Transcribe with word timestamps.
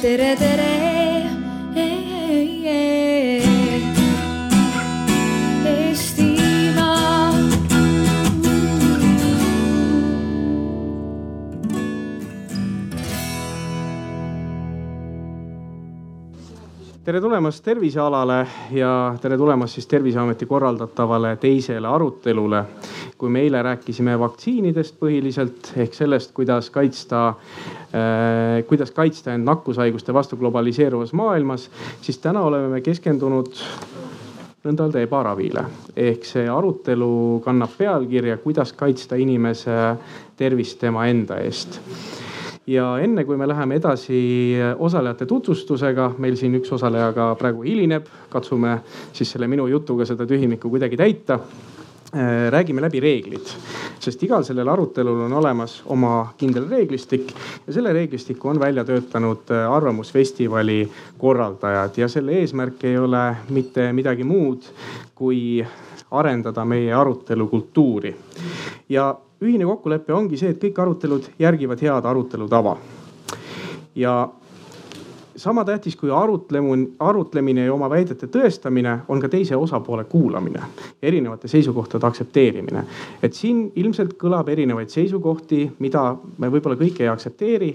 tere, 0.00 0.36
tere. 0.36 1.00
Tere 17.10 17.18
tulemast 17.20 17.64
tervisealale 17.64 18.46
ja 18.70 19.16
tere 19.18 19.34
tulemast 19.36 19.74
siis 19.74 19.88
Terviseameti 19.90 20.46
korraldatavale 20.46 21.32
teisele 21.42 21.88
arutelule. 21.88 22.60
Kui 23.20 23.28
me 23.28 23.42
eile 23.44 23.60
rääkisime 23.62 24.16
vaktsiinidest 24.20 24.96
põhiliselt 25.00 25.74
ehk 25.76 25.96
sellest, 25.96 26.32
kuidas 26.36 26.70
kaitsta 26.72 27.26
äh,, 27.28 28.62
kuidas 28.68 28.94
kaitsta 28.96 29.34
end 29.36 29.44
nakkushaiguste 29.48 30.14
vastu 30.16 30.38
globaliseeruvas 30.40 31.12
maailmas, 31.12 31.68
siis 32.00 32.18
täna 32.18 32.42
oleme 32.48 32.70
me 32.72 32.80
keskendunud 32.80 33.52
nõnda 34.64 34.86
öelda 34.86 35.04
ebaravile. 35.04 35.64
ehk 35.96 36.24
see 36.28 36.48
arutelu 36.48 37.40
kannab 37.44 37.76
pealkirja, 37.76 38.40
kuidas 38.40 38.72
kaitsta 38.72 39.16
inimese 39.20 39.76
tervist 40.36 40.80
tema 40.80 41.06
enda 41.08 41.40
eest 41.44 41.80
ja 42.70 42.86
enne 43.02 43.24
kui 43.24 43.36
me 43.36 43.48
läheme 43.48 43.80
edasi 43.80 44.20
osalejate 44.78 45.26
tutvustusega, 45.26 46.12
meil 46.18 46.36
siin 46.36 46.54
üks 46.60 46.72
osaleja 46.76 47.10
ka 47.16 47.32
praegu 47.40 47.64
hilineb, 47.66 48.06
katsume 48.30 48.78
siis 49.12 49.32
selle 49.32 49.48
minu 49.50 49.66
jutuga 49.70 50.06
seda 50.08 50.26
tühimikku 50.28 50.70
kuidagi 50.70 51.00
täita 51.00 51.40
räägime 52.50 52.82
läbi 52.82 53.00
reeglid, 53.00 53.46
sest 54.02 54.22
igal 54.26 54.42
sellel 54.42 54.68
arutelul 54.68 55.20
on 55.28 55.32
olemas 55.38 55.76
oma 55.94 56.32
kindel 56.38 56.66
reeglistik 56.70 57.30
ja 57.66 57.72
selle 57.72 57.92
reeglistiku 57.94 58.48
on 58.50 58.58
välja 58.60 58.84
töötanud 58.84 59.52
Arvamusfestivali 59.70 60.80
korraldajad 61.18 62.00
ja 62.02 62.08
selle 62.08 62.40
eesmärk 62.40 62.84
ei 62.84 62.98
ole 62.98 63.22
mitte 63.54 63.92
midagi 63.92 64.26
muud 64.26 64.66
kui 65.14 65.62
arendada 66.10 66.64
meie 66.64 66.92
arutelukultuuri. 66.94 68.16
ja 68.88 69.14
ühine 69.42 69.64
kokkulepe 69.64 70.12
ongi 70.12 70.36
see, 70.36 70.50
et 70.50 70.60
kõik 70.62 70.82
arutelud 70.82 71.30
järgivad 71.38 71.80
head 71.80 72.04
arutelu 72.04 72.48
tava. 72.48 72.76
ja 73.94 74.28
sama 75.40 75.64
tähtis 75.64 75.96
kui 75.96 76.10
arutlemu, 76.10 76.76
arutlemine 77.00 77.64
ja 77.64 77.74
oma 77.74 77.88
väidete 77.90 78.28
tõestamine 78.28 78.98
on 79.08 79.20
ka 79.20 79.28
teise 79.32 79.56
osapoole 79.56 80.04
kuulamine, 80.04 80.62
erinevate 81.02 81.48
seisukohtade 81.48 82.06
aktsepteerimine. 82.06 82.84
et 83.22 83.34
siin 83.34 83.72
ilmselt 83.76 84.14
kõlab 84.20 84.48
erinevaid 84.48 84.88
seisukohti, 84.88 85.70
mida 85.78 86.16
me 86.38 86.50
võib-olla 86.52 86.76
kõik 86.76 87.00
ei 87.00 87.08
aktsepteeri 87.08 87.70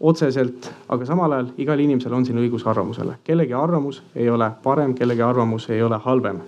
otseselt, 0.00 0.70
aga 0.88 1.06
samal 1.06 1.32
ajal 1.32 1.50
igal 1.58 1.80
inimesel 1.80 2.12
on 2.12 2.26
siin 2.26 2.38
õigus 2.38 2.66
arvamusele. 2.66 3.18
kellegi 3.24 3.54
arvamus 3.54 4.02
ei 4.14 4.30
ole 4.30 4.50
parem, 4.62 4.94
kellegi 4.94 5.22
arvamus 5.22 5.70
ei 5.70 5.82
ole 5.82 5.98
halvem. 5.98 6.40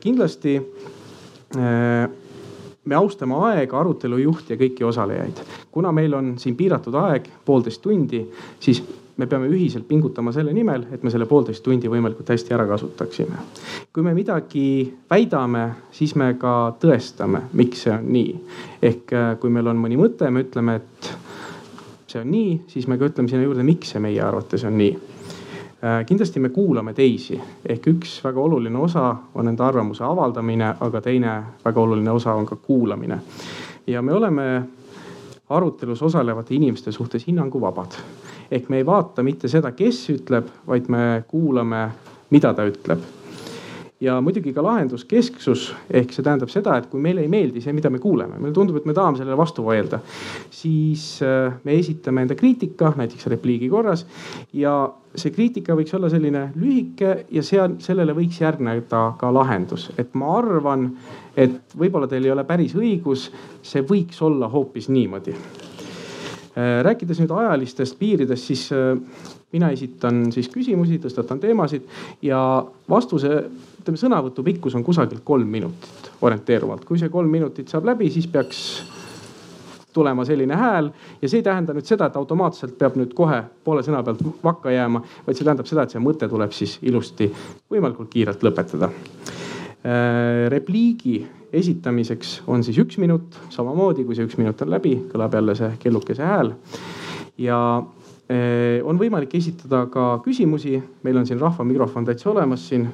kindlasti 0.00 0.60
me 2.84 2.94
austame 2.94 3.34
aega, 3.46 3.78
arutelu 3.80 4.18
juhti 4.18 4.54
ja 4.54 4.58
kõiki 4.58 4.84
osalejaid. 4.84 5.44
kuna 5.70 5.92
meil 5.92 6.14
on 6.14 6.34
siin 6.38 6.56
piiratud 6.56 6.94
aeg, 6.94 7.28
poolteist 7.44 7.82
tundi, 7.82 8.24
siis 8.60 8.82
me 9.16 9.26
peame 9.26 9.48
ühiselt 9.48 9.86
pingutama 9.88 10.32
selle 10.32 10.52
nimel, 10.52 10.86
et 10.92 11.02
me 11.02 11.10
selle 11.10 11.26
poolteist 11.30 11.62
tundi 11.62 11.90
võimalikult 11.90 12.32
hästi 12.34 12.54
ära 12.54 12.66
kasutaksime. 12.66 13.38
kui 13.92 14.02
me 14.02 14.14
midagi 14.14 14.64
väidame, 15.10 15.68
siis 15.90 16.16
me 16.16 16.34
ka 16.40 16.74
tõestame, 16.80 17.46
miks 17.52 17.86
see 17.86 17.94
on 17.94 18.12
nii. 18.12 18.34
ehk 18.82 19.16
kui 19.40 19.50
meil 19.50 19.70
on 19.70 19.78
mõni 19.78 20.00
mõte, 20.00 20.30
me 20.30 20.42
ütleme, 20.42 20.76
et 20.76 21.14
see 22.06 22.20
on 22.20 22.30
nii, 22.30 22.60
siis 22.68 22.88
me 22.88 22.98
ka 22.98 23.12
ütleme 23.12 23.28
sinna 23.28 23.46
juurde, 23.46 23.62
miks 23.62 23.94
see 23.94 24.02
meie 24.02 24.22
arvates 24.22 24.64
on 24.64 24.78
nii 24.78 25.11
kindlasti 26.06 26.40
me 26.40 26.48
kuulame 26.48 26.94
teisi, 26.94 27.40
ehk 27.66 27.86
üks 27.90 28.20
väga 28.24 28.40
oluline 28.40 28.78
osa 28.78 29.16
on 29.34 29.48
enda 29.50 29.66
arvamuse 29.66 30.04
avaldamine, 30.04 30.74
aga 30.80 31.00
teine 31.00 31.32
väga 31.64 31.80
oluline 31.80 32.10
osa 32.10 32.34
on 32.34 32.46
ka 32.46 32.56
kuulamine. 32.56 33.18
ja 33.86 34.02
me 34.02 34.12
oleme 34.12 34.62
arutelus 35.48 36.02
osalevate 36.02 36.54
inimeste 36.54 36.92
suhtes 36.92 37.26
hinnanguvabad. 37.26 37.98
ehk 38.50 38.68
me 38.68 38.76
ei 38.76 38.86
vaata 38.86 39.22
mitte 39.22 39.48
seda, 39.48 39.72
kes 39.72 40.10
ütleb, 40.10 40.46
vaid 40.66 40.88
me 40.88 41.24
kuulame, 41.28 41.88
mida 42.30 42.54
ta 42.54 42.66
ütleb 42.66 43.21
ja 44.02 44.16
muidugi 44.24 44.52
ka 44.54 44.62
lahenduskesksus 44.64 45.68
ehk 45.94 46.10
see 46.14 46.24
tähendab 46.26 46.50
seda, 46.50 46.74
et 46.80 46.88
kui 46.90 47.02
meile 47.02 47.22
ei 47.22 47.30
meeldi 47.30 47.62
see, 47.62 47.74
mida 47.76 47.90
me 47.92 48.00
kuuleme, 48.02 48.40
meile 48.40 48.54
tundub, 48.56 48.80
et 48.80 48.88
me 48.88 48.94
tahame 48.96 49.20
sellele 49.20 49.38
vastu 49.38 49.64
vaielda, 49.66 50.00
siis 50.50 51.04
äh, 51.22 51.54
me 51.62 51.76
esitame 51.78 52.24
enda 52.26 52.36
kriitika 52.38 52.92
näiteks 52.98 53.30
repliigi 53.30 53.70
korras 53.70 54.04
ja 54.58 54.74
see 55.14 55.34
kriitika 55.34 55.76
võiks 55.78 55.94
olla 55.94 56.10
selline 56.10 56.48
lühike 56.58 57.14
ja 57.30 57.44
seal, 57.46 57.76
sellele 57.84 58.16
võiks 58.16 58.40
järgneda 58.42 59.04
ka 59.20 59.30
lahendus, 59.34 59.90
et 60.00 60.16
ma 60.18 60.32
arvan, 60.40 60.88
et 61.36 61.76
võib-olla 61.78 62.08
teil 62.10 62.26
ei 62.26 62.34
ole 62.34 62.46
päris 62.48 62.74
õigus, 62.78 63.28
see 63.62 63.84
võiks 63.86 64.18
olla 64.24 64.50
hoopis 64.50 64.90
niimoodi. 64.90 65.36
Äh, 66.52 66.80
rääkides 66.88 67.22
nüüd 67.22 67.30
ajalistest 67.36 68.00
piiridest, 68.00 68.50
siis 68.50 68.66
äh, 68.74 68.96
mina 69.52 69.70
esitan 69.72 70.24
siis 70.34 70.48
küsimusi, 70.52 70.98
tõstatan 71.00 71.40
teemasid 71.40 71.86
ja 72.24 72.40
vastuse 72.90 73.44
ütleme, 73.82 73.98
sõnavõtu 73.98 74.44
pikkus 74.46 74.74
on 74.78 74.84
kusagilt 74.86 75.24
kolm 75.24 75.48
minutit 75.50 76.10
orienteeruvalt. 76.22 76.84
kui 76.84 76.98
see 76.98 77.10
kolm 77.10 77.30
minutit 77.30 77.68
saab 77.68 77.86
läbi, 77.90 78.10
siis 78.10 78.26
peaks 78.30 78.62
tulema 79.92 80.24
selline 80.24 80.56
hääl 80.56 80.90
ja 81.22 81.28
see 81.28 81.42
ei 81.42 81.46
tähenda 81.46 81.74
nüüd 81.76 81.88
seda, 81.88 82.08
et 82.08 82.16
automaatselt 82.16 82.76
peab 82.78 82.96
nüüd 82.96 83.12
kohe 83.16 83.42
poole 83.64 83.84
sõna 83.84 84.02
pealt 84.04 84.22
vakka 84.44 84.72
jääma, 84.72 85.02
vaid 85.26 85.36
see 85.36 85.44
tähendab 85.44 85.68
seda, 85.68 85.84
et 85.84 85.94
see 85.94 86.02
mõte 86.02 86.28
tuleb 86.30 86.54
siis 86.56 86.78
ilusti 86.82 87.28
võimalikult 87.72 88.10
kiirelt 88.12 88.44
lõpetada. 88.46 88.88
Äh, 89.82 90.48
repliigi 90.52 91.18
esitamiseks 91.52 92.42
on 92.48 92.64
siis 92.64 92.78
üks 92.80 92.98
minut, 93.02 93.36
samamoodi 93.52 94.06
kui 94.06 94.16
see 94.16 94.28
üks 94.28 94.38
minut 94.40 94.60
on 94.64 94.72
läbi, 94.72 94.94
kõlab 95.12 95.34
jälle 95.36 95.56
see 95.58 95.72
kellukese 95.82 96.24
hääl. 96.24 96.54
ja 97.38 97.58
äh, 97.78 98.80
on 98.84 98.98
võimalik 98.98 99.34
esitada 99.34 99.86
ka 99.92 100.20
küsimusi, 100.24 100.78
meil 101.02 101.16
on 101.16 101.26
siin 101.26 101.40
rahvamikrofon 101.40 102.08
täitsa 102.08 102.30
olemas 102.30 102.68
siin 102.68 102.88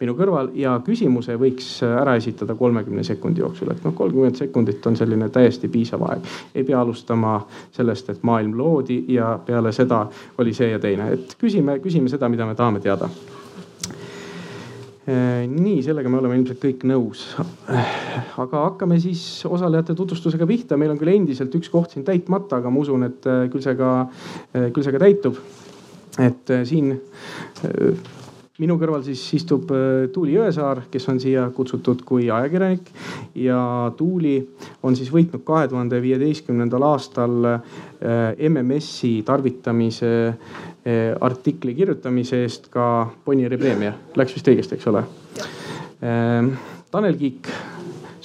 minu 0.00 0.14
kõrval 0.18 0.50
ja 0.58 0.76
küsimuse 0.84 1.36
võiks 1.40 1.70
ära 1.86 2.16
esitada 2.18 2.54
kolmekümne 2.58 3.04
sekundi 3.06 3.40
jooksul, 3.40 3.70
et 3.72 3.84
noh, 3.84 3.94
kolmkümmend 3.96 4.36
sekundit 4.40 4.86
on 4.86 4.98
selline 4.98 5.28
täiesti 5.32 5.68
piisav 5.72 6.04
aeg. 6.10 6.28
ei 6.54 6.64
pea 6.64 6.80
alustama 6.80 7.38
sellest, 7.72 8.10
et 8.10 8.22
maailm 8.22 8.56
loodi 8.58 9.04
ja 9.14 9.38
peale 9.46 9.72
seda 9.72 10.06
oli 10.38 10.54
see 10.54 10.70
ja 10.70 10.82
teine, 10.82 11.12
et 11.16 11.36
küsime, 11.40 11.78
küsime 11.84 12.12
seda, 12.12 12.28
mida 12.28 12.46
me 12.46 12.54
tahame 12.54 12.80
teada 12.80 13.10
nii, 15.06 15.82
sellega 15.86 16.10
me 16.10 16.18
oleme 16.18 16.34
ilmselt 16.40 16.58
kõik 16.62 16.82
nõus. 16.90 17.22
aga 18.42 18.62
hakkame 18.64 18.98
siis 19.02 19.22
osalejate 19.46 19.94
tutvustusega 19.94 20.48
pihta, 20.50 20.76
meil 20.76 20.90
on 20.90 20.98
küll 20.98 21.14
endiselt 21.14 21.54
üks 21.54 21.70
koht 21.70 21.94
siin 21.94 22.04
täitmata, 22.06 22.58
aga 22.58 22.72
ma 22.74 22.82
usun, 22.82 23.06
et 23.06 23.30
küll 23.52 23.62
see 23.62 23.76
ka, 23.78 23.92
küll 24.74 24.82
see 24.82 24.96
ka 24.96 25.02
täitub. 25.06 25.38
et 26.18 26.52
siin 26.66 26.96
minu 28.62 28.76
kõrval 28.80 29.02
siis 29.04 29.20
istub 29.36 29.70
äh, 29.74 30.06
Tuuli 30.12 30.36
Jõesaar, 30.36 30.84
kes 30.92 31.08
on 31.12 31.20
siia 31.20 31.46
kutsutud 31.54 32.02
kui 32.08 32.30
ajakirjanik 32.32 32.88
ja 33.42 33.58
Tuuli 33.96 34.38
on 34.86 34.96
siis 34.96 35.10
võitnud 35.12 35.44
kahe 35.46 35.68
tuhande 35.68 36.00
viieteistkümnendal 36.02 36.86
aastal 36.88 37.50
äh, 37.50 37.60
MMS-i 38.48 39.20
tarvitamise 39.26 40.12
äh, 40.28 41.12
artikli 41.20 41.76
kirjutamise 41.76 42.42
eest 42.46 42.70
ka 42.72 43.10
Bonnieri 43.26 43.60
preemia. 43.60 43.92
Läks 44.16 44.36
vist 44.38 44.48
õigesti, 44.52 44.78
eks 44.78 44.92
ole? 44.92 45.04
Tanel 46.92 47.16
Kiik 47.16 47.48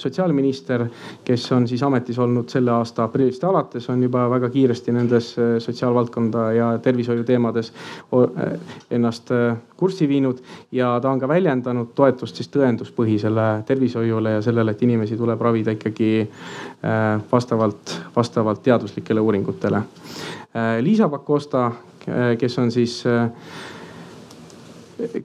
sotsiaalminister, 0.02 0.86
kes 1.24 1.44
on 1.52 1.66
siis 1.68 1.82
ametis 1.82 2.18
olnud 2.18 2.50
selle 2.50 2.72
aasta 2.74 3.04
aprillist 3.06 3.44
alates, 3.44 3.88
on 3.90 4.02
juba 4.02 4.24
väga 4.30 4.50
kiiresti 4.50 4.92
nendes 4.92 5.32
äh, 5.38 5.54
sotsiaalvaldkonda 5.62 6.46
ja 6.56 6.70
tervishoiu 6.82 7.24
teemades 7.24 7.72
äh, 7.72 8.52
ennast 8.90 9.30
äh, 9.30 9.56
kurssi 9.76 10.08
viinud. 10.08 10.38
ja 10.72 10.98
ta 11.02 11.10
on 11.10 11.20
ka 11.20 11.28
väljendanud 11.28 11.94
toetust 11.94 12.36
siis 12.36 12.50
tõenduspõhisele 12.54 13.46
tervishoiule 13.66 14.36
ja 14.36 14.42
sellele, 14.42 14.70
et 14.70 14.82
inimesi 14.82 15.16
tuleb 15.16 15.40
ravida 15.40 15.74
ikkagi 15.74 16.28
vastavalt, 17.32 17.96
vastavalt 18.16 18.62
teaduslikele 18.62 19.20
uuringutele. 19.20 19.82
Liisa 20.80 21.08
Pakosta, 21.08 21.70
kes 22.38 22.58
on 22.58 22.70
siis 22.70 23.02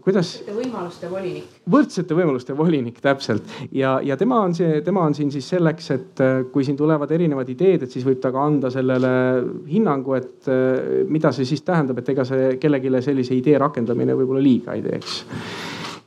kuidas. 0.03 0.31
võrdsete 0.47 0.55
võimaluste 0.55 1.09
volinik. 1.11 1.55
võrdsete 1.71 2.17
võimaluste 2.17 2.57
volinik, 2.57 2.99
täpselt. 3.03 3.55
ja, 3.71 3.97
ja 4.03 4.17
tema 4.17 4.41
on 4.45 4.55
see, 4.57 4.81
tema 4.85 5.05
on 5.05 5.15
siin 5.17 5.31
siis 5.33 5.47
selleks, 5.53 5.89
et 5.95 6.23
äh, 6.23 6.39
kui 6.51 6.65
siin 6.67 6.77
tulevad 6.79 7.11
erinevad 7.11 7.49
ideed, 7.53 7.85
et 7.85 7.93
siis 7.93 8.05
võib 8.07 8.21
ta 8.23 8.31
ka 8.33 8.43
anda 8.43 8.71
sellele 8.73 9.11
hinnangu, 9.69 10.17
et 10.17 10.51
äh, 10.51 11.03
mida 11.09 11.31
see 11.35 11.47
siis 11.49 11.65
tähendab, 11.67 12.01
et 12.01 12.13
ega 12.15 12.25
see 12.27 12.55
kellelegi 12.61 12.93
sellise 13.03 13.35
idee 13.37 13.57
rakendamine 13.61 14.15
võib-olla 14.17 14.43
liiga 14.43 14.77
ei 14.77 14.85
teeks. 14.85 15.19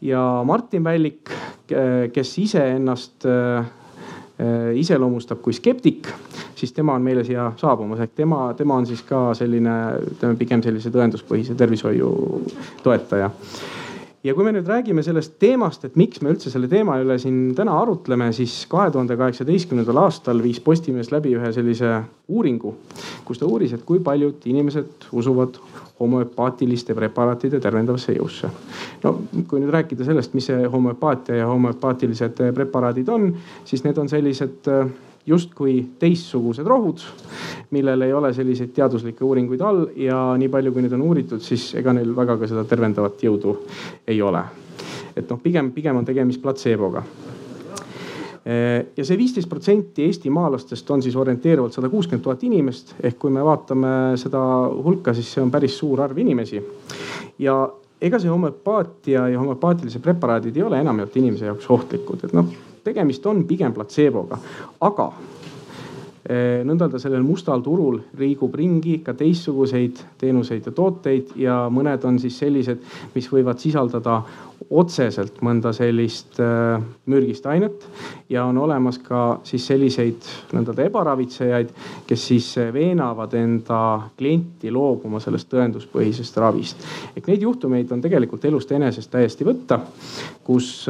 ja 0.07 0.23
Martin 0.47 0.85
Vällik, 0.85 1.31
kes 2.13 2.39
iseennast 2.41 3.27
iseloomustab 4.81 5.41
kui 5.45 5.53
skeptik, 5.57 6.09
siis 6.57 6.73
tema 6.73 6.95
on 6.97 7.05
meile 7.05 7.25
siia 7.27 7.51
saabumas, 7.61 8.01
ehk 8.05 8.15
tema, 8.23 8.47
tema 8.57 8.79
on 8.81 8.87
siis 8.89 9.03
ka 9.07 9.31
selline, 9.37 9.75
ütleme 10.15 10.39
pigem 10.41 10.63
sellise 10.65 10.93
tõenduspõhise 10.95 11.57
tervishoiu 11.59 12.11
toetaja. 12.85 13.31
Ja 14.21 14.35
kui 14.37 14.45
me 14.45 14.51
nüüd 14.53 14.67
räägime 14.69 15.01
sellest 15.01 15.39
teemast, 15.41 15.87
et 15.89 15.95
miks 15.97 16.21
me 16.21 16.35
üldse 16.35 16.51
selle 16.53 16.69
teema 16.69 16.99
üle 17.01 17.15
siin 17.21 17.55
täna 17.57 17.79
arutleme, 17.81 18.27
siis 18.37 18.53
kahe 18.69 18.91
tuhande 18.93 19.17
kaheksateistkümnendal 19.17 19.97
aastal 20.03 20.43
viis 20.45 20.61
Postimees 20.61 21.09
läbi 21.09 21.33
ühe 21.39 21.53
sellise 21.57 21.95
uuringu, 22.29 22.75
kus 23.25 23.41
ta 23.41 23.49
uuris, 23.49 23.73
et 23.73 23.87
kui 23.89 24.03
paljud 24.05 24.45
inimesed 24.45 25.09
usuvad 25.17 25.57
homöopaatiliste 26.00 26.94
preparaatide 26.94 27.61
tervendavasse 27.61 28.14
jõusse. 28.17 28.49
no 29.02 29.19
kui 29.49 29.61
nüüd 29.61 29.73
rääkida 29.75 30.05
sellest, 30.05 30.35
mis 30.35 30.49
see 30.50 30.67
homöopaatia 30.73 31.43
ja 31.43 31.47
homöopaatilised 31.47 32.43
preparaadid 32.55 33.08
on, 33.08 33.31
siis 33.64 33.85
need 33.85 33.99
on 33.99 34.08
sellised 34.08 34.69
justkui 35.26 35.87
teistsugused 35.99 36.67
rohud, 36.67 37.02
millel 37.70 38.02
ei 38.02 38.12
ole 38.12 38.32
selliseid 38.35 38.73
teaduslikke 38.75 39.25
uuringuid 39.25 39.61
all 39.61 39.87
ja 39.97 40.23
nii 40.41 40.49
palju, 40.49 40.73
kui 40.73 40.82
neid 40.82 40.97
on 40.97 41.05
uuritud, 41.06 41.44
siis 41.44 41.75
ega 41.79 41.93
neil 41.93 42.14
väga 42.17 42.38
ka 42.41 42.49
seda 42.50 42.64
tervendavat 42.64 43.23
jõudu 43.23 43.58
ei 44.08 44.23
ole. 44.23 44.44
et 45.17 45.29
noh, 45.29 45.41
pigem, 45.43 45.73
pigem 45.75 45.97
on 45.97 46.05
tegemist 46.06 46.41
platseeboga 46.43 47.02
ja 48.50 49.05
see 49.05 49.19
viisteist 49.19 49.49
protsenti 49.49 50.06
eestimaalastest 50.08 50.88
on 50.91 51.02
siis 51.05 51.17
orienteeruvalt 51.17 51.76
sada 51.76 51.91
kuuskümmend 51.93 52.25
tuhat 52.25 52.43
inimest, 52.49 52.94
ehk 53.02 53.19
kui 53.23 53.31
me 53.31 53.44
vaatame 53.47 53.93
seda 54.19 54.41
hulka, 54.75 55.14
siis 55.14 55.29
see 55.35 55.43
on 55.44 55.52
päris 55.55 55.76
suur 55.79 56.00
arv 56.02 56.19
inimesi. 56.19 56.62
ja 57.38 57.61
ega 58.00 58.19
see 58.19 58.32
homöopaatia 58.32 59.29
ja 59.29 59.38
homöopaatilised 59.38 60.02
preparaadid 60.02 60.56
ei 60.56 60.67
ole 60.67 60.81
enamjaolt 60.81 61.17
inimese 61.20 61.47
jaoks 61.47 61.70
ohtlikud, 61.70 62.25
et 62.25 62.35
noh 62.35 62.50
tegemist 62.85 63.26
on 63.26 63.44
pigem 63.44 63.75
platseeboga, 63.76 64.38
aga 64.81 65.11
nõnda 66.31 66.87
öelda 66.87 67.00
sellel 67.03 67.25
mustal 67.27 67.62
turul 67.65 67.97
liigub 68.19 68.55
ringi 68.55 69.00
ka 69.03 69.15
teistsuguseid 69.19 69.99
teenuseid 70.21 70.69
ja 70.69 70.73
tooteid 70.77 71.32
ja 71.41 71.56
mõned 71.73 72.05
on 72.06 72.21
siis 72.23 72.37
sellised, 72.38 72.85
mis 73.15 73.27
võivad 73.32 73.59
sisaldada 73.59 74.21
otseselt 74.71 75.41
mõnda 75.43 75.73
sellist 75.75 76.38
äh, 76.44 76.77
mürgist 77.11 77.49
ainet 77.50 77.87
ja 78.31 78.44
on 78.47 78.61
olemas 78.62 79.00
ka 79.03 79.41
siis 79.49 79.67
selliseid 79.67 80.31
nõnda 80.55 80.71
öelda 80.75 80.87
ebaravitsejaid, 80.87 81.75
kes 82.06 82.29
siis 82.33 82.53
veenavad 82.73 83.35
enda 83.41 83.83
klienti 84.19 84.71
loobuma 84.71 85.21
sellest 85.25 85.50
tõenduspõhisest 85.50 86.41
ravist. 86.41 86.88
ehk 87.17 87.26
neid 87.26 87.43
juhtumeid 87.49 87.93
on 87.93 88.05
tegelikult 88.05 88.44
elust 88.44 88.73
enesest 88.76 89.11
täiesti 89.11 89.49
võtta, 89.49 89.81
kus 90.44 90.87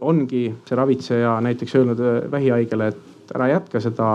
ongi 0.00 0.48
see 0.64 0.76
ravitseja 0.76 1.36
näiteks 1.44 1.74
öelnud 1.76 2.00
äh, 2.00 2.20
vähihaigele, 2.30 2.88
et 2.88 3.34
ära 3.34 3.50
jätka 3.52 3.80
seda 3.80 4.10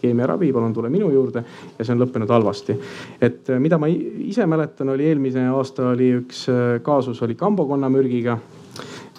keemiaravi, 0.00 0.52
palun 0.52 0.72
tule 0.74 0.90
minu 0.92 1.10
juurde 1.12 1.42
ja 1.78 1.84
see 1.84 1.94
on 1.94 2.02
lõppenud 2.02 2.30
halvasti. 2.30 2.76
et 3.20 3.50
äh, 3.50 3.60
mida 3.60 3.78
ma 3.78 3.88
ise 3.90 4.46
mäletan, 4.46 4.88
oli 4.88 5.08
eelmine 5.10 5.48
aasta 5.54 5.90
oli 5.94 6.12
üks 6.20 6.46
äh, 6.52 6.80
kaasus 6.82 7.22
oli 7.22 7.34
kambokonna 7.38 7.90
mürgiga, 7.92 8.38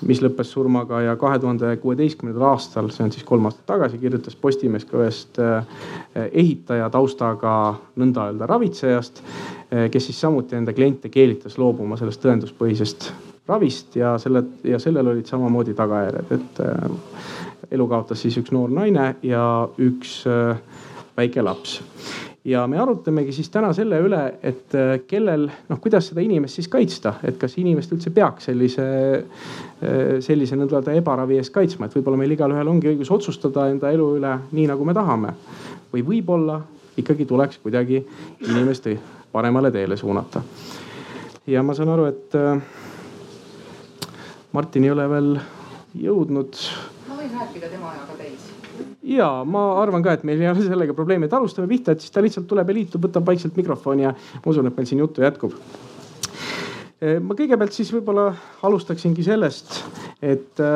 mis 0.07 0.21
lõppes 0.23 0.49
surmaga 0.53 1.01
ja 1.05 1.15
kahe 1.15 1.39
tuhande 1.39 1.75
kuueteistkümnendal 1.81 2.47
aastal, 2.49 2.89
see 2.89 3.05
on 3.05 3.11
siis 3.13 3.25
kolm 3.27 3.45
aastat 3.45 3.67
tagasi, 3.69 4.01
kirjutas 4.01 4.35
Postimees 4.35 4.87
ka 4.89 4.97
ühest 4.97 5.37
ehitaja 6.25 6.89
taustaga 6.89 7.57
nõnda 8.01 8.25
öelda 8.31 8.49
ravitsejast, 8.49 9.21
kes 9.93 10.09
siis 10.09 10.23
samuti 10.25 10.57
enda 10.57 10.73
kliente 10.73 11.13
keelitas 11.13 11.59
loobuma 11.61 12.01
sellest 12.01 12.25
tõenduspõhisest 12.25 13.11
ravist 13.51 13.95
ja 13.95 14.15
selle 14.21 14.43
ja 14.63 14.79
sellel 14.79 15.07
olid 15.13 15.25
samamoodi 15.29 15.73
tagajärjed, 15.77 16.33
et 16.37 16.61
äh, 16.65 17.50
elu 17.71 17.87
kaotas 17.87 18.21
siis 18.23 18.37
üks 18.41 18.51
noor 18.55 18.71
naine 18.73 19.15
ja 19.25 19.43
üks 19.81 20.21
äh, 20.29 20.57
väike 21.17 21.43
laps 21.43 21.79
ja 22.47 22.63
me 22.67 22.79
arutamegi 22.81 23.33
siis 23.35 23.51
täna 23.53 23.69
selle 23.77 23.99
üle, 24.01 24.21
et 24.41 24.73
äh, 24.77 24.95
kellel, 25.07 25.47
noh, 25.69 25.79
kuidas 25.83 26.09
seda 26.09 26.23
inimest 26.25 26.57
siis 26.57 26.69
kaitsta, 26.71 27.15
et 27.27 27.37
kas 27.41 27.57
inimest 27.61 27.93
üldse 27.93 28.13
peaks 28.15 28.49
sellise, 28.49 28.85
sellise 30.25 30.57
nõnda 30.57 30.81
ebaravi 30.97 31.37
eest 31.37 31.53
kaitsma, 31.53 31.85
et 31.85 31.97
võib-olla 31.97 32.19
meil 32.21 32.33
igalühel 32.33 32.73
ongi 32.73 32.89
õigus 32.93 33.11
otsustada 33.13 33.67
enda 33.69 33.91
elu 33.93 34.07
üle 34.17 34.35
nii, 34.51 34.67
nagu 34.73 34.85
me 34.85 34.97
tahame. 34.97 35.35
või 35.93 36.05
võib-olla 36.07 36.61
ikkagi 36.97 37.25
tuleks 37.27 37.57
kuidagi 37.61 37.99
inimest 38.47 38.87
paremale 39.31 39.71
teele 39.71 39.97
suunata. 39.97 40.41
ja 41.47 41.63
ma 41.63 41.73
saan 41.73 41.89
aru, 41.89 42.05
et 42.05 42.37
Martin 44.51 44.83
ei 44.83 44.91
ole 44.91 45.05
veel 45.09 45.29
jõudnud. 45.95 46.57
Rääkida 47.41 47.69
tema 47.69 47.91
ajaga 47.91 48.17
täis. 48.17 48.49
ja 49.03 49.29
ma 49.45 49.63
arvan 49.81 50.03
ka, 50.05 50.15
et 50.17 50.25
meil 50.27 50.41
ei 50.41 50.49
ole 50.51 50.65
sellega 50.65 50.95
probleemi, 50.97 51.27
et 51.27 51.37
alustame 51.37 51.69
pihta, 51.71 51.95
et 51.95 52.03
siis 52.03 52.13
ta 52.13 52.23
lihtsalt 52.23 52.47
tuleb 52.49 52.69
ja 52.69 52.77
liitub, 52.77 53.07
võtab 53.07 53.25
vaikselt 53.27 53.57
mikrofoni 53.59 54.07
ja 54.07 54.13
ma 54.13 54.53
usun, 54.53 54.69
et 54.69 54.77
meil 54.77 54.89
siin 54.89 55.01
juttu 55.03 55.25
jätkub 55.25 55.55
e, 57.01 57.17
ma 57.19 57.37
kõigepealt 57.37 57.75
siis 57.75 57.91
võib-olla 57.95 58.29
alustaksingi 58.67 59.25
sellest, 59.25 59.81
et 60.21 60.61
e, 60.61 60.71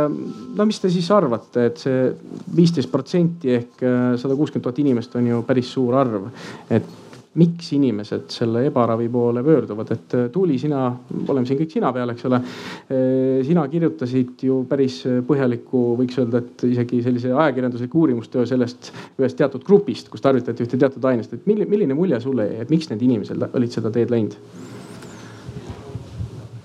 no 0.57 0.67
mis 0.67 0.81
te 0.81 0.91
siis 0.93 1.09
arvate, 1.13 1.69
et 1.69 1.81
see 1.85 2.11
viisteist 2.57 2.91
protsenti 2.93 3.55
ehk 3.59 3.85
e, 3.85 3.95
sada 4.21 4.37
kuuskümmend 4.37 4.67
tuhat 4.67 4.83
inimest 4.83 5.17
on 5.19 5.33
ju 5.33 5.41
päris 5.47 5.73
suur 5.77 5.97
arv. 6.01 6.29
et 6.69 7.04
miks 7.39 7.71
inimesed 7.75 8.29
selle 8.31 8.65
ebaravi 8.69 9.09
poole 9.11 9.43
pöörduvad, 9.43 9.91
et 9.95 10.15
äh, 10.15 10.27
Tuuli, 10.31 10.57
sina, 10.61 10.87
oleme 11.27 11.47
siin 11.47 11.59
kõik 11.59 11.73
sina 11.75 11.91
peal, 11.95 12.13
eks 12.13 12.27
ole. 12.29 12.39
Äh, 12.41 13.41
sina 13.47 13.65
kirjutasid 13.71 14.45
ju 14.47 14.61
päris 14.69 15.01
põhjaliku, 15.27 15.83
võiks 15.99 16.21
öelda, 16.21 16.43
et 16.43 16.67
isegi 16.69 17.01
sellise 17.05 17.33
ajakirjandusliku 17.33 18.05
uurimustöö 18.05 18.47
sellest 18.49 18.93
ühest 19.19 19.39
teatud 19.39 19.65
grupist, 19.67 20.09
kus 20.13 20.23
tarvitati 20.23 20.65
ühte 20.65 20.79
teatud 20.79 21.11
ainest, 21.11 21.35
et 21.35 21.45
milline, 21.49 21.69
milline 21.71 21.97
mulje 21.97 22.21
sulle 22.23 22.47
jäi, 22.49 22.63
et 22.63 22.73
miks 22.73 22.89
need 22.91 23.03
inimesed 23.05 23.49
olid 23.51 23.75
seda 23.75 23.91
teed 23.93 24.13
läinud? 24.13 24.39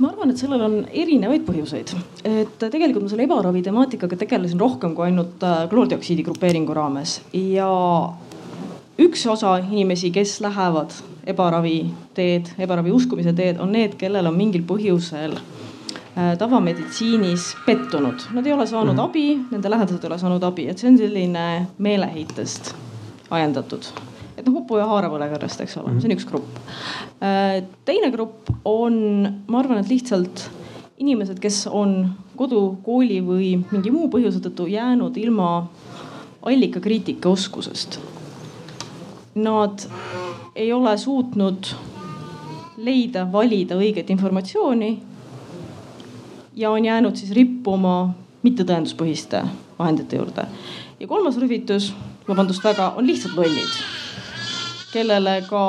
ma 0.01 0.09
arvan, 0.09 0.33
et 0.33 0.41
sellel 0.41 0.63
on 0.65 0.77
erinevaid 0.89 1.45
põhjuseid, 1.45 1.93
et 2.25 2.63
tegelikult 2.63 3.05
ma 3.05 3.13
selle 3.13 3.27
ebaravi 3.27 3.63
temaatikaga 3.67 4.17
tegelesin 4.23 4.61
rohkem 4.61 4.95
kui 4.97 5.11
ainult 5.11 5.45
äh, 5.45 5.67
kloordioksiidi 5.71 6.25
grupeeringu 6.27 6.77
raames 6.77 7.19
ja 7.37 7.69
üks 9.01 9.25
osa 9.27 9.57
inimesi, 9.59 10.11
kes 10.13 10.39
lähevad 10.45 10.93
ebaravi 11.29 11.79
teed, 12.17 12.53
ebaravi 12.61 12.93
uskumise 12.93 13.33
teed, 13.37 13.61
on 13.61 13.73
need, 13.73 13.97
kellel 14.01 14.29
on 14.29 14.37
mingil 14.37 14.65
põhjusel 14.69 15.37
äh, 15.39 16.35
tavameditsiinis 16.41 17.55
pettunud, 17.67 18.29
nad 18.37 18.47
ei 18.47 18.55
ole 18.57 18.67
saanud 18.69 18.95
mm 18.95 19.07
abi, 19.09 19.25
nende 19.51 19.73
lähedased 19.73 20.05
ei 20.05 20.11
ole 20.11 20.21
saanud 20.21 20.45
abi, 20.45 20.69
et 20.69 20.79
see 20.79 20.91
on 20.91 20.99
selline 21.01 21.47
meeleheitest 21.79 22.75
ajendatud. 23.31 23.91
et 24.37 24.47
noh, 24.47 24.61
upuja 24.63 24.87
haaravõlekõrrest, 24.89 25.61
eks 25.65 25.77
ole, 25.81 25.97
see 26.01 26.09
on 26.09 26.17
üks 26.17 26.29
grupp. 26.29 26.61
Äh, 27.25 27.63
teine 27.89 28.13
grupp 28.13 28.53
on, 28.65 28.97
ma 29.49 29.61
arvan, 29.61 29.81
et 29.81 29.93
lihtsalt 29.93 30.49
inimesed, 31.01 31.41
kes 31.41 31.67
on 31.67 32.13
kodu, 32.37 32.77
kooli 32.85 33.21
või 33.25 33.51
mingi 33.73 33.93
muu 33.93 34.09
põhjuse 34.13 34.41
tõttu 34.45 34.69
jäänud 34.69 35.17
ilma 35.21 35.51
allikakriitika 36.49 37.29
oskusest 37.29 38.01
nad 39.43 39.87
ei 40.55 40.73
ole 40.73 40.97
suutnud 40.99 41.73
leida, 42.77 43.27
valida 43.33 43.77
õiget 43.77 44.11
informatsiooni. 44.11 45.03
ja 46.57 46.71
on 46.71 46.85
jäänud 46.85 47.17
siis 47.17 47.31
rippuma 47.33 48.15
mittetõenduspõhiste 48.43 49.43
vahendite 49.79 50.17
juurde. 50.17 50.47
ja 51.01 51.07
kolmas 51.07 51.37
rühmitus, 51.37 51.93
vabandust 52.29 52.65
väga, 52.65 52.93
on 52.97 53.07
lihtsalt 53.07 53.37
lollid, 53.37 53.77
kellele 54.93 55.43
ka 55.49 55.63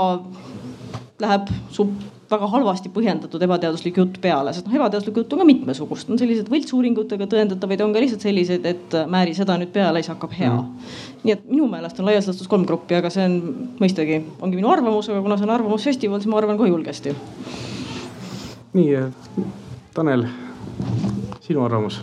läheb 1.19 1.47
supp 1.71 2.10
väga 2.31 2.47
halvasti 2.51 2.91
põhjendatud 2.93 3.43
ebateaduslik 3.45 3.97
jutt 3.99 4.19
peale, 4.23 4.53
sest 4.55 4.67
noh, 4.67 4.75
ebateaduslikku 4.79 5.23
juttu 5.23 5.37
on 5.37 5.43
ka 5.43 5.47
mitmesugust, 5.49 6.09
on 6.11 6.19
sellised 6.21 6.49
võltsuuringutega 6.51 7.27
tõendatavaid, 7.31 7.83
on 7.85 7.95
ka 7.95 8.03
lihtsalt 8.03 8.25
selliseid, 8.25 8.67
et 8.67 8.95
määri 9.11 9.35
seda 9.37 9.57
nüüd 9.59 9.73
peale, 9.75 10.01
siis 10.01 10.13
hakkab 10.13 10.35
hea 10.37 10.51
mm.. 10.53 10.93
nii 11.25 11.35
et 11.35 11.43
minu 11.49 11.67
meelest 11.71 11.99
on 12.01 12.09
laias 12.09 12.29
laastus 12.29 12.49
kolm 12.51 12.65
gruppi, 12.69 12.97
aga 12.97 13.11
see 13.13 13.25
on 13.27 13.37
mõistagi, 13.81 14.21
ongi 14.41 14.59
minu 14.59 14.71
arvamus, 14.71 15.11
aga 15.11 15.23
kuna 15.25 15.39
see 15.39 15.49
on 15.49 15.55
arvamusfestival, 15.57 16.23
siis 16.23 16.31
ma 16.31 16.39
arvan 16.41 16.59
kohe 16.61 16.71
julgesti. 16.71 17.15
nii, 18.77 19.03
Tanel, 19.95 20.25
sinu 21.43 21.65
arvamus? 21.67 22.01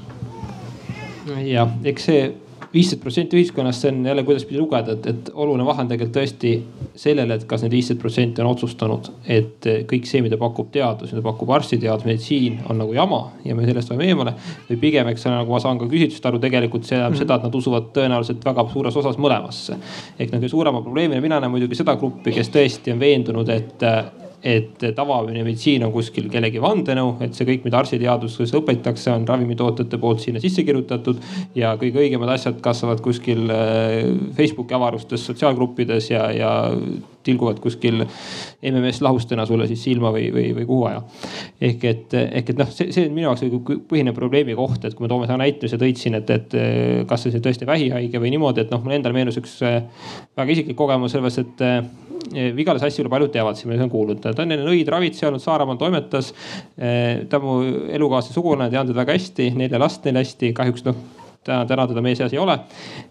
jah, 1.44 1.73
eks 1.88 2.08
see 2.08 2.28
viisteist 2.72 3.00
protsenti 3.02 3.38
ühiskonnast, 3.38 3.82
see 3.82 3.92
on 3.92 4.06
jälle 4.06 4.22
kuidaspidi 4.26 4.60
lugeda, 4.60 4.92
et, 4.92 5.06
et 5.06 5.30
oluline 5.34 5.64
vahe 5.66 5.84
on 5.84 5.88
tegelikult 5.88 6.18
tõesti 6.18 6.52
sellele, 6.98 7.38
et 7.38 7.46
kas 7.48 7.64
need 7.64 7.72
viisteist 7.72 8.00
protsenti 8.02 8.44
on 8.44 8.50
otsustanud, 8.50 9.08
et 9.25 9.68
kõik 9.88 10.08
see, 10.08 10.20
mida 10.25 10.37
pakub 10.40 10.68
teadus, 10.75 11.14
mida 11.14 11.25
pakub 11.25 11.50
arstiteadus, 11.56 12.06
meditsiin 12.08 12.60
on 12.68 12.80
nagu 12.82 12.94
jama 12.96 13.22
ja 13.44 13.56
me 13.56 13.66
sellest 13.66 13.92
oleme 13.94 14.10
eemale. 14.12 14.34
või 14.68 14.80
pigem, 14.84 15.08
eks 15.08 15.26
ole, 15.26 15.40
nagu 15.40 15.56
ma 15.56 15.62
saan 15.64 15.80
ka 15.80 15.88
küsitlust 15.88 16.28
aru, 16.28 16.42
tegelikult 16.42 16.84
see 16.84 16.96
tähendab 16.96 17.12
mm 17.12 17.16
-hmm. 17.16 17.25
seda, 17.25 17.34
et 17.34 17.42
nad 17.48 17.54
usuvad 17.54 17.90
tõenäoliselt 17.96 18.44
väga 18.44 18.68
suures 18.72 18.96
osas 18.96 19.18
mõlemasse. 19.18 19.76
ehk 20.18 20.32
nagu 20.32 20.48
suurema 20.48 20.82
probleemina 20.82 21.20
mina 21.20 21.40
näen 21.40 21.50
muidugi 21.50 21.75
seda 21.75 21.96
gruppi, 21.96 22.32
kes 22.32 22.50
tõesti 22.50 22.92
on 22.92 23.00
veendunud, 23.00 23.48
et 23.48 23.82
et 24.42 24.85
tavaline 24.95 25.42
meditsiin 25.42 25.83
on 25.83 25.92
kuskil 25.92 26.28
kellegi 26.30 26.61
vandenõu, 26.62 27.16
et 27.25 27.35
see 27.35 27.47
kõik, 27.49 27.64
mida 27.66 27.80
arstiteaduses 27.80 28.54
õpitakse, 28.54 29.11
on 29.11 29.26
ravimitootjate 29.26 29.99
poolt 29.99 30.23
sinna 30.23 30.42
sisse 30.42 30.62
kirjutatud. 30.66 31.18
ja 31.59 31.75
kõige 31.80 31.99
õigemad 32.04 32.30
asjad 32.37 32.61
kasvavad 32.62 33.02
kuskil 33.02 33.50
äh, 33.50 34.07
Facebooki 34.37 34.75
avarustes, 34.78 35.26
sotsiaalgruppides 35.26 36.11
ja, 36.11 36.30
ja 36.30 36.52
tilguvad 37.26 37.59
kuskil 37.61 38.04
MMS 38.62 39.02
lahustena 39.04 39.47
sulle 39.47 39.66
siis 39.68 39.83
silma 39.85 40.12
või, 40.14 40.28
või, 40.33 40.52
või 40.57 40.66
kuhu 40.68 40.87
aja. 40.88 41.02
ehk 41.61 41.85
et, 41.90 42.14
ehk 42.14 42.54
et 42.54 42.62
noh, 42.62 42.71
see, 42.73 42.92
see 42.95 43.09
on 43.09 43.16
minu 43.16 43.26
jaoks 43.28 43.45
nagu 43.45 43.62
põhiline 43.90 44.14
probleemi 44.16 44.57
koht, 44.59 44.87
et 44.87 44.95
kui 44.95 45.04
me 45.04 45.11
toome 45.12 45.26
selle 45.26 45.42
näite, 45.42 45.68
sa 45.68 45.80
tõid 45.80 45.99
siin, 45.99 46.18
et, 46.21 46.30
et 46.30 46.59
kas 47.11 47.26
see 47.26 47.42
tõesti 47.42 47.68
vähihaige 47.68 48.23
või 48.23 48.33
niimoodi, 48.37 48.64
et 48.64 48.75
noh, 48.75 48.85
mul 48.85 48.97
endal 48.97 49.16
meenus 49.16 49.40
üks 49.42 49.59
väga 49.61 50.54
isiklik 50.54 50.78
kogemus 50.78 51.16
selles, 51.16 51.42
et 51.42 51.66
Vigala 52.28 52.80
sassi 52.83 53.00
üle 53.02 53.11
paljud 53.12 53.30
teavad, 53.33 53.57
siin 53.57 53.71
ma 53.71 53.76
olen 53.78 53.90
kuulnud, 53.92 54.25
ta 54.35 54.44
on 54.44 54.56
enne 54.56 54.73
õid 54.73 54.90
ravitseja 54.92 55.30
olnud, 55.30 55.42
Saaremaal 55.44 55.78
toimetas. 55.80 56.32
ta 56.76 57.40
on 57.40 57.44
mu 57.44 57.54
elukaaslase 57.94 58.37
sugulane, 58.37 58.70
tean 58.73 58.88
teda 58.88 59.02
väga 59.02 59.16
hästi, 59.16 59.52
nelja 59.58 59.80
last 59.80 60.04
neil 60.04 60.20
hästi, 60.23 60.52
kahjuks 60.56 60.87
noh 60.88 61.17
täna, 61.49 61.64
täna 61.69 61.87
teda 61.90 62.02
meie 62.05 62.17
seas 62.19 62.35
ei 62.35 62.40
ole. 62.43 62.59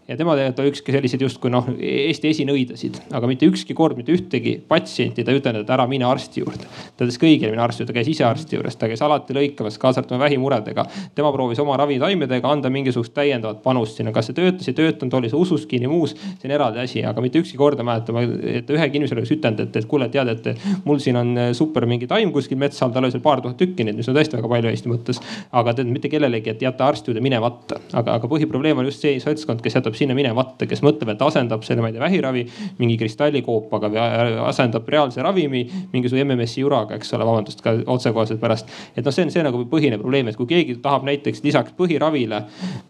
ja 0.08 0.16
tema 0.18 0.36
tegelikult 0.38 0.62
oli 0.64 0.72
ükski 0.72 0.94
selliseid 0.96 1.24
justkui 1.26 1.52
noh, 1.52 1.68
Eesti 1.78 2.30
esinõidasid, 2.32 3.00
aga 3.18 3.28
mitte 3.30 3.48
ükski 3.50 3.76
kord 3.78 3.98
mitte 4.00 4.14
ühtegi 4.16 4.56
patsienti 4.70 5.26
ta 5.26 5.34
ei 5.34 5.42
ütelnud, 5.42 5.66
et 5.66 5.74
ära 5.74 5.88
mine 5.90 6.08
arsti 6.08 6.44
juurde. 6.44 6.68
ta 6.96 7.06
ütles 7.06 7.20
kõigile 7.22 7.52
mine 7.54 7.64
arsti 7.66 7.84
juurde, 7.84 7.96
käis 7.98 8.12
ise 8.12 8.26
arsti 8.28 8.58
juures, 8.60 8.78
ta 8.80 8.90
käis 8.92 9.04
alati 9.04 9.36
lõikamas, 9.36 9.80
kaasa 9.82 10.02
arvatud 10.04 10.22
vähimuredega. 10.22 10.86
tema 11.16 11.32
proovis 11.36 11.60
oma 11.64 11.78
ravitaimedega 11.82 12.52
anda 12.52 12.72
mingisugust 12.74 13.14
täiendavat 13.18 13.64
panust 13.64 14.00
sinna, 14.00 14.14
kas 14.16 14.30
see 14.30 14.38
töötas, 14.38 14.68
ei 14.70 14.78
töötanud, 14.78 15.18
oli 15.20 15.32
see 15.34 15.40
usus 15.40 15.66
kinni, 15.66 15.90
muus, 15.92 16.16
see 16.16 16.48
on 16.48 16.56
eraldi 16.56 16.84
asi, 16.84 17.04
aga 17.06 17.24
mitte 17.24 17.42
ükski 17.44 17.58
kord 17.60 17.80
ei 17.80 17.88
mäleta, 17.88 18.16
et 18.54 18.70
ühegi 18.74 19.02
inimesele 19.02 19.24
oleks 19.24 19.36
ütelnud, 19.36 19.66
et, 19.66 19.82
et 19.82 19.90
kuule, 19.90 20.10
tead, 20.14 20.32
et 20.34 20.66
mul 20.86 21.02
siin 21.04 21.20
on 21.20 21.34
super 21.58 21.88
mingi 21.90 22.08
taim 22.08 22.32
kuskil 22.36 22.60
metsa 22.60 22.86
all, 22.86 22.96
tal 22.96 23.08
oli 23.08 23.16
seal 23.16 23.26
paar 23.26 23.42
tuhat 23.44 23.60
tükki 23.60 23.86
neid, 23.88 23.98
mis 24.00 24.08
on 24.10 24.16
tõesti 24.18 24.38
väga 24.38 24.52
palju 24.52 24.72
Eesti 24.72 24.92
mõttes. 24.92 25.22
aga 25.52 25.74
tead 25.78 25.92
mitte 25.92 26.10
kellelegi, 26.12 26.54
et 26.54 26.62
jäta 26.62 26.88
arsti 26.88 27.12
juurde 27.12 27.24
minemata, 27.24 27.80
aga, 27.98 28.18
aga 28.18 28.27
põhiprobleem 28.32 28.80
on 28.82 28.88
just 28.90 29.04
see 29.04 29.20
seltskond, 29.24 29.62
kes 29.64 29.78
jätab 29.78 29.96
sinna 29.98 30.16
minemata, 30.18 30.68
kes 30.70 30.84
mõtleb, 30.86 31.14
et 31.14 31.24
asendab 31.24 31.66
selle, 31.68 31.84
ma 31.84 31.92
ei 31.92 31.98
tea, 31.98 32.04
vähiravi 32.04 32.46
mingi 32.82 32.98
kristallikoopaga 33.02 33.92
või 33.94 34.02
asendab 34.48 34.88
reaalse 34.90 35.24
ravimi 35.26 35.64
mingisuguse 35.94 36.26
MMS-i 36.26 36.62
juraga, 36.64 36.98
eks 36.98 37.14
ole, 37.18 37.28
vabandust 37.28 37.64
ka 37.66 37.76
otsekoheselt 37.86 38.42
pärast. 38.42 38.72
et 38.96 39.06
noh, 39.06 39.16
see 39.16 39.28
on 39.28 39.34
see 39.34 39.46
nagu 39.46 39.64
põhiline 39.72 40.00
probleem, 40.02 40.32
et 40.32 40.40
kui 40.40 40.50
keegi 40.50 40.78
tahab 40.84 41.08
näiteks 41.08 41.44
lisaks 41.46 41.76
põhiravile 41.78 42.44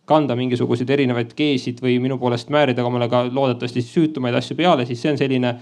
kanda 0.08 0.36
mingisuguseid 0.40 0.90
erinevaid 0.98 1.34
geesid 1.38 1.82
või 1.84 1.98
minu 2.04 2.18
poolest 2.22 2.52
määrida 2.54 2.86
omale 2.86 3.10
ka 3.12 3.26
loodetavasti 3.28 3.84
süütumaid 3.84 4.38
asju 4.40 4.56
peale, 4.58 4.86
siis 4.88 5.02
see 5.02 5.12
on 5.12 5.20
selline 5.20 5.56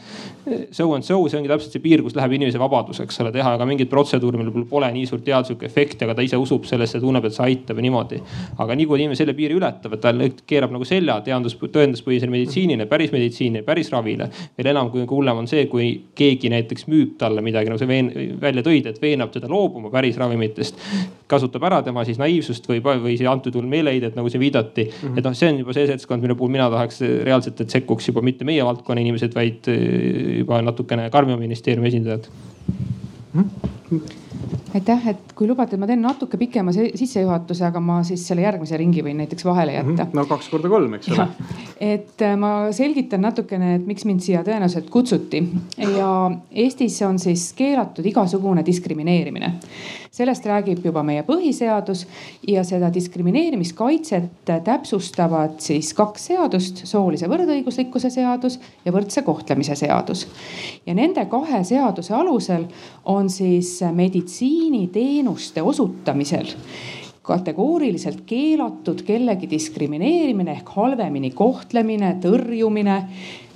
so 0.71 0.93
and 0.93 1.03
so, 1.03 1.17
see 1.29 1.39
ongi 1.39 1.49
täpselt 1.49 1.73
see 1.75 1.83
piir, 1.83 2.03
kus 2.05 2.15
läheb 2.17 2.35
inimese 2.37 2.59
vabadus, 2.61 2.99
eks 3.03 3.19
ole, 3.23 3.31
teha 3.35 3.55
ka 3.59 3.67
mingit 3.67 3.89
protseduuri, 3.91 4.39
millel 4.39 4.67
pole 4.69 4.89
nii 4.93 5.05
suurt 5.09 5.25
teaduslikku 5.25 5.67
efekti, 5.67 6.05
aga 6.05 6.17
ta 6.17 6.25
ise 6.25 6.39
usub 6.39 6.67
sellesse, 6.69 7.01
tunneb, 7.03 7.25
et 7.25 7.35
see 7.35 7.45
aitab 7.49 7.79
ja 7.79 7.85
niimoodi. 7.85 8.21
aga 8.61 8.77
nii 8.77 8.87
kui 8.89 9.01
inimene 9.01 9.17
selle 9.17 9.35
piiri 9.37 9.57
ületab, 9.65 9.95
et 9.95 10.01
ta 10.03 10.11
keerab 10.47 10.73
nagu 10.75 10.85
selja 10.87 11.17
teadus, 11.25 11.55
tõenduspõhisele 11.59 12.31
meditsiinile, 12.31 12.87
päris 12.89 13.13
meditsiinile, 13.13 13.63
päris 13.65 13.91
ravile. 13.93 14.29
veel 14.57 14.69
enam, 14.71 14.89
kui 14.93 15.05
hullem 15.09 15.41
on 15.43 15.47
see, 15.47 15.65
kui 15.71 15.89
keegi 16.15 16.49
näiteks 16.53 16.87
müüb 16.91 17.15
talle 17.21 17.41
midagi, 17.45 17.71
nagu 17.71 17.81
sa 17.81 17.87
veen, 17.87 18.11
välja 18.41 18.63
tõid, 18.65 18.89
et 18.89 19.01
veenab 19.01 19.31
teda 19.33 19.49
loobuma 19.51 19.91
päris 19.93 20.17
ravimitest. 20.17 20.79
kasutab 21.27 21.63
ära 21.65 21.81
tema 21.81 22.03
siis 22.05 22.19
naiivsust 22.21 22.67
või, 22.69 22.81
või 22.83 23.15
antud 23.29 23.55
juhul 23.55 23.69
meeleheidet, 23.69 24.15
nagu 24.15 24.29
siin 24.29 24.43
viidati 24.43 24.85
mm. 24.85 25.07
-hmm. 25.07 25.17
et 25.17 25.25
noh, 25.25 25.33
see 25.33 25.49
on 25.49 25.59
juba 25.63 25.73
see 25.73 25.87
seltskond, 25.87 26.21
mille 26.21 26.35
puhul 26.35 26.51
mina 26.53 26.69
tahaks 26.69 27.01
reaalselt, 27.01 27.61
et 27.61 27.69
sekkuks 27.69 28.11
juba 28.11 28.21
mitte 28.21 28.45
meie 28.45 28.65
valdkonna 28.65 29.01
inimesed, 29.01 29.33
vaid 29.33 29.71
eh, 29.73 30.37
juba 30.43 30.61
natukene 30.61 31.09
karmima 31.09 31.41
ministeeriumi 31.41 31.87
esindajad 31.87 32.29
mm. 33.33 33.49
-hmm 33.89 34.63
aitäh, 34.75 35.07
et 35.11 35.33
kui 35.35 35.47
lubate, 35.47 35.77
ma 35.79 35.87
teen 35.89 36.01
natuke 36.03 36.37
pikema 36.39 36.73
sissejuhatuse, 36.75 37.65
aga 37.67 37.81
ma 37.83 38.01
siis 38.07 38.25
selle 38.27 38.43
järgmise 38.45 38.77
ringi 38.79 39.03
võin 39.05 39.21
näiteks 39.23 39.45
vahele 39.47 39.77
jätta 39.77 39.91
mm. 39.91 39.99
-hmm. 40.01 40.15
no 40.19 40.25
kaks 40.29 40.49
korda 40.51 40.71
kolm, 40.71 40.97
eks 40.97 41.11
ole. 41.15 41.27
et 41.79 42.21
äh, 42.21 42.37
ma 42.39 42.71
selgitan 42.75 43.23
natukene, 43.25 43.75
et 43.75 43.85
miks 43.87 44.05
mind 44.05 44.25
siia 44.25 44.43
tõenäoliselt 44.43 44.89
kutsuti 44.89 45.43
ja 45.97 46.31
Eestis 46.51 47.01
on 47.01 47.19
siis 47.19 47.53
keelatud 47.53 48.05
igasugune 48.05 48.65
diskrimineerimine 48.65 49.53
sellest 50.15 50.45
räägib 50.47 50.85
juba 50.85 51.03
meie 51.03 51.25
põhiseadus 51.27 52.05
ja 52.47 52.63
seda 52.63 52.87
diskrimineerimiskaitset 52.93 54.47
täpsustavad 54.63 55.57
siis 55.63 55.91
kaks 55.97 56.29
seadust, 56.29 56.85
soolise 56.87 57.27
võrdõiguslikkuse 57.31 58.11
seadus 58.13 58.55
ja 58.85 58.93
võrdse 58.95 59.25
kohtlemise 59.27 59.75
seadus. 59.75 60.25
ja 60.85 60.95
nende 60.95 61.25
kahe 61.31 61.63
seaduse 61.67 62.13
alusel 62.15 62.67
on 63.03 63.29
siis 63.29 63.81
meditsiiniteenuste 64.65 65.61
osutamisel 65.61 66.45
kategooriliselt 67.25 68.19
keelatud 68.25 69.01
kellegi 69.01 69.49
diskrimineerimine 69.49 70.51
ehk 70.51 70.67
halvemini 70.69 71.31
kohtlemine, 71.31 72.11
tõrjumine 72.21 72.99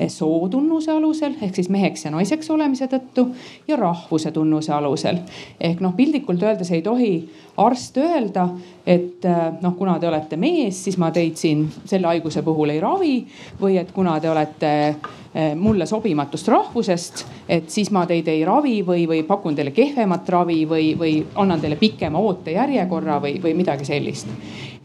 sootunnuse 0.10 0.92
alusel 0.92 1.36
ehk 1.42 1.54
siis 1.56 1.70
meheks 1.70 2.06
ja 2.06 2.12
naiseks 2.12 2.50
olemise 2.50 2.88
tõttu 2.90 3.28
ja 3.68 3.78
rahvuse 3.78 4.32
tunnuse 4.32 4.74
alusel. 4.74 5.22
ehk 5.60 5.86
noh, 5.86 5.94
piltlikult 5.94 6.44
öeldes 6.44 6.72
ei 6.72 6.82
tohi 6.82 7.30
arst 7.58 7.98
öelda, 7.98 8.50
et 8.88 9.26
noh, 9.62 9.78
kuna 9.78 10.00
te 10.00 10.08
olete 10.08 10.38
mees, 10.38 10.84
siis 10.84 10.98
ma 10.98 11.12
teid 11.12 11.38
siin 11.38 11.68
selle 11.86 12.08
haiguse 12.08 12.42
puhul 12.42 12.74
ei 12.74 12.80
ravi 12.82 13.16
või 13.62 13.78
et 13.78 13.92
kuna 13.92 14.20
te 14.20 14.30
olete 14.30 14.74
Eh, 14.74 15.19
mulle 15.56 15.86
sobimatust 15.86 16.48
rahvusest, 16.50 17.26
et 17.50 17.70
siis 17.70 17.92
ma 17.94 18.02
teid 18.10 18.28
ei 18.32 18.42
ravi 18.46 18.80
või, 18.86 19.04
või 19.08 19.20
pakun 19.28 19.54
teile 19.56 19.70
kehvemat 19.72 20.30
ravi 20.34 20.64
või, 20.66 20.88
või 20.98 21.20
annan 21.38 21.62
teile 21.62 21.78
pikema 21.78 22.18
ootejärjekorra 22.18 23.20
või, 23.22 23.36
või 23.44 23.54
midagi 23.54 23.86
sellist. 23.86 24.28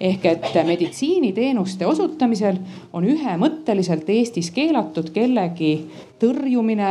ehk 0.01 0.25
et 0.27 0.57
meditsiiniteenuste 0.67 1.87
osutamisel 1.87 2.59
on 2.93 3.05
ühemõtteliselt 3.09 4.09
Eestis 4.11 4.51
keelatud 4.51 5.13
kellegi 5.15 5.87
tõrjumine, 6.21 6.91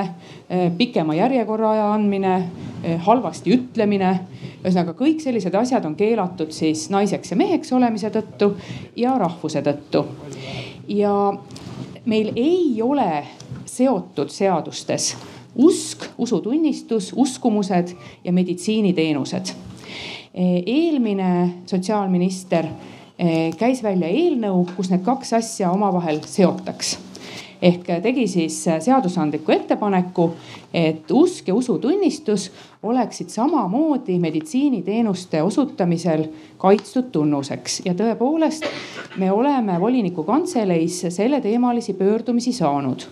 eh, 0.50 0.72
pikema 0.77 1.15
järjekorra 1.15 1.72
aja 1.72 1.93
andmine, 1.93 2.36
eh, 2.83 3.00
halvasti 3.00 3.51
ütlemine. 3.57 4.19
ühesõnaga 4.63 4.93
kõik 4.93 5.19
sellised 5.19 5.55
asjad 5.55 5.86
on 5.86 5.95
keelatud 5.95 6.51
siis 6.51 6.89
naiseks 6.89 7.31
ja 7.31 7.38
meheks 7.38 7.74
olemise 7.74 8.10
tõttu 8.10 8.55
ja 8.95 9.17
rahvuse 9.17 9.62
tõttu. 9.62 10.05
ja 10.88 11.33
meil 12.05 12.31
ei 12.36 12.81
ole 12.81 13.24
seotud 13.65 14.29
seadustes 14.29 15.13
usk, 15.55 16.05
usutunnistus, 16.17 17.12
uskumused 17.15 17.96
ja 18.24 18.34
meditsiiniteenused. 18.34 19.53
eelmine 20.65 21.53
sotsiaalminister 21.65 22.65
eh, 23.20 23.53
käis 23.58 23.84
välja 23.84 24.08
eelnõu, 24.10 24.65
kus 24.75 24.89
need 24.89 25.03
kaks 25.05 25.34
asja 25.38 25.72
omavahel 25.72 26.24
seotaks 26.25 26.98
ehk 27.63 27.88
tegi 28.03 28.27
siis 28.27 28.58
seadusandliku 28.84 29.51
ettepaneku, 29.55 30.27
et 30.74 31.12
usk 31.12 31.48
ja 31.48 31.55
usutunnistus 31.55 32.50
oleksid 32.84 33.32
samamoodi 33.32 34.20
meditsiiniteenuste 34.20 35.43
osutamisel 35.43 36.25
kaitstud 36.58 37.12
tunnuseks. 37.15 37.82
Ja 37.86 37.96
tõepoolest 37.96 38.67
me 39.17 39.32
oleme 39.32 39.79
voliniku 39.79 40.24
kantseleis 40.27 41.05
selleteemalisi 41.10 41.93
pöördumisi 41.93 42.53
saanud. 42.53 43.08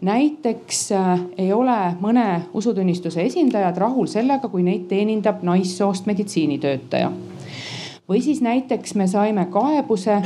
Näiteks 0.00 0.92
äh, 0.92 1.20
ei 1.38 1.52
ole 1.52 1.78
mõne 2.02 2.42
usutunnistuse 2.54 3.22
esindajad 3.24 3.78
rahul 3.80 4.10
sellega, 4.12 4.50
kui 4.52 4.60
neid 4.66 4.90
teenindab 4.90 5.40
naissoost 5.46 6.04
meditsiinitöötaja. 6.06 7.08
Või 8.08 8.20
siis 8.22 8.42
näiteks 8.44 8.94
me 8.94 9.06
saime 9.08 9.46
kaebuse, 9.50 10.20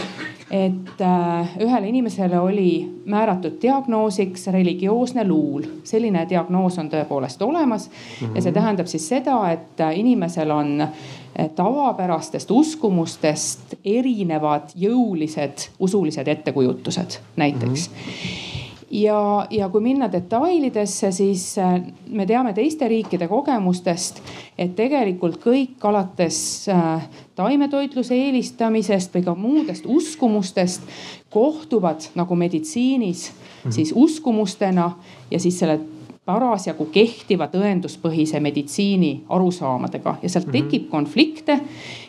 et 0.51 1.01
äh, 1.01 1.51
ühele 1.63 1.89
inimesele 1.89 2.41
oli 2.41 3.03
määratud 3.07 3.61
diagnoosiks 3.63 4.47
religioosne 4.47 5.29
luul. 5.29 5.63
selline 5.85 6.27
diagnoos 6.29 6.79
on 6.79 6.91
tõepoolest 6.91 7.43
olemas 7.43 7.91
mm 7.91 8.27
-hmm. 8.27 8.35
ja 8.35 8.43
see 8.43 8.51
mhm. 8.51 8.61
tähendab 8.61 8.87
siis 8.87 9.09
seda, 9.09 9.51
et 9.53 9.81
äh, 9.81 9.99
inimesel 9.99 10.51
on 10.51 10.81
äh, 10.81 11.51
tavapärastest 11.55 12.51
uskumustest 12.51 13.75
erinevad 13.85 14.75
jõulised 14.77 15.69
usulised 15.79 16.29
ettekujutused 16.29 17.21
näiteks 17.37 17.91
mm. 17.91 17.97
-hmm 17.97 18.50
ja, 18.91 19.47
ja 19.51 19.69
kui 19.69 19.81
minna 19.81 20.09
detailidesse, 20.13 21.13
siis 21.13 21.59
äh, 21.59 21.81
me 22.11 22.27
teame 22.27 22.53
teiste 22.53 22.89
riikide 22.89 23.29
kogemustest, 23.29 24.21
et 24.59 24.75
tegelikult 24.77 25.39
kõik 25.43 25.87
alates 25.87 26.41
äh, 26.69 27.07
taimetoitluse 27.39 28.17
eelistamisest 28.17 29.15
või 29.15 29.25
ka 29.27 29.35
muudest 29.35 29.87
uskumustest 29.87 30.83
kohtuvad 31.31 32.11
nagu 32.19 32.37
meditsiinis 32.37 33.31
mm 33.31 33.39
-hmm. 33.39 33.73
siis 33.73 33.93
uskumustena 33.97 34.91
ja 35.31 35.41
siis 35.41 35.59
selle 35.59 35.81
parasjagu 36.25 36.85
kehtiva 36.93 37.49
tõenduspõhise 37.51 38.41
meditsiini 38.41 39.25
arusaamadega 39.29 40.19
ja 40.23 40.29
sealt 40.29 40.47
mm 40.47 40.53
-hmm. 40.53 40.63
tekib 40.63 40.89
konflikte. 40.91 41.61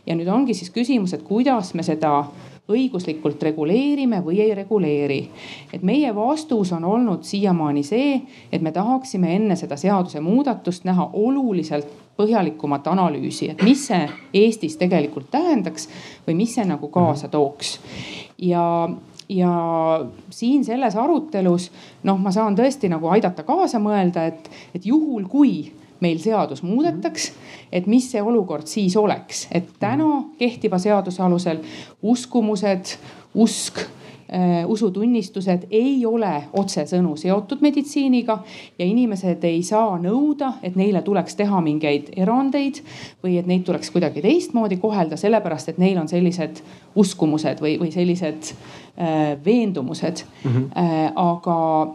ja 0.05 0.15
nüüd 0.15 0.27
ongi 0.27 0.53
siis 0.53 0.69
küsimus, 0.69 1.13
et 1.13 1.23
kuidas 1.23 1.73
me 1.73 1.83
seda 1.83 2.25
õiguslikult 2.71 3.43
reguleerime 3.43 4.21
või 4.25 4.39
ei 4.41 4.55
reguleeri. 4.55 5.21
et 5.73 5.83
meie 5.83 6.15
vastus 6.15 6.71
on 6.73 6.85
olnud 6.85 7.23
siiamaani 7.23 7.83
see, 7.83 8.21
et 8.51 8.61
me 8.61 8.71
tahaksime 8.71 9.35
enne 9.35 9.55
seda 9.55 9.77
seadusemuudatust 9.77 10.83
näha 10.85 11.09
oluliselt 11.13 11.87
põhjalikumat 12.17 12.87
analüüsi, 12.87 13.49
et 13.51 13.61
mis 13.63 13.85
see 13.87 14.07
Eestis 14.33 14.77
tegelikult 14.77 15.31
tähendaks 15.31 15.87
või 16.27 16.35
mis 16.43 16.55
see 16.55 16.65
nagu 16.67 16.87
kaasa 16.93 17.27
tooks. 17.31 17.79
ja, 18.37 18.89
ja 19.29 19.51
siin 20.29 20.65
selles 20.65 20.95
arutelus 20.95 21.71
noh, 22.03 22.17
ma 22.17 22.31
saan 22.31 22.57
tõesti 22.57 22.89
nagu 22.91 23.07
aidata 23.07 23.43
kaasa 23.47 23.79
mõelda, 23.79 24.25
et, 24.27 24.49
et 24.75 24.85
juhul 24.85 25.27
kui 25.31 25.71
meil 26.01 26.19
seadus 26.19 26.63
muudetaks, 26.63 27.31
et 27.71 27.87
mis 27.87 28.11
see 28.11 28.21
olukord 28.21 28.67
siis 28.67 28.97
oleks, 28.97 29.47
et 29.51 29.69
täna 29.79 30.25
kehtiva 30.39 30.79
seaduse 30.81 31.23
alusel 31.23 31.63
uskumused, 32.01 32.97
usk 33.35 33.85
Äh, 34.33 34.69
usutunnistused 34.69 35.65
ei 35.75 36.05
ole 36.05 36.29
otsesõnu 36.55 37.17
seotud 37.19 37.59
meditsiiniga 37.59 38.37
ja 38.79 38.85
inimesed 38.87 39.43
ei 39.43 39.57
saa 39.67 39.97
nõuda, 39.99 40.53
et 40.63 40.77
neile 40.79 41.01
tuleks 41.03 41.35
teha 41.35 41.59
mingeid 41.59 42.13
erandeid 42.15 42.79
või 43.19 43.33
et 43.41 43.49
neid 43.49 43.65
tuleks 43.67 43.91
kuidagi 43.91 44.23
teistmoodi 44.23 44.77
kohelda, 44.79 45.17
sellepärast 45.19 45.73
et 45.73 45.81
neil 45.83 45.99
on 45.99 46.07
sellised 46.07 46.61
uskumused 46.95 47.59
või, 47.59 47.73
või 47.81 47.91
sellised 47.91 48.53
äh, 48.53 49.35
veendumused 49.43 50.23
mm. 50.23 50.55
-hmm. 50.55 51.11
aga 51.19 51.91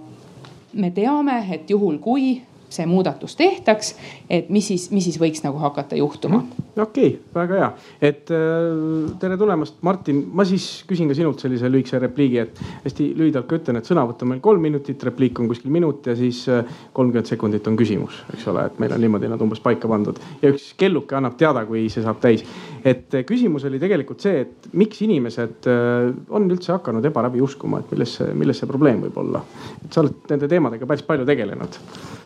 me 0.77 0.91
teame, 0.93 1.39
et 1.57 1.73
juhul 1.73 1.97
kui 2.05 2.35
see 2.73 2.87
muudatus 2.89 3.37
tehtaks, 3.39 3.95
et 4.31 4.51
mis 4.53 4.67
siis, 4.67 4.89
mis 4.95 5.05
siis 5.07 5.19
võiks 5.21 5.43
nagu 5.45 5.59
hakata 5.63 5.99
juhtuma. 5.99 6.43
Mhm. 6.43 6.83
okei 6.83 7.09
okay,, 7.09 7.21
väga 7.35 7.61
hea, 7.61 7.71
et 8.11 8.33
äh, 8.35 9.17
tere 9.21 9.39
tulemast, 9.41 9.79
Martin. 9.87 10.23
ma 10.33 10.45
siis 10.49 10.85
küsin 10.89 11.09
ka 11.11 11.17
sinult 11.19 11.41
sellise 11.43 11.71
lühikese 11.73 12.01
repliigi, 12.03 12.39
et 12.43 12.61
hästi 12.85 13.09
lühidalt 13.19 13.49
ka 13.49 13.61
ütlen, 13.61 13.81
et 13.81 13.89
sõnavõtt 13.89 14.23
on 14.25 14.33
meil 14.33 14.43
kolm 14.45 14.63
minutit, 14.63 15.03
repliik 15.09 15.41
on 15.41 15.51
kuskil 15.51 15.73
minut 15.75 16.07
ja 16.07 16.17
siis 16.19 16.45
äh, 16.53 16.65
kolmkümmend 16.97 17.31
sekundit 17.31 17.67
on 17.71 17.79
küsimus, 17.79 18.23
eks 18.35 18.47
ole, 18.53 18.67
et 18.71 18.81
meil 18.83 18.97
on 18.97 19.03
niimoodi 19.03 19.31
nad 19.33 19.43
umbes 19.43 19.63
paika 19.65 19.91
pandud 19.91 20.21
ja 20.43 20.53
üks 20.53 20.73
kelluke 20.79 21.17
annab 21.19 21.39
teada, 21.41 21.65
kui 21.69 21.87
see 21.93 22.05
saab 22.05 22.21
täis. 22.23 22.45
et 22.85 23.15
äh, 23.15 23.25
küsimus 23.29 23.65
oli 23.69 23.81
tegelikult 23.83 24.25
see, 24.25 24.47
et 24.47 24.71
miks 24.77 25.03
inimesed 25.07 25.67
on 25.67 26.51
üldse 26.51 26.73
hakanud 26.75 27.05
ebaravi 27.07 27.41
uskuma, 27.43 27.81
et 27.81 27.93
milles 27.95 28.19
milles 28.35 28.61
see 28.61 28.71
probleem 28.71 29.03
võib 29.07 29.19
olla? 29.23 29.43
et 29.85 29.93
sa 29.93 30.03
oled 30.03 30.31
nende 30.31 30.49
teemadega 30.51 30.89
päris 30.89 31.05
palju 31.07 31.27
tegelenud 31.29 31.81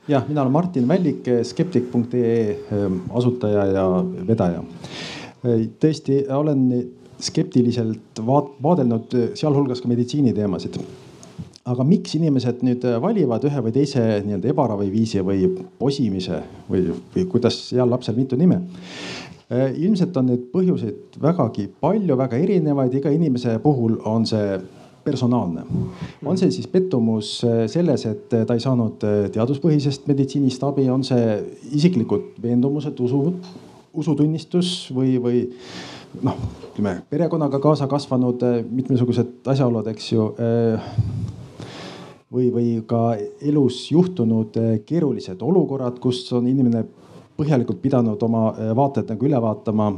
jah, 0.08 0.24
mina 0.28 0.42
olen 0.42 0.52
Martin 0.52 0.88
Vällik, 0.88 1.28
skeptik.ee 1.42 2.56
ähm, 2.72 3.02
asutaja 3.14 3.66
ja 3.66 3.84
vedaja. 4.26 4.64
Tõesti 5.80 6.24
olen 6.36 6.66
skeptiliselt 7.20 8.20
vaat, 8.26 8.50
vaadelnud 8.62 9.14
äh, 9.16 9.30
sealhulgas 9.38 9.80
ka 9.80 9.88
meditsiiniteemasid 9.88 10.80
aga 11.70 11.84
miks 11.84 12.14
inimesed 12.16 12.62
nüüd 12.66 12.84
äh, 12.88 12.98
valivad 13.02 13.44
ühe 13.48 13.64
või 13.66 13.74
teise 13.74 14.02
nii-öelda 14.24 14.52
ebaraviviisi 14.52 15.24
või 15.24 15.48
posimise 15.78 16.42
või, 16.70 16.88
või 17.14 17.26
kuidas 17.30 17.60
heal 17.74 17.90
lapsel 17.90 18.18
mitu 18.18 18.38
nime? 18.40 18.62
ilmselt 19.50 20.14
on 20.14 20.28
neid 20.30 20.42
põhjuseid 20.52 21.16
vägagi 21.18 21.64
palju, 21.82 22.14
väga 22.14 22.38
erinevaid, 22.38 22.92
iga 22.94 23.10
inimese 23.10 23.56
puhul 23.58 23.96
on 24.06 24.22
see 24.22 24.60
personaalne. 25.10 25.64
on 26.24 26.38
see 26.38 26.50
siis 26.54 26.68
pettumus 26.70 27.40
äh, 27.44 27.64
selles, 27.70 28.06
et 28.06 28.34
äh, 28.36 28.44
ta 28.46 28.54
ei 28.54 28.62
saanud 28.62 29.02
äh, 29.06 29.24
teaduspõhisest 29.34 30.06
meditsiinist 30.10 30.62
abi, 30.66 30.86
on 30.90 31.02
see 31.06 31.24
isiklikud 31.78 32.38
veendumused, 32.42 33.00
usu, 33.02 33.34
usutunnistus 33.94 34.70
või, 34.94 35.16
või 35.22 35.42
noh, 36.22 36.38
ütleme 36.70 37.00
perekonnaga 37.10 37.58
kaasa 37.62 37.90
kasvanud 37.90 38.44
mitmesugused 38.70 39.50
asjaolud, 39.50 39.90
eks 39.90 40.12
ju 40.12 40.30
või, 42.30 42.46
või 42.54 42.70
ka 42.86 43.02
elus 43.42 43.82
juhtunud 43.90 44.58
keerulised 44.86 45.42
olukorrad, 45.42 45.98
kus 46.02 46.22
on 46.36 46.46
inimene 46.50 46.84
põhjalikult 47.40 47.80
pidanud 47.82 48.22
oma 48.22 48.50
vaated 48.76 49.10
nagu 49.10 49.26
üle 49.26 49.38
vaatama 49.42 49.90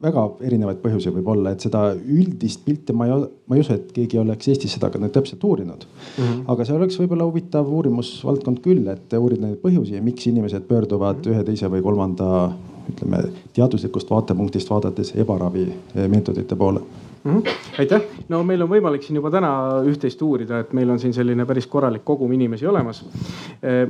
väga 0.00 0.22
erinevaid 0.48 0.80
põhjusi 0.80 1.12
võib 1.12 1.28
olla, 1.34 1.52
et 1.52 1.64
seda 1.64 1.82
üldist 1.94 2.62
pilti 2.64 2.94
ma 2.96 3.08
ei, 3.08 3.18
ma 3.50 3.56
ei 3.56 3.64
usu, 3.64 3.76
et 3.76 3.90
keegi 3.96 4.20
oleks 4.20 4.48
Eestis 4.48 4.76
seda 4.76 4.88
ka 4.92 5.00
nüüd 5.00 5.12
täpselt 5.12 5.44
uurinud 5.44 5.84
mm. 5.84 6.24
-hmm. 6.24 6.40
aga 6.54 6.64
see 6.64 6.76
oleks 6.76 6.98
võib-olla 7.02 7.28
huvitav 7.28 7.68
uurimusvaldkond 7.68 8.62
küll, 8.64 8.88
et 8.88 9.18
uurida 9.18 9.46
neid 9.46 9.60
põhjusi, 9.64 10.00
miks 10.04 10.26
inimesed 10.30 10.64
pöörduvad 10.70 11.28
ühe, 11.28 11.44
teise 11.44 11.68
või 11.72 11.84
kolmanda 11.84 12.50
ütleme 12.90 13.22
teaduslikust 13.54 14.10
vaatepunktist 14.10 14.70
vaadates 14.70 15.12
ebaravi 15.20 15.68
meetodite 16.08 16.56
poole 16.56 16.80
mm. 17.24 17.36
-hmm. 17.36 17.48
aitäh, 17.78 18.02
no 18.28 18.42
meil 18.42 18.62
on 18.62 18.70
võimalik 18.70 19.02
siin 19.02 19.16
juba 19.16 19.30
täna 19.30 19.50
üht-teist 19.86 20.22
uurida, 20.22 20.60
et 20.60 20.72
meil 20.72 20.90
on 20.90 20.98
siin 20.98 21.14
selline 21.14 21.46
päris 21.46 21.66
korralik 21.66 22.04
kogum 22.04 22.32
inimesi 22.32 22.66
olemas. 22.66 23.04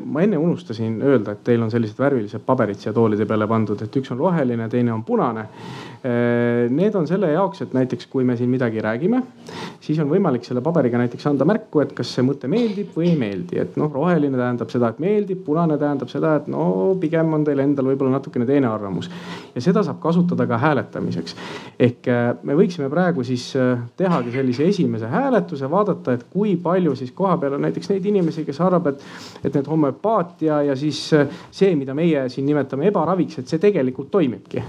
Ma 0.05 0.23
enne 0.23 0.39
unustasin 0.39 1.03
öelda, 1.03 1.33
et 1.33 1.45
teil 1.45 1.63
on 1.63 1.71
sellised 1.71 1.99
värvilised 1.99 2.43
paberid 2.47 2.79
siia 2.79 2.93
toolide 2.93 3.27
peale 3.27 3.47
pandud, 3.47 3.83
et 3.83 3.97
üks 3.97 4.13
on 4.13 4.19
roheline, 4.19 4.69
teine 4.69 4.93
on 4.93 5.05
punane. 5.05 5.47
Need 6.71 6.95
on 6.95 7.07
selle 7.07 7.31
jaoks, 7.33 7.63
et 7.63 7.73
näiteks 7.77 8.07
kui 8.07 8.25
me 8.25 8.37
siin 8.37 8.51
midagi 8.51 8.81
räägime, 8.81 9.23
siis 9.81 9.99
on 10.01 10.09
võimalik 10.11 10.45
selle 10.45 10.63
paberiga 10.65 10.99
näiteks 10.99 11.27
anda 11.27 11.45
märku, 11.45 11.83
et 11.85 11.93
kas 11.97 12.15
see 12.15 12.25
mõte 12.25 12.49
meeldib 12.49 12.95
või 12.97 13.11
ei 13.11 13.17
meeldi, 13.21 13.59
et 13.61 13.77
noh, 13.81 13.91
roheline 13.93 14.39
tähendab 14.39 14.73
seda, 14.73 14.91
et 14.91 14.99
meeldib, 15.03 15.43
punane 15.45 15.77
tähendab 15.79 16.09
seda, 16.13 16.35
et 16.41 16.49
no 16.51 16.97
pigem 17.01 17.35
on 17.37 17.45
teil 17.45 17.61
endal 17.61 17.91
võib-olla 17.91 18.17
natukene 18.17 18.49
teine 18.49 18.71
arvamus. 18.71 19.11
ja 19.55 19.61
seda 19.61 19.83
saab 19.87 20.01
kasutada 20.01 20.47
ka 20.47 20.59
hääletamiseks. 20.59 21.37
ehk 21.79 22.09
eh, 22.09 22.35
me 22.43 22.57
võiksime 22.57 22.89
praegu 22.91 23.20
praegu 23.21 23.25
siis 23.25 23.57
äh, 23.57 23.79
tehagi 23.97 24.33
sellise 24.33 24.65
esimese 24.69 25.09
hääletuse, 25.09 25.69
vaadata, 25.71 26.13
et 26.13 26.25
kui 26.31 26.57
palju 26.57 26.95
siis 26.97 27.13
kohapeal 27.13 27.55
on 27.55 27.63
näiteks 27.63 27.91
neid 27.91 28.05
inimesi, 28.05 28.45
kes 28.45 28.61
arvab, 28.61 28.87
et, 28.87 29.03
et 29.45 29.55
need 29.55 29.67
homöopaatia 29.69 30.63
ja 30.63 30.77
siis 30.77 31.13
äh, 31.15 31.29
see, 31.51 31.75
mida 31.77 31.95
meie 31.95 32.29
siin 32.29 32.47
nimetame 32.47 32.89
ebaraviks, 32.89 33.39
et 33.39 33.49
see 33.49 33.61
tegelikult 33.61 34.11
toimibki. 34.11 34.63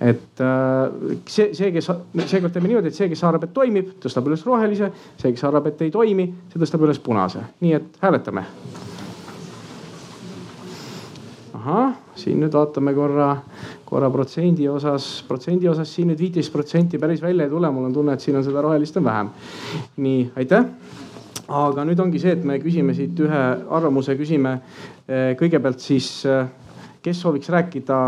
et 0.00 0.40
äh, 0.40 1.18
see, 1.26 1.52
see, 1.54 1.72
kes, 1.72 1.90
seekord 2.26 2.52
teeme 2.52 2.68
niimoodi, 2.68 2.92
et 2.92 2.98
see, 2.98 3.08
kes 3.08 3.24
arvab, 3.24 3.48
et 3.48 3.54
toimib, 3.54 3.94
tõstab 4.02 4.28
üles 4.28 4.44
rohelise, 4.46 4.90
see, 5.16 5.32
kes 5.32 5.44
arvab, 5.48 5.70
et 5.70 5.86
ei 5.86 5.94
toimi, 5.94 6.28
see 6.52 6.60
tõstab 6.60 6.84
üles 6.84 7.00
punase, 7.00 7.46
nii 7.64 7.78
et 7.80 8.02
hääletame. 8.04 8.44
ahah, 11.64 11.94
siin 12.20 12.42
nüüd 12.42 12.52
vaatame 12.52 12.92
korra 12.92 13.30
korra 13.84 14.10
protsendi 14.10 14.68
osas, 14.68 15.06
protsendi 15.28 15.68
osas 15.68 15.90
siin 15.94 16.10
nüüd 16.10 16.20
viiteist 16.20 16.52
protsenti 16.52 16.98
päris 17.00 17.22
välja 17.22 17.46
ei 17.46 17.52
tule, 17.52 17.70
mul 17.70 17.88
on 17.88 17.94
tunne, 17.94 18.16
et 18.16 18.24
siin 18.24 18.38
on 18.38 18.44
seda 18.46 18.62
rohelist 18.64 18.96
on 19.00 19.04
vähem. 19.04 19.32
nii, 19.96 20.20
aitäh. 20.36 20.64
aga 21.48 21.84
nüüd 21.84 22.00
ongi 22.00 22.20
see, 22.22 22.32
et 22.32 22.44
me 22.44 22.58
küsime 22.62 22.94
siit 22.96 23.18
ühe 23.20 23.42
arvamuse, 23.78 24.16
küsime 24.16 24.54
eh, 25.08 25.34
kõigepealt 25.40 25.84
siis, 25.84 26.08
eh, 26.26 26.46
kes 27.02 27.20
sooviks 27.20 27.52
rääkida. 27.52 28.00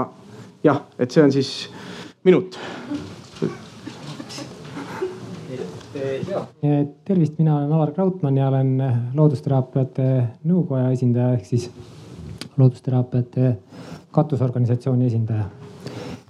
jah, 0.64 0.80
et 0.98 1.10
see 1.10 1.22
on 1.22 1.32
siis 1.32 1.68
minut 2.24 2.56
tervist, 7.04 7.38
mina 7.38 7.56
olen 7.56 7.72
Alar 7.72 7.92
Krautmann 7.92 8.36
ja 8.36 8.48
olen 8.48 8.82
loodusteraapiate 9.14 10.08
nõukoja 10.44 10.90
esindaja 10.92 11.36
ehk 11.36 11.46
siis 11.46 11.70
loodusteraapiate 12.56 13.54
katusorganisatsiooni 14.16 15.06
esindaja 15.06 15.65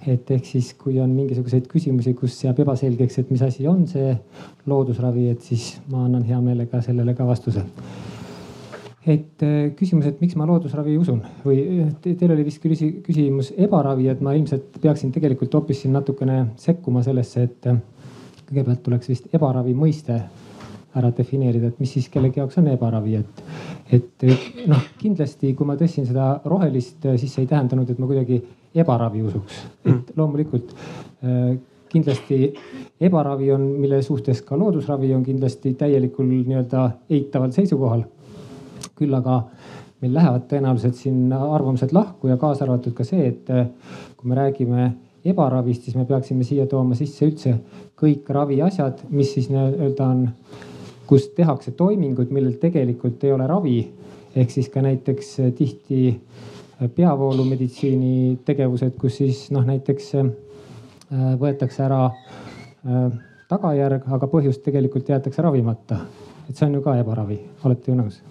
et 0.07 0.31
ehk 0.31 0.45
siis, 0.47 0.71
kui 0.79 0.99
on 1.03 1.11
mingisuguseid 1.11 1.67
küsimusi, 1.71 2.13
kus 2.17 2.37
jääb 2.45 2.61
ebaselgeks, 2.63 3.19
et 3.21 3.31
mis 3.33 3.43
asi 3.43 3.67
on 3.67 3.83
see 3.89 4.13
loodusravi, 4.69 5.27
et 5.33 5.43
siis 5.43 5.73
ma 5.91 6.05
annan 6.05 6.23
hea 6.27 6.39
meelega 6.43 6.81
sellele 6.85 7.15
ka 7.17 7.27
vastuse. 7.27 7.65
et 9.07 9.43
äh, 9.43 9.69
küsimus, 9.75 10.05
et 10.09 10.19
miks 10.19 10.35
ma 10.35 10.43
loodusravi 10.47 10.97
usun 10.99 11.21
või 11.45 11.61
äh, 11.63 11.91
te, 12.03 12.11
teil 12.19 12.33
oli 12.33 12.43
vist 12.43 12.59
küsimus 12.59 13.53
ebaravi, 13.55 14.09
et 14.11 14.19
ma 14.21 14.33
ilmselt 14.35 14.81
peaksin 14.83 15.13
tegelikult 15.15 15.53
hoopis 15.53 15.79
siin 15.83 15.93
natukene 15.95 16.41
sekkuma 16.59 17.03
sellesse, 17.05 17.45
et 17.47 17.69
äh, 17.71 17.79
kõigepealt 18.49 18.83
tuleks 18.83 19.07
vist 19.11 19.31
ebaravi 19.31 19.75
mõiste 19.75 20.19
ära 20.97 21.11
defineerida, 21.15 21.69
et 21.69 21.79
mis 21.79 21.91
siis 21.93 22.09
kellegi 22.11 22.41
jaoks 22.41 22.57
on 22.59 22.67
ebaravi, 22.71 23.15
et, 23.19 23.41
et 23.95 24.27
noh, 24.67 24.83
kindlasti 24.99 25.53
kui 25.55 25.67
ma 25.67 25.77
tõstsin 25.79 26.07
seda 26.09 26.29
rohelist, 26.45 27.05
siis 27.19 27.31
see 27.31 27.45
ei 27.45 27.51
tähendanud, 27.51 27.91
et 27.91 27.99
ma 28.01 28.09
kuidagi 28.09 28.41
ebaravi 28.75 29.23
usuks. 29.23 29.63
et 29.85 29.91
mm. 29.91 30.03
loomulikult 30.15 30.75
äh, 31.23 31.57
kindlasti 31.89 32.53
ebaravi 33.01 33.51
on, 33.51 33.61
mille 33.81 34.01
suhtes 34.01 34.41
ka 34.41 34.57
loodusravi 34.59 35.13
on 35.15 35.23
kindlasti 35.23 35.73
täielikul 35.73 36.27
nii-öelda 36.27 36.89
eitaval 37.09 37.51
seisukohal. 37.51 38.03
küll 38.97 39.13
aga 39.13 39.41
meil 40.01 40.13
lähevad 40.13 40.45
tõenäoliselt 40.49 40.97
siin 40.97 41.33
arvamused 41.33 41.93
lahku 41.93 42.27
ja 42.27 42.37
kaasa 42.37 42.65
arvatud 42.65 42.93
ka 42.97 43.05
see, 43.05 43.27
et 43.27 43.49
äh, 43.49 43.67
kui 44.17 44.29
me 44.29 44.35
räägime 44.35 44.91
ebaravist, 45.25 45.83
siis 45.83 45.95
me 45.97 46.05
peaksime 46.05 46.45
siia 46.47 46.67
tooma 46.69 46.95
sisse 46.95 47.25
üldse 47.25 47.55
kõik 47.97 48.29
raviasjad, 48.29 49.05
mis 49.09 49.33
siis 49.33 49.49
nii-öelda 49.51 50.07
on, 50.07 50.27
kus 51.07 51.29
tehakse 51.35 51.71
toimingud, 51.71 52.31
millel 52.35 52.57
tegelikult 52.61 53.23
ei 53.23 53.31
ole 53.31 53.47
ravi 53.47 53.79
ehk 54.37 54.51
siis 54.53 54.69
ka 54.69 54.83
näiteks 54.85 55.37
tihti 55.57 56.01
peavoolumeditsiini 56.95 58.39
tegevused, 58.45 58.93
kus 59.01 59.17
siis 59.21 59.47
noh, 59.51 59.65
näiteks 59.65 60.11
võetakse 61.41 61.83
ära 61.85 62.01
tagajärg, 63.49 64.07
aga 64.13 64.29
põhjust 64.31 64.63
tegelikult 64.65 65.09
jäetakse 65.09 65.41
ravimata. 65.41 66.01
et 66.49 66.55
see 66.55 66.67
on 66.67 66.73
ju 66.77 66.81
ka 66.81 66.97
ebaravi, 66.99 67.39
olete 67.63 67.91
ju 67.91 67.97
nõus? 67.97 68.21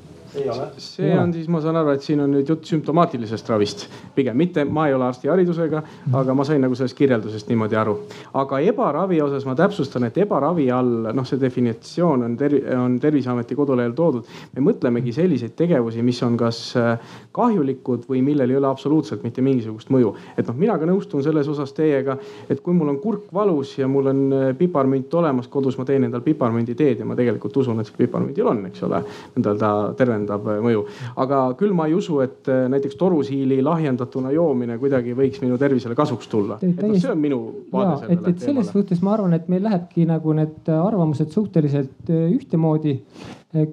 See 0.79 1.19
on 1.19 1.33
siis, 1.35 1.49
ma 1.49 1.61
saan 1.65 1.77
aru, 1.81 1.95
et 1.97 2.05
siin 2.05 2.21
on 2.25 2.33
nüüd 2.37 2.49
jutt 2.49 2.67
sümptomaatilisest 2.69 3.49
ravist 3.53 3.87
pigem, 4.15 4.37
mitte, 4.37 4.65
ma 4.65 4.87
ei 4.89 4.95
ole 4.97 5.07
arstiharidusega, 5.09 5.83
aga 6.21 6.35
ma 6.37 6.45
sain 6.47 6.61
nagu 6.65 6.77
sellest 6.79 6.97
kirjeldusest 6.99 7.51
niimoodi 7.51 7.77
aru. 7.77 7.97
aga 8.35 8.61
ebaravi 8.61 9.21
osas 9.23 9.47
ma 9.49 9.55
täpsustan, 9.59 10.05
et 10.09 10.19
ebaravi 10.25 10.69
all, 10.73 11.11
noh, 11.15 11.27
see 11.27 11.41
definitsioon 11.41 12.27
on 12.27 12.37
terv-, 12.39 12.67
on 12.77 12.99
Terviseameti 13.01 13.55
kodulehel 13.57 13.95
toodud. 13.97 14.27
me 14.57 14.65
mõtlemegi 14.71 15.13
selliseid 15.15 15.57
tegevusi, 15.57 16.03
mis 16.03 16.23
on 16.23 16.37
kas 16.37 16.61
äh, 16.77 16.99
kahjulikud 17.33 18.07
või 18.11 18.23
millel 18.27 18.51
ei 18.51 18.61
ole 18.61 18.69
absoluutselt 18.69 19.23
mitte 19.23 19.43
mingisugust 19.43 19.91
mõju. 19.91 20.15
et 20.37 20.47
noh, 20.47 20.57
mina 20.57 20.79
ka 20.79 20.89
nõustun 20.89 21.23
selles 21.23 21.49
osas 21.49 21.73
teiega, 21.73 22.19
et 22.51 22.61
kui 22.61 22.75
mul 22.75 22.95
on 22.95 23.01
kurk 23.01 23.33
valus 23.35 23.77
ja 23.79 23.89
mul 23.89 24.13
on 24.13 24.23
äh, 24.33 24.47
piparmünt 24.59 25.15
olemas 25.15 25.49
kodus, 25.49 25.79
ma 25.79 25.85
teen 25.85 26.05
endal 26.05 26.25
piparmünditeed 26.25 27.01
ja 27.01 27.09
ma 27.09 27.17
tegelikult 27.17 27.57
usun, 27.57 27.81
et 27.81 27.89
see 27.89 28.05
piparmündil 28.05 28.47
on, 28.47 28.67
eks 28.71 28.83
ole, 28.87 29.03
nii-öelda 29.37 29.73
tervendab 29.97 30.26
täiendav 30.27 30.51
äh, 30.51 30.61
mõju. 30.65 30.85
aga 31.23 31.41
küll 31.59 31.75
ma 31.77 31.87
ei 31.89 31.97
usu, 31.97 32.19
et 32.25 32.49
äh, 32.51 32.67
näiteks 32.73 32.99
torusiili 33.01 33.61
lahjendatuna 33.65 34.33
joomine 34.35 34.79
kuidagi 34.83 35.15
võiks 35.17 35.43
minu 35.43 35.59
tervisele 35.59 35.97
kasuks 35.99 36.29
tulla. 36.33 36.59
et 36.63 36.83
noh, 36.83 36.95
see 36.99 37.13
on 37.13 37.23
minu 37.23 37.41
vaade 37.73 37.99
sellele. 38.03 38.21
et, 38.21 38.29
et 38.35 38.47
selles 38.51 38.71
suhtes 38.73 39.03
ma 39.03 39.15
arvan, 39.17 39.37
et 39.39 39.49
meil 39.53 39.65
lähebki 39.67 40.07
nagu 40.09 40.37
need 40.37 40.71
arvamused 40.73 41.35
suhteliselt 41.35 42.11
äh, 42.11 42.29
ühtemoodi. 42.35 43.01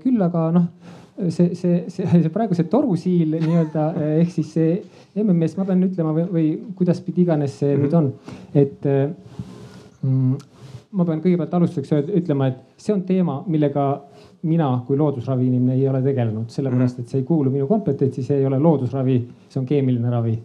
küll 0.04 0.22
aga 0.22 0.50
noh 0.56 0.70
see, 1.30 1.54
see, 1.56 1.84
see, 1.92 2.06
see 2.08 2.30
praegu 2.34 2.56
see 2.58 2.70
torusiil 2.72 3.36
nii-öelda 3.36 3.90
ehk 4.22 4.32
siis 4.34 4.54
see 4.56 4.78
MMS, 5.22 5.58
ma 5.60 5.66
pean 5.68 5.84
ütlema 5.86 6.14
või, 6.16 6.24
või 6.32 6.48
kuidaspidi 6.78 7.22
iganes 7.22 7.60
see 7.60 7.76
mm 7.76 7.76
-hmm. 7.76 7.84
nüüd 7.84 7.94
on, 8.00 8.08
et 8.58 8.88
mm, 10.02 10.40
ma 10.98 11.06
pean 11.06 11.22
kõigepealt 11.22 11.54
alustuseks 11.58 12.10
ütlema, 12.18 12.50
et 12.50 12.82
see 12.82 12.94
on 12.96 13.04
teema, 13.06 13.42
millega 13.48 13.86
mina 14.44 14.68
kui 14.88 14.98
loodusravi 15.00 15.46
inimene 15.48 15.78
ei 15.78 15.88
ole 15.88 16.02
tegelenud, 16.04 16.50
sellepärast 16.52 17.00
et 17.00 17.12
see 17.12 17.22
ei 17.22 17.28
kuulu 17.28 17.52
minu 17.54 17.68
kompetentsi, 17.68 18.24
see 18.26 18.42
ei 18.42 18.46
ole 18.46 18.60
loodusravi, 18.60 19.18
see 19.50 19.62
on 19.62 19.68
keemiline 19.70 20.12
ravi. 20.12 20.36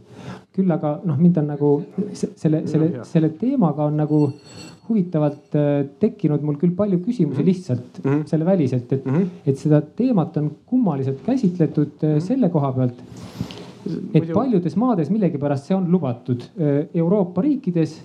küll 0.54 0.70
aga 0.74 0.98
noh, 1.06 1.18
mind 1.18 1.36
on 1.38 1.52
nagu 1.52 1.68
selle, 2.12 2.64
selle, 2.66 3.04
selle 3.06 3.30
teemaga 3.38 3.86
on 3.86 3.96
nagu 4.02 4.20
huvitavalt 4.88 5.56
äh, 5.58 5.86
tekkinud 6.00 6.44
mul 6.46 6.56
küll 6.60 6.74
palju 6.76 7.00
küsimusi 7.04 7.42
mhm. 7.42 7.48
lihtsalt 7.50 8.00
mm 8.02 8.10
-hmm. 8.10 8.26
selle 8.26 8.44
väliselt, 8.44 8.92
et 8.92 9.04
mm, 9.04 9.16
-hmm. 9.16 9.26
et 9.46 9.58
seda 9.58 9.80
teemat 9.82 10.36
on 10.36 10.50
kummaliselt 10.66 11.20
käsitletud 11.26 11.90
mm 12.02 12.14
-hmm. 12.14 12.20
selle 12.20 12.48
koha 12.48 12.72
pealt. 12.72 13.02
et 14.14 14.32
paljudes 14.32 14.76
maades 14.76 15.10
millegipärast 15.10 15.64
see 15.66 15.76
on 15.76 15.90
lubatud 15.90 16.42
äh, 16.42 16.86
Euroopa 16.94 17.42
riikides 17.42 18.00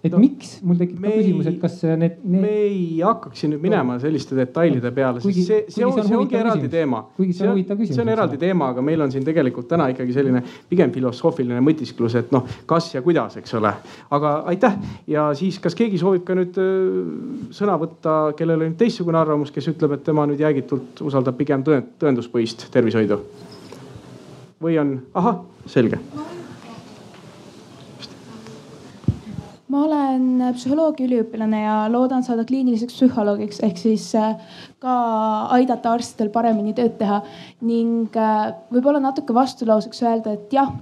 et 0.00 0.14
no, 0.14 0.20
miks, 0.22 0.54
mul 0.64 0.78
tekib 0.80 1.00
ka 1.02 1.10
küsimus, 1.12 1.48
et 1.50 1.56
kas 1.60 1.74
need, 1.84 2.20
need.... 2.24 2.40
me 2.40 2.52
ei 2.64 2.84
hakkaks 3.04 3.42
siin 3.42 3.52
nüüd 3.52 3.64
minema 3.66 3.98
no. 3.98 4.00
selliste 4.00 4.36
detailide 4.38 4.92
peale, 4.96 5.20
sest 5.20 5.40
see, 5.44 5.58
see, 5.68 5.84
on, 5.84 6.00
see 6.06 6.16
ongi 6.16 6.38
eraldi 6.40 6.64
küsimus. 6.64 6.72
teema. 6.72 7.02
kuigi 7.18 7.36
see 7.36 7.44
on 7.44 7.52
huvitav 7.52 7.76
küsimus. 7.80 7.98
see 7.98 8.04
on 8.06 8.12
eraldi 8.14 8.40
teema, 8.40 8.70
aga 8.72 8.84
meil 8.86 9.04
on 9.04 9.12
siin 9.12 9.26
tegelikult 9.26 9.68
täna 9.68 9.90
ikkagi 9.92 10.16
selline 10.16 10.42
pigem 10.70 10.94
filosoofiline 10.94 11.60
mõtisklus, 11.66 12.16
et 12.22 12.32
noh, 12.32 12.48
kas 12.70 12.88
ja 12.94 13.04
kuidas, 13.04 13.36
eks 13.42 13.54
ole. 13.60 13.74
aga 14.16 14.32
aitäh 14.54 14.80
ja 15.10 15.28
siis, 15.36 15.60
kas 15.60 15.76
keegi 15.76 16.00
soovib 16.00 16.24
ka 16.24 16.38
nüüd 16.38 16.56
äh, 16.64 17.52
sõna 17.60 17.76
võtta, 17.80 18.18
kellel 18.40 18.64
on 18.70 18.80
teistsugune 18.80 19.20
arvamus, 19.20 19.52
kes 19.52 19.68
ütleb, 19.74 19.98
et 19.98 20.06
tema 20.08 20.24
nüüd 20.30 20.40
jäägitult 20.40 21.04
usaldab 21.04 21.36
pigem 21.40 21.66
tõenduspõhist 21.66 22.70
tervishoidu? 22.72 23.20
või 24.60 24.76
on, 24.80 24.98
ahah, 25.16 25.44
selge 25.68 26.00
ma 29.70 29.84
olen 29.86 30.42
psühholoogiaüliõpilane 30.56 31.62
ja 31.62 31.74
loodan 31.92 32.24
saada 32.26 32.44
kliiniliseks 32.48 32.96
psühholoogiks 32.96 33.60
ehk 33.66 33.78
siis 33.78 34.08
äh, 34.18 34.32
ka 34.82 34.94
aidata 35.54 35.94
arstidel 35.94 36.32
paremini 36.34 36.74
tööd 36.74 36.96
teha 36.98 37.20
ning 37.66 38.16
äh, 38.18 38.50
võib-olla 38.72 39.02
natuke 39.02 39.36
vastulauseks 39.36 40.02
öelda, 40.02 40.34
et 40.34 40.54
jah, 40.56 40.72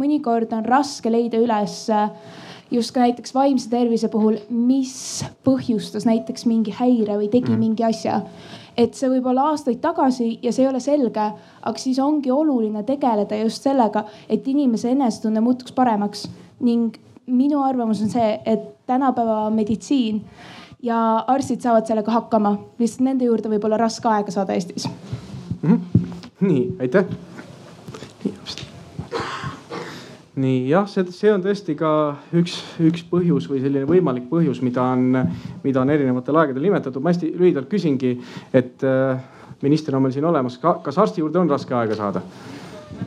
mõnikord 0.00 0.54
on 0.56 0.66
raske 0.66 1.12
leida 1.12 1.38
üles 1.42 1.84
äh, 1.92 2.08
just 2.72 2.94
ka 2.94 3.04
näiteks 3.04 3.34
vaimse 3.36 3.70
tervise 3.70 4.10
puhul, 4.10 4.40
mis 4.50 5.22
põhjustas 5.46 6.08
näiteks 6.08 6.46
mingi 6.50 6.74
häire 6.74 7.20
või 7.20 7.30
tegi 7.30 7.52
mm. 7.52 7.62
mingi 7.62 7.86
asja. 7.86 8.22
et 8.76 8.96
see 8.96 9.10
võib 9.12 9.26
olla 9.28 9.50
aastaid 9.52 9.82
tagasi 9.84 10.38
ja 10.42 10.50
see 10.50 10.64
ei 10.64 10.70
ole 10.72 10.80
selge, 10.80 11.28
aga 11.62 11.78
siis 11.78 12.00
ongi 12.00 12.32
oluline 12.32 12.82
tegeleda 12.88 13.38
just 13.44 13.62
sellega, 13.62 14.06
et 14.28 14.48
inimese 14.48 14.90
enesetunne 14.96 15.44
muutuks 15.44 15.76
paremaks 15.76 16.24
ning 16.64 16.96
minu 17.26 17.62
arvamus 17.62 18.02
on 18.02 18.10
see, 18.10 18.40
et 18.46 18.86
tänapäeva 18.86 19.50
meditsiin 19.50 20.22
ja 20.82 21.24
arstid 21.26 21.62
saavad 21.62 21.86
sellega 21.86 22.12
hakkama, 22.12 22.56
lihtsalt 22.78 23.06
nende 23.06 23.28
juurde 23.28 23.50
võib 23.52 23.66
olla 23.68 23.78
raske 23.80 24.08
aega 24.10 24.34
saada 24.34 24.56
Eestis 24.56 24.88
mm. 24.88 25.68
-hmm. 25.68 26.08
nii, 26.40 26.64
aitäh. 26.80 27.04
nii 30.34 30.68
jah, 30.68 30.88
see, 30.88 31.04
see 31.14 31.32
on 31.32 31.44
tõesti 31.44 31.76
ka 31.78 31.92
üks, 32.34 32.58
üks 32.80 33.04
põhjus 33.10 33.48
või 33.50 33.60
selline 33.62 33.86
võimalik 33.86 34.26
põhjus, 34.30 34.62
mida 34.62 34.82
on, 34.82 35.28
mida 35.62 35.80
on 35.80 35.90
erinevatel 35.90 36.36
aegadel 36.36 36.62
nimetatud. 36.62 37.02
ma 37.02 37.12
hästi 37.12 37.34
lühidalt 37.38 37.68
küsingi, 37.68 38.16
et 38.52 38.82
äh, 38.84 39.20
minister 39.62 39.96
on 39.96 40.02
meil 40.02 40.12
siin 40.12 40.24
olemas, 40.24 40.58
kas 40.58 40.98
arsti 40.98 41.20
juurde 41.20 41.38
on 41.38 41.50
raske 41.50 41.74
aega 41.74 41.94
saada? 41.94 42.22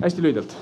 hästi 0.01 0.21
lühidalt 0.21 0.56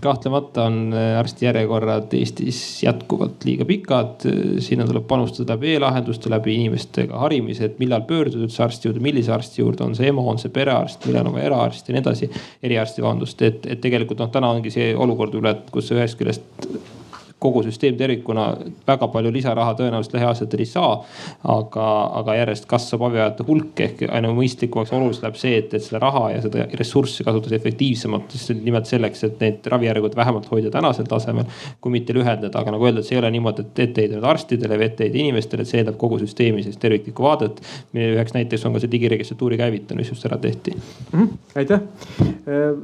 kahtlemata 0.00 0.64
on 0.68 0.92
äh, 0.92 1.18
arstijärjekorrad 1.18 2.12
Eestis 2.18 2.82
jätkuvalt 2.82 3.44
liiga 3.44 3.64
pikad. 3.68 4.26
sinna 4.64 4.86
tuleb 4.86 5.06
panustada 5.08 5.54
läbi 5.54 5.74
e-lahenduste, 5.74 6.30
läbi 6.30 6.54
inimestega 6.54 7.18
harimise, 7.24 7.64
et 7.64 7.78
millal 7.78 8.04
pöörduda 8.08 8.46
üldse 8.46 8.62
arsti 8.64 8.88
juurde, 8.88 9.02
millise 9.04 9.32
arsti 9.32 9.62
juurde, 9.62 9.84
on 9.84 9.96
see 9.98 10.08
EMO, 10.10 10.26
on 10.30 10.38
see 10.38 10.52
perearst, 10.54 11.06
millal 11.08 11.30
on 11.30 11.38
vaja 11.38 11.50
eraarsti 11.52 11.92
ja 11.92 11.96
nii 11.98 12.04
edasi. 12.04 12.30
eriarsti, 12.62 13.02
vabandust, 13.02 13.42
et, 13.42 13.66
et 13.66 13.80
tegelikult 13.80 14.22
noh, 14.22 14.30
täna 14.34 14.50
ongi 14.54 14.72
see 14.74 14.94
olukord 14.96 15.34
üle, 15.38 15.56
et 15.56 15.70
kus 15.74 15.92
ühest 15.94 16.18
küljest 16.18 16.97
kogu 17.38 17.62
süsteem 17.62 17.96
tervikuna 17.98 18.48
väga 18.86 19.08
palju 19.12 19.30
lisaraha 19.32 19.74
tõenäoliselt 19.78 20.16
lähiaastatel 20.16 20.62
ei 20.64 20.66
saa. 20.66 21.04
aga, 21.44 21.86
aga 22.20 22.34
järjest 22.34 22.66
kasvab 22.66 23.04
abivajajate 23.08 23.44
hulk 23.46 23.80
ehk 23.84 24.02
aina 24.08 24.32
mõistlikumaks, 24.34 24.92
oluliselt 24.96 25.26
läheb 25.26 25.38
see, 25.38 25.58
et, 25.60 25.74
et 25.74 25.84
seda 25.84 26.00
raha 26.02 26.24
ja 26.32 26.40
seda 26.42 26.66
ressurssi 26.80 27.24
kasutada 27.24 27.56
efektiivsemalt. 27.56 28.34
just 28.34 28.50
nimelt 28.50 28.90
selleks, 28.90 29.24
et 29.24 29.40
neid 29.40 29.66
ravijärjekordi 29.70 30.18
vähemalt 30.18 30.50
hoida 30.50 30.72
tänasel 30.74 31.06
tasemel, 31.08 31.46
kui 31.80 31.94
mitte 31.94 32.16
lühendada, 32.16 32.58
aga 32.58 32.74
nagu 32.74 32.88
öeldud, 32.88 33.06
see 33.06 33.16
ei 33.16 33.22
ole 33.22 33.30
niimoodi, 33.36 33.62
et 33.62 33.82
etteheide 33.86 34.18
nüüd 34.18 34.26
arstidele 34.26 34.80
või 34.80 34.88
etteheide 34.90 35.22
inimestele, 35.22 35.62
et 35.62 35.70
see 35.70 35.82
eeldab 35.82 35.98
kogu 36.00 36.18
süsteemi 36.24 36.64
sellist 36.66 36.82
terviklikku 36.82 37.22
vaadet. 37.22 37.62
mille 37.92 38.16
üheks 38.16 38.34
näiteks 38.34 38.66
on 38.66 38.74
ka 38.74 38.82
see 38.82 38.90
digiregistratuuri 38.90 39.60
käivitamine, 39.62 40.02
mis 40.02 40.10
just 40.10 40.26
ära 40.26 40.38
tehti 40.38 40.74
mm. 40.74 41.20
-hmm, 41.20 41.28
aitäh. 41.54 41.80
Äh, 42.18 42.74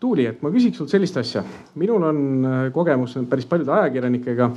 Tuuli, 0.00 0.26
et 0.26 0.42
ma 0.42 0.50
küsiks 0.52 0.76
sult 0.76 0.92
sellist 0.92 1.16
asja. 1.16 1.44
minul 1.74 2.02
on 2.02 2.44
äh, 2.44 2.72
kogemus 2.72 3.16
päris 3.28 3.46
paljude 3.46 3.72
ajakirjanike 3.72 3.93
ajakirjanikega 3.94 4.50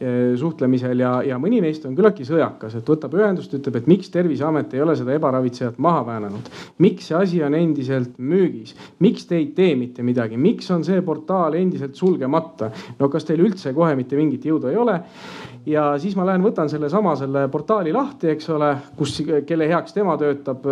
eh, 0.00 0.36
suhtlemisel 0.38 1.00
ja, 1.00 1.12
ja 1.26 1.38
mõni 1.40 1.60
neist 1.64 1.84
on 1.88 1.96
küllaltki 1.96 2.26
sõjakas, 2.28 2.76
et 2.78 2.88
võtab 2.88 3.14
ühendust, 3.16 3.52
ütleb, 3.56 3.80
et 3.80 3.88
miks 3.90 4.10
Terviseamet 4.12 4.74
ei 4.76 4.82
ole 4.84 4.96
seda 4.98 5.14
ebaravitsejat 5.16 5.78
maha 5.82 6.04
väänanud. 6.06 6.50
miks 6.78 7.08
see 7.08 7.16
asi 7.16 7.42
on 7.42 7.54
endiselt 7.56 8.18
müügis, 8.18 8.74
miks 9.00 9.26
te 9.26 9.38
ei 9.40 9.48
tee 9.56 9.74
mitte 9.76 10.02
midagi, 10.02 10.36
miks 10.36 10.70
on 10.70 10.84
see 10.84 11.00
portaal 11.02 11.56
endiselt 11.58 11.96
sulgemata? 11.96 12.70
no 12.98 13.08
kas 13.08 13.24
teil 13.24 13.40
üldse 13.44 13.72
kohe 13.74 13.94
mitte 13.96 14.16
mingit 14.16 14.44
jõudu 14.44 14.70
ei 14.70 14.76
ole? 14.76 14.98
ja 15.66 15.92
siis 16.02 16.16
ma 16.18 16.26
lähen 16.26 16.44
võtan 16.44 16.68
sellesama 16.68 17.14
selle 17.16 17.46
portaali 17.48 17.92
lahti, 17.94 18.32
eks 18.34 18.50
ole, 18.52 18.74
kus, 18.98 19.20
kelle 19.46 19.68
heaks 19.70 19.94
tema 19.96 20.18
töötab 20.20 20.66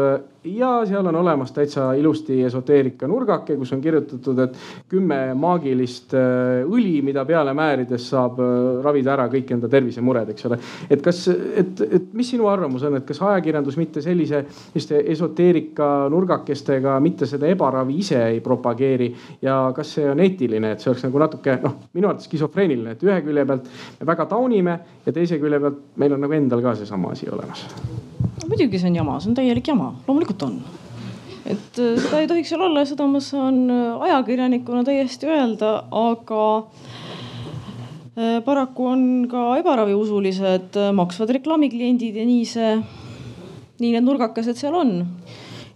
ja 0.44 0.86
seal 0.86 1.06
on 1.06 1.14
olemas 1.14 1.52
täitsa 1.52 1.92
ilusti 1.92 2.42
esoteerika 2.42 3.08
nurgake, 3.08 3.56
kus 3.60 3.72
on 3.72 3.80
kirjutatud, 3.80 4.38
et 4.46 4.56
kümme 4.88 5.18
maagilist 5.36 6.14
äh, 6.16 6.62
õli, 6.64 7.00
mida 7.04 7.24
peale 7.28 7.52
määrides 7.56 8.08
saab 8.12 8.40
äh, 8.40 8.80
ravida 8.84 9.12
ära 9.14 9.26
kõik 9.32 9.52
enda 9.52 9.68
tervisemured, 9.68 10.32
eks 10.32 10.48
ole. 10.48 10.58
et 10.90 11.04
kas, 11.04 11.26
et, 11.30 11.84
et 11.84 12.08
mis 12.16 12.30
sinu 12.32 12.48
arvamus 12.48 12.86
on, 12.88 12.96
et 12.96 13.06
kas 13.08 13.20
ajakirjandus 13.20 13.76
mitte 13.80 14.02
sellise, 14.04 14.44
selliste 14.72 15.02
esoteerika 15.12 15.90
nurgakestega 16.12 16.96
mitte 17.04 17.28
seda 17.28 17.50
ebaravi 17.50 18.00
ise 18.00 18.22
ei 18.30 18.40
propageeri? 18.44 19.12
Ja 19.44 19.60
kas 19.76 19.94
see 19.98 20.08
on 20.08 20.24
eetiline, 20.24 20.72
et 20.72 20.80
see 20.80 20.92
oleks 20.92 21.04
nagu 21.04 21.20
natuke 21.20 21.58
noh, 21.60 21.76
minu 21.92 22.08
arvates 22.08 22.30
skisofreeniline, 22.30 22.96
et 22.96 23.04
ühe 23.04 23.20
külje 23.26 23.44
pealt 23.48 23.68
me 24.00 24.08
väga 24.08 24.28
taunime 24.30 24.78
ja 25.04 25.12
teise 25.12 25.40
külje 25.42 25.60
pealt 25.60 25.84
meil 26.00 26.16
on 26.16 26.24
nagu 26.24 26.38
endal 26.40 26.64
ka 26.64 26.78
seesama 26.80 27.12
asi 27.12 27.28
olemas. 27.28 27.66
Muidugi 28.48 28.78
see 28.80 28.88
on 28.88 28.96
jama, 28.96 29.18
see 29.20 29.30
on 29.30 29.36
täielik 29.36 29.68
jama, 29.68 29.90
loomulikult 30.06 30.29
on. 30.42 30.60
et 31.44 31.78
äh, 31.80 31.96
seda 31.98 32.20
ei 32.20 32.28
tohiks 32.30 32.52
seal 32.52 32.62
olla 32.66 32.84
ja 32.84 32.90
seda 32.90 33.06
ma 33.10 33.20
saan 33.24 33.62
äh, 33.70 34.02
ajakirjanikuna 34.08 34.84
täiesti 34.86 35.28
öelda, 35.30 35.70
aga 35.90 36.42
äh, 38.18 38.38
paraku 38.44 38.86
on 38.92 39.04
ka 39.30 39.46
ebaraviusulised 39.62 40.78
maksvad 40.94 41.32
reklaamikliendid 41.38 42.20
ja 42.20 42.26
nii 42.28 42.44
see, 42.48 42.74
nii 43.80 43.94
need 43.96 44.06
nurgakesed 44.06 44.60
seal 44.60 44.76
on. 44.76 44.94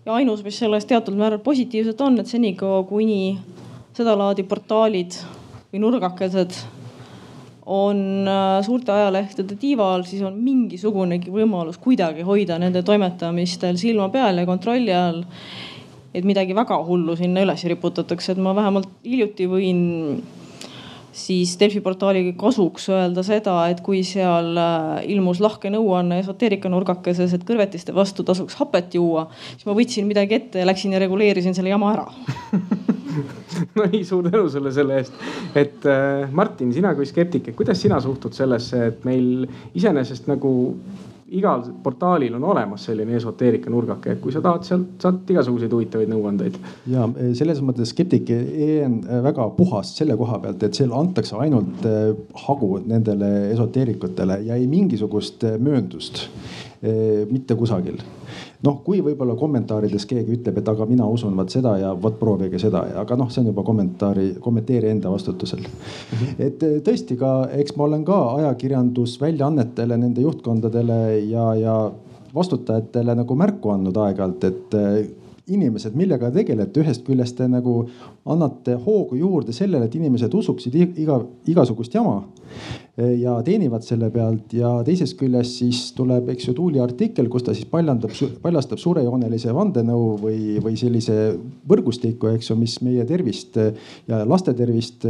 ja 0.04 0.14
ainus, 0.20 0.44
mis 0.44 0.58
selles 0.60 0.86
teatud 0.86 1.16
määral 1.16 1.42
positiivset 1.42 2.00
on, 2.04 2.20
et 2.20 2.30
senikaua 2.30 2.84
kuni 2.88 3.38
sedalaadi 3.96 4.44
portaalid 4.46 5.16
või 5.72 5.80
nurgakesed 5.82 6.60
on 7.66 8.29
äh, 8.29 8.62
suurte 8.64 8.92
ajalehtede 8.92 9.57
tiiva 9.61 9.94
all, 9.94 10.05
siis 10.09 10.22
on 10.27 10.37
mingisugunegi 10.44 11.33
võimalus 11.33 11.79
kuidagi 11.81 12.24
hoida 12.27 12.59
nende 12.61 12.85
toimetamistel 12.85 13.79
silma 13.81 14.11
peal 14.12 14.42
ja 14.42 14.46
kontrolli 14.48 14.92
all. 14.92 15.24
et 16.14 16.24
midagi 16.24 16.55
väga 16.55 16.77
hullu 16.87 17.16
sinna 17.18 17.42
üles 17.42 17.64
riputatakse, 17.66 18.33
et 18.33 18.38
ma 18.38 18.53
vähemalt 18.55 18.90
hiljuti 19.03 19.48
võin 19.50 19.81
siis 21.14 21.57
Delfi 21.59 21.81
portaali 21.81 22.35
kasuks 22.38 22.88
öelda 22.90 23.22
seda, 23.27 23.57
et 23.70 23.81
kui 23.87 24.03
seal 24.07 24.59
äh, 24.59 25.05
ilmus 25.14 25.40
lahke 25.40 25.72
nõuanne 25.72 26.20
esoteerika 26.22 26.70
nurgakeses, 26.70 27.33
et 27.35 27.46
kõrvetiste 27.48 27.94
vastu 27.94 28.27
tasuks 28.27 28.59
hapet 28.61 28.98
juua, 28.98 29.29
siis 29.55 29.66
ma 29.66 29.79
võtsin 29.79 30.11
midagi 30.11 30.37
ette 30.40 30.62
ja 30.62 30.68
läksin 30.68 30.94
ja 30.94 31.03
reguleerisin 31.03 31.57
selle 31.57 31.72
jama 31.72 31.94
ära 31.94 32.09
no 33.77 33.87
nii, 33.90 34.05
suur 34.07 34.29
tänu 34.31 34.48
sulle 34.50 34.72
selle 34.74 35.00
eest. 35.00 35.24
et 35.55 35.87
äh, 35.88 36.29
Martin, 36.33 36.72
sina 36.74 36.94
kui 36.94 37.07
skeptik, 37.09 37.48
et 37.48 37.59
kuidas 37.59 37.81
sina 37.83 38.00
suhtud 38.03 38.37
sellesse, 38.37 38.87
et 38.92 39.05
meil 39.09 39.48
iseenesest 39.74 40.31
nagu 40.31 40.55
igal 41.35 41.64
portaalil 41.83 42.35
on 42.37 42.44
olemas 42.53 42.85
selline 42.87 43.16
esoteerika 43.18 43.70
nurgake, 43.72 44.14
et 44.14 44.20
kui 44.22 44.33
sa 44.33 44.42
tahad, 44.44 44.66
sealt 44.66 45.03
saad 45.03 45.31
igasuguseid 45.35 45.72
huvitavaid 45.72 46.11
nõuandeid. 46.12 46.59
ja 46.92 47.07
e, 47.09 47.31
selles 47.38 47.62
mõttes 47.64 47.94
skeptik 47.94 48.31
on 48.31 48.98
e 49.03 49.22
väga 49.24 49.48
puhas 49.57 49.94
selle 49.98 50.18
koha 50.20 50.38
pealt, 50.42 50.62
et 50.62 50.77
seal 50.79 50.92
antakse 50.94 51.38
ainult 51.40 51.87
e, 51.88 51.96
hagu 52.44 52.77
nendele 52.85 53.33
esoteerikutele 53.55 54.42
ja 54.50 54.61
ei 54.61 54.68
mingisugust 54.70 55.46
mööndust 55.59 56.29
mitte 56.85 57.57
kusagil 57.57 57.96
noh, 58.64 58.79
kui 58.85 59.00
võib-olla 59.05 59.37
kommentaarides 59.38 60.07
keegi 60.09 60.38
ütleb, 60.38 60.61
et 60.61 60.68
aga 60.70 60.87
mina 60.88 61.07
usun 61.11 61.35
vaat 61.38 61.53
seda 61.55 61.74
ja 61.81 61.92
vot 62.00 62.16
proovige 62.20 62.61
seda, 62.62 62.85
aga 63.03 63.18
noh, 63.20 63.31
see 63.33 63.42
on 63.42 63.50
juba 63.53 63.64
kommentaari, 63.66 64.29
kommenteeri 64.44 64.92
enda 64.92 65.12
vastutusel 65.12 65.64
mm. 65.64 66.14
-hmm. 66.14 66.46
et 66.46 66.62
eh, 66.62 66.79
tõesti 66.87 67.18
ka, 67.20 67.35
eks 67.61 67.77
ma 67.77 67.88
olen 67.88 68.05
ka 68.05 68.20
ajakirjandusväljaannetele, 68.38 69.98
nende 69.98 70.24
juhtkondadele 70.24 71.00
ja, 71.31 71.50
ja 71.61 71.77
vastutajatele 72.35 73.14
nagu 73.14 73.37
märku 73.38 73.74
andnud 73.74 73.96
aeg-ajalt, 74.07 74.44
et 74.44 74.79
eh, 74.81 75.05
inimesed, 75.46 75.94
millega 75.94 76.31
tegelete, 76.33 76.81
ühest 76.81 77.05
küljest 77.05 77.37
te 77.37 77.48
nagu 77.48 77.83
annate 78.24 78.79
hoogu 78.87 79.18
juurde 79.20 79.53
sellele, 79.53 79.85
et 79.85 79.94
inimesed 79.94 80.33
usuksid 80.35 80.74
iga, 80.81 81.20
igasugust 81.46 81.94
jama 81.94 82.22
ja 82.96 83.35
teenivad 83.42 83.83
selle 83.83 84.07
pealt 84.14 84.52
ja 84.54 84.70
teisest 84.87 85.16
küljest 85.18 85.59
siis 85.59 85.80
tuleb, 85.96 86.28
eks 86.30 86.48
ju, 86.48 86.54
Tuuli 86.54 86.78
artikkel, 86.83 87.26
kus 87.33 87.42
ta 87.46 87.54
siis 87.57 87.66
paljandab, 87.70 88.14
paljastab 88.42 88.78
suurejoonelise 88.78 89.54
vandenõu 89.54 90.14
või, 90.22 90.38
või 90.62 90.78
sellise 90.78 91.16
võrgustiku, 91.70 92.30
eks 92.37 92.52
ju, 92.52 92.59
mis 92.61 92.76
meie 92.87 93.07
tervist 93.09 93.59
ja 93.59 94.22
laste 94.28 94.54
tervist 94.54 95.07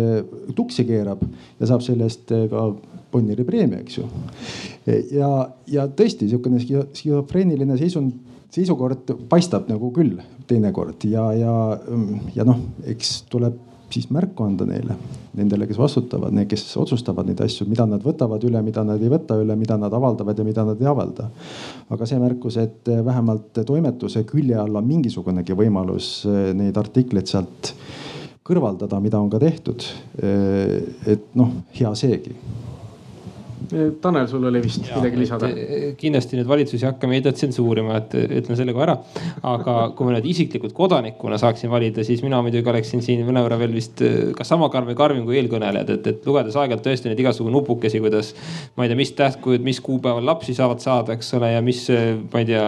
tuksi 0.57 0.87
keerab 0.89 1.25
ja 1.61 1.69
saab 1.69 1.85
selle 1.85 2.09
eest 2.09 2.33
ka 2.51 2.69
Bonneri 3.15 3.45
preemia, 3.47 3.79
eks 3.85 4.01
ju. 4.01 4.09
ja, 5.15 5.29
ja 5.71 5.85
tõesti 5.87 6.27
sihukene 6.33 6.59
skisofreeniline 6.65 7.77
seisund 7.79 8.17
seisukord 8.55 9.13
paistab 9.31 9.69
nagu 9.71 9.91
küll 9.95 10.19
teinekord 10.49 11.05
ja, 11.11 11.29
ja, 11.37 11.55
ja 12.35 12.47
noh, 12.47 12.61
eks 12.91 13.21
tuleb 13.31 13.61
siis 13.95 14.09
märku 14.13 14.45
anda 14.47 14.67
neile, 14.69 14.97
nendele, 15.39 15.69
kes 15.71 15.79
vastutavad, 15.79 16.35
need, 16.35 16.49
kes 16.51 16.67
otsustavad 16.81 17.29
neid 17.29 17.41
asju, 17.45 17.67
mida 17.71 17.87
nad 17.89 18.03
võtavad 18.05 18.43
üle, 18.47 18.63
mida 18.67 18.85
nad 18.87 19.03
ei 19.03 19.13
võta 19.13 19.39
üle, 19.41 19.57
mida 19.59 19.79
nad 19.81 19.95
avaldavad 19.95 20.39
ja 20.39 20.47
mida 20.47 20.65
nad 20.67 20.83
ei 20.83 20.91
avalda. 20.91 21.29
aga 21.95 22.09
see 22.09 22.19
märkus, 22.23 22.59
et 22.63 22.91
vähemalt 23.07 23.63
toimetuse 23.67 24.25
külje 24.29 24.59
all 24.59 24.81
on 24.81 24.89
mingisugunegi 24.89 25.57
võimalus 25.59 26.11
eh, 26.29 26.51
neid 26.57 26.77
artikleid 26.81 27.31
sealt 27.31 27.75
kõrvaldada, 28.45 29.01
mida 29.01 29.21
on 29.21 29.31
ka 29.33 29.41
tehtud. 29.41 29.87
Eh, 30.21 30.79
et 31.15 31.33
noh, 31.39 31.55
hea 31.79 31.95
seegi 31.97 32.37
Tanel, 34.01 34.27
sul 34.29 34.45
oli 34.45 34.61
vist 34.63 34.85
ja, 34.85 34.99
midagi 34.99 35.19
lisada? 35.19 35.49
Eh, 35.49 35.85
kindlasti 35.99 36.37
nüüd 36.39 36.49
valitsus 36.49 36.83
ei 36.83 36.89
hakka 36.89 37.09
meediat 37.09 37.39
tsensuurima, 37.39 37.97
et 38.03 38.15
ütlen 38.41 38.59
selle 38.59 38.75
kohe 38.77 38.85
ära. 38.87 38.97
aga 39.45 39.75
kui 39.97 40.09
ma 40.09 40.15
nüüd 40.15 40.27
isiklikult 40.29 40.75
kodanikuna 40.77 41.39
saaksin 41.41 41.71
valida, 41.73 42.05
siis 42.05 42.23
mina 42.25 42.41
muidugi 42.45 42.71
oleksin 42.71 43.03
siin 43.05 43.25
mõnevõrra 43.27 43.59
veel 43.61 43.75
vist 43.77 44.03
eh, 44.05 44.33
kas 44.37 44.51
sama 44.53 44.69
karm 44.73 44.91
või 44.91 44.99
karmim 44.99 45.25
kui 45.29 45.39
eelkõnelejad, 45.41 45.93
et, 45.97 46.09
et 46.13 46.29
lugedes 46.29 46.57
aeg-ajalt 46.61 46.85
tõesti 46.85 47.11
neid 47.11 47.23
igasugu 47.25 47.53
nupukesi, 47.55 48.03
kuidas 48.05 48.35
ma 48.77 48.85
ei 48.85 48.93
tea, 48.93 48.99
mis 49.01 49.15
tähtkujud, 49.17 49.65
mis 49.65 49.81
kuupäeval 49.85 50.29
lapsi 50.29 50.57
saavad 50.57 50.85
saada, 50.85 51.17
eks 51.17 51.33
ole, 51.39 51.55
ja 51.55 51.65
mis 51.65 51.85
eh, 51.95 52.13
ma 52.33 52.45
ei 52.45 52.51
tea, 52.53 52.65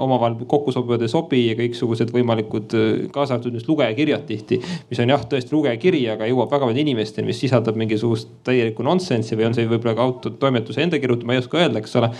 omavahel 0.00 0.38
kokku 0.50 0.72
sobivad 0.74 1.04
ei 1.04 1.12
sobi 1.12 1.44
ja 1.48 1.58
kõiksugused 1.58 2.14
võimalikud, 2.14 2.76
kaasa 3.12 3.36
arvatud 3.36 3.60
just 3.60 3.68
lugejakirjad 3.68 4.26
tihti, 4.28 4.60
mis 4.90 5.04
on 5.04 5.14
jah, 5.14 5.28
tõesti 5.28 5.54
lugejakiri, 5.56 6.04
aga 6.16 6.28
jõuab 6.30 6.52
väga 6.52 6.68
paljude 6.68 6.84
inimesteni, 6.86 7.28
mis 7.30 7.40
sisaldab 7.42 7.78
mingisugust 7.80 8.30
täielikku 8.46 8.84
nonsensi 8.86 9.36
või 9.38 9.50
on 9.50 9.56
see 9.56 9.68
võib-olla 9.70 9.96
ka 9.98 10.06
auto 10.06 10.29
toimetuse 10.40 10.82
enda 10.84 11.00
kirjutab, 11.02 11.26
ma 11.28 11.36
ei 11.36 11.42
oska 11.42 11.60
öelda, 11.60 11.80
eks 11.82 11.96
ole. 12.00 12.10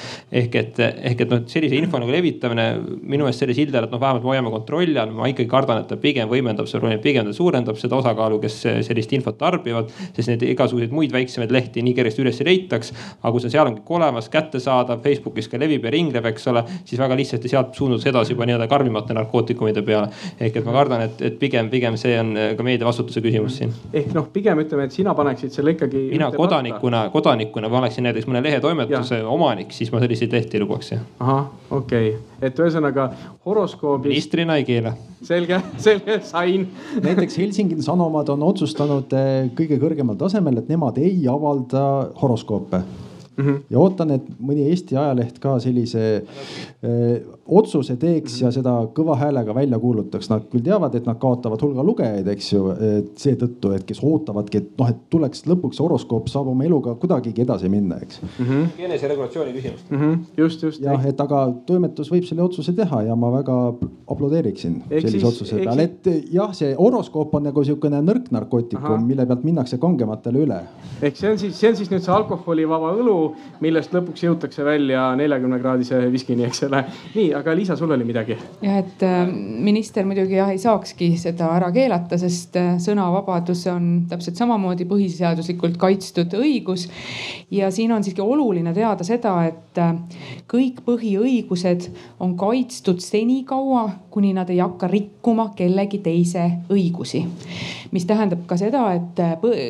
ehk 0.43 0.57
et, 0.61 0.81
ehk 1.13 1.25
et 1.25 1.35
noh, 1.35 1.43
sellise 1.51 1.79
info 1.79 2.01
nagu 2.03 2.13
levitamine 2.15 2.67
minu 3.03 3.27
meelest 3.27 3.45
selle 3.45 3.57
sildi 3.57 3.77
all, 3.79 3.89
et 3.89 3.95
noh, 3.95 4.01
vähemalt 4.03 4.25
me 4.25 4.33
hoiame 4.33 4.53
kontrolli 4.55 4.99
all, 5.01 5.13
ma 5.17 5.29
ikkagi 5.31 5.49
kardan, 5.51 5.83
et 5.83 5.91
ta 5.91 5.99
pigem 6.01 6.31
võimendab 6.31 6.69
seda 6.71 6.83
probleemi, 6.83 7.03
pigem 7.05 7.29
ta 7.29 7.35
suurendab 7.37 7.79
seda 7.81 7.99
osakaalu, 8.01 8.41
kes 8.43 8.59
sellist 8.87 9.13
infot 9.17 9.39
tarbivad. 9.39 9.91
sest 10.17 10.29
neid 10.33 10.45
igasuguseid 10.47 10.93
muid 10.95 11.13
väiksemaid 11.15 11.53
lehti 11.55 11.85
nii 11.85 11.95
kergesti 11.97 12.25
üles 12.25 12.41
ei 12.43 12.49
leitaks. 12.51 12.93
aga 13.23 13.33
kui 13.33 13.45
see 13.45 13.53
seal 13.53 13.69
on 13.69 13.79
kõik 13.79 13.95
olemas, 13.99 14.29
kättesaadav, 14.33 15.03
Facebookis 15.05 15.49
ka 15.49 15.59
levib 15.61 15.85
ja 15.85 15.93
ringleb, 15.95 16.27
eks 16.33 16.47
ole, 16.53 16.65
siis 16.85 17.01
väga 17.01 17.17
lihtsasti 17.19 17.51
sealt 17.53 17.75
suundutakse 17.77 18.11
edasi 18.13 18.35
juba 18.35 18.47
nii-öelda 18.49 18.69
karmimate 18.71 19.17
narkootikumide 19.17 19.83
peale. 19.87 20.11
ehk 20.41 20.57
et 20.61 20.67
ma 20.67 20.73
kardan, 20.77 21.07
et, 21.09 21.23
et 21.31 21.39
pigem, 21.39 21.71
pigem 21.71 21.97
see 22.01 22.17
on 22.21 22.35
ka 22.57 22.67
meedia 22.67 22.87
vastutuse 22.87 23.23
küsimus 23.25 23.59
siin. 23.61 23.73
ehk 23.93 24.15
noh, 24.17 24.29
pigem 24.33 24.63
ütleme, 24.65 24.89
et 24.89 24.97
sina 24.97 25.15
paneksid 25.15 25.55
selle 25.55 25.75
ikkagi. 25.77 26.07
mina 26.13 26.31
kodanikuna, 26.35 27.07
kodanikuna 27.15 27.69
ma 27.69 27.83
oleksin 28.01 28.09
näiteks 28.09 28.29
mõne 28.29 28.43
lehetoimetuse 28.45 29.21
omanik, 29.25 29.73
siis 29.73 29.91
ma 29.93 30.01
selliseid 30.01 30.33
lehti 30.33 30.57
ei 30.57 30.63
lubaks 30.65 30.93
jah. 30.93 31.03
ahah, 31.21 31.51
okei 31.71 32.15
okay., 32.15 32.49
et 32.49 32.59
ühesõnaga 32.59 33.11
horoskoobis. 33.47 34.11
ministrina 34.11 34.57
ei 34.57 34.65
keela. 34.65 34.95
selge, 35.23 35.61
selge, 35.79 36.21
sain. 36.25 36.69
näiteks 37.03 37.39
Helsingi 37.39 37.83
Sanomad 37.83 38.29
on 38.29 38.43
otsustanud 38.43 39.13
eh, 39.13 39.51
kõige 39.55 39.79
kõrgemal 39.83 40.17
tasemel, 40.17 40.59
et 40.59 40.69
nemad 40.69 40.99
ei 40.99 41.27
avalda 41.29 41.85
horoskoope 42.23 42.81
mm. 42.81 43.45
-hmm. 43.45 43.61
ja 43.71 43.79
ootan, 43.79 44.17
et 44.17 44.33
mõni 44.41 44.69
Eesti 44.71 44.97
ajaleht 44.97 45.39
ka 45.39 45.59
sellise 45.61 46.07
äh, 46.17 47.21
otsuse 47.51 47.97
teeks 47.97 48.33
mm 48.33 48.37
-hmm. 48.37 48.45
ja 48.45 48.51
seda 48.51 48.75
kõva 48.95 49.17
häälega 49.19 49.55
välja 49.55 49.79
kuulutaks. 49.79 50.31
Nad 50.31 50.49
küll 50.53 50.65
teavad, 50.65 50.95
et 50.95 51.07
nad 51.07 51.19
kaotavad 51.19 51.63
hulga 51.63 51.83
lugejaid, 51.85 52.29
eks 52.29 52.53
ju, 52.53 52.65
seetõttu, 53.17 53.73
et 53.75 53.85
kes 53.85 54.01
ootavadki, 54.03 54.59
et 54.59 54.79
noh, 54.79 54.89
et 54.89 55.01
tuleks 55.11 55.45
lõpuks 55.47 55.81
horoskoop 55.83 56.29
saab 56.29 56.51
oma 56.53 56.65
eluga 56.65 56.95
kuidagigi 57.01 57.45
edasi 57.45 57.69
minna, 57.73 57.99
eks 58.03 58.21
mm 58.23 58.47
-hmm.. 58.47 58.85
eneseregulatsiooni 58.87 59.53
küsimus 59.53 59.85
mm. 59.91 59.99
-hmm. 59.99 60.19
just, 60.37 60.63
just. 60.63 60.83
jah, 60.83 61.07
et 61.07 61.21
aga 61.21 61.41
toimetus 61.67 62.13
võib 62.13 62.27
selle 62.29 62.43
otsuse 62.43 62.73
teha 62.73 63.03
ja 63.03 63.17
ma 63.17 63.33
väga 63.33 63.57
aplodeeriksin 64.07 64.83
eks 64.91 65.03
sellise 65.03 65.19
siis, 65.19 65.25
otsuse 65.29 65.57
peale, 65.65 65.83
et 65.83 66.11
jah, 66.33 66.55
see 66.55 66.75
horoskoop 66.79 67.35
on 67.35 67.49
nagu 67.49 67.65
sihukene 67.65 68.03
nõrk 68.07 68.31
narkootikum, 68.31 69.07
mille 69.07 69.27
pealt 69.27 69.45
minnakse 69.45 69.79
kangematele 69.79 70.45
üle. 70.47 70.61
ehk 71.03 71.17
see 71.17 71.31
on 71.31 71.39
siis, 71.39 71.59
see 71.61 71.71
on 71.71 71.77
siis 71.77 71.91
nüüd 71.91 72.05
see 72.07 72.15
alkoholivaba 72.15 72.95
õlu, 73.01 73.19
millest 73.61 73.95
lõpuks 73.95 74.25
jõutakse 74.27 74.65
välja 74.65 75.11
neljakümne 75.17 75.61
kraadise 75.61 76.03
viskini, 76.13 76.45
eks 76.49 76.65
ole. 76.69 76.85
nii, 77.15 77.35
aga 77.41 77.55
Liisa, 77.57 77.77
sul 77.77 77.91
oli 77.91 78.05
midagi? 78.05 78.37
jah, 78.63 78.79
et 78.81 79.03
äh, 79.03 79.27
minister 79.65 80.07
muidugi 80.07 80.37
jah 80.39 80.51
ei 80.53 80.59
saakski 80.61 81.13
seda 81.21 81.51
ära 81.57 81.71
keelata, 81.75 82.19
sest 82.21 82.57
äh, 82.61 82.75
sõnavabadus 82.83 83.65
on 83.73 83.89
täpselt 84.11 84.41
samamoodi 84.41 84.87
põhiseaduslikult 84.91 85.79
kaitstud 85.81 86.37
õigus. 86.39 86.87
ja 87.51 87.71
siin 87.75 87.93
on 87.97 88.05
siiski 88.05 88.23
oluline 88.25 88.75
teada 88.77 89.07
seda, 89.07 89.35
et 89.49 89.81
äh, 89.81 89.95
kõik 90.51 90.83
põhiõigused 90.87 91.91
on 92.21 92.37
kaitstud 92.41 93.03
senikaua, 93.05 93.89
kuni 94.11 94.35
nad 94.37 94.51
ei 94.51 94.61
hakka 94.63 94.91
rikkuma 94.91 95.51
kellegi 95.57 96.03
teise 96.05 96.47
õigusi. 96.71 97.25
Mis 97.91 98.07
tähendab 98.07 98.45
ka 98.47 98.57
seda, 98.61 98.85
et 98.95 99.21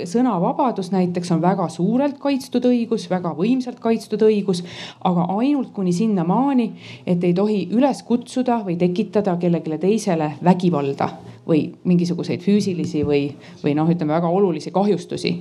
sõnavabadus 0.08 0.92
näiteks 0.92 1.32
on 1.34 1.42
väga 1.42 1.68
suurelt 1.72 2.18
kaitstud 2.20 2.66
õigus, 2.68 3.08
väga 3.10 3.32
võimsalt 3.38 3.80
kaitstud 3.80 4.22
õigus, 4.26 4.62
aga 5.04 5.26
ainult 5.38 5.72
kuni 5.76 5.92
sinnamaani, 5.96 6.70
et 7.06 7.24
ei 7.24 7.34
tohi 7.34 7.62
üles 7.76 8.02
kutsuda 8.06 8.60
või 8.66 8.76
tekitada 8.80 9.36
kellelegi 9.40 9.78
teisele 9.80 10.34
vägivalda 10.44 11.10
või 11.50 11.64
mingisuguseid 11.84 12.42
füüsilisi 12.44 13.02
või, 13.06 13.30
või 13.64 13.74
noh, 13.74 13.88
ütleme 13.90 14.14
väga 14.14 14.28
olulisi 14.28 14.70
kahjustusi. 14.70 15.32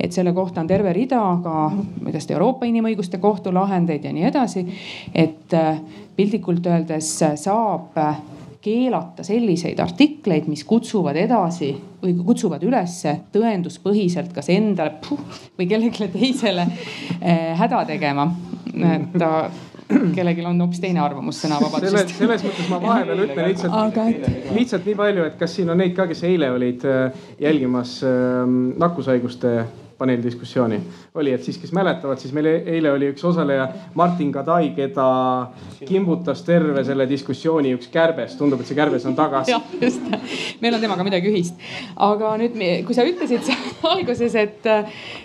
et 0.00 0.12
selle 0.12 0.32
kohta 0.32 0.60
on 0.60 0.66
terve 0.66 0.92
rida 0.92 1.20
ka 1.42 1.70
igast 2.08 2.30
Euroopa 2.30 2.66
Inimõiguste 2.66 3.18
Kohtu 3.18 3.54
lahendeid 3.54 4.04
ja 4.04 4.12
nii 4.12 4.28
edasi. 4.28 4.66
et 5.14 5.54
äh, 5.54 5.80
piltlikult 6.16 6.66
öeldes 6.66 7.18
saab 7.34 7.98
keelata 8.60 9.24
selliseid 9.24 9.78
artikleid, 9.80 10.48
mis 10.50 10.64
kutsuvad 10.68 11.16
edasi 11.16 11.70
või 12.02 12.12
kutsuvad 12.24 12.62
üles 12.68 12.98
tõenduspõhiselt 13.32 14.34
kas 14.36 14.50
endale 14.52 14.98
puh, 15.06 15.20
või 15.58 15.68
kellelegi 15.70 16.10
teisele 16.12 16.66
eh, 17.20 17.56
häda 17.56 17.84
tegema. 17.88 18.28
et 18.70 19.16
kellelgi 20.14 20.44
on 20.46 20.60
hoopis 20.62 20.80
teine 20.82 21.00
arvamus 21.02 21.40
sõnavabadusest. 21.42 22.14
selles 22.18 22.44
mõttes 22.46 22.68
ma 22.70 22.78
vahepeal 22.82 23.24
ütlen 23.24 23.48
lihtsalt 23.50 23.76
Aga 23.76 24.06
et-, 24.12 24.50
lihtsalt 24.54 24.86
nii 24.86 24.96
palju, 24.98 25.26
et 25.30 25.38
kas 25.40 25.56
siin 25.56 25.72
on 25.72 25.80
neid 25.80 25.94
ka, 25.96 26.06
kes 26.10 26.22
eile 26.28 26.50
olid 26.54 26.84
äh, 26.88 27.22
jälgimas 27.42 27.96
ähm, 28.06 28.72
nakkushaiguste 28.80 29.54
paneeldiskussiooni 30.00 30.80
oli, 31.14 31.32
et 31.36 31.44
siis, 31.44 31.58
kes 31.60 31.72
mäletavad, 31.76 32.20
siis 32.22 32.32
meil 32.36 32.48
e-, 32.48 32.62
eile 32.76 32.92
oli 32.94 33.10
üks 33.12 33.24
osaleja, 33.28 33.66
Martin 33.98 34.32
Kadai, 34.32 34.72
keda 34.76 35.06
kimbutas 35.84 36.42
terve 36.46 36.84
selle 36.86 37.06
diskussiooni 37.10 37.74
üks 37.76 37.90
kärbes, 37.92 38.36
tundub, 38.38 38.62
et 38.62 38.70
see 38.70 38.78
kärbes 38.78 39.04
on 39.08 39.16
tagasi. 39.18 39.52
jah, 39.54 39.64
just, 39.80 40.04
meil 40.62 40.76
on 40.76 40.84
temaga 40.84 41.06
midagi 41.06 41.30
ühist. 41.32 41.60
aga 42.00 42.32
nüüd, 42.40 42.56
kui 42.88 42.96
sa 42.96 43.04
ütlesid 43.08 43.50
alguses, 43.92 44.36
et, 44.40 44.70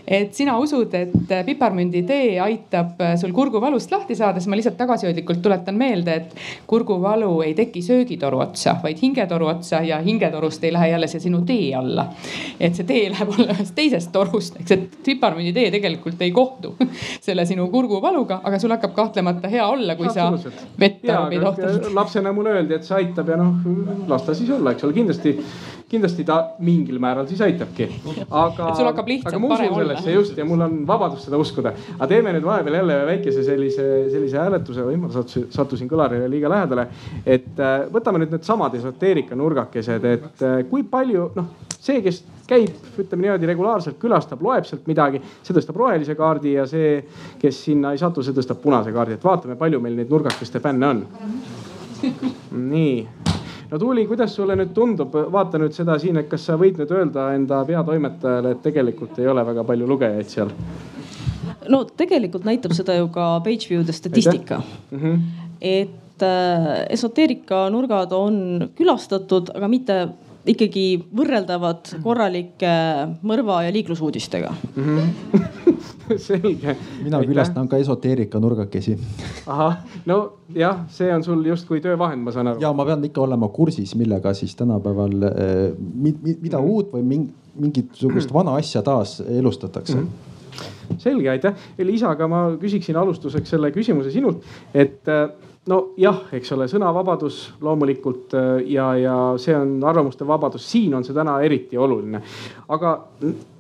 et 0.08 0.36
sina 0.36 0.58
usud, 0.62 0.94
et 0.98 1.36
piparmünditee 1.48 2.36
aitab 2.44 3.00
sul 3.22 3.34
kurguvalust 3.36 3.92
lahti 3.94 4.18
saada, 4.18 4.42
siis 4.42 4.52
ma 4.52 4.60
lihtsalt 4.60 4.80
tagasihoidlikult 4.80 5.44
tuletan 5.46 5.80
meelde, 5.80 6.20
et 6.22 6.36
kurguvalu 6.68 7.32
ei 7.46 7.56
teki 7.58 7.84
söögitoru 7.86 8.42
otsa, 8.44 8.76
vaid 8.84 9.00
hingetoru 9.02 9.50
otsa 9.54 9.82
ja 9.86 10.02
hingetorust 10.04 10.64
ei 10.64 10.74
lähe 10.74 10.92
jälle 10.92 11.08
see 11.12 11.24
sinu 11.28 11.42
tee 11.48 11.74
alla. 11.76 12.10
et 12.60 12.76
see 12.76 12.88
tee 12.88 13.10
läheb 13.14 13.32
alla 13.38 13.56
ühest 13.56 13.76
teisest 13.78 14.12
torust, 14.16 14.60
eks, 14.66 14.74
et 14.74 14.98
piparmünditee 15.06 15.70
tegelikult 15.74 16.22
ei 16.26 16.32
kohtu 16.34 16.74
selle 17.26 17.46
sinu 17.46 17.68
kurguvaluga, 17.74 18.42
aga 18.44 18.60
sul 18.62 18.74
hakkab 18.74 18.96
kahtlemata 18.96 19.52
hea 19.52 19.66
olla, 19.68 19.96
kui 20.00 20.10
sa 20.14 20.32
vett 20.80 21.02
tarbid 21.06 21.46
ohtralt. 21.46 21.90
lapsena 22.00 22.34
mulle 22.36 22.56
öeldi, 22.58 22.80
et 22.80 22.88
see 22.88 22.98
aitab 23.04 23.30
ja 23.30 23.40
noh, 23.40 24.06
las 24.10 24.26
ta 24.26 24.36
siis 24.38 24.50
olla, 24.56 24.74
eks 24.76 24.88
ole, 24.88 24.96
kindlasti, 24.98 25.36
kindlasti 25.92 26.26
ta 26.28 26.40
mingil 26.66 27.00
määral 27.02 27.28
siis 27.30 27.42
aitabki. 27.46 27.90
aga, 28.30 28.72
aga 28.74 29.40
ma 29.40 29.54
usun 29.54 29.76
sellesse 29.80 30.16
just 30.16 30.38
ja 30.38 30.46
mul 30.48 30.66
on 30.66 30.78
vabadus 30.88 31.28
seda 31.28 31.40
uskuda. 31.42 31.74
aga 31.98 32.10
teeme 32.12 32.34
nüüd 32.36 32.48
vahepeal 32.48 32.80
jälle 32.82 33.00
väikese 33.12 33.44
sellise, 33.46 33.90
sellise 34.14 34.42
hääletuse 34.42 34.86
või 34.88 35.00
ma 35.04 35.12
sattusin, 35.14 35.90
kõlarile 35.92 36.30
liiga 36.32 36.50
lähedale. 36.52 36.88
et 37.26 37.60
äh, 37.60 37.76
võtame 37.94 38.24
nüüd 38.24 38.34
needsamad 38.34 38.74
esoteerika 38.80 39.38
nurgakesed, 39.38 40.10
et 40.16 40.46
äh, 40.46 40.64
kui 40.70 40.84
palju 40.90 41.30
noh, 41.36 41.54
see, 41.78 42.02
kes 42.06 42.24
käib, 42.48 42.74
ütleme 43.02 43.26
niimoodi 43.26 43.50
regulaarselt 43.50 43.98
külastab, 44.02 44.42
loeb 44.46 44.68
sealt 44.68 44.86
midagi, 44.90 45.22
see 45.44 45.56
tõstab 45.56 45.80
rohelise 45.82 46.16
kaardi 46.18 46.56
ja 46.56 46.66
see, 46.70 47.00
kes 47.42 47.62
sinna 47.68 47.94
ei 47.96 48.02
satu, 48.02 48.24
see 48.26 48.36
tõstab 48.38 48.62
punase 48.64 48.94
kaardi, 48.96 49.18
et 49.18 49.26
vaatame, 49.26 49.58
palju 49.60 49.82
meil 49.82 49.98
neid 49.98 50.12
nurgakeste 50.14 50.62
fänne 50.64 50.92
on. 50.92 51.06
nii, 52.74 53.08
no 53.72 53.80
Tuuli, 53.82 54.06
kuidas 54.08 54.36
sulle 54.36 54.58
nüüd 54.60 54.74
tundub, 54.78 55.16
vaata 55.32 55.62
nüüd 55.62 55.74
seda 55.76 55.98
siin, 56.02 56.22
et 56.22 56.30
kas 56.30 56.46
sa 56.50 56.58
võid 56.62 56.78
nüüd 56.82 56.92
öelda 56.94 57.32
enda 57.38 57.64
peatoimetajale, 57.66 58.56
et 58.56 58.62
tegelikult 58.66 59.18
ei 59.20 59.32
ole 59.32 59.46
väga 59.48 59.66
palju 59.68 59.90
lugejaid 59.90 60.30
seal? 60.32 60.54
no 61.70 61.82
tegelikult 61.98 62.46
näitab 62.46 62.76
seda 62.78 62.98
ju 63.00 63.08
ka 63.14 63.40
Pageview'de 63.46 63.94
statistika. 63.96 64.62
Mm 64.92 65.00
-hmm. 65.00 65.20
et 65.62 66.22
äh, 66.24 66.86
esoteerika 66.90 67.70
nurgad 67.70 68.12
on 68.12 68.70
külastatud, 68.76 69.50
aga 69.56 69.68
mitte 69.68 70.08
ikkagi 70.46 70.86
võrreldavad 71.16 71.96
korralike 72.04 72.72
mõrva 73.26 73.62
ja 73.66 73.74
liiklusuudistega 73.74 74.52
mm. 74.76 74.84
-hmm. 74.84 76.18
selge. 76.28 76.76
mina 77.04 77.22
külastan 77.26 77.68
ka 77.68 77.78
esoteerika 77.82 78.40
nurgakesi. 78.40 78.98
ahah, 79.48 79.80
nojah, 80.06 80.86
see 80.90 81.10
on 81.14 81.24
sul 81.24 81.46
justkui 81.46 81.82
töövahend, 81.82 82.24
ma 82.24 82.32
saan 82.32 82.54
aru. 82.54 82.62
ja 82.62 82.74
ma 82.74 82.86
pean 82.86 83.04
ikka 83.04 83.22
olema 83.22 83.50
kursis, 83.50 83.96
millega 83.96 84.34
siis 84.34 84.56
tänapäeval 84.56 85.24
eh, 85.32 85.74
mida 86.42 86.60
uut 86.60 86.94
või 86.94 87.26
mingisugust 87.56 88.34
vana 88.34 88.56
asja 88.62 88.82
taas 88.82 89.22
elustatakse 89.22 89.98
mm. 89.98 90.08
-hmm 90.08 90.34
selge, 90.98 91.30
aitäh. 91.30 91.56
Liisa, 91.78 92.10
aga 92.16 92.28
ma 92.28 92.42
küsiksin 92.62 92.96
alustuseks 92.96 93.50
selle 93.50 93.72
küsimuse 93.76 94.12
sinult, 94.14 94.44
et 94.74 95.10
nojah, 95.70 96.20
eks 96.38 96.52
ole, 96.54 96.68
sõnavabadus 96.70 97.40
loomulikult 97.66 98.36
ja, 98.70 98.92
ja 99.00 99.16
see 99.42 99.56
on 99.58 99.80
arvamuste 99.88 100.28
vabadus, 100.28 100.68
siin 100.70 100.94
on 100.94 101.06
see 101.06 101.16
täna 101.16 101.40
eriti 101.46 101.78
oluline. 101.78 102.22
aga 102.70 102.92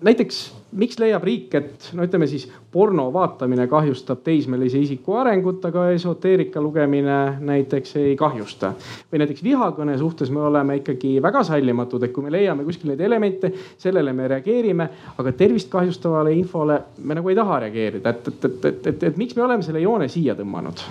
näiteks 0.06 0.44
miks 0.76 1.00
leiab 1.00 1.24
riik, 1.26 1.54
et 1.58 1.90
no 1.96 2.06
ütleme 2.06 2.28
siis 2.30 2.46
porno 2.72 3.08
vaatamine 3.14 3.66
kahjustab 3.72 4.22
teismelise 4.26 4.80
isiku 4.82 5.18
arengut, 5.22 5.64
aga 5.66 5.88
esoteerika 5.96 6.62
lugemine 6.62 7.18
näiteks 7.40 7.96
ei 8.02 8.16
kahjusta. 8.20 8.74
või 9.12 9.24
näiteks 9.24 9.44
vihakõne 9.44 9.98
suhtes 9.98 10.32
me 10.32 10.44
oleme 10.46 10.78
ikkagi 10.82 11.18
väga 11.22 11.44
sallimatud, 11.44 12.04
et 12.04 12.14
kui 12.14 12.24
me 12.24 12.32
leiame 12.32 12.68
kuskil 12.68 12.92
neid 12.94 13.02
elemente, 13.02 13.52
sellele 13.78 14.14
me 14.14 14.28
reageerime, 14.28 14.90
aga 15.18 15.32
tervist 15.32 15.70
kahjustavale 15.74 16.34
infole 16.38 16.82
me 17.02 17.18
nagu 17.18 17.30
ei 17.30 17.36
taha 17.36 17.60
reageerida, 17.66 18.10
et, 18.10 18.28
et, 18.28 18.46
et, 18.46 18.66
et, 18.66 18.88
et, 18.94 19.04
et 19.12 19.18
miks 19.18 19.36
me 19.36 19.48
oleme 19.48 19.66
selle 19.66 19.82
joone 19.82 20.10
siia 20.12 20.36
tõmmanud? 20.38 20.86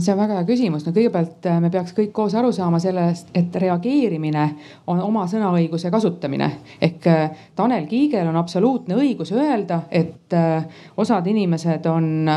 See 0.00 0.12
on 0.12 0.18
väga 0.18 0.40
hea 0.40 0.46
küsimus, 0.48 0.86
no 0.86 0.92
kõigepealt 0.92 1.46
me 1.62 1.70
peaks 1.70 1.94
kõik 1.94 2.10
koos 2.12 2.34
aru 2.34 2.50
saama 2.52 2.80
sellest, 2.82 3.28
et 3.34 3.54
reageerimine 3.62 4.48
on 4.90 5.00
oma 5.00 5.26
sõnaõiguse 5.30 5.90
kasutamine. 5.90 6.50
ehk 6.80 7.06
Tanel 7.54 7.86
Kiigel 7.86 8.28
on 8.28 8.36
absoluutne 8.36 8.98
õigus 8.98 9.32
öelda, 9.32 9.82
et 9.90 10.34
osad 10.96 11.26
inimesed 11.26 11.86
on 11.86 12.30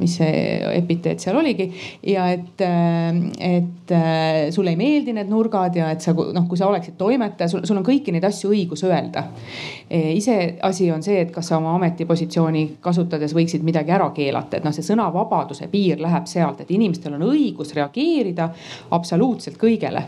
mis 0.00 0.16
see 0.18 0.42
epiteet 0.76 1.22
seal 1.22 1.38
oligi 1.40 1.66
ja 2.06 2.26
et, 2.32 2.62
et 2.62 3.94
sulle 4.54 4.74
ei 4.74 4.78
meeldi 4.80 5.14
need 5.16 5.30
nurgad 5.30 5.76
ja 5.76 5.90
et 5.94 6.04
sa 6.04 6.14
noh, 6.14 6.46
kui 6.48 6.58
sa 6.58 6.68
oleksid 6.70 6.96
toimetaja, 7.00 7.50
sul, 7.52 7.64
sul 7.68 7.80
on 7.80 7.86
kõiki 7.86 8.14
neid 8.14 8.26
asju 8.28 8.52
õigus 8.54 8.84
öelda. 8.88 9.26
iseasi 9.90 10.90
on 10.94 11.04
see, 11.06 11.20
et 11.24 11.34
kas 11.34 11.50
sa 11.50 11.58
oma 11.58 11.74
ametipositsiooni 11.78 12.66
kasutades 12.80 13.34
võiksid 13.36 13.64
midagi 13.66 13.94
ära 13.96 14.10
keelata, 14.16 14.58
et 14.58 14.66
noh, 14.66 14.74
see 14.74 14.86
sõnavabaduse 14.86 15.70
piir 15.72 16.02
läheb 16.02 16.28
sealt, 16.30 16.62
et 16.62 16.74
inimestel 16.74 17.16
on 17.18 17.28
õigus 17.30 17.74
reageerida 17.76 18.50
absoluutselt 18.96 19.58
kõigele 19.60 20.06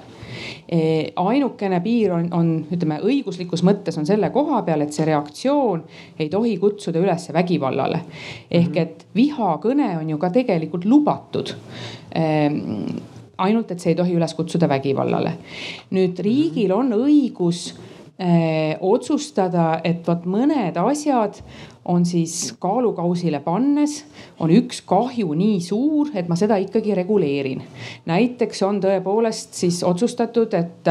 ainukene 1.16 1.80
piir 1.84 2.12
on, 2.16 2.28
on, 2.32 2.50
ütleme 2.72 3.00
õiguslikus 3.04 3.64
mõttes 3.66 3.98
on 3.98 4.06
selle 4.08 4.30
koha 4.34 4.62
peal, 4.66 4.84
et 4.84 4.92
see 4.94 5.06
reaktsioon 5.08 5.84
ei 6.18 6.28
tohi 6.32 6.56
kutsuda 6.60 7.00
üles 7.02 7.28
vägivallale. 7.34 8.02
ehk 8.50 8.76
et 8.76 9.06
vihakõne 9.14 9.96
on 9.98 10.10
ju 10.10 10.18
ka 10.18 10.30
tegelikult 10.34 10.84
lubatud 10.84 11.54
ainult, 13.42 13.70
et 13.70 13.80
see 13.80 13.92
ei 13.92 13.98
tohi 13.98 14.14
üles 14.16 14.34
kutsuda 14.36 14.68
vägivallale. 14.70 15.36
nüüd 15.96 16.20
riigil 16.24 16.72
on 16.76 16.92
õigus 16.96 17.72
eh, 18.18 18.76
otsustada, 18.80 19.80
et 19.84 20.06
vot 20.06 20.26
mõned 20.28 20.78
asjad 20.80 21.42
on 21.84 22.06
siis 22.06 22.54
kaalukausile 22.58 23.40
pannes, 23.40 24.04
on 24.40 24.50
üks 24.50 24.82
kahju 24.86 25.34
nii 25.34 25.58
suur, 25.60 26.12
et 26.14 26.28
ma 26.30 26.36
seda 26.38 26.56
ikkagi 26.62 26.94
reguleerin. 26.94 27.62
näiteks 28.06 28.62
on 28.62 28.80
tõepoolest 28.82 29.58
siis 29.58 29.82
otsustatud, 29.84 30.54
et 30.54 30.90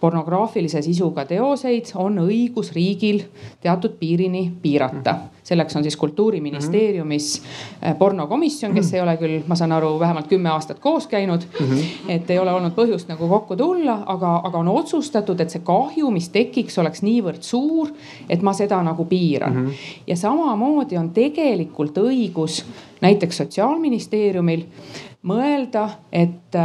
pornograafilise 0.00 0.82
sisuga 0.82 1.24
teoseid 1.28 1.92
on 1.94 2.18
õigus 2.24 2.72
riigil 2.72 3.22
teatud 3.60 3.98
piirini 4.00 4.50
piirata. 4.62 5.16
selleks 5.42 5.76
on 5.76 5.82
siis 5.82 5.96
kultuuriministeeriumis 5.96 7.42
pornokomisjon, 7.98 8.74
kes 8.74 8.92
ei 8.94 9.00
ole 9.00 9.16
küll, 9.18 9.40
ma 9.46 9.56
saan 9.58 9.72
aru, 9.72 9.98
vähemalt 10.00 10.28
kümme 10.30 10.48
aastat 10.48 10.78
koos 10.78 11.06
käinud. 11.06 11.42
et 12.08 12.30
ei 12.30 12.38
ole 12.38 12.52
olnud 12.52 12.72
põhjust 12.72 13.08
nagu 13.08 13.28
kokku 13.28 13.56
tulla, 13.56 14.02
aga, 14.06 14.40
aga 14.44 14.58
on 14.58 14.68
otsustatud, 14.68 15.40
et 15.40 15.50
see 15.50 15.60
kahju, 15.66 16.10
mis 16.10 16.28
tekiks, 16.32 16.78
oleks 16.78 17.02
niivõrd 17.02 17.42
suur, 17.42 17.92
et 18.30 18.42
ma 18.42 18.52
seda 18.56 18.82
nagu 18.82 19.04
piiran 19.04 19.52
mm. 19.52 19.66
-hmm. 19.66 20.02
ja 20.06 20.16
samamoodi 20.22 20.98
on 21.00 21.10
tegelikult 21.14 21.98
õigus 22.02 22.62
näiteks 23.02 23.42
sotsiaalministeeriumil 23.42 24.66
mõelda, 25.28 25.88
et 26.12 26.58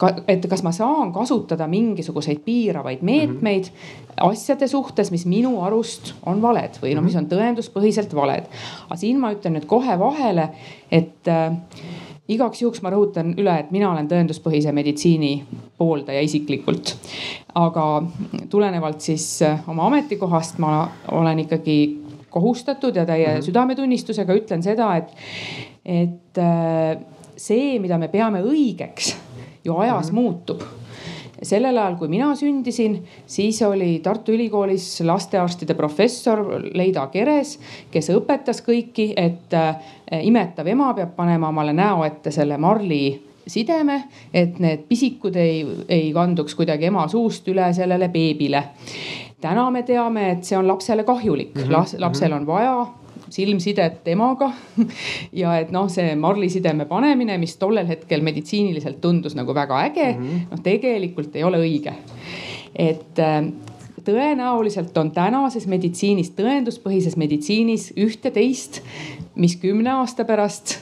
ka, 0.00 0.10
et 0.28 0.46
kas 0.48 0.62
ma 0.66 0.72
saan 0.76 1.12
kasutada 1.14 1.68
mingisuguseid 1.70 2.42
piiravaid 2.44 3.02
meetmeid 3.06 3.68
mm 3.68 3.76
-hmm. 3.76 4.30
asjade 4.30 4.68
suhtes, 4.68 5.10
mis 5.10 5.26
minu 5.26 5.60
arust 5.62 6.14
on 6.26 6.42
valed 6.42 6.80
või 6.82 6.94
noh, 6.94 7.04
mis 7.04 7.16
on 7.16 7.28
tõenduspõhiselt 7.28 8.14
valed. 8.14 8.44
aga 8.86 8.96
siin 8.96 9.20
ma 9.20 9.32
ütlen 9.32 9.56
nüüd 9.56 9.66
kohe 9.66 9.98
vahele, 9.98 10.48
et 10.90 11.28
äh, 11.28 11.56
igaks 12.28 12.62
juhuks 12.62 12.82
ma 12.82 12.90
rõhutan 12.90 13.34
üle, 13.38 13.58
et 13.58 13.70
mina 13.70 13.90
olen 13.90 14.08
tõenduspõhise 14.08 14.72
meditsiini 14.72 15.44
pooldaja 15.78 16.20
isiklikult. 16.20 16.96
aga 17.54 18.02
tulenevalt 18.50 19.00
siis 19.00 19.40
oma 19.68 19.86
ametikohast 19.86 20.58
ma 20.58 20.88
olen 21.12 21.38
ikkagi 21.38 22.05
kohustatud 22.36 22.96
ja 22.96 23.06
täie 23.08 23.26
mm 23.26 23.38
-hmm. 23.38 23.46
südametunnistusega 23.48 24.34
ütlen 24.36 24.62
seda, 24.62 24.94
et, 24.96 25.12
et 25.84 26.42
see, 27.36 27.78
mida 27.78 27.98
me 27.98 28.08
peame 28.08 28.42
õigeks, 28.42 29.14
ju 29.64 29.76
ajas 29.76 30.12
mm 30.12 30.18
-hmm. 30.18 30.22
muutub 30.22 30.62
sellel 31.42 31.76
ajal, 31.76 31.96
kui 32.00 32.08
mina 32.08 32.34
sündisin, 32.34 32.96
siis 33.26 33.62
oli 33.62 34.00
Tartu 34.02 34.32
Ülikoolis 34.32 35.00
lastearstide 35.04 35.74
professor 35.74 36.42
Leida 36.74 37.06
Keres, 37.12 37.58
kes 37.90 38.10
õpetas 38.14 38.62
kõiki, 38.64 39.12
et 39.16 39.56
imetav 40.22 40.66
ema 40.72 40.92
peab 40.94 41.16
panema 41.16 41.48
omale 41.52 41.72
näo 41.76 42.04
ette 42.04 42.30
selle 42.30 42.56
marli 42.56 43.20
sideme, 43.46 44.02
et 44.34 44.58
need 44.58 44.86
pisikud 44.88 45.36
ei, 45.36 45.60
ei 45.88 46.10
kanduks 46.12 46.54
kuidagi 46.58 46.88
ema 46.88 47.06
suust 47.08 47.48
üle 47.48 47.68
sellele 47.74 48.08
beebile 48.08 48.62
täna 49.40 49.70
me 49.70 49.82
teame, 49.82 50.30
et 50.30 50.44
see 50.44 50.58
on 50.58 50.68
lapsele 50.68 51.04
kahjulik 51.04 51.54
mm, 51.54 51.62
-hmm. 51.62 52.00
lapsel 52.00 52.32
on 52.32 52.46
vaja 52.46 52.86
silmsidet 53.30 54.08
emaga 54.08 54.50
ja 55.42 55.58
et 55.58 55.70
noh, 55.74 55.88
see 55.90 56.14
marlisideme 56.16 56.86
panemine, 56.86 57.38
mis 57.38 57.56
tollel 57.56 57.86
hetkel 57.86 58.22
meditsiiniliselt 58.22 59.00
tundus 59.00 59.34
nagu 59.34 59.54
väga 59.54 59.80
äge 59.84 60.12
mm 60.12 60.26
-hmm., 60.26 60.50
noh 60.50 60.62
tegelikult 60.62 61.36
ei 61.36 61.44
ole 61.44 61.58
õige. 61.58 61.92
et 62.76 63.18
äh, 63.18 63.52
tõenäoliselt 64.04 64.98
on 64.98 65.10
tänases 65.10 65.66
meditsiinis, 65.66 66.30
tõenduspõhises 66.30 67.16
meditsiinis 67.16 67.92
üht-teist, 67.96 68.80
mis 69.34 69.56
kümne 69.56 69.90
aasta 69.90 70.24
pärast 70.24 70.78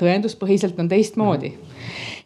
tõenduspõhiselt 0.00 0.78
on 0.78 0.88
teistmoodi. 0.88 1.52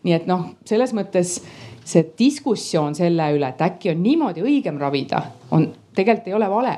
nii 0.03 0.15
et 0.15 0.27
noh, 0.27 0.45
selles 0.65 0.95
mõttes 0.95 1.41
see 1.89 2.05
diskussioon 2.19 2.97
selle 2.99 3.31
üle, 3.37 3.49
et 3.49 3.63
äkki 3.65 3.93
on 3.95 4.03
niimoodi 4.05 4.45
õigem 4.45 4.79
ravida, 4.81 5.23
on, 5.57 5.69
tegelikult 5.97 6.29
ei 6.29 6.37
ole 6.37 6.51
vale 6.53 6.75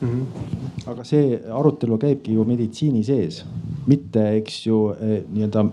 mm. 0.00 0.08
-hmm. 0.08 0.90
aga 0.92 1.04
see 1.04 1.40
arutelu 1.60 1.98
käibki 1.98 2.36
ju 2.38 2.44
meditsiini 2.46 3.04
sees, 3.04 3.44
mitte 3.86 4.28
eks 4.38 4.66
ju 4.66 4.82
eh, 4.94 5.22
nii-öelda 5.32 5.66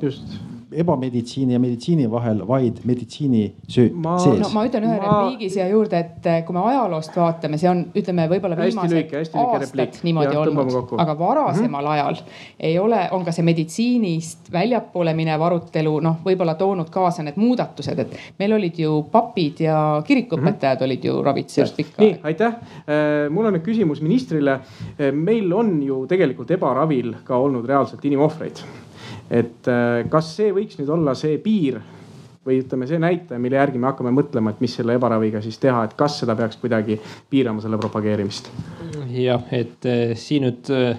ebameditsiini 0.72 1.53
ja 1.53 1.59
meditsiini 1.59 2.11
vahel, 2.11 2.41
vaid 2.47 2.82
meditsiini 2.86 3.41
sees. 3.67 3.93
No, 3.93 4.49
ma 4.53 4.65
ütlen 4.67 4.86
ühe 4.86 4.97
ma... 5.01 5.05
repliigi 5.05 5.49
siia 5.55 5.67
juurde, 5.72 5.99
et 5.99 6.28
eh, 6.30 6.41
kui 6.45 6.55
me 6.55 6.61
ajaloost 6.70 7.15
vaatame, 7.17 7.57
see 7.61 7.70
on, 7.72 7.82
ütleme 7.97 8.28
võib-olla 8.30 8.57
viimased 8.59 8.93
lüike, 8.93 9.24
aastad 9.24 9.63
repliik. 9.65 9.99
niimoodi 10.05 10.36
ja, 10.36 10.43
olnud, 10.43 10.93
aga 11.01 11.15
varasemal 11.20 11.84
mm 11.84 11.88
-hmm. 11.88 11.93
ajal 11.93 12.20
ei 12.70 12.80
ole, 12.80 12.99
on 13.17 13.26
ka 13.26 13.34
see 13.36 13.45
meditsiinist 13.47 14.51
väljapoole 14.53 15.13
minev 15.17 15.41
arutelu 15.47 15.95
noh, 16.05 16.20
võib-olla 16.26 16.55
toonud 16.59 16.89
kaasa 16.93 17.26
need 17.26 17.39
muudatused, 17.41 17.99
et 17.99 18.17
meil 18.39 18.53
olid 18.59 18.80
ju 18.80 19.03
papid 19.11 19.63
ja 19.65 20.03
kirikuõpetajad 20.05 20.78
mm 20.78 20.82
-hmm. 20.82 20.86
olid 20.86 21.05
ju 21.05 21.24
ravitsejad 21.24 21.74
pikka 21.76 22.03
aega. 22.03 22.13
nii, 22.13 22.22
aitäh. 22.24 22.53
Äh, 22.86 23.30
mul 23.30 23.45
on 23.45 23.53
nüüd 23.53 23.65
küsimus 23.65 24.01
ministrile. 24.01 24.59
Äh, 24.99 25.11
meil 25.13 25.53
on 25.53 25.82
ju 25.84 26.05
tegelikult 26.07 26.51
ebaravil 26.51 27.15
ka 27.24 27.38
olnud 27.38 27.65
reaalselt 27.65 28.05
inimohvreid 28.05 28.61
et 29.30 29.69
äh, 29.69 30.03
kas 30.09 30.34
see 30.36 30.51
võiks 30.55 30.80
nüüd 30.80 30.89
olla 30.93 31.15
see 31.17 31.38
piir 31.43 31.80
või 32.45 32.61
ütleme, 32.63 32.88
see 32.89 32.99
näitaja, 33.01 33.39
mille 33.41 33.59
järgi 33.59 33.82
me 33.82 33.89
hakkame 33.91 34.13
mõtlema, 34.15 34.53
et 34.53 34.61
mis 34.63 34.73
selle 34.80 34.95
ebaraviga 34.97 35.41
siis 35.43 35.59
teha, 35.61 35.84
et 35.86 35.95
kas 35.99 36.17
seda 36.21 36.36
peaks 36.39 36.57
kuidagi 36.61 36.97
piirama, 37.30 37.61
selle 37.61 37.77
propageerimist? 37.82 38.49
jah, 39.13 39.45
et 39.55 39.86
äh, 39.89 40.15
siin 40.17 40.47
nüüd 40.47 40.73
äh, 40.73 40.97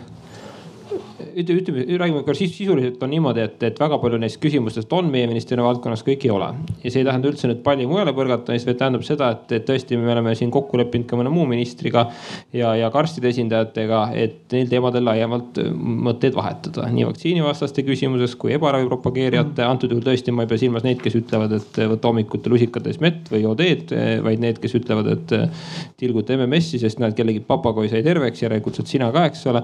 ütleme, 1.36 1.84
räägime 1.98 2.22
korra 2.24 2.36
sisuliselt 2.38 3.02
on 3.02 3.12
niimoodi, 3.12 3.44
et, 3.46 3.62
et 3.70 3.80
väga 3.80 3.98
palju 4.02 4.20
neist 4.20 4.40
küsimustest 4.42 4.92
on 4.96 5.10
meie 5.12 5.28
ministeeriumi 5.30 5.66
valdkonnas, 5.68 6.02
kõik 6.06 6.26
ei 6.26 6.32
ole. 6.34 6.50
ja 6.82 6.90
see 6.90 7.02
ei 7.02 7.08
tähenda 7.08 7.30
üldse 7.30 7.50
nüüd 7.50 7.62
palli 7.66 7.86
mujale 7.88 8.14
põrgatamist, 8.16 8.68
vaid 8.68 8.78
tähendab 8.80 9.04
seda, 9.06 9.30
et, 9.36 9.54
et 9.58 9.66
tõesti, 9.68 9.98
me 10.00 10.12
oleme 10.12 10.34
siin 10.38 10.52
kokku 10.54 10.80
leppinud 10.80 11.08
ka 11.10 11.18
mõne 11.20 11.32
muu 11.32 11.46
ministriga 11.50 12.06
ja, 12.56 12.74
ja 12.78 12.90
ka 12.92 13.02
arstide 13.02 13.30
esindajatega, 13.32 14.02
et 14.18 14.56
neil 14.56 14.70
teemadel 14.70 15.06
laiemalt 15.08 15.60
mõtteid 15.70 16.36
vahetada. 16.36 16.88
nii 16.90 17.06
vaktsiinivastaste 17.08 17.84
küsimuses 17.86 18.36
kui 18.40 18.54
ebaravi 18.56 18.88
propageerijate, 18.90 19.64
antud 19.66 19.92
juhul 19.92 20.04
tõesti 20.06 20.34
ma 20.34 20.46
ei 20.46 20.50
pea 20.50 20.64
silmas 20.64 20.86
neid, 20.86 21.00
kes 21.04 21.18
ütlevad, 21.20 21.54
et 21.58 21.80
võta 21.94 22.10
hommikuti 22.10 22.52
lusikatäis 22.52 23.00
mett 23.04 23.30
või 23.32 23.44
joo 23.44 23.54
teed, 23.58 23.94
vaid 24.24 24.42
need, 24.42 24.60
kes 24.62 24.76
ütlevad, 24.80 25.10
et 25.14 25.36
tilguta 26.00 26.36
MMS-i, 26.36 26.80
sest 26.82 27.00
näed, 27.02 27.14
kellegi 27.18 27.42
papagoi 27.46 27.90
sai 27.92 28.02
terveks, 28.06 28.42
järelikult 28.44 28.80
saad 28.80 28.90
sina 28.90 29.10
ka, 29.14 29.26
eks 29.30 29.46
ole. 29.50 29.62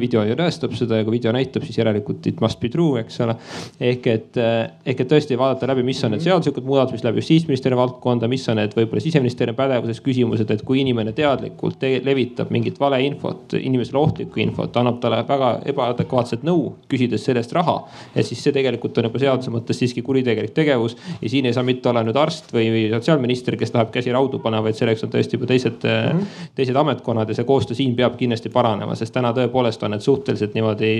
video 0.00 0.24
ju 0.26 0.36
tõestab 0.38 0.74
seda 0.78 1.00
ja 1.00 1.05
kui 1.06 1.16
video 1.16 1.32
näitab, 1.34 1.64
siis 1.66 1.78
järelikult 1.80 2.26
it 2.26 2.40
must 2.42 2.60
be 2.60 2.70
true, 2.72 3.00
eks 3.00 3.20
ole. 3.24 3.36
ehk 3.80 4.06
et, 4.12 4.40
eh, 4.40 4.56
ehk 4.92 5.04
et 5.04 5.10
tõesti 5.10 5.38
vaadata 5.38 5.70
läbi, 5.70 5.84
mis 5.86 6.02
on 6.04 6.14
need 6.14 6.20
mhm. 6.20 6.28
seaduslikud 6.28 6.66
muudatused, 6.66 6.98
mis 6.98 7.06
läheb 7.06 7.20
justiitsministeeriumi 7.22 7.80
valdkonda, 7.82 8.28
mis 8.30 8.46
on 8.52 8.60
need 8.60 8.74
võib-olla 8.76 9.04
siseministeeriumi 9.04 9.56
pädevuses 9.56 10.02
küsimused, 10.04 10.50
et 10.50 10.64
kui 10.66 10.80
inimene 10.82 11.12
teadlikult 11.16 11.82
levitab 12.06 12.50
mingit 12.54 12.80
valeinfot, 12.80 13.56
inimesele 13.60 14.00
ohtlikku 14.00 14.40
infot, 14.42 14.76
annab 14.76 15.00
talle 15.02 15.22
väga 15.28 15.52
ebaadekvaatset 15.72 16.44
nõu, 16.46 16.72
küsides 16.90 17.24
selle 17.26 17.42
eest 17.42 17.54
raha. 17.56 17.76
et 18.14 18.26
siis 18.26 18.42
see 18.42 18.52
tegelikult 18.52 18.98
on 18.98 19.08
juba 19.08 19.20
seaduse 19.22 19.52
mõttes 19.52 19.78
siiski 19.80 20.02
kuritegelik 20.02 20.54
tegevus 20.56 20.96
ja 21.20 21.28
siin 21.30 21.46
ei 21.46 21.54
saa 21.56 21.64
mitte 21.66 21.90
olla 21.90 22.02
nüüd 22.06 22.16
arst 22.18 22.52
või, 22.54 22.68
või 22.72 22.84
sotsiaalminister, 22.92 23.56
kes 23.60 23.72
läheb 23.74 23.92
käsi 23.94 24.12
raudu 24.14 24.40
panema, 24.42 24.66
vaid 24.66 24.78
selleks 24.78 25.04
on 25.06 25.12
tõesti 25.12 25.38
juba 25.38 25.48
teised 25.50 25.84
mm, 25.84 26.20
-hmm. 26.20 26.50
teised 26.58 26.76
ametkonnad 26.76 27.28
ja 27.28 27.38
see 27.38 27.48
koostöö 27.48 27.78
siin 27.78 27.94
peab 27.96 28.16
kindlasti 28.20 28.52
paranema, 28.52 28.94
sest 28.98 29.14
täna 29.14 29.32
tõepoolest 29.36 29.84
on 29.84 29.94
need 29.94 30.04
suhteliselt 30.04 30.54
niimoodi 30.56 30.90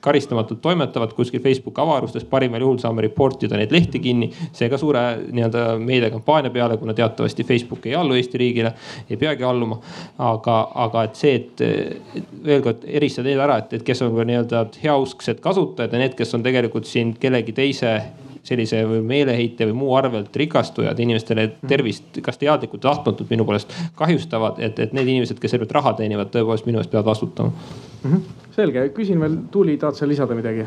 karistamatult 0.00 0.60
toimetavad 0.62 1.12
kuskil 1.16 1.42
Facebooki 1.42 1.80
avarustes, 1.82 2.24
parimal 2.28 2.64
juhul 2.64 2.80
saame 2.82 3.04
report 3.04 3.42
ida 3.46 3.58
neid 3.60 3.72
lehti 3.74 4.00
kinni. 4.02 4.30
see 4.52 4.68
ka 4.70 4.78
suure 4.78 5.02
nii-öelda 5.30 5.64
meediakampaania 5.82 6.50
peale, 6.54 6.76
kuna 6.80 6.94
teatavasti 6.94 7.44
Facebook 7.44 7.86
ei 7.86 7.94
allu 7.98 8.16
Eesti 8.18 8.38
riigile, 8.38 8.74
ei 9.10 9.16
peagi 9.16 9.44
alluma. 9.44 9.80
aga, 10.18 10.58
aga 10.86 11.04
et 11.08 11.16
see, 11.16 11.34
et 11.36 12.24
veel 12.44 12.62
kord 12.62 12.84
eristada 12.86 13.28
need 13.28 13.40
ära, 13.40 13.58
et, 13.62 13.72
et 13.78 13.86
kes 13.86 14.02
on 14.02 14.16
nii-öelda 14.16 14.66
heausksed 14.82 15.40
kasutajad 15.44 15.92
ja 15.92 16.04
need, 16.04 16.18
kes 16.18 16.34
on 16.34 16.42
tegelikult 16.42 16.88
siin 16.88 17.14
kellegi 17.20 17.52
teise 17.56 17.96
sellise 18.46 18.82
või 18.88 19.02
meeleheite 19.06 19.66
või 19.68 19.76
muu 19.78 19.94
arvelt 19.94 20.36
rikastujad 20.36 20.98
inimestele 20.98 21.46
tervist, 21.68 22.18
kas 22.26 22.40
teadlikult 22.40 22.82
või 22.82 22.88
tahtmatult 22.88 23.30
minu 23.30 23.46
poolest 23.46 23.74
kahjustavad, 23.98 24.58
et, 24.58 24.78
et 24.82 24.92
need 24.96 25.08
inimesed, 25.14 25.38
kes 25.38 25.54
selle 25.54 25.62
pealt 25.64 25.78
raha 25.78 25.94
teenivad, 26.02 26.32
tõepoolest 26.34 26.66
minu 26.66 26.82
eest 26.82 26.90
peavad 26.90 27.12
vastutama 27.12 27.52
mm. 27.52 28.10
-hmm. 28.10 28.50
selge, 28.56 28.88
küsin 28.96 29.20
veel, 29.22 29.38
Tuuli, 29.50 29.76
tahad 29.78 29.98
sa 29.98 30.08
lisada 30.08 30.34
midagi? 30.34 30.66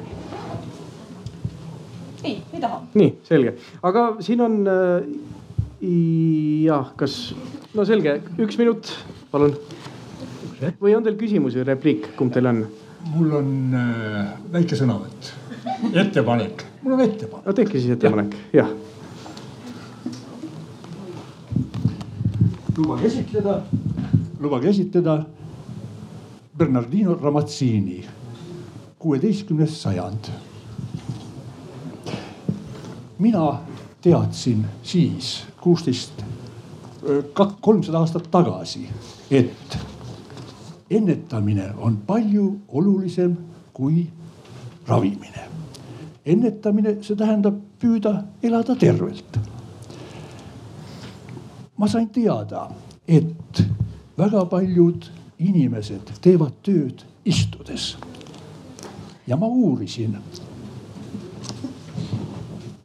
ei, 2.24 2.42
ei 2.54 2.62
taha. 2.62 2.82
nii, 2.94 3.12
selge, 3.24 3.56
aga 3.84 4.08
siin 4.20 4.42
on 4.42 4.62
äh, 4.68 5.10
jah, 6.66 6.94
kas, 6.98 7.36
no 7.76 7.86
selge, 7.86 8.20
üks 8.42 8.58
minut, 8.62 8.92
palun. 9.32 9.56
või 10.82 10.96
on 10.96 11.04
teil 11.04 11.18
küsimusi, 11.20 11.64
repliik, 11.68 12.14
kumb 12.18 12.34
teil 12.34 12.50
on? 12.52 12.66
mul 13.14 13.34
on 13.38 13.50
äh, 13.78 14.32
väike 14.54 14.78
sõnavõtt, 14.80 15.34
ettepanek, 15.94 16.66
mul 16.82 16.94
on 16.94 17.02
ettepanek. 17.02 17.46
no 17.46 17.54
tehke 17.54 17.80
siis 17.80 17.92
ettepanek, 17.92 18.36
jah 18.54 18.68
ja.. 18.68 18.76
lubage 22.78 23.08
esitleda, 23.08 23.62
lubage 24.40 24.70
esitleda 24.70 25.24
Bernardino 26.58 27.16
Ramazzini, 27.22 28.06
kuueteistkümnes 29.00 29.82
sajand. 29.82 30.30
mina 33.20 33.60
teadsin 34.02 34.66
siis 34.84 35.44
kuusteist, 35.62 36.24
kolmsada 37.62 38.00
aastat 38.00 38.32
tagasi, 38.32 38.90
et 39.32 39.78
ennetamine 40.90 41.72
on 41.78 41.98
palju 41.98 42.60
olulisem 42.68 43.38
kui 43.74 44.08
ravimine. 44.88 45.55
Ennetamine, 46.26 46.98
see 47.04 47.18
tähendab 47.18 47.60
püüda 47.82 48.24
elada 48.44 48.76
tervelt. 48.76 49.40
ma 51.78 51.88
sain 51.88 52.08
teada, 52.10 52.70
et 53.08 53.64
väga 54.18 54.46
paljud 54.50 55.10
inimesed 55.40 56.14
teevad 56.22 56.54
tööd 56.64 57.04
istudes. 57.26 57.98
ja 59.28 59.38
ma 59.38 59.48
uurisin, 59.48 60.18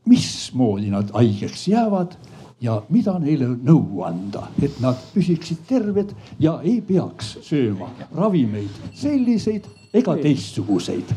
mismoodi 0.05 0.91
nad 0.91 1.11
haigeks 1.15 1.69
jäävad 1.69 2.17
ja 2.61 2.83
mida 2.89 3.19
neile 3.19 3.47
nõu 3.47 4.03
anda, 4.05 4.49
et 4.63 4.81
nad 4.81 4.99
püsiksid 5.15 5.63
terved 5.69 6.13
ja 6.41 6.59
ei 6.65 6.81
peaks 6.81 7.39
sööma 7.47 7.89
ravimeid 8.17 8.91
selliseid 8.95 9.69
ega 9.95 10.17
teistsuguseid. 10.17 11.15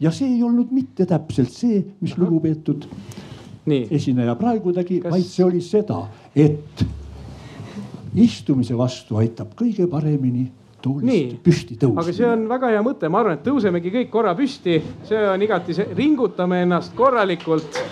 ja 0.00 0.10
see 0.10 0.28
ei 0.34 0.42
olnud 0.42 0.72
mitte 0.74 1.06
täpselt 1.06 1.52
see, 1.52 1.80
mis 2.00 2.16
lugupeetud 2.18 2.86
Nii. 3.66 3.88
esineja 3.90 4.36
praegu 4.38 4.72
tegi 4.72 5.00
Kas..., 5.00 5.12
vaid 5.12 5.26
see 5.30 5.44
oli 5.44 5.62
seda, 5.64 6.04
et 6.36 6.86
istumise 8.16 8.76
vastu 8.78 9.18
aitab 9.20 9.54
kõige 9.58 9.88
paremini 9.90 10.46
toolist 10.82 11.40
püsti 11.44 11.78
tõusma. 11.80 12.02
aga 12.02 12.14
see 12.14 12.28
on 12.28 12.46
väga 12.50 12.70
hea 12.74 12.84
mõte, 12.84 13.10
ma 13.10 13.22
arvan, 13.22 13.38
et 13.38 13.44
tõusemegi 13.46 13.92
kõik 13.94 14.12
korra 14.12 14.34
püsti, 14.38 14.78
see 15.08 15.24
on 15.30 15.42
igati, 15.42 15.76
ringutame 15.96 16.62
ennast 16.66 16.94
korralikult. 16.98 17.82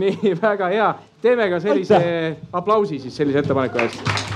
nii 0.00 0.34
väga 0.48 0.72
hea, 0.74 0.90
teeme 1.22 1.50
ka 1.52 1.62
sellise 1.62 1.96
Aitäh. 1.96 2.50
aplausi 2.52 2.98
siis 2.98 3.16
sellise 3.16 3.44
ettepaneku 3.44 3.84
eest. 3.86 4.29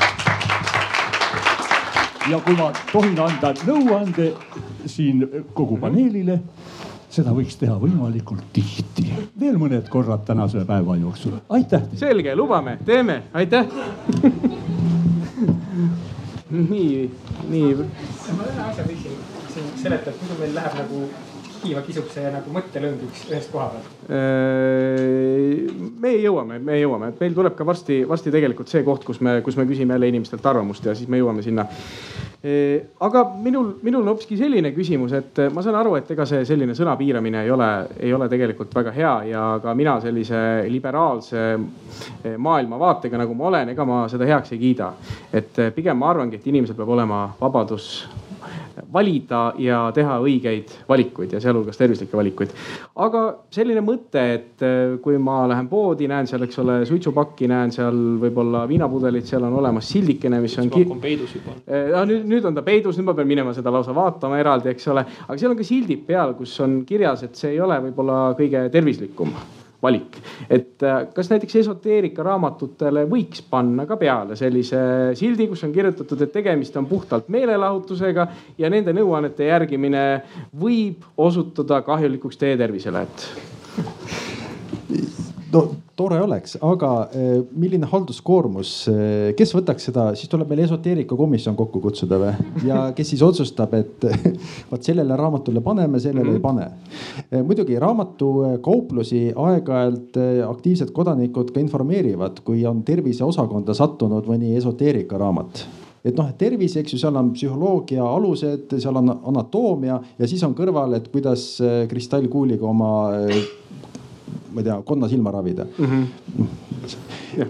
Ja 2.31 2.41
kui 2.41 2.57
ma 2.57 2.71
tohin 2.93 3.19
anda 3.21 3.53
nõuande 3.67 4.31
siin 4.87 5.25
kogu 5.55 5.77
paneelile 5.81 6.39
seda 7.15 7.35
võiks 7.37 7.59
teha 7.61 7.77
võimalikult 7.79 8.49
tihti, 8.55 9.07
veel 9.41 9.59
mõned 9.61 9.87
korrad 9.93 10.25
tänase 10.27 10.65
päeva 10.67 10.97
jooksul, 10.99 11.37
aitäh. 11.55 11.85
selge, 12.01 12.35
lubame, 12.35 12.79
teeme, 12.85 13.23
aitäh! 13.35 13.69
Nii, 16.55 17.11
nii. 17.51 17.71
ma 17.75 18.49
ühe 18.49 18.61
asja 18.63 18.85
küsin 18.87 19.17
siin 19.55 19.71
seletab, 19.81 20.19
muidu 20.21 20.41
meil 20.41 20.53
läheb 20.55 20.77
nagu 20.79 21.01
kiiva 21.65 21.83
kisub 21.87 22.11
see 22.13 22.31
nagu 22.33 22.53
mõttelõngiks 22.55 23.27
ühest 23.31 23.53
koha 23.53 23.71
pealt. 23.73 23.91
Äh, 24.13 25.73
me 26.05 26.15
jõuame, 26.19 26.61
me 26.63 26.79
jõuame, 26.81 27.13
et 27.13 27.25
meil 27.25 27.37
tuleb 27.37 27.57
ka 27.59 27.67
varsti, 27.67 28.03
varsti 28.09 28.33
tegelikult 28.35 28.71
see 28.73 28.85
koht, 28.87 29.05
kus 29.09 29.23
me, 29.25 29.41
kus 29.47 29.59
me 29.61 29.67
küsime 29.69 29.97
jälle 29.97 30.13
inimestelt 30.13 30.53
arvamust 30.53 30.87
ja 30.87 30.97
siis 30.97 31.11
me 31.11 31.21
jõuame 31.23 31.45
sinna 31.47 31.67
aga 33.01 33.23
minul, 33.41 33.71
minul 33.83 34.03
on 34.03 34.11
hoopiski 34.13 34.37
selline 34.37 34.69
küsimus, 34.77 35.15
et 35.17 35.39
ma 35.55 35.63
saan 35.65 35.79
aru, 35.79 35.95
et 35.97 36.11
ega 36.13 36.27
see 36.29 36.43
selline 36.45 36.75
sõna 36.77 36.93
piiramine 37.01 37.41
ei 37.47 37.53
ole, 37.53 37.69
ei 37.97 38.13
ole 38.13 38.29
tegelikult 38.29 38.75
väga 38.77 38.93
hea 38.93 39.13
ja 39.31 39.45
ka 39.63 39.73
mina 39.75 39.95
sellise 40.03 40.43
liberaalse 40.69 41.45
maailmavaatega, 42.37 43.23
nagu 43.23 43.37
ma 43.39 43.49
olen, 43.49 43.73
ega 43.73 43.89
ma 43.89 44.03
seda 44.13 44.29
heaks 44.29 44.53
ei 44.53 44.61
kiida. 44.61 44.93
et 45.33 45.63
pigem 45.75 45.97
ma 45.97 46.11
arvangi, 46.13 46.37
et 46.37 46.53
inimesel 46.53 46.77
peab 46.77 46.93
olema 46.93 47.25
vabadus 47.41 48.05
valida 48.93 49.43
ja 49.59 49.81
teha 49.95 50.19
õigeid 50.25 50.73
valikuid 50.89 51.35
ja 51.37 51.41
sealhulgas 51.43 51.79
tervislikke 51.81 52.17
valikuid. 52.17 52.53
aga 53.07 53.23
selline 53.55 53.83
mõte, 53.85 54.25
et 54.35 54.65
äh, 54.65 54.97
kui 55.03 55.19
ma 55.19 55.43
lähen 55.51 55.69
poodi, 55.71 56.09
näen 56.11 56.29
seal, 56.31 56.47
eks 56.47 56.61
ole, 56.63 56.79
suitsupakki, 56.89 57.49
näen 57.51 57.73
seal 57.75 57.99
võib-olla 58.23 58.65
viinapudelit, 58.71 59.27
seal 59.31 59.47
on 59.49 59.59
olemas 59.61 59.91
sildikene, 59.95 60.41
mis 60.45 60.59
on. 60.59 60.71
suitsupakk 60.71 60.97
on 60.99 61.03
peidus 61.03 61.35
juba. 61.39 61.59
Äh, 61.65 61.99
nüüd, 62.11 62.29
nüüd 62.31 62.49
on 62.51 62.57
ta 62.57 62.65
peidus, 62.67 62.99
nüüd 62.99 63.11
ma 63.11 63.17
pean 63.19 63.31
minema 63.31 63.57
seda 63.57 63.73
lausa 63.75 63.97
vaatama 63.97 64.41
eraldi, 64.43 64.73
eks 64.75 64.89
ole, 64.95 65.07
aga 65.27 65.41
seal 65.41 65.55
on 65.55 65.61
ka 65.61 65.67
sildid 65.67 66.07
peal, 66.07 66.37
kus 66.39 66.55
on 66.65 66.81
kirjas, 66.89 67.27
et 67.27 67.37
see 67.39 67.55
ei 67.57 67.61
ole 67.65 67.81
võib-olla 67.89 68.25
kõige 68.39 68.69
tervislikum 68.75 69.35
valik. 69.85 70.19
et 70.51 70.83
äh, 70.83 71.07
kas 71.15 71.31
näiteks 71.33 71.61
esoteerika 71.63 72.25
raamatutele 72.27 73.05
võiks 73.11 73.45
panna 73.51 73.87
ka 73.87 73.99
peale 74.01 74.37
sellise 74.41 74.81
sildi, 75.19 75.49
kus 75.51 75.65
on 75.67 75.73
kirjutatud, 75.75 76.25
et 76.25 76.33
tegemist 76.33 76.77
on 76.81 76.89
puhtalt 76.91 77.29
meelelahutusega 77.33 78.27
ja 78.59 78.71
nende 78.73 78.97
nõuannete 78.97 79.49
järgimine 79.51 80.05
võib 80.61 81.05
osutuda 81.17 81.83
kahjulikuks 81.87 82.41
teie 82.41 82.57
tervisele, 82.61 83.07
et 83.07 83.19
no 85.53 85.69
tore 85.99 86.19
oleks, 86.23 86.57
aga 86.65 86.91
eh, 87.15 87.37
milline 87.55 87.87
halduskoormus, 87.91 88.71
eh, 88.91 89.29
kes 89.39 89.53
võtaks 89.55 89.89
seda, 89.91 90.09
siis 90.19 90.31
tuleb 90.31 90.51
meil 90.51 90.65
esoteerikakomisjon 90.65 91.55
kokku 91.59 91.83
kutsuda 91.85 92.19
või? 92.19 92.33
ja 92.67 92.81
kes 92.97 93.13
siis 93.15 93.23
otsustab, 93.23 93.77
et 93.79 94.07
vot 94.73 94.83
sellele 94.83 95.19
raamatule 95.19 95.63
paneme, 95.65 96.01
sellele 96.03 96.27
mm 96.27 96.31
-hmm. 96.31 96.41
ei 96.41 96.43
pane. 96.43 97.25
Eh, 97.31 97.47
muidugi 97.47 97.79
raamatukauplusi 97.79 99.23
aeg-ajalt 99.37 100.19
aktiivsed 100.49 100.91
kodanikud 100.91 101.55
ka 101.55 101.63
informeerivad, 101.63 102.43
kui 102.45 102.67
on 102.67 102.83
terviseosakonda 102.83 103.75
sattunud 103.75 104.27
mõni 104.27 104.57
esoteerikaraamat 104.59 105.67
et 106.05 106.17
noh, 106.19 106.27
tervis, 106.37 106.77
eks 106.77 106.93
ju, 106.93 106.99
seal 106.99 107.17
on 107.17 107.31
psühholoogia 107.33 108.05
alused, 108.05 108.75
seal 108.77 108.97
on 108.97 109.09
anatoomia 109.25 110.01
ja 110.19 110.27
siis 110.29 110.43
on 110.45 110.53
kõrval, 110.55 110.99
et 110.99 111.09
kuidas 111.09 111.63
kristallkuuliga 111.89 112.67
oma 112.67 112.91
ma 114.55 114.63
ei 114.63 114.69
tea, 114.69 114.79
konna 114.87 115.09
silma 115.11 115.31
ravida 115.35 115.67
mm. 115.67 115.85
-hmm. 115.85 116.97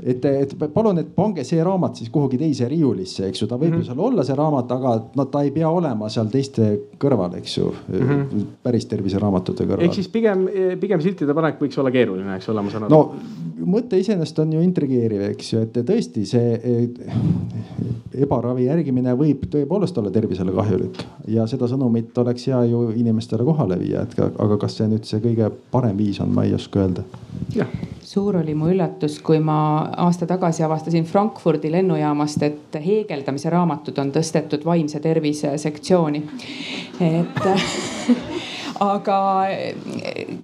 et, 0.02 0.24
et 0.24 0.56
palun, 0.74 0.98
et 0.98 1.14
pange 1.14 1.44
see 1.44 1.64
raamat 1.64 2.00
siis 2.00 2.10
kuhugi 2.10 2.38
teise 2.40 2.68
riiulisse, 2.68 3.28
eks 3.28 3.42
ju, 3.42 3.48
ta 3.48 3.56
võib 3.56 3.70
mm 3.70 3.74
-hmm. 3.74 3.78
ju 3.78 3.84
seal 3.84 4.00
olla, 4.08 4.24
see 4.24 4.36
raamat, 4.36 4.72
aga 4.72 4.94
no 5.16 5.24
ta 5.24 5.42
ei 5.42 5.50
pea 5.50 5.70
olema 5.70 6.08
seal 6.08 6.30
teiste 6.32 6.70
kõrval, 6.98 7.36
eks 7.38 7.58
ju 7.58 7.70
mm, 7.70 8.08
-hmm. 8.08 8.44
päris 8.62 8.86
terviseraamatute 8.86 9.64
kõrval. 9.64 9.84
ehk 9.84 9.94
siis 9.94 10.08
pigem, 10.08 10.48
pigem 10.80 11.00
siltide 11.00 11.34
panek 11.34 11.60
võiks 11.60 11.78
olla 11.78 11.90
keeruline, 11.90 12.36
eks 12.36 12.48
ole, 12.48 12.62
ma 12.62 12.70
saan 12.70 12.84
aru. 12.84 12.94
no 12.94 13.44
mõte 13.66 13.98
iseenesest 13.98 14.38
on 14.38 14.52
ju 14.52 14.60
intrigeeriv, 14.60 15.20
eks 15.30 15.52
ju, 15.52 15.60
et 15.64 15.76
tõesti 15.86 16.24
see 16.26 16.58
ebaravi 18.24 18.68
järgimine 18.68 19.14
võib 19.18 19.46
tõepoolest 19.50 19.98
olla 19.98 20.10
tervisele 20.14 20.52
kahjulik 20.54 21.00
ja 21.30 21.46
seda 21.50 21.68
sõnumit 21.70 22.16
oleks 22.18 22.46
hea 22.50 22.60
ju 22.70 22.86
inimestele 22.94 23.44
kohale 23.46 23.78
viia, 23.80 24.04
et 24.04 24.18
aga 24.20 24.58
kas 24.60 24.78
see 24.78 24.88
nüüd 24.90 25.08
see 25.08 25.22
kõige 25.24 25.50
parem 25.72 25.96
viis 25.98 26.20
on, 26.22 26.32
ma 26.34 26.44
ei 26.46 26.54
oska 26.54 26.84
öelda 26.84 26.93
öelda. 26.94 27.66
suur 28.04 28.36
oli 28.36 28.54
mu 28.54 28.68
üllatus, 28.70 29.18
kui 29.22 29.40
ma 29.40 29.56
aasta 29.96 30.26
tagasi 30.26 30.62
avastasin 30.62 31.04
Frankfurdi 31.04 31.72
lennujaamast, 31.72 32.42
et 32.42 32.76
heegeldamise 32.84 33.50
raamatud 33.50 33.98
on 33.98 34.12
tõstetud 34.12 34.64
vaimse 34.64 35.00
tervise 35.00 35.58
sektsiooni. 35.58 36.22
et 37.00 37.46
aga 38.92 39.18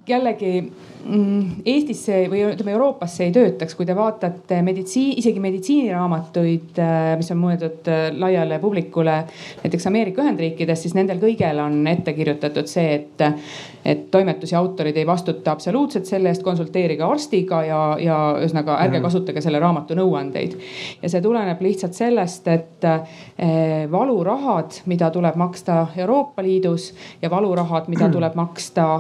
jällegi 0.09 0.73
Mm, 1.01 1.63
Eestisse 1.65 2.27
või 2.29 2.43
ütleme 2.45 2.75
Euroopasse 2.75 3.25
ei 3.25 3.33
töötaks, 3.33 3.73
kui 3.77 3.87
te 3.89 3.95
vaatate 3.97 4.59
meditsiin, 4.63 5.15
isegi 5.21 5.41
meditsiiniraamatuid, 5.41 6.77
äh, 6.77 7.15
mis 7.17 7.31
on 7.33 7.39
mõeldud 7.41 7.89
äh, 7.89 8.03
laiale 8.21 8.59
publikule, 8.61 9.15
näiteks 9.63 9.89
Ameerika 9.89 10.21
Ühendriikides, 10.21 10.83
siis 10.85 10.95
nendel 10.99 11.23
kõigel 11.23 11.63
on 11.63 11.79
ette 11.89 12.13
kirjutatud 12.13 12.69
see, 12.69 12.99
et, 12.99 13.25
et 13.85 14.03
toimetusi 14.13 14.59
autorid 14.59 14.99
ei 15.01 15.07
vastuta 15.09 15.55
absoluutselt 15.57 16.11
selle 16.11 16.29
eest, 16.35 16.45
konsulteerige 16.45 17.07
arstiga 17.07 17.63
ja, 17.65 17.81
ja 18.01 18.19
ühesõnaga 18.43 18.77
ärge 18.83 18.99
mhm. 18.99 19.07
kasutage 19.09 19.45
selle 19.45 19.63
raamatu 19.63 19.97
nõuandeid. 19.97 20.59
ja 21.01 21.09
see 21.09 21.25
tuleneb 21.25 21.65
lihtsalt 21.65 21.97
sellest, 21.97 22.49
et 22.53 22.85
eh, 22.91 23.89
valurahad, 23.91 24.83
mida 24.91 25.09
tuleb 25.11 25.41
maksta 25.41 25.87
Euroopa 25.97 26.45
Liidus 26.45 26.91
ja 27.23 27.33
valurahad, 27.33 27.89
mida 27.89 28.13
tuleb 28.13 28.37
maksta 28.37 28.91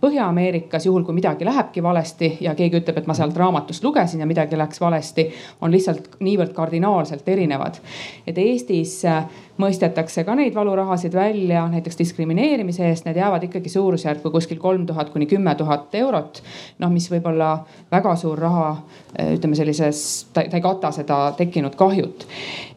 Põhja-Ameerikas 0.00 0.88
juhul, 0.88 1.04
kui 1.06 1.14
midagi 1.14 1.46
lähebki 1.46 1.82
valesti 1.82 2.32
ja 2.42 2.54
keegi 2.58 2.80
ütleb, 2.80 2.96
et 2.98 3.06
ma 3.06 3.14
sealt 3.14 3.36
raamatust 3.38 3.84
lugesin 3.84 4.20
ja 4.20 4.26
midagi 4.26 4.58
läks 4.58 4.80
valesti, 4.82 5.28
on 5.62 5.70
lihtsalt 5.70 6.16
niivõrd 6.18 6.50
kardinaalselt 6.56 7.28
erinevad. 7.30 7.78
et 8.26 8.38
Eestis 8.42 9.04
äh, 9.06 9.28
mõistetakse 9.62 10.24
ka 10.26 10.34
neid 10.34 10.54
valurahasid 10.54 11.14
välja, 11.14 11.62
näiteks 11.70 11.98
diskrimineerimise 11.98 12.88
eest, 12.88 13.06
need 13.06 13.16
jäävad 13.22 13.46
ikkagi 13.46 13.70
suurusjärku 13.70 14.30
kuskil 14.34 14.58
kolm 14.58 14.86
tuhat 14.86 15.14
kuni 15.14 15.26
kümme 15.30 15.54
tuhat 15.54 15.94
eurot. 15.94 16.42
noh, 16.78 16.90
mis 16.90 17.06
võib 17.12 17.30
olla 17.30 17.60
väga 17.92 18.16
suur 18.16 18.38
raha, 18.38 18.76
äh, 19.20 19.34
ütleme 19.38 19.54
sellises, 19.54 20.26
ta 20.32 20.42
ei 20.42 20.60
kata 20.60 20.90
seda 20.90 21.20
tekkinud 21.38 21.78
kahjut 21.78 22.26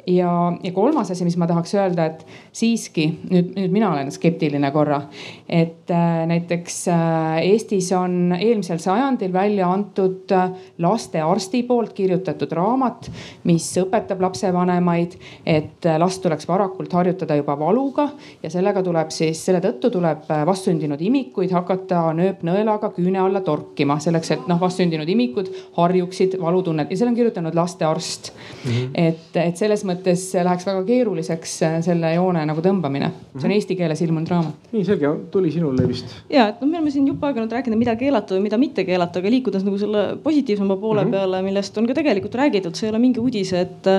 ja, 0.10 0.54
ja 0.64 0.72
kolmas 0.72 1.12
asi, 1.12 1.26
mis 1.28 1.38
ma 1.40 1.48
tahaks 1.50 1.74
öelda, 1.78 2.06
et 2.10 2.26
siiski 2.56 3.06
nüüd, 3.30 3.54
nüüd 3.58 3.74
mina 3.74 3.92
olen 3.94 4.12
skeptiline 4.14 4.72
korra. 4.74 5.02
et 5.50 5.92
äh, 5.92 6.26
näiteks 6.30 6.88
äh, 6.88 7.38
Eestis 7.50 7.92
on 7.96 8.34
eelmisel 8.40 8.80
sajandil 8.82 9.34
välja 9.34 9.70
antud 9.72 10.32
äh, 10.32 10.50
lastearsti 10.78 11.64
poolt 11.64 11.94
kirjutatud 11.94 12.52
raamat, 12.58 13.10
mis 13.50 13.68
õpetab 13.82 14.22
lapsevanemaid, 14.22 15.18
et 15.46 15.86
äh, 15.86 16.00
last 16.02 16.24
tuleks 16.24 16.48
varakult 16.50 16.94
harjutada 16.94 17.38
juba 17.40 17.58
valuga 17.60 18.10
ja 18.44 18.50
sellega 18.50 18.84
tuleb 18.86 19.14
siis, 19.14 19.42
selle 19.46 19.62
tõttu 19.64 19.92
tuleb 19.94 20.30
äh, 20.32 20.44
vastsündinud 20.50 21.02
imikuid 21.02 21.54
hakata 21.54 22.10
nööpnõelaga 22.18 22.92
küüne 22.98 23.22
alla 23.22 23.42
torkima, 23.46 24.00
selleks 24.02 24.36
et 24.36 24.50
noh, 24.50 24.60
vastsündinud 24.62 25.10
imikud 25.10 25.52
harjuksid 25.78 26.40
valutunnet 26.42 26.92
ja 26.92 26.98
selle 26.98 27.14
on 27.14 27.20
kirjutanud 27.20 27.56
lastearst 27.56 28.32
mm. 28.34 28.72
-hmm. 28.72 28.90
et, 28.94 29.42
et 29.46 29.58
selles 29.58 29.86
mõttes 29.86 29.99
mõttes 30.00 30.26
läheks 30.34 30.68
väga 30.68 30.84
keeruliseks 30.88 31.56
äh, 31.68 31.78
selle 31.86 32.14
joone 32.16 32.46
nagu 32.48 32.64
tõmbamine. 32.64 33.12
see 33.36 33.44
on 33.44 33.50
mhm. 33.50 33.56
eesti 33.58 33.76
keeles 33.80 34.04
ilmunud 34.06 34.32
raamat. 34.32 34.70
nii 34.74 34.86
selge, 34.88 35.12
tuli 35.32 35.52
sinule 35.52 35.88
vist. 35.90 36.16
ja, 36.32 36.50
et 36.54 36.62
noh, 36.62 36.70
me 36.70 36.80
oleme 36.80 36.94
siin 36.94 37.08
jupp 37.10 37.24
aega 37.28 37.44
nüüd 37.44 37.58
rääkinud, 37.58 37.80
mida 37.80 37.98
keelata 38.00 38.38
või 38.38 38.48
mida 38.48 38.62
mitte 38.62 38.86
keelata, 38.88 39.20
aga 39.20 39.34
liikudes 39.36 39.66
nagu 39.68 39.80
selle 39.82 40.06
positiivsema 40.24 40.80
poole 40.80 41.04
mm 41.04 41.12
-hmm. 41.12 41.20
peale, 41.20 41.44
millest 41.44 41.78
on 41.78 41.90
ka 41.90 41.98
tegelikult 41.98 42.40
räägitud, 42.40 42.76
see 42.76 42.88
ei 42.88 42.96
ole 42.96 43.04
mingi 43.04 43.20
uudis, 43.20 43.54
et 43.54 43.92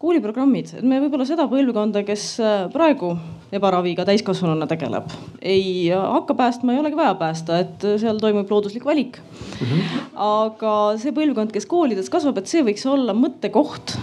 kooliprogrammid, 0.00 0.70
et 0.78 0.84
me 0.86 0.96
võib-olla 1.02 1.26
seda 1.28 1.44
põlvkonda, 1.50 2.02
kes 2.08 2.24
äh, 2.40 2.62
praegu 2.72 3.12
ebaraviga 3.52 4.06
täiskasvanuna 4.08 4.68
tegeleb, 4.70 5.10
ei 5.42 5.90
hakka 5.90 6.36
päästma, 6.38 6.72
ei 6.72 6.80
olegi 6.80 6.96
vaja 6.96 7.14
päästa, 7.20 7.58
et 7.64 7.84
seal 8.00 8.20
toimub 8.22 8.50
looduslik 8.50 8.86
valik 8.86 9.18
mm. 9.20 9.66
-hmm. 9.66 10.00
aga 10.14 10.74
see 11.02 11.12
põlvkond, 11.12 11.52
kes 11.52 11.66
koolides 11.66 12.08
kasvab, 12.10 12.38
et 12.38 12.46
see 12.46 12.64
võiks 12.64 12.86
olla 12.88 13.12
mõttekoht 13.12 13.98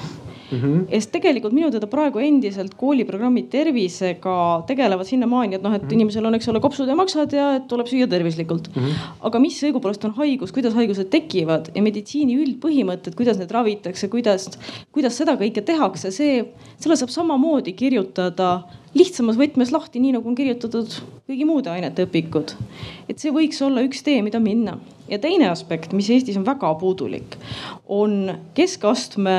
mm. 0.51 0.57
-hmm. 0.57 0.85
sest 0.91 1.11
tegelikult 1.11 1.53
minu 1.53 1.71
teada 1.71 1.87
praegu 1.87 2.19
endiselt 2.23 2.73
kooliprogrammid 2.79 3.49
tervisega 3.51 4.37
tegelevad 4.67 5.07
sinnamaani, 5.09 5.55
et 5.55 5.63
noh, 5.63 5.73
et 5.73 5.81
mm 5.81 5.87
-hmm. 5.87 5.93
inimesel 5.99 6.25
on, 6.25 6.35
eks 6.35 6.47
ole, 6.47 6.59
kopsud 6.59 6.87
ja 6.87 6.95
maksad 6.95 7.33
ja 7.33 7.49
et 7.55 7.67
tuleb 7.67 7.87
süüa 7.87 8.07
tervislikult 8.07 8.69
mm. 8.75 8.81
-hmm. 8.81 9.11
aga 9.21 9.39
mis 9.39 9.61
õigupoolest 9.63 10.05
on 10.05 10.15
haigus, 10.17 10.51
kuidas 10.51 10.73
haigused 10.73 11.09
tekivad 11.09 11.71
ja 11.75 11.81
meditsiini 11.81 12.37
üldpõhimõtted, 12.43 13.15
kuidas 13.15 13.37
neid 13.37 13.51
ravitakse, 13.51 14.07
kuidas, 14.07 14.49
kuidas 14.91 15.17
seda 15.17 15.35
kõike 15.35 15.61
tehakse, 15.61 16.11
see, 16.11 16.45
selle 16.77 16.95
saab 16.95 17.09
samamoodi 17.09 17.73
kirjutada 17.73 18.63
lihtsamas 18.97 19.37
võtmes 19.39 19.71
lahti, 19.73 20.01
nii 20.01 20.15
nagu 20.17 20.29
on 20.29 20.35
kirjutatud 20.37 20.93
kõigi 21.27 21.47
muude 21.47 21.71
ainete 21.71 22.05
õpikud. 22.07 22.53
et 23.09 23.19
see 23.19 23.31
võiks 23.31 23.59
olla 23.61 23.83
üks 23.85 24.03
tee, 24.03 24.21
mida 24.21 24.39
minna. 24.39 24.77
ja 25.09 25.19
teine 25.19 25.49
aspekt, 25.49 25.93
mis 25.93 26.09
Eestis 26.09 26.37
on 26.37 26.45
väga 26.45 26.73
puudulik, 26.79 27.37
on 27.87 28.37
keskastme 28.53 29.37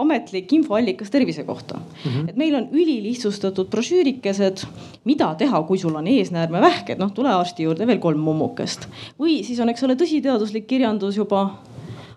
ametlik 0.00 0.52
infoallikas 0.52 1.10
tervise 1.10 1.44
kohta 1.44 1.78
mm. 1.78 2.10
-hmm. 2.10 2.28
et 2.28 2.36
meil 2.36 2.54
on 2.54 2.68
ülilihtsustatud 2.72 3.70
brošüürikesed, 3.70 4.66
mida 5.04 5.34
teha, 5.34 5.62
kui 5.62 5.78
sul 5.78 5.94
on 5.94 6.06
eesnäärmevähk, 6.06 6.90
et 6.90 6.98
noh, 6.98 7.12
tule 7.12 7.32
arsti 7.34 7.68
juurde 7.68 7.86
veel 7.86 7.98
kolm 7.98 8.20
mummukest. 8.20 8.88
või 9.20 9.40
siis 9.44 9.60
on, 9.60 9.68
eks 9.68 9.84
ole, 9.84 9.94
tõsiteaduslik 9.94 10.66
kirjandus 10.66 11.16
juba, 11.16 11.60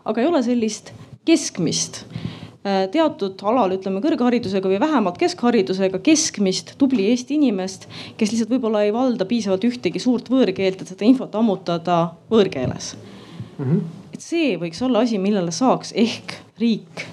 aga 0.05 0.21
ei 0.21 0.27
ole 0.27 0.43
sellist 0.43 0.93
keskmist 1.25 2.03
äh, 2.03 2.85
teatud 2.91 3.39
alal, 3.47 3.75
ütleme 3.77 4.01
kõrgharidusega 4.03 4.69
või 4.71 4.79
vähemalt 4.83 5.17
keskharidusega 5.21 5.99
keskmist 6.03 6.75
tubli 6.77 7.07
Eesti 7.11 7.39
inimest, 7.39 7.87
kes 8.17 8.33
lihtsalt 8.33 8.51
võib-olla 8.51 8.83
ei 8.83 8.93
valda 8.95 9.27
piisavalt 9.29 9.65
ühtegi 9.67 10.01
suurt 10.03 10.31
võõrkeelt, 10.33 10.81
et 10.81 10.93
seda 10.93 11.07
infot 11.07 11.35
ammutada 11.35 11.99
võõrkeeles 12.31 12.93
mm. 12.95 13.65
-hmm. 13.65 13.81
et 14.13 14.21
see 14.21 14.55
võiks 14.59 14.81
olla 14.85 15.03
asi, 15.07 15.19
millele 15.21 15.51
saaks 15.51 15.93
ehk 15.95 16.39
riik 16.59 17.07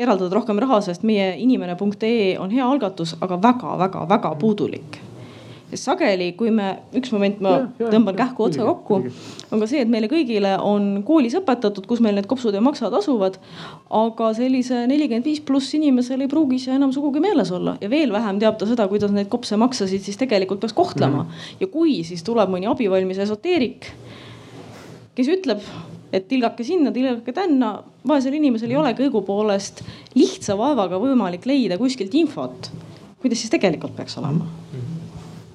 eraldada 0.00 0.34
rohkem 0.36 0.58
raha, 0.62 0.80
sest 0.84 1.06
meie 1.06 1.34
inimene.ee 1.44 2.34
on 2.40 2.50
hea 2.54 2.66
algatus, 2.66 3.16
aga 3.20 3.40
väga-väga-väga 3.42 4.34
puudulik 4.40 5.00
sest 5.70 5.86
sageli, 5.86 6.32
kui 6.38 6.50
me, 6.54 6.70
üks 6.98 7.12
moment 7.14 7.38
ma 7.44 7.52
ja, 7.52 7.66
ja, 7.78 7.90
tõmban 7.92 8.16
kähku 8.18 8.46
otsa 8.46 8.64
kokku, 8.66 8.98
on 9.54 9.62
ka 9.62 9.68
see, 9.70 9.82
et 9.84 9.90
meile 9.92 10.08
kõigile 10.10 10.56
on 10.66 11.04
koolis 11.06 11.36
õpetatud, 11.38 11.86
kus 11.88 12.02
meil 12.02 12.16
need 12.18 12.26
kopsud 12.30 12.56
ja 12.56 12.62
maksad 12.64 12.94
asuvad. 12.96 13.38
aga 14.00 14.32
sellise 14.34 14.84
nelikümmend 14.90 15.26
viis 15.26 15.40
pluss 15.46 15.74
inimesel 15.78 16.24
ei 16.24 16.30
pruugi 16.30 16.58
see 16.62 16.74
enam 16.74 16.92
sugugi 16.94 17.22
meeles 17.22 17.50
olla 17.54 17.76
ja 17.80 17.90
veel 17.90 18.12
vähem 18.12 18.40
teab 18.42 18.58
ta 18.58 18.66
seda, 18.66 18.88
kuidas 18.90 19.14
neid 19.14 19.30
kopse 19.30 19.56
maksasid 19.60 20.02
siis 20.02 20.18
tegelikult 20.18 20.60
peaks 20.60 20.74
kohtlema 20.74 21.22
mm. 21.22 21.28
-hmm. 21.28 21.60
ja 21.60 21.66
kui 21.66 22.02
siis 22.04 22.22
tuleb 22.26 22.50
mõni 22.50 22.70
abivalmis 22.70 23.18
esoteerik, 23.18 23.92
kes 25.14 25.28
ütleb 25.28 25.62
et 26.12 26.28
tilgake 26.28 26.64
sinna, 26.66 26.92
tilgake 26.92 27.34
tänna, 27.36 27.74
vaesel 28.08 28.36
inimesel 28.38 28.72
ei 28.72 28.78
olegi 28.80 29.06
õigupoolest 29.06 29.84
lihtsa 30.18 30.56
vaevaga 30.58 31.00
võimalik 31.02 31.46
leida 31.48 31.78
kuskilt 31.80 32.14
infot, 32.18 32.70
kuidas 33.22 33.42
siis 33.42 33.52
tegelikult 33.52 33.96
peaks 33.96 34.18
olema. 34.20 34.48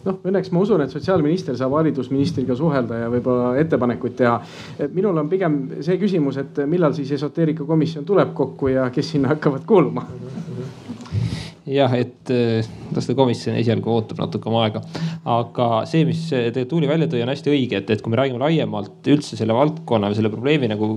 Noh, 0.05 0.19
õnneks 0.21 0.51
ma 0.53 0.61
usun, 0.61 0.83
et 0.83 0.91
sotsiaalminister 0.93 1.55
saab 1.57 1.73
haridusministriga 1.79 2.53
suhelda 2.57 2.99
ja 3.01 3.07
võib-olla 3.09 3.55
ettepanekuid 3.57 4.13
teha. 4.19 4.35
et 4.77 4.93
minul 4.93 5.17
on 5.17 5.29
pigem 5.29 5.57
see 5.81 5.97
küsimus, 5.97 6.37
et 6.37 6.61
millal 6.69 6.93
siis 6.93 7.11
esoteerikakomisjon 7.17 8.05
tuleb 8.05 8.35
kokku 8.37 8.69
ja 8.69 8.89
kes 8.93 9.15
sinna 9.15 9.33
hakkavad 9.33 9.65
kuuluma 9.65 10.05
jah, 11.65 11.93
et 11.97 12.31
äh, 12.33 12.65
las 12.95 13.07
ta 13.09 13.15
komisjon 13.17 13.57
esialgu 13.59 13.89
ootab 13.91 14.19
natuke 14.21 14.49
oma 14.51 14.65
aega. 14.65 14.81
aga 15.25 15.69
see, 15.89 16.05
mis 16.05 16.27
tegelikult 16.29 16.71
Tuuli 16.75 16.89
välja 16.89 17.07
tõi, 17.07 17.21
on 17.23 17.31
hästi 17.31 17.51
õige, 17.53 17.79
et, 17.79 17.89
et 17.93 18.01
kui 18.03 18.11
me 18.11 18.19
räägime 18.19 18.41
laiemalt 18.41 19.07
üldse 19.13 19.37
selle 19.39 19.55
valdkonna 19.55 20.09
või 20.11 20.17
selle 20.17 20.31
probleemi 20.33 20.69
nagu 20.71 20.89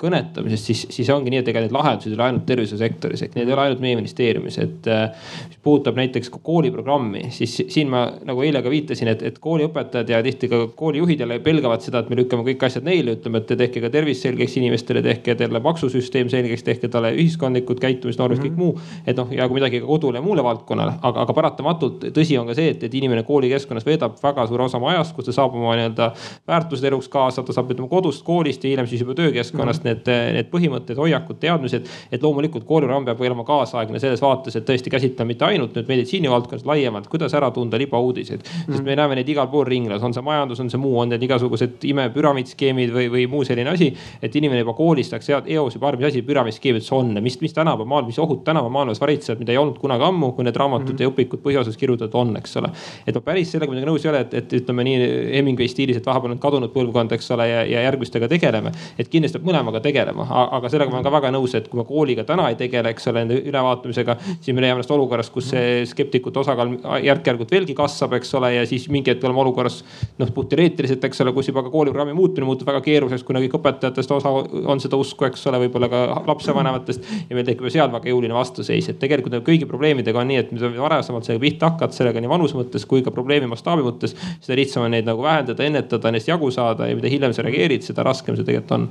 kõnetamisest, 0.00 0.70
siis, 0.70 0.84
siis 0.94 1.10
ongi 1.12 1.32
nii, 1.34 1.42
et 1.42 1.50
ega 1.52 1.62
neid 1.64 1.74
lahendusi 1.74 2.12
ei 2.12 2.16
ole 2.16 2.28
ainult 2.28 2.46
tervishoiusektoris, 2.48 3.26
ehk 3.26 3.36
need 3.36 3.50
ei 3.50 3.56
ole 3.56 3.66
ainult 3.66 3.84
meie 3.84 3.98
ministeeriumis, 3.98 4.60
et. 4.62 4.90
Äh, 4.92 5.06
mis 5.48 5.58
puudutab 5.62 5.96
näiteks 5.98 6.30
kooliprogrammi, 6.42 7.26
siis 7.34 7.56
siin 7.72 7.90
ma 7.90 8.04
nagu 8.26 8.42
eile 8.44 8.62
ka 8.64 8.70
viitasin, 8.70 9.10
et, 9.12 9.22
et 9.26 9.38
kooliõpetajad 9.42 10.10
ja 10.12 10.20
tihti 10.24 10.50
ka 10.50 10.60
koolijuhid 10.78 11.22
jälle 11.22 11.38
pelgavad 11.44 11.84
seda, 11.84 12.02
et 12.02 12.10
me 12.10 12.18
lükkame 12.20 12.46
kõik 12.46 12.66
asjad 12.68 12.86
neile, 12.86 13.16
ütleme, 13.18 13.42
et 13.42 13.54
tehke 13.62 13.82
ka 13.84 13.90
tervis 13.92 14.22
selgeks 14.24 14.56
inimestele, 14.60 15.02
tehke 15.06 15.36
talle 15.38 15.62
maksusüsteem 15.64 16.30
selgeks, 16.32 16.64
tehke 16.66 16.90
talle 16.92 17.12
ühiskondlikud 17.16 17.80
käitumisnormid 17.82 18.40
mm, 18.40 18.44
-hmm. 18.44 18.54
kõik 18.54 18.58
muu. 18.58 19.02
et 19.06 19.18
noh, 19.18 19.32
ja 19.34 19.48
kui 19.48 19.60
midagi 19.60 19.82
ka 19.82 19.90
kodule 19.90 20.15
ja 20.16 20.22
muule 20.24 20.44
valdkonnale, 20.44 20.96
aga, 21.02 21.24
aga 21.24 21.34
paratamatult 21.36 22.06
tõsi 22.16 22.38
on 22.40 22.48
ka 22.50 22.56
see, 22.56 22.72
et, 22.74 22.82
et 22.88 22.94
inimene 22.98 23.22
koolikeskkonnas 23.26 23.86
veedab 23.86 24.16
väga 24.22 24.46
suure 24.50 24.66
osa 24.66 24.80
oma 24.80 24.92
ajast, 24.94 25.14
kus 25.16 25.28
ta 25.28 25.34
saab 25.36 25.54
oma 25.56 25.74
nii-öelda 25.78 26.10
väärtused 26.48 26.88
eluks 26.90 27.08
kaasa, 27.12 27.44
ta 27.46 27.54
saab 27.56 27.70
ütleme 27.74 27.88
kodust, 27.90 28.24
koolist 28.26 28.64
ja 28.64 28.72
hiljem 28.72 28.88
siis 28.90 29.04
juba 29.04 29.16
töökeskkonnast 29.18 29.84
mm 29.84 29.90
-hmm. 29.90 30.08
need, 30.08 30.34
need 30.38 30.50
põhimõtted, 30.52 30.98
hoiakud, 31.00 31.40
teadmised. 31.40 31.86
et 32.12 32.22
loomulikult 32.22 32.64
kooliprogramm 32.64 33.04
peab 33.04 33.20
olema 33.20 33.44
kaasaegne 33.44 33.98
selles 33.98 34.22
vaates, 34.22 34.56
et 34.56 34.68
tõesti 34.68 34.90
käsitlema 34.90 35.28
mitte 35.28 35.44
ainult 35.44 35.74
nüüd 35.76 35.88
meditsiinivaldkonnas 35.88 36.66
laiemalt, 36.66 37.08
kuidas 37.08 37.34
ära 37.34 37.50
tunda 37.50 37.78
libauudiseid 37.78 38.40
mm. 38.40 38.50
-hmm. 38.50 38.72
sest 38.72 38.84
me 38.84 38.96
näeme 38.96 39.14
neid 39.14 39.28
igal 39.28 39.48
pool 39.48 39.64
ringlas, 39.64 40.02
on 40.02 40.14
see 40.14 40.22
majandus, 40.22 40.60
on 40.60 40.70
see 40.70 40.80
muu, 40.80 40.98
on 41.00 41.08
need 41.08 41.22
igasugused 41.22 41.84
imepüramiidskeemid 41.84 42.92
või, 42.92 43.10
või 43.10 43.26
muu 43.28 43.44
selline 43.44 43.70
asi. 43.70 43.94
et 44.22 44.36
inimene 44.36 44.60
juba 44.60 44.72
koolist 44.72 45.10
saaks 45.10 45.28
eos 45.46 45.74
juba 45.74 45.88
aru, 45.88 46.00
mis 46.00 46.06
asi 46.12 46.22
püramiidskeem 46.22 46.78
üldse 46.80 46.94
on, 46.94 47.14
mis, 47.22 47.40
mis 47.40 47.54
tänapäeva 47.54 47.88
maailm, 47.88 48.10
mis 48.10 48.18
ohud 48.22 48.44
tänapäeva 48.44 48.72
maailmas 48.72 49.00
varitsevad, 49.00 49.42
mida 49.42 49.54
ei 49.54 49.60
olnud 49.60 49.78
kunagi 49.82 50.05
ammu, 50.08 50.32
kui 50.36 50.46
need 50.46 50.56
raamatud 50.56 50.92
mm 50.92 50.96
-hmm. 50.96 51.02
ja 51.02 51.12
õpikud 51.12 51.42
põhiosas 51.44 51.76
kirjutatud 51.78 52.14
on, 52.20 52.36
eks 52.36 52.56
ole. 52.56 52.70
et 53.06 53.14
ma 53.14 53.20
päris 53.20 53.52
sellega 53.52 53.72
muidugi 53.72 53.90
nõus 53.90 54.04
ei 54.04 54.10
ole, 54.10 54.20
et, 54.20 54.34
et 54.34 54.52
ütleme 54.60 54.84
nii 54.84 55.10
Hemingway 55.36 55.68
stiilis, 55.68 55.96
et 55.96 56.06
vahepeal 56.06 56.36
on 56.36 56.38
kadunud 56.38 56.72
põlvkond, 56.72 57.12
eks 57.12 57.30
ole, 57.30 57.48
ja, 57.48 57.64
ja 57.64 57.82
järgmistega 57.88 58.28
tegeleme. 58.28 58.72
et 58.98 59.08
kindlasti 59.08 59.38
peab 59.38 59.50
mõlemaga 59.50 59.80
tegelema, 59.80 60.26
aga 60.58 60.68
sellega 60.68 60.90
ma 60.90 61.00
olen 61.00 61.04
ka 61.04 61.12
väga 61.12 61.30
nõus, 61.34 61.54
et 61.54 61.68
kui 61.68 61.80
me 61.80 61.84
kooliga 61.84 62.24
täna 62.24 62.48
ei 62.48 62.56
tegele, 62.56 62.90
eks 62.90 63.08
ole, 63.08 63.24
nende 63.24 63.40
ülevaatamisega, 63.50 64.16
siis 64.40 64.54
me 64.54 64.60
leiame 64.64 64.80
ennast 64.80 64.90
olukorras, 64.90 65.30
kus 65.30 65.50
see 65.50 65.84
skeptikute 65.86 66.38
osakaal 66.38 66.76
järk-järgult 67.02 67.50
veelgi 67.50 67.74
kasvab, 67.74 68.16
eks 68.18 68.34
ole, 68.38 68.52
ja 68.54 68.66
siis 68.66 68.88
mingi 68.92 69.10
hetk 69.10 69.24
oleme 69.24 69.40
olukorras 69.44 69.82
noh, 70.18 70.30
puhtteoreetiliselt, 70.34 71.04
eks 71.08 71.20
ole, 71.24 71.32
kus 71.36 71.50
juba 71.50 71.64
ka 71.66 71.72
kooliprogrammi 71.72 72.14
muutmine 72.16 72.48
muutub 72.48 72.68
väga 72.70 72.82
keeruliseks, 72.84 73.24
kuna 73.26 73.42
kõik 73.44 73.56
õpetajatest 73.58 74.14
osa 74.16 74.32
on 74.72 74.82
seda 74.82 74.98
usku, 75.00 75.26
eks 75.28 75.46
ole, 75.50 75.60
võib-olla 75.66 75.90
ka 75.92 76.02
lapsevanematest. 76.26 77.10
ja 77.30 77.38
meil 77.38 77.46
tekib 77.48 77.70
seal 77.72 77.92
väga 77.92 78.10
jõuline 78.12 78.36
vastuseis, 78.36 78.90
et 78.92 79.00
tegelikult 79.02 79.38
kõigi 79.46 79.68
probleemidega 79.96 80.20
on 80.20 80.28
nii, 80.28 80.40
et 80.42 80.52
mida 80.52 80.70
varasemalt 80.76 81.26
sellega 81.26 81.42
pihta 81.42 81.70
hakkad, 81.70 81.94
sellega 81.96 82.20
nii 82.20 82.30
vanuse 82.30 82.56
mõttes 82.56 82.84
kui 82.88 83.02
ka 83.04 83.12
probleemi 83.14 83.48
mastaabi 83.48 83.84
mõttes. 83.86 84.16
seda 84.40 84.56
lihtsam 84.58 84.84
on 84.84 84.92
neid 84.92 85.06
nagu 85.06 85.22
vähendada, 85.22 85.64
ennetada, 85.64 86.10
neist 86.12 86.28
jagu 86.28 86.50
saada 86.50 86.86
ja 86.86 86.96
mida 86.96 87.08
hiljem 87.08 87.32
sa 87.32 87.42
reageerid, 87.42 87.82
seda 87.82 88.04
raskem 88.04 88.36
see 88.36 88.44
tegelikult 88.44 88.72
on 88.76 88.88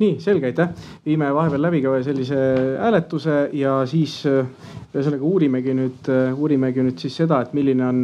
nii 0.00 0.18
selge, 0.20 0.46
aitäh. 0.46 0.68
viime 1.04 1.32
vahepeal 1.34 1.62
läbi 1.62 1.82
ka 1.82 1.94
sellise 2.04 2.36
hääletuse 2.80 3.36
ja 3.56 3.78
siis 3.86 4.22
ühesõnaga 4.26 5.24
uurimegi 5.24 5.72
nüüd, 5.76 6.10
uurimegi 6.36 6.84
nüüd 6.84 7.00
siis 7.00 7.16
seda, 7.16 7.40
et 7.44 7.54
milline 7.56 7.84
on, 7.86 8.02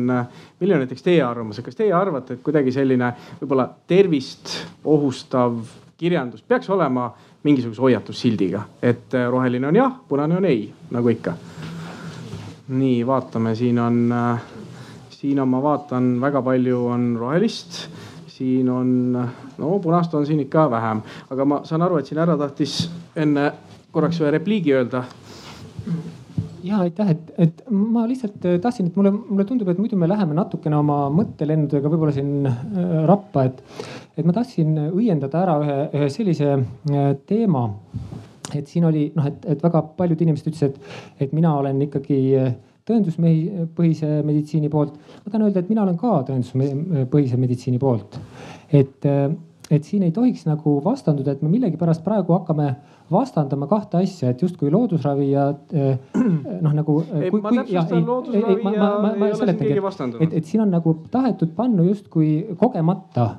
milline 0.61 0.79
on 0.79 0.85
näiteks 0.87 1.05
teie 1.05 1.23
arvamus, 1.25 1.59
et 1.59 1.69
kas 1.69 1.77
teie 1.77 1.93
arvate, 1.97 2.39
et 2.39 2.45
kuidagi 2.45 2.73
selline 2.73 3.13
võib-olla 3.41 3.69
tervist 3.89 4.57
ohustav 4.85 5.61
kirjandus 6.01 6.43
peaks 6.43 6.69
olema 6.73 7.11
mingisuguse 7.43 7.83
hoiatussildiga, 7.83 8.63
et 8.83 9.15
roheline 9.31 9.69
on 9.69 9.77
jah, 9.77 9.95
punane 10.09 10.37
on 10.39 10.47
ei, 10.47 10.67
nagu 10.95 11.11
ikka. 11.11 11.35
Nii, 12.69 13.03
vaatame, 13.07 13.55
siin 13.59 13.79
on, 13.83 14.15
siin 15.11 15.41
on, 15.41 15.49
ma 15.49 15.63
vaatan, 15.63 16.15
väga 16.23 16.43
palju 16.43 16.87
on 16.93 17.13
rohelist 17.19 17.87
siin 18.43 18.71
on, 18.71 19.13
no 19.59 19.79
punast 19.83 20.15
on 20.15 20.27
siin 20.27 20.41
ikka 20.47 20.67
vähem, 20.71 21.03
aga 21.31 21.45
ma 21.47 21.61
saan 21.69 21.85
aru, 21.87 22.01
et 22.01 22.09
siin 22.09 22.21
härra 22.23 22.39
tahtis 22.41 22.79
enne 23.17 23.51
korraks 23.93 24.21
ühe 24.23 24.33
repliigi 24.35 24.75
öelda. 24.75 25.05
ja 26.63 26.79
aitäh, 26.85 27.11
et, 27.11 27.31
et 27.43 27.63
ma 27.71 28.05
lihtsalt 28.09 28.45
äh, 28.47 28.59
tahtsin, 28.63 28.89
et 28.89 28.97
mulle, 28.97 29.11
mulle 29.13 29.45
tundub, 29.47 29.69
et 29.69 29.81
muidu 29.83 29.99
me 29.99 30.09
läheme 30.09 30.35
natukene 30.39 30.79
oma 30.79 30.99
mõttelendudega 31.13 31.91
võib-olla 31.91 32.15
siin 32.15 32.47
äh, 32.49 32.93
rappa, 33.11 33.49
et, 33.51 33.63
et 34.17 34.27
ma 34.27 34.35
tahtsin 34.37 34.77
õiendada 34.89 35.43
ära 35.43 35.57
ühe, 35.63 35.79
ühe 35.99 36.11
sellise 36.15 36.53
äh, 36.55 37.09
teema. 37.27 37.67
Et 38.57 38.69
siin 38.69 38.85
oli 38.89 39.09
noh, 39.17 39.27
et, 39.31 39.47
et 39.55 39.63
väga 39.63 39.83
paljud 39.99 40.21
inimesed 40.25 40.51
ütlesid, 40.53 40.77
et, 40.77 41.25
et 41.27 41.33
mina 41.37 41.55
olen 41.61 41.81
ikkagi 41.89 42.21
tõenduspõhise 42.89 44.11
meditsiini 44.27 44.71
poolt. 44.71 44.97
ma 44.97 45.31
tahan 45.31 45.47
öelda, 45.47 45.63
et 45.63 45.71
mina 45.71 45.85
olen 45.85 45.99
ka 46.01 46.19
tõenduspõhise 46.29 47.39
meditsiini 47.39 47.79
poolt. 47.83 48.19
et, 48.73 49.07
et 49.71 49.85
siin 49.87 50.03
ei 50.03 50.11
tohiks 50.13 50.45
nagu 50.49 50.81
vastanduda, 50.85 51.33
et 51.33 51.43
me 51.43 51.53
millegipärast 51.53 52.03
praegu 52.05 52.35
hakkame 52.35 52.75
vastandama 53.13 53.69
kahte 53.71 54.01
asja, 54.03 54.33
et 54.33 54.43
justkui 54.43 54.71
loodusravi 54.73 55.31
ja 55.31 55.49
noh, 56.65 56.75
nagu. 56.75 56.99
ei, 57.21 57.31
ma 57.31 57.55
täpsustan 57.61 58.07
loodusravi 58.07 58.59
ei, 58.59 58.63
ma, 58.65 58.75
ja 58.75 58.83
ma, 58.83 59.15
ma, 59.15 59.31
ei 59.31 59.39
ole 59.39 59.55
siin 59.55 59.63
keegi 59.63 59.87
vastandunud. 59.87 60.27
et, 60.27 60.37
et 60.41 60.51
siin 60.51 60.67
on 60.67 60.75
nagu 60.75 60.97
tahetud 61.11 61.55
panna 61.57 61.87
justkui 61.87 62.57
kogemata 62.59 63.35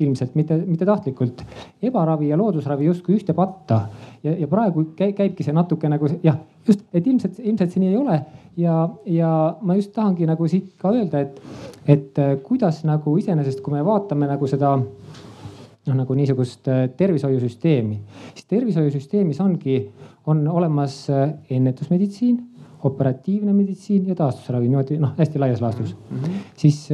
ilmselt 0.00 0.34
mitte, 0.34 0.56
mitte 0.66 0.86
tahtlikult. 0.86 1.42
ebaravi 1.82 2.28
ja 2.28 2.38
loodusravi 2.38 2.86
justkui 2.86 3.16
ühte 3.18 3.34
patta 3.34 3.80
ja, 4.22 4.32
ja 4.32 4.48
praegu 4.50 4.84
käibki 4.96 5.44
see 5.44 5.54
natuke 5.54 5.90
nagu 5.90 6.10
jah, 6.22 6.38
just, 6.66 6.84
et 6.92 7.06
ilmselt, 7.06 7.38
ilmselt 7.38 7.74
see 7.74 7.82
nii 7.82 7.92
ei 7.92 7.98
ole. 7.98 8.18
ja, 8.56 8.88
ja 9.06 9.30
ma 9.62 9.78
just 9.78 9.92
tahangi 9.94 10.26
nagu 10.26 10.48
siit 10.50 10.74
ka 10.78 10.92
öelda, 10.94 11.22
et, 11.26 11.40
et 11.86 12.18
äh, 12.18 12.36
kuidas 12.44 12.82
nagu 12.88 13.16
iseenesest, 13.18 13.62
kui 13.64 13.74
me 13.74 13.84
vaatame 13.86 14.28
nagu 14.30 14.50
seda 14.50 14.76
noh, 14.78 15.96
nagu 15.96 16.18
niisugust 16.18 16.68
äh, 16.70 16.84
tervishoiusüsteemi, 16.96 17.98
siis 18.34 18.46
tervishoiusüsteemis 18.50 19.40
ongi, 19.44 19.80
on 20.28 20.46
olemas 20.48 21.06
äh, 21.10 21.32
ennetusmeditsiin 21.50 22.38
operatiivne 22.86 23.50
meditsiin 23.52 24.06
ja 24.06 24.14
taastusravi 24.14 24.68
niimoodi 24.68 25.00
noh, 25.02 25.16
hästi 25.18 25.40
laias 25.42 25.62
laastus 25.64 25.96
mm. 25.96 26.18
-hmm. 26.18 26.44
siis 26.56 26.84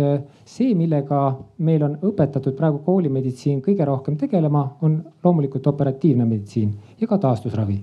see, 0.54 0.74
millega 0.78 1.20
meil 1.66 1.82
on 1.86 1.96
õpetatud 2.10 2.54
praegu 2.58 2.80
koolimeditsiin 2.86 3.60
kõige 3.64 3.86
rohkem 3.88 4.16
tegelema, 4.20 4.64
on 4.86 5.00
loomulikult 5.24 5.66
operatiivne 5.66 6.26
meditsiin 6.28 6.72
ja 7.00 7.10
ka 7.10 7.18
taastusravi. 7.18 7.80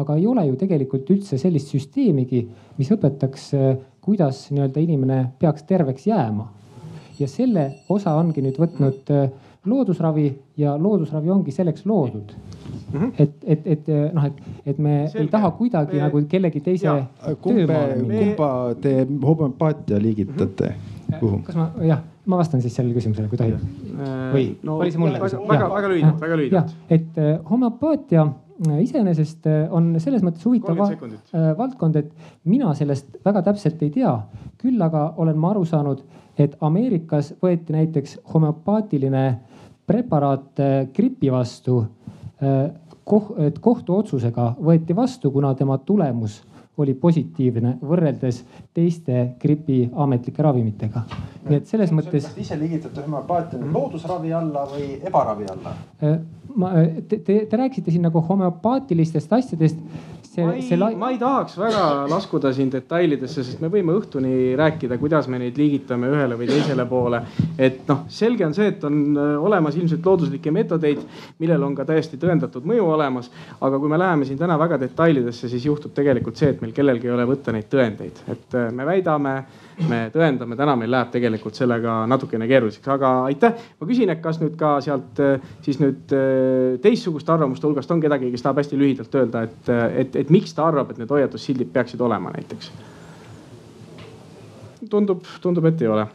aga 0.00 0.14
ei 0.16 0.26
ole 0.26 0.46
ju 0.46 0.54
tegelikult 0.56 1.10
üldse 1.12 1.36
sellist 1.38 1.68
süsteemigi, 1.74 2.46
mis 2.78 2.90
õpetaks, 2.92 3.50
äh, 3.54 3.76
kuidas 4.00 4.46
nii-öelda 4.50 4.80
inimene 4.80 5.18
peaks 5.38 5.62
terveks 5.62 6.06
jääma. 6.06 6.48
ja 7.20 7.28
selle 7.28 7.72
osa 7.88 8.14
ongi 8.16 8.42
nüüd 8.42 8.56
võtnud 8.60 9.10
äh, 9.16 9.30
loodusravi 9.64 10.28
ja 10.56 10.76
loodusravi 10.76 11.30
ongi 11.30 11.52
selleks 11.52 11.86
loodud 11.86 12.32
Mm 12.92 13.00
-hmm. 13.00 13.12
et, 13.18 13.30
et, 13.44 13.66
et 13.66 13.86
noh, 14.12 14.24
et, 14.24 14.32
et 14.66 14.78
me 14.78 15.08
Selge. 15.08 15.24
ei 15.24 15.28
taha 15.28 15.50
kuidagi 15.50 15.96
me... 15.96 16.02
nagu 16.02 16.22
kellegi 16.28 16.60
teise. 16.60 16.88
kumba, 17.40 17.74
kumba 18.02 18.74
te 18.80 19.06
homöopaatia 19.22 20.02
liigitate 20.02 20.66
mm? 20.66 20.74
-hmm. 21.10 21.18
kuhu? 21.20 21.38
kas 21.38 21.56
ma, 21.56 21.70
jah, 21.82 21.98
ma 22.28 22.36
vastan 22.40 22.60
siis 22.62 22.74
sellele 22.76 22.96
küsimusele, 22.96 23.28
kui 23.30 23.38
tohib. 23.40 23.60
või 24.34 24.44
no, 24.66 24.76
oli 24.82 24.92
see 24.92 25.00
mulle? 25.00 25.20
väga, 25.22 25.68
väga 25.72 25.90
lühidalt, 25.92 26.20
väga 26.20 26.38
lühidalt. 26.40 26.74
et 26.92 27.18
äh, 27.18 27.30
homöopaatia 27.50 28.24
äh, 28.26 28.80
iseenesest 28.84 29.48
äh, 29.48 29.62
on 29.72 29.94
selles 30.02 30.24
mõttes 30.26 30.44
huvitav 30.44 30.78
valdkond, 31.58 31.96
et 31.96 32.10
mina 32.44 32.74
sellest 32.76 33.20
väga 33.24 33.44
täpselt 33.48 33.82
ei 33.82 33.92
tea. 33.94 34.12
küll 34.60 34.82
aga 34.84 35.06
olen 35.16 35.38
ma 35.40 35.54
aru 35.54 35.64
saanud, 35.64 36.02
et 36.38 36.56
Ameerikas 36.60 37.34
võeti 37.42 37.72
näiteks 37.76 38.18
homöopaatiline 38.34 39.24
preparaat 39.88 40.60
gripi 40.94 41.32
vastu 41.32 41.80
koh-, 43.04 43.32
et 43.42 43.58
kohtuotsusega 43.58 44.54
võeti 44.60 44.96
vastu, 44.96 45.32
kuna 45.34 45.54
tema 45.58 45.78
tulemus 45.78 46.42
oli 46.80 46.94
positiivne 46.94 47.76
võrreldes 47.86 48.42
teiste 48.74 49.24
gripi 49.40 49.82
ametlike 49.92 50.42
ravimitega. 50.42 51.04
nii 51.48 51.56
et 51.56 51.66
selles 51.66 51.92
mõttes. 51.92 52.26
kas 52.26 52.34
te 52.34 52.44
ise 52.44 52.58
liigitate 52.58 53.02
homöopaatia 53.06 53.60
loodusravi 53.72 54.32
alla 54.32 54.66
või 54.70 54.92
ebaravi 55.00 55.48
alla? 55.54 55.74
ma, 56.56 56.72
te, 57.08 57.18
te, 57.18 57.44
te 57.50 57.56
rääkisite 57.56 57.90
siin 57.94 58.06
nagu 58.08 58.22
homöopaatilistest 58.28 59.32
asjadest 59.32 59.78
see, 60.40 60.46
ma 60.46 60.54
ei, 60.54 60.62
see 60.66 60.78
lai... 60.80 60.94
ma 60.98 61.10
ei 61.12 61.18
tahaks 61.20 61.56
väga 61.60 61.84
laskuda 62.10 62.52
siin 62.56 62.70
detailidesse, 62.72 63.44
sest 63.46 63.62
me 63.62 63.70
võime 63.72 63.94
õhtuni 63.98 64.54
rääkida, 64.58 64.98
kuidas 65.00 65.28
me 65.30 65.40
neid 65.42 65.58
liigitame 65.60 66.10
ühele 66.10 66.38
või 66.40 66.48
teisele 66.50 66.86
poole. 66.90 67.22
et 67.58 67.82
noh, 67.90 68.04
selge 68.12 68.46
on 68.46 68.56
see, 68.56 68.70
et 68.72 68.84
on 68.88 69.00
äh, 69.14 69.32
olemas 69.50 69.78
ilmselt 69.78 70.06
looduslikke 70.06 70.52
meetodeid, 70.54 71.02
millel 71.42 71.66
on 71.68 71.76
ka 71.78 71.86
täiesti 71.88 72.20
tõendatud 72.20 72.66
mõju 72.68 72.86
olemas. 72.96 73.30
aga 73.60 73.78
kui 73.78 73.92
me 73.92 74.00
läheme 74.00 74.28
siin 74.28 74.40
täna 74.40 74.58
väga 74.60 74.80
detailidesse, 74.80 75.48
siis 75.52 75.66
juhtub 75.66 75.94
tegelikult 75.96 76.40
see, 76.40 76.54
et 76.54 76.62
meil 76.64 76.74
kellelgi 76.76 77.10
ei 77.10 77.16
ole 77.16 77.26
võtta 77.28 77.54
neid 77.54 77.68
tõendeid, 77.72 78.24
et 78.30 78.58
äh, 78.58 78.70
me 78.72 78.88
väidame 78.88 79.34
me 79.88 80.00
tõendame, 80.12 80.56
täna 80.58 80.74
meil 80.78 80.90
läheb 80.92 81.10
tegelikult 81.14 81.58
sellega 81.58 82.00
natukene 82.10 82.48
keeruliseks, 82.50 82.88
aga 82.92 83.12
aitäh. 83.28 83.56
ma 83.80 83.88
küsin, 83.88 84.12
et 84.12 84.22
kas 84.22 84.40
nüüd 84.42 84.56
ka 84.60 84.76
sealt 84.84 85.20
siis 85.64 85.80
nüüd 85.82 86.14
eh, 86.16 86.78
teistsugust 86.82 87.30
arvamuste 87.30 87.68
hulgast 87.68 87.90
on 87.94 88.02
kedagi, 88.02 88.30
kes 88.34 88.44
tahab 88.44 88.62
hästi 88.62 88.78
lühidalt 88.80 89.18
öelda, 89.20 89.44
et, 89.48 89.72
et, 90.04 90.22
et 90.24 90.32
miks 90.32 90.54
ta 90.56 90.66
arvab, 90.68 90.92
et 90.92 91.02
need 91.02 91.12
hoiatussildid 91.12 91.72
peaksid 91.74 92.00
olema 92.04 92.32
näiteks? 92.36 92.72
tundub, 94.90 95.26
tundub, 95.42 95.66
et 95.70 95.82
ei 95.84 95.90
ole 95.92 96.06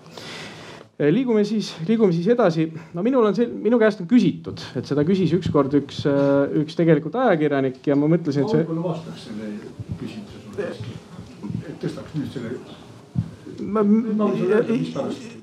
eh, 1.00 1.12
liigume 1.14 1.46
siis, 1.48 1.74
liigume 1.88 2.14
siis 2.16 2.28
edasi. 2.34 2.68
no 2.94 3.04
minul 3.06 3.30
on 3.30 3.38
see, 3.38 3.50
minu 3.50 3.80
käest 3.82 4.04
on 4.04 4.10
küsitud, 4.12 4.64
et 4.76 4.90
seda 4.90 5.06
küsis 5.08 5.34
ükskord 5.38 5.74
üks, 5.82 6.04
üks 6.62 6.78
tegelikult 6.78 7.18
ajakirjanik 7.26 7.84
ja 7.88 7.98
ma 8.00 8.10
mõtlesin, 8.12 8.46
et 8.46 8.56
see. 8.56 8.64
ma 8.64 8.72
võib-olla 8.72 8.90
vastaks 8.94 9.30
selle 9.30 9.54
küsimuse 10.02 10.44
sulle. 10.48 11.78
tõstaks 11.82 12.20
nüüd 12.20 12.34
selle 12.34 12.84
ma, 13.62 13.84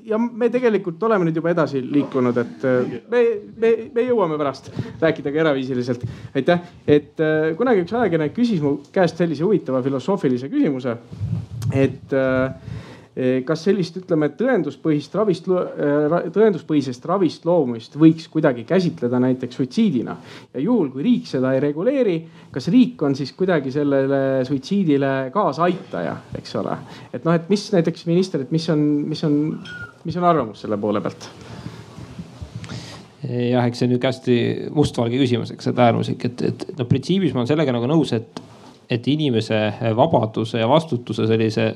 ja 0.05 0.19
me 0.19 0.49
tegelikult 0.53 1.01
oleme 1.07 1.27
nüüd 1.27 1.37
juba 1.39 1.53
edasi 1.53 1.81
liikunud, 1.83 2.37
et 2.41 2.65
äh, 2.67 2.93
me, 3.11 3.23
me, 3.59 3.73
me 3.95 4.05
jõuame 4.07 4.37
pärast 4.39 4.69
rääkida 5.01 5.33
ka 5.33 5.43
eraviisiliselt. 5.45 6.05
aitäh, 6.35 6.63
et 6.87 7.23
äh, 7.23 7.51
kunagi 7.59 7.85
üks 7.85 7.95
ajakirjanik 7.95 8.35
küsis 8.37 8.61
mu 8.63 8.77
käest 8.93 9.19
sellise 9.21 9.45
huvitava 9.45 9.83
filosoofilise 9.85 10.51
küsimuse, 10.51 10.97
et 11.71 12.17
äh, 12.17 12.81
kas 13.45 13.61
sellist, 13.67 13.97
ütleme 14.01 14.31
tõenduspõhist 14.33 15.13
ravist, 15.13 15.45
eh, 15.45 16.15
tõenduspõhisest 16.33 17.03
ravist 17.05 17.45
loobumist 17.45 17.93
võiks 17.99 18.25
kuidagi 18.33 18.63
käsitleda 18.65 19.19
näiteks 19.21 19.59
suitsiidina? 19.59 20.15
ja 20.53 20.63
juhul, 20.63 20.89
kui 20.89 21.05
riik 21.05 21.29
seda 21.29 21.53
ei 21.53 21.61
reguleeri, 21.61 22.15
kas 22.51 22.71
riik 22.73 23.01
on 23.05 23.15
siis 23.15 23.35
kuidagi 23.37 23.71
sellele 23.71 24.41
suitsiidile 24.49 25.29
kaasaitaja, 25.33 26.15
eks 26.39 26.55
ole? 26.63 26.79
et 27.13 27.25
noh, 27.25 27.37
et 27.37 27.53
mis 27.53 27.67
näiteks 27.75 28.07
minister, 28.09 28.41
et 28.41 28.51
mis 28.51 28.65
on, 28.73 28.81
mis 29.13 29.23
on, 29.29 29.37
mis 30.03 30.17
on 30.17 30.27
arvamus 30.31 30.65
selle 30.65 30.81
poole 30.81 31.01
pealt? 31.05 31.29
jah, 33.29 33.61
eks 33.61 33.77
see 33.77 33.85
on 33.87 33.93
nihuke 33.93 34.09
hästi 34.09 34.41
mustvalge 34.73 35.21
küsimus, 35.21 35.53
eks, 35.53 35.69
et 35.69 35.85
äärmuslik, 35.85 36.25
et, 36.31 36.47
et 36.49 36.69
noh, 36.79 36.89
printsiibis 36.89 37.37
ma 37.37 37.43
olen 37.43 37.53
sellega 37.53 37.77
nagu 37.77 37.93
nõus, 37.93 38.17
et, 38.17 38.41
et 38.89 39.05
inimese 39.07 39.67
vabaduse 39.93 40.57
ja 40.57 40.65
vastutuse 40.67 41.29
sellise 41.29 41.75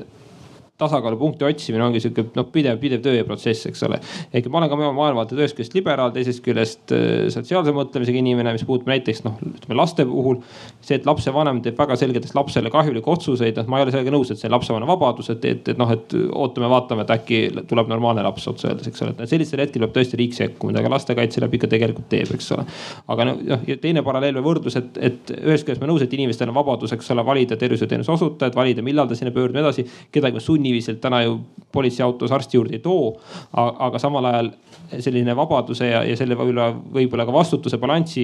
tasakaalupunkti 0.78 1.46
otsimine 1.46 1.84
ongi 1.88 2.02
sihuke 2.04 2.28
noh, 2.38 2.46
pidev, 2.54 2.78
pidev 2.82 3.02
töö 3.02 3.16
ja 3.18 3.26
protsess, 3.26 3.66
eks 3.70 3.82
ole. 3.88 3.98
ehk 4.34 4.50
ma 4.54 4.60
olen 4.60 4.70
ka 4.70 4.78
maailmavaatelt 4.78 5.40
ühest 5.42 5.58
küljest 5.58 5.74
liberaal, 5.74 6.12
teisest 6.14 6.44
küljest 6.46 6.94
äh, 6.94 7.26
sotsiaalse 7.34 7.74
mõtlemisega 7.74 8.22
inimene, 8.22 8.54
mis 8.54 8.66
puudutab 8.68 8.92
näiteks 8.94 9.24
noh, 9.26 9.40
ütleme 9.42 9.78
laste 9.80 10.06
puhul. 10.06 10.38
see, 10.82 11.00
et 11.00 11.08
lapsevanem 11.10 11.64
teeb 11.66 11.80
väga 11.82 11.98
selgelt 11.98 12.30
lapsele 12.38 12.70
kahjulikke 12.74 13.10
otsuseid, 13.10 13.58
noh, 13.58 13.72
ma 13.72 13.80
ei 13.80 13.88
ole 13.88 13.96
sellega 13.96 14.14
nõus, 14.14 14.32
et 14.32 14.42
see 14.42 14.50
on 14.50 14.54
lapsevanema 14.54 14.94
vabadus, 14.94 15.32
et, 15.34 15.48
et, 15.50 15.72
et 15.74 15.82
noh, 15.82 15.90
et 15.96 16.14
ootame, 16.28 16.70
vaatame, 16.70 17.08
et 17.08 17.16
äkki 17.18 17.42
tuleb 17.70 17.90
normaalne 17.90 18.26
laps 18.28 18.46
otse 18.52 18.70
öeldes, 18.70 18.92
eks 18.92 19.02
ole. 19.06 19.16
et 19.18 19.34
sellisel 19.34 19.64
hetkel 19.66 19.88
peab 19.88 19.98
tõesti 19.98 20.22
riik 20.22 20.38
sekkuma, 20.38 20.76
mida 20.76 20.86
ka 20.86 20.94
lastekaitse 20.94 21.42
läbi 21.42 21.58
ikka 21.58 21.72
tegelikult 21.74 22.10
teeb, 22.14 22.30
eks 22.38 22.52
ole. 22.54 22.68
aga 23.16 23.28
noh, 23.32 23.42
ja 23.66 23.80
teine 23.82 24.06
paralleel 24.06 24.38
või 24.38 24.46
võrdlus, 24.52 24.78
et, 24.78 25.02
et 25.02 25.34
ühest 25.40 25.66
küljest 25.66 25.82
ma 25.82 25.90
nõus, 25.90 26.06
et 26.06 26.14
inimestel 26.14 26.54
on 26.54 26.60
vabadus, 26.60 26.94
eks 26.94 27.12
ole, 27.16 27.26
valida 27.26 27.58
tervishoiuteenuse 27.58 28.14
osutajat, 28.14 28.56
valida, 28.56 28.86
millal 28.86 29.10
ta 29.10 29.18
sinna 29.18 29.34
pöörduma 29.34 29.66
edasi. 29.66 29.88
kedagi 30.14 30.38
me 30.38 30.44
sunniviisiliselt 30.68 31.02
täna 31.02 31.22
ju 31.24 31.40
politseiautos 31.72 32.32
arsti 32.32 32.58
juurde 32.58 32.76
ei 32.76 32.80
too. 32.80 33.20
aga 33.54 34.00
samal 34.00 34.26
ajal 34.26 34.52
selline 35.00 35.36
vabaduse 35.36 35.88
ja, 35.90 36.02
ja 36.08 36.16
selle 36.20 36.38
võib-olla, 36.38 36.70
võib-olla 36.94 37.26
ka 37.28 37.34
vastutuse 37.36 37.80
balansi 37.82 38.24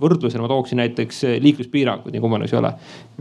võrdlusena 0.00 0.44
ma 0.44 0.50
tooksin 0.50 0.80
näiteks 0.82 1.22
liikluspiirangud, 1.42 2.12
nii 2.12 2.22
kummaline 2.22 2.48
see 2.50 2.58
ei 2.58 2.62
ole. 2.62 2.72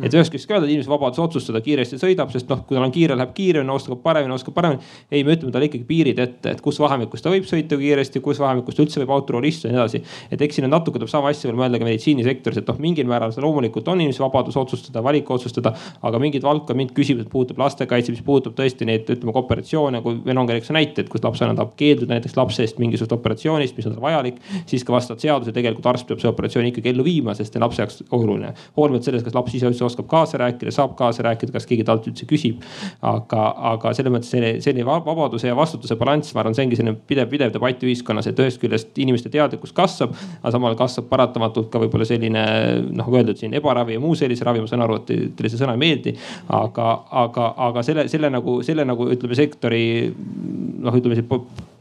et 0.03 0.13
ühest 0.13 0.33
küljest 0.33 0.49
ka 0.49 0.57
öelda, 0.57 0.67
et 0.67 0.73
inimese 0.75 0.91
vabadus 0.91 1.21
otsustada, 1.23 1.61
kiiresti 1.63 1.99
sõidab, 2.01 2.31
sest 2.33 2.49
noh, 2.51 2.63
kui 2.67 2.77
tal 2.77 2.85
on 2.85 2.93
kiire, 2.93 3.15
läheb 3.17 3.33
kiiremini, 3.37 3.73
oskab 3.73 4.01
paremini, 4.03 4.35
oskab 4.35 4.55
paremini. 4.57 4.83
ei, 5.11 5.23
me 5.23 5.37
ütleme 5.37 5.53
talle 5.55 5.69
ikkagi 5.69 5.87
piirid 5.87 6.19
ette, 6.23 6.55
et 6.55 6.63
kus 6.63 6.79
vahemikus 6.83 7.23
ta 7.23 7.33
võib 7.33 7.47
sõita 7.49 7.79
kiiresti, 7.79 8.21
kus 8.23 8.41
vahemikus 8.43 8.77
ta 8.77 8.83
üldse 8.83 9.01
võib 9.03 9.13
autorooli 9.15 9.51
istuda 9.53 9.71
ja 9.71 9.77
nii 9.77 9.83
edasi. 9.83 10.03
et 10.31 10.43
eks 10.47 10.59
siin 10.59 10.67
on 10.67 10.75
natuke 10.75 10.99
tuleb 10.99 11.11
sama 11.11 11.31
asja 11.33 11.49
veel 11.49 11.59
mõelda 11.61 11.81
ka 11.81 11.87
meditsiinisektoris, 11.87 12.61
et 12.61 12.71
noh, 12.71 12.81
mingil 12.83 13.07
määral 13.09 13.33
see 13.35 13.43
loomulikult 13.45 13.87
on 13.93 14.03
inimese 14.03 14.23
vabadus 14.23 14.57
otsustada, 14.59 15.03
valik 15.05 15.31
otsustada. 15.31 15.73
aga 16.01 16.19
mingid 16.21 16.43
valdkond, 16.43 16.77
mind 16.77 16.93
küsimused 16.97 17.31
puudutab 17.31 17.63
lastekaitse, 17.63 18.11
mis 18.11 18.23
puudutab 18.25 18.57
tõesti 18.57 18.87
neid, 18.87 19.07
ütleme 19.09 19.33
ka 19.33 19.43
operatsioone, 19.45 20.01
kui 20.03 20.19
meil 20.25 20.37
on 20.37 20.49
ka 20.49 20.59
näiteid, 20.77 21.09
kus 21.09 21.23
lapsevanem 21.23 21.57
tahab 21.57 21.75
keelduda 21.79 22.17
näiteks 22.17 22.37
lapse 22.37 22.56
eest 22.63 22.77
mingisugusest 22.81 23.15
operatsioonist, 23.17 23.77
mis 23.77 23.87
on 23.89 23.95
tal 23.95 24.03
vajalik. 24.05 24.37
siis 24.65 24.83
ka 24.83 24.93
vastavalt 24.93 25.23
seadusele 25.23 25.55
tegelikult 25.55 25.89
arst 25.91 26.07
peab 26.07 26.21
selle 26.21 26.33
operatsiooni 26.35 26.71
ikkagi 26.73 26.91
ellu 26.93 27.05
viima, 27.07 27.35
sest 27.35 27.55
see 27.55 27.63
lapse 27.63 27.81
jaoks 27.81 28.03
oluline. 28.11 28.53
hoolimata 28.77 29.09
sellest, 29.09 29.25
kas 29.25 29.35
laps 29.37 29.57
ise 29.57 29.69
üldse 29.71 29.85
oskab 29.87 30.07
kaasa 30.11 30.37
rääkida, 30.43 30.71
saab 30.71 30.95
kaasa 30.99 31.25
rääkida, 31.27 31.55
kas 31.55 31.65
keegi 31.65 31.87
talt 31.87 32.07
üldse 32.07 32.29
küsib. 32.29 32.61
aga, 33.01 33.43
aga 33.73 33.93
selles 33.97 34.13
mõttes 34.13 34.31
selline, 34.33 34.61
selline 34.61 34.85
vabaduse 34.85 35.49
ja 35.49 35.57
vastutuse 35.57 35.97
balanss, 35.97 36.35
ma 36.35 36.43
arvan, 36.43 36.55
see 36.55 36.67
ongi 36.67 36.79
selline 36.79 36.97
pidev, 37.07 37.29
pidev 37.31 37.53
debatt 37.53 37.83
ühiskonnas, 37.83 38.29
et 38.29 38.39
ühest 38.39 38.61
küljest 38.61 38.97
inimeste 39.01 39.33
teadlikkus 39.33 39.73
kasvab. 39.73 40.13
aga 40.41 40.53
samal 40.53 40.77
kasvab 40.77 41.09
paratamatult 41.09 41.71
ka 41.73 41.81
võib-olla 41.81 42.05
selline 42.05 42.45
noh, 42.91 43.07
nagu 43.07 43.17
öeldud 43.17 43.39
siin 43.39 43.55
ebaravi 43.57 43.95
ja 43.95 44.01
muu 44.03 44.15
sellise 44.19 44.45
ravi, 44.45 44.61
ma 44.61 44.69
saan 44.69 44.83
aru, 44.83 44.99
et 44.99 45.11
teile 45.37 45.51
see 45.51 45.61
sõna 45.61 45.75
ei 45.77 45.81
meeldi. 45.81 46.15
aga, 46.53 46.89
aga, 47.23 47.47
aga 47.69 47.83
selle, 47.87 48.07
selle 48.11 48.31
nagu, 48.33 48.59
selle 48.67 48.85
nagu 48.87 49.07
ütleme 49.13 49.37
sektori 49.37 49.83
noh, 50.11 50.93
ütleme 50.93 51.17
siis 51.17 51.27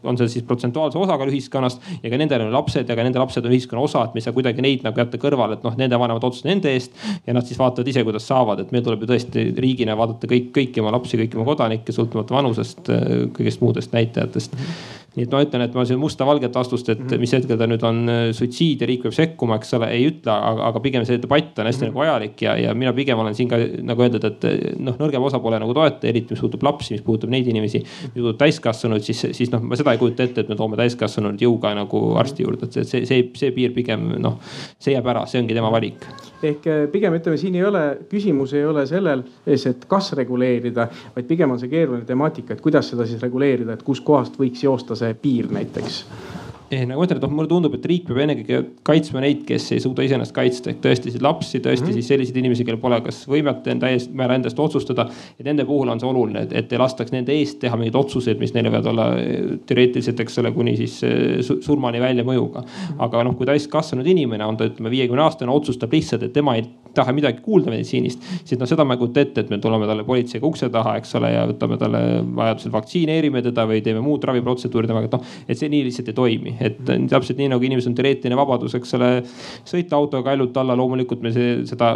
on 0.06 0.18
see 0.20 0.30
siis 0.36 0.46
protsentuaalse 0.48 0.98
osakaal 1.00 1.32
ühiskonnast 1.32 1.82
ja 2.02 2.10
ka 2.12 2.20
nendel 2.20 2.46
on 2.46 2.52
lapsed 2.54 2.88
ja 2.88 2.98
ka 2.98 3.06
nende 3.06 3.22
lapsed 3.22 3.46
on 3.46 3.54
ühiskonna 3.54 3.84
osa, 3.84 4.04
et 4.06 4.14
me 4.14 4.22
ei 4.22 4.26
saa 4.26 4.36
kuidagi 4.36 4.64
neid 4.64 4.84
nagu 4.86 5.02
jätta 5.02 5.20
kõrvale, 5.22 5.58
et 5.58 5.66
noh, 5.66 5.76
nende 5.78 5.98
vanemad 6.00 6.24
otsustavad 6.24 6.54
nende 6.54 6.74
eest. 6.74 6.94
ja 7.26 7.34
nad 7.36 7.46
siis 7.46 7.58
vaatavad 7.60 7.88
ise, 7.92 8.04
kuidas 8.06 8.28
saavad, 8.28 8.62
et 8.62 8.74
meil 8.74 8.84
tuleb 8.86 9.04
ju 9.04 9.10
tõesti 9.12 9.48
riigina 9.62 9.96
vaadata 9.98 10.30
kõik, 10.30 10.52
kõiki 10.56 10.84
oma 10.84 10.94
lapsi, 10.96 11.18
kõiki 11.20 11.40
oma 11.40 11.48
kodanikke, 11.48 11.94
sõltumata 11.94 12.36
vanusest, 12.36 12.92
kõigest 13.36 13.64
muudest 13.64 13.96
näitajatest 13.96 14.56
nii 15.16 15.24
et 15.24 15.32
ma 15.32 15.40
ütlen, 15.40 15.62
et 15.64 15.76
ma 15.76 15.84
siin 15.88 15.98
musta-valget 16.00 16.56
vastust, 16.56 16.90
et 16.92 17.00
mhm. 17.00 17.22
mis 17.22 17.32
hetkel 17.32 17.56
ta 17.56 17.68
nüüd 17.68 17.84
on 17.88 18.02
äh, 18.12 18.22
suitsiid 18.36 18.82
ja 18.84 18.88
riik 18.88 19.06
peab 19.06 19.14
sekkuma, 19.16 19.56
eks 19.56 19.72
ole, 19.78 19.88
ei 19.96 20.04
ütle, 20.10 20.32
aga, 20.32 20.82
pigem 20.84 21.06
see 21.08 21.20
debatt 21.22 21.56
on 21.56 21.70
hästi 21.70 21.86
mm 21.86 21.88
-hmm. 21.88 21.94
nagu 21.94 22.02
vajalik 22.02 22.42
ja, 22.44 22.56
ja 22.60 22.74
mina 22.76 22.92
pigem 22.92 23.18
olen 23.18 23.34
siin 23.34 23.48
ka 23.48 23.56
nagu 23.80 24.04
öeldud, 24.04 24.24
et 24.28 24.44
noh, 24.78 24.98
nõrgema 25.00 25.30
osapoole 25.30 25.58
nagu 25.62 25.74
toetaja, 25.74 26.10
eriti 26.12 26.36
mis 26.36 26.42
puudutab 26.44 26.68
lapsi, 26.68 26.94
mis 26.94 27.04
puudutab 27.06 27.32
neid 27.32 27.48
inimesi. 27.48 27.78
mis 27.80 28.12
puudutab 28.12 28.44
täiskasvanuid, 28.44 29.02
siis, 29.08 29.26
siis 29.32 29.52
noh, 29.52 29.62
ma 29.62 29.76
seda 29.76 29.95
ei 29.96 30.02
kujuta 30.02 30.26
ette, 30.26 30.44
et 30.44 30.52
me 30.52 30.58
toome 30.58 30.78
täiskasvanud 30.78 31.42
jõuga 31.42 31.72
nagu 31.76 32.02
arsti 32.20 32.46
juurde, 32.46 32.68
et 32.68 32.78
see, 32.78 33.04
see, 33.08 33.26
see, 33.36 33.52
piir 33.56 33.74
pigem 33.76 34.08
noh, 34.22 34.38
see 34.78 34.94
jääb 34.94 35.10
ära, 35.12 35.26
see 35.30 35.42
ongi 35.42 35.56
tema 35.56 35.72
valik. 35.74 36.06
ehk 36.42 36.70
äh, 36.70 36.82
pigem 36.92 37.18
ütleme, 37.18 37.40
siin 37.40 37.58
ei 37.58 37.64
ole, 37.66 37.84
küsimus 38.10 38.54
ei 38.56 38.64
ole 38.68 38.86
sellel, 38.86 39.24
et 39.46 39.86
kas 39.90 40.12
reguleerida, 40.18 40.88
vaid 41.16 41.28
pigem 41.28 41.54
on 41.56 41.62
see 41.62 41.72
keeruline 41.72 42.06
temaatika, 42.08 42.54
et 42.54 42.64
kuidas 42.64 42.92
seda 42.92 43.08
siis 43.08 43.22
reguleerida, 43.22 43.76
et 43.76 43.86
kuskohast 43.86 44.38
võiks 44.40 44.64
joosta 44.66 44.98
see 44.98 45.14
piir 45.20 45.50
näiteks 45.52 46.04
eh,. 46.70 46.84
nagu 46.88 47.00
ma 47.00 47.06
ütlen, 47.06 47.20
et 47.20 47.24
noh, 47.26 47.32
mulle 47.38 47.50
tundub, 47.50 47.74
et 47.76 47.86
riik 47.88 48.06
peab 48.08 48.20
ennekõike 48.24 48.60
kaitsma 48.86 49.22
neid, 49.24 49.42
kes 49.48 49.68
ei 49.76 49.82
suuda 49.82 50.06
iseennast 50.06 50.34
kaitsta 50.36 50.72
ehk 50.72 50.80
tõesti 50.84 51.12
siis 51.12 51.24
lapsi, 51.24 51.60
tõesti 51.64 51.84
mm 51.84 51.90
-hmm. 51.90 51.98
siis 52.00 52.10
selliseid 52.12 52.40
inimesi, 52.42 52.66
kellel 52.66 52.80
pole 52.82 53.00
kas 53.04 53.22
võimet 53.30 53.66
enda 53.72 53.90
eest, 53.92 54.14
määra 54.14 54.38
enda 54.38 54.50
eest 54.50 54.60
otsustada. 54.60 55.08
ja 55.38 55.44
nende 55.44 55.64
puhul 55.64 55.88
on 55.88 56.00
see 56.00 56.08
oluline, 56.08 56.42
et, 56.46 56.52
et 56.52 56.72
ei 56.72 56.78
lastaks 56.78 57.12
nende 57.12 57.32
eest 57.32 57.60
teha 57.60 57.76
mingeid 57.76 57.94
otsuseid, 57.94 58.38
mis 58.38 58.54
neile 58.54 58.70
võivad 58.70 58.90
olla 58.92 59.06
eh, 59.20 59.58
teoreetiliselt, 59.66 60.20
eks 60.20 60.38
ole, 60.38 60.52
kuni 60.52 60.76
siis 60.76 61.02
eh, 61.04 61.42
surmani 61.42 62.00
välja 62.00 62.24
mõjuga. 62.24 62.62
Mhm. 62.62 63.00
aga 63.00 63.24
noh, 63.24 63.36
kui 63.36 63.46
täiskasvanud 63.46 64.06
inimene 64.06 64.44
on 64.44 64.56
ta 64.56 64.66
ütleme 64.66 64.90
viiekümne 64.90 65.22
aastane, 65.22 65.52
otsustab 65.52 65.92
lihtsalt, 65.92 66.22
et 66.22 66.32
tema 66.32 66.56
ei 66.56 66.66
taha 66.96 67.14
midagi 67.16 67.42
kuulda 67.44 67.72
meditsiinist. 67.72 68.28
siis 68.44 68.60
noh, 68.60 68.68
seda 68.68 68.84
ma 68.84 68.96
ei 68.96 69.02
kujuta 69.02 69.24
ette, 69.24 69.46
et 69.46 69.52
me 69.52 69.60
tuleme 69.62 69.88
talle 69.88 70.04
politseiga 70.08 70.48
ukse 70.48 70.70
taha, 70.72 70.96
eks 71.00 71.16
ole, 71.20 71.32
ja 71.34 71.46
võtame 71.52 71.78
talle 71.80 72.02
vajadusel 72.36 72.74
vaktsineerime 72.74 73.44
teda 73.46 73.66
või 73.68 73.82
teeme 73.84 74.02
muud 74.04 74.24
raviprotseduuri 74.26 74.90
temaga, 74.90 75.10
et 75.10 75.16
noh, 75.18 75.34
et 75.46 75.60
see 75.60 75.70
nii 75.72 75.84
lihtsalt 75.88 76.12
ei 76.12 76.16
toimi 76.16 76.56
et 76.66 76.78
täpselt 77.10 77.38
nii 77.40 77.50
nagu 77.52 77.66
inimesel 77.66 77.92
on 77.92 77.96
teoreetiline 77.98 78.38
vabadus, 78.38 78.74
eks 78.78 78.96
ole, 78.98 79.10
sõita 79.68 79.98
autoga 79.98 80.32
ainult 80.32 80.56
alla, 80.60 80.76
loomulikult 80.78 81.24
me 81.24 81.32
see, 81.34 81.54
seda 81.68 81.92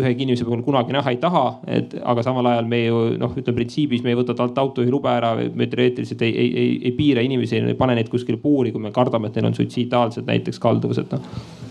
ühegi 0.00 0.26
inimese 0.26 0.46
puhul 0.48 0.64
kunagi 0.66 0.94
näha 0.96 1.14
ei 1.14 1.20
taha, 1.22 1.44
et 1.78 1.96
aga 2.00 2.24
samal 2.26 2.50
ajal 2.52 2.68
me 2.70 2.82
ju 2.84 3.00
noh, 3.20 3.34
ütleme 3.36 3.60
printsiibis 3.60 4.04
me 4.06 4.14
ei 4.14 4.20
võta 4.20 4.36
talt 4.38 4.58
autojuhilube 4.60 5.10
ära, 5.12 5.34
me 5.38 5.70
teoreetiliselt 5.70 6.22
ei, 6.26 6.34
ei, 6.44 6.52
ei, 6.64 6.76
ei 6.90 6.94
piira 6.96 7.24
inimesi, 7.26 7.60
ei 7.60 7.78
pane 7.78 7.98
neid 7.98 8.12
kuskile 8.12 8.40
puuri, 8.42 8.74
kui 8.74 8.82
me 8.82 8.94
kardame, 8.94 9.30
et 9.30 9.38
neil 9.38 9.50
on 9.50 9.58
suitsiidaalsed 9.58 10.28
näiteks 10.30 10.62
kalduvused 10.62 11.12
noh 11.16 11.68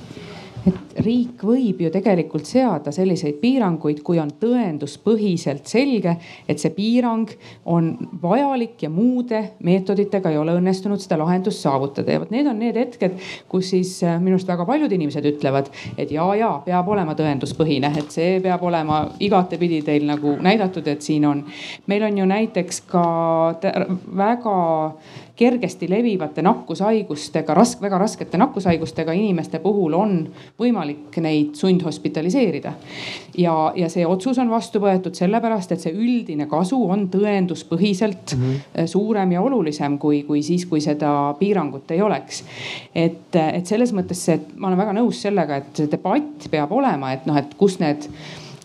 et 0.67 1.01
riik 1.03 1.43
võib 1.45 1.79
ju 1.83 1.89
tegelikult 1.93 2.47
seada 2.49 2.91
selliseid 2.95 3.39
piiranguid, 3.41 4.01
kui 4.05 4.19
on 4.19 4.31
tõenduspõhiselt 4.41 5.69
selge, 5.69 6.15
et 6.49 6.59
see 6.59 6.73
piirang 6.75 7.29
on 7.69 7.91
vajalik 8.21 8.83
ja 8.83 8.89
muude 8.91 9.41
meetoditega 9.65 10.33
ei 10.33 10.39
ole 10.41 10.57
õnnestunud 10.59 11.01
seda 11.01 11.19
lahendust 11.21 11.63
saavutada. 11.63 12.11
ja 12.11 12.23
vot 12.23 12.33
need 12.33 12.47
on 12.47 12.59
need 12.59 12.79
hetked, 12.79 13.19
kus 13.51 13.71
siis 13.75 13.93
äh, 14.03 14.19
minu 14.21 14.37
arust 14.37 14.49
väga 14.49 14.65
paljud 14.67 14.91
inimesed 14.95 15.25
ütlevad, 15.33 15.71
et 15.97 16.11
ja, 16.11 16.25
ja 16.35 16.51
peab 16.65 16.91
olema 16.91 17.15
tõenduspõhine, 17.19 17.93
et 17.99 18.11
see 18.11 18.39
peab 18.43 18.63
olema 18.67 19.05
igatepidi 19.19 19.81
teil 19.85 20.07
nagu 20.09 20.35
näidatud, 20.41 20.87
et 20.87 21.05
siin 21.05 21.25
on. 21.29 21.45
meil 21.87 22.03
on 22.03 22.17
ju 22.17 22.25
näiteks 22.29 22.83
ka 22.89 23.05
väga 24.17 24.59
kergesti 25.39 25.87
levivate 25.89 26.43
nakkushaigustega, 26.43 27.53
rask-, 27.55 27.81
väga 27.81 27.97
raskete 28.01 28.37
nakkushaigustega 28.37 29.13
inimeste 29.15 29.61
puhul 29.63 29.95
on 29.95 30.15
võimalik 30.59 31.15
neid 31.23 31.55
sundhospitaliseerida. 31.55 32.73
ja, 33.37 33.53
ja 33.75 33.89
see 33.89 34.05
otsus 34.07 34.39
on 34.43 34.51
vastu 34.51 34.81
võetud 34.83 35.15
sellepärast, 35.15 35.71
et 35.71 35.85
see 35.85 35.95
üldine 35.95 36.49
kasu 36.51 36.81
on 36.89 37.07
tõenduspõhiselt 37.13 38.35
mm 38.35 38.43
-hmm. 38.43 38.87
suurem 38.87 39.31
ja 39.31 39.41
olulisem 39.41 39.97
kui, 39.97 40.23
kui 40.23 40.43
siis, 40.43 40.65
kui 40.65 40.81
seda 40.81 41.35
piirangut 41.39 41.91
ei 41.91 42.01
oleks. 42.01 42.43
et, 42.95 43.35
et 43.35 43.65
selles 43.65 43.93
mõttes 43.93 44.25
see, 44.25 44.39
ma 44.55 44.67
olen 44.67 44.77
väga 44.83 44.93
nõus 44.93 45.21
sellega, 45.21 45.55
et 45.55 45.71
see 45.75 45.91
debatt 45.91 46.49
peab 46.51 46.71
olema, 46.71 47.13
et 47.13 47.25
noh, 47.25 47.37
et 47.37 47.55
kus 47.57 47.79
need 47.79 48.09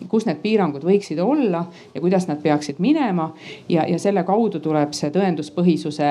kus 0.09 0.25
need 0.27 0.41
piirangud 0.43 0.83
võiksid 0.83 1.19
olla 1.23 1.65
ja 1.93 2.01
kuidas 2.01 2.27
nad 2.27 2.41
peaksid 2.43 2.81
minema 2.83 3.29
ja, 3.69 3.85
ja 3.87 3.99
selle 3.99 4.23
kaudu 4.23 4.59
tuleb 4.59 4.93
see 4.93 5.09
tõenduspõhisuse 5.09 6.09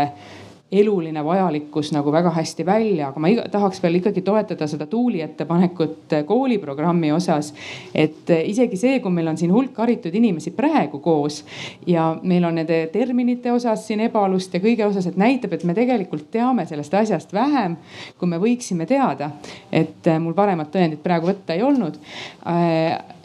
eluline 0.80 1.22
vajalikkus 1.24 1.92
nagu 1.94 2.12
väga 2.12 2.32
hästi 2.34 2.66
välja, 2.66 3.08
aga 3.08 3.22
ma 3.22 3.30
tahaks 3.50 3.82
veel 3.82 4.00
ikkagi 4.00 4.22
toetada 4.26 4.66
seda 4.70 4.86
Tuuli 4.90 5.22
ettepanekut 5.24 6.12
äh, 6.12 6.24
kooliprogrammi 6.26 7.12
osas. 7.12 7.52
et 7.94 8.30
äh, 8.30 8.42
isegi 8.50 8.76
see, 8.80 9.00
kui 9.00 9.12
meil 9.14 9.28
on 9.30 9.38
siin 9.40 9.52
hulk 9.52 9.78
haritud 9.78 10.14
inimesi 10.14 10.50
praegu 10.56 10.98
koos 11.04 11.42
ja 11.86 12.10
meil 12.22 12.44
on 12.44 12.58
nende 12.60 12.86
terminite 12.92 13.52
osas 13.52 13.86
siin 13.86 14.04
ebalust 14.08 14.54
ja 14.54 14.60
kõige 14.60 14.86
osas, 14.86 15.06
et 15.06 15.18
näitab, 15.20 15.52
et 15.52 15.64
me 15.64 15.74
tegelikult 15.74 16.30
teame 16.34 16.66
sellest 16.66 16.94
asjast 16.94 17.32
vähem, 17.34 17.76
kui 18.18 18.28
me 18.28 18.40
võiksime 18.42 18.86
teada. 18.86 19.30
et 19.72 20.06
äh, 20.06 20.20
mul 20.20 20.34
paremat 20.34 20.72
tõendit 20.74 21.02
praegu 21.02 21.30
võtta 21.32 21.54
ei 21.54 21.62
olnud 21.62 21.98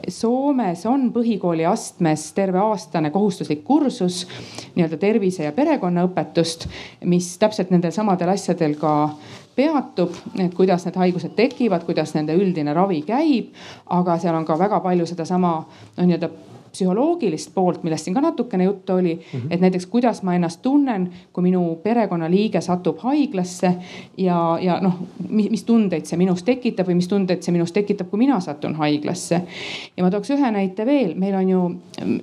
Soomes 0.10 0.86
on 0.90 1.10
põhikooli 1.14 1.66
astmes 1.70 2.30
terveaastane 2.38 3.12
kohustuslik 3.14 3.64
kursus 3.64 4.26
nii-öelda 4.76 4.98
tervise 5.02 5.44
ja 5.44 5.54
perekonnaõpetust, 5.56 6.68
mis 7.10 7.32
täpselt 7.42 7.72
nendel 7.74 7.94
samadel 7.96 8.34
asjadel 8.34 8.76
ka 8.80 8.94
peatub, 9.60 10.14
et 10.40 10.54
kuidas 10.56 10.86
need 10.88 11.00
haigused 11.00 11.36
tekivad, 11.36 11.84
kuidas 11.88 12.14
nende 12.16 12.36
üldine 12.38 12.74
ravi 12.74 13.02
käib. 13.08 13.52
aga 13.90 14.18
seal 14.20 14.36
on 14.36 14.46
ka 14.46 14.60
väga 14.60 14.80
palju 14.80 15.06
sedasama 15.10 15.52
noh, 15.98 16.06
nii-öelda 16.06 16.30
psühholoogilist 16.80 17.52
poolt, 17.54 17.84
millest 17.84 18.08
siin 18.08 18.16
ka 18.16 18.24
natukene 18.24 18.64
juttu 18.64 18.94
oli 18.94 19.16
mm. 19.16 19.40
-hmm. 19.40 19.48
et 19.50 19.62
näiteks, 19.62 19.86
kuidas 19.86 20.24
ma 20.24 20.36
ennast 20.36 20.62
tunnen, 20.62 21.10
kui 21.34 21.44
minu 21.44 21.80
perekonnaliige 21.84 22.62
satub 22.62 22.98
haiglasse 23.04 23.74
ja, 24.18 24.58
ja 24.62 24.80
noh, 24.82 24.96
mis 25.30 25.64
tundeid 25.64 26.06
see 26.06 26.18
minus 26.18 26.44
tekitab 26.44 26.88
või 26.88 27.00
mis 27.00 27.08
tundeid 27.08 27.44
see 27.44 27.54
minus 27.56 27.72
tekitab, 27.76 28.10
kui 28.10 28.20
mina 28.20 28.40
satun 28.40 28.76
haiglasse. 28.76 29.42
ja 29.98 30.04
ma 30.04 30.12
tooks 30.12 30.32
ühe 30.36 30.52
näite 30.52 30.86
veel, 30.86 31.14
meil 31.20 31.36
on 31.36 31.50
ju, 31.50 31.62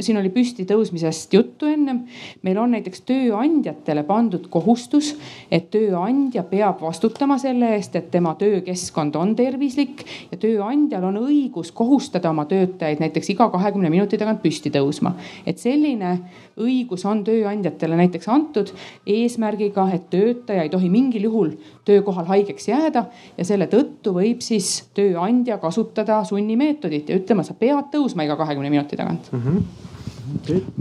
siin 0.01 0.19
oli 0.19 0.31
püstitõusmisest 0.35 1.35
juttu 1.35 1.67
ennem. 1.67 2.05
meil 2.43 2.59
on 2.59 2.71
näiteks 2.71 3.01
tööandjatele 3.07 4.03
pandud 4.03 4.49
kohustus, 4.51 5.15
et 5.51 5.71
tööandja 5.71 6.43
peab 6.43 6.81
vastutama 6.81 7.39
selle 7.39 7.75
eest, 7.77 7.97
et 7.97 8.11
tema 8.11 8.35
töökeskkond 8.35 9.17
on 9.17 9.35
tervislik 9.37 10.05
ja 10.33 10.39
tööandjal 10.39 11.05
on 11.05 11.21
õigus 11.27 11.73
kohustada 11.73 12.31
oma 12.31 12.45
töötajaid 12.45 13.01
näiteks 13.01 13.31
iga 13.35 13.51
kahekümne 13.51 13.91
minuti 13.91 14.19
tagant 14.19 14.43
püsti 14.47 14.73
tõusma. 14.75 15.15
et 15.47 15.59
selline 15.59 16.13
õigus 16.57 17.05
on 17.09 17.23
tööandjatele 17.27 17.99
näiteks 17.99 18.29
antud 18.33 18.73
eesmärgiga, 19.07 19.89
et 19.95 20.09
töötaja 20.13 20.65
ei 20.65 20.73
tohi 20.73 20.91
mingil 20.93 21.29
juhul 21.29 21.51
töökohal 21.85 22.31
haigeks 22.31 22.71
jääda 22.71 23.07
ja 23.37 23.45
selle 23.45 23.69
tõttu 23.73 24.15
võib 24.17 24.41
siis 24.45 24.87
tööandja 24.97 25.59
kasutada 25.63 26.23
sunnimeetodit 26.25 27.11
ja 27.11 27.19
ütlema, 27.21 27.45
sa 27.45 27.59
pead 27.59 27.93
tõusma 27.93 28.25
iga 28.27 28.39
kahekümne 28.39 28.73
minuti 28.73 28.97
tagant 28.97 29.33
mm. 29.33 29.43
-hmm 29.43 29.95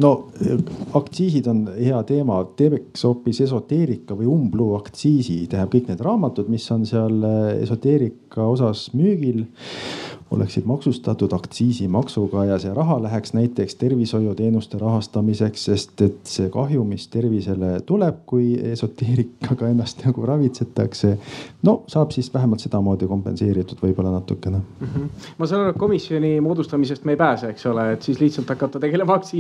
no 0.02 0.12
aktsiisid 0.98 1.48
on 1.52 1.62
hea 1.76 2.02
teema, 2.08 2.40
teeks 2.58 3.06
hoopis 3.08 3.42
esoteerika 3.46 4.18
või 4.18 4.30
umbluu 4.32 4.74
aktsiisi, 4.80 5.42
tähendab 5.52 5.76
kõik 5.76 5.92
need 5.92 6.04
raamatud, 6.06 6.50
mis 6.52 6.66
on 6.74 6.86
seal 6.90 7.24
esoteerika 7.62 8.48
osas 8.56 8.90
müügil 8.94 9.46
oleksid 10.32 10.66
maksustatud 10.66 11.34
aktsiisimaksuga 11.34 12.46
ja 12.46 12.58
see 12.60 12.74
raha 12.74 12.98
läheks 13.04 13.34
näiteks 13.38 13.76
tervishoiuteenuste 13.76 14.78
rahastamiseks, 14.82 15.66
sest 15.70 16.02
et 16.02 16.18
see 16.30 16.50
kahju, 16.54 16.84
mis 16.88 17.08
tervisele 17.14 17.78
tuleb, 17.86 18.24
kui 18.26 18.54
esoteerikaga 18.72 19.70
ennast 19.70 20.02
nagu 20.06 20.26
ravitsetakse. 20.26 21.18
no 21.64 21.76
saab 21.88 22.12
siis 22.12 22.34
vähemalt 22.34 22.66
sedamoodi 22.66 23.08
kompenseeritud 23.08 23.82
võib-olla 23.82 24.12
natukene 24.18 24.58
mm. 24.58 24.88
-hmm. 24.88 25.30
ma 25.38 25.48
saan 25.48 25.62
aru, 25.62 25.76
et 25.76 25.80
komisjoni 25.80 26.42
moodustamisest 26.42 27.06
me 27.06 27.14
ei 27.14 27.18
pääse, 27.18 27.50
eks 27.50 27.66
ole, 27.66 27.92
et 27.94 28.02
siis 28.02 28.20
lihtsalt 28.20 28.50
hakata 28.50 28.80
tegelema 28.80 29.14
aktsiisiga. 29.14 29.35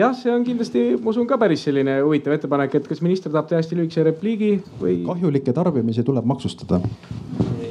Jah, 0.00 0.14
see 0.16 0.32
on 0.34 0.44
kindlasti, 0.46 0.84
ma 1.00 1.12
usun 1.12 1.28
ka 1.30 1.38
päris 1.40 1.64
selline 1.66 2.00
huvitav 2.04 2.36
ettepanek, 2.36 2.78
et 2.80 2.88
kas 2.90 3.02
minister 3.04 3.32
tahab 3.32 3.50
teha 3.50 3.62
hästi 3.62 3.78
lühikese 3.78 4.06
repliigi 4.06 4.52
või? 4.80 5.00
kahjulikke 5.06 5.54
tarbimisi 5.56 6.06
tuleb 6.06 6.28
maksustada 6.28 6.82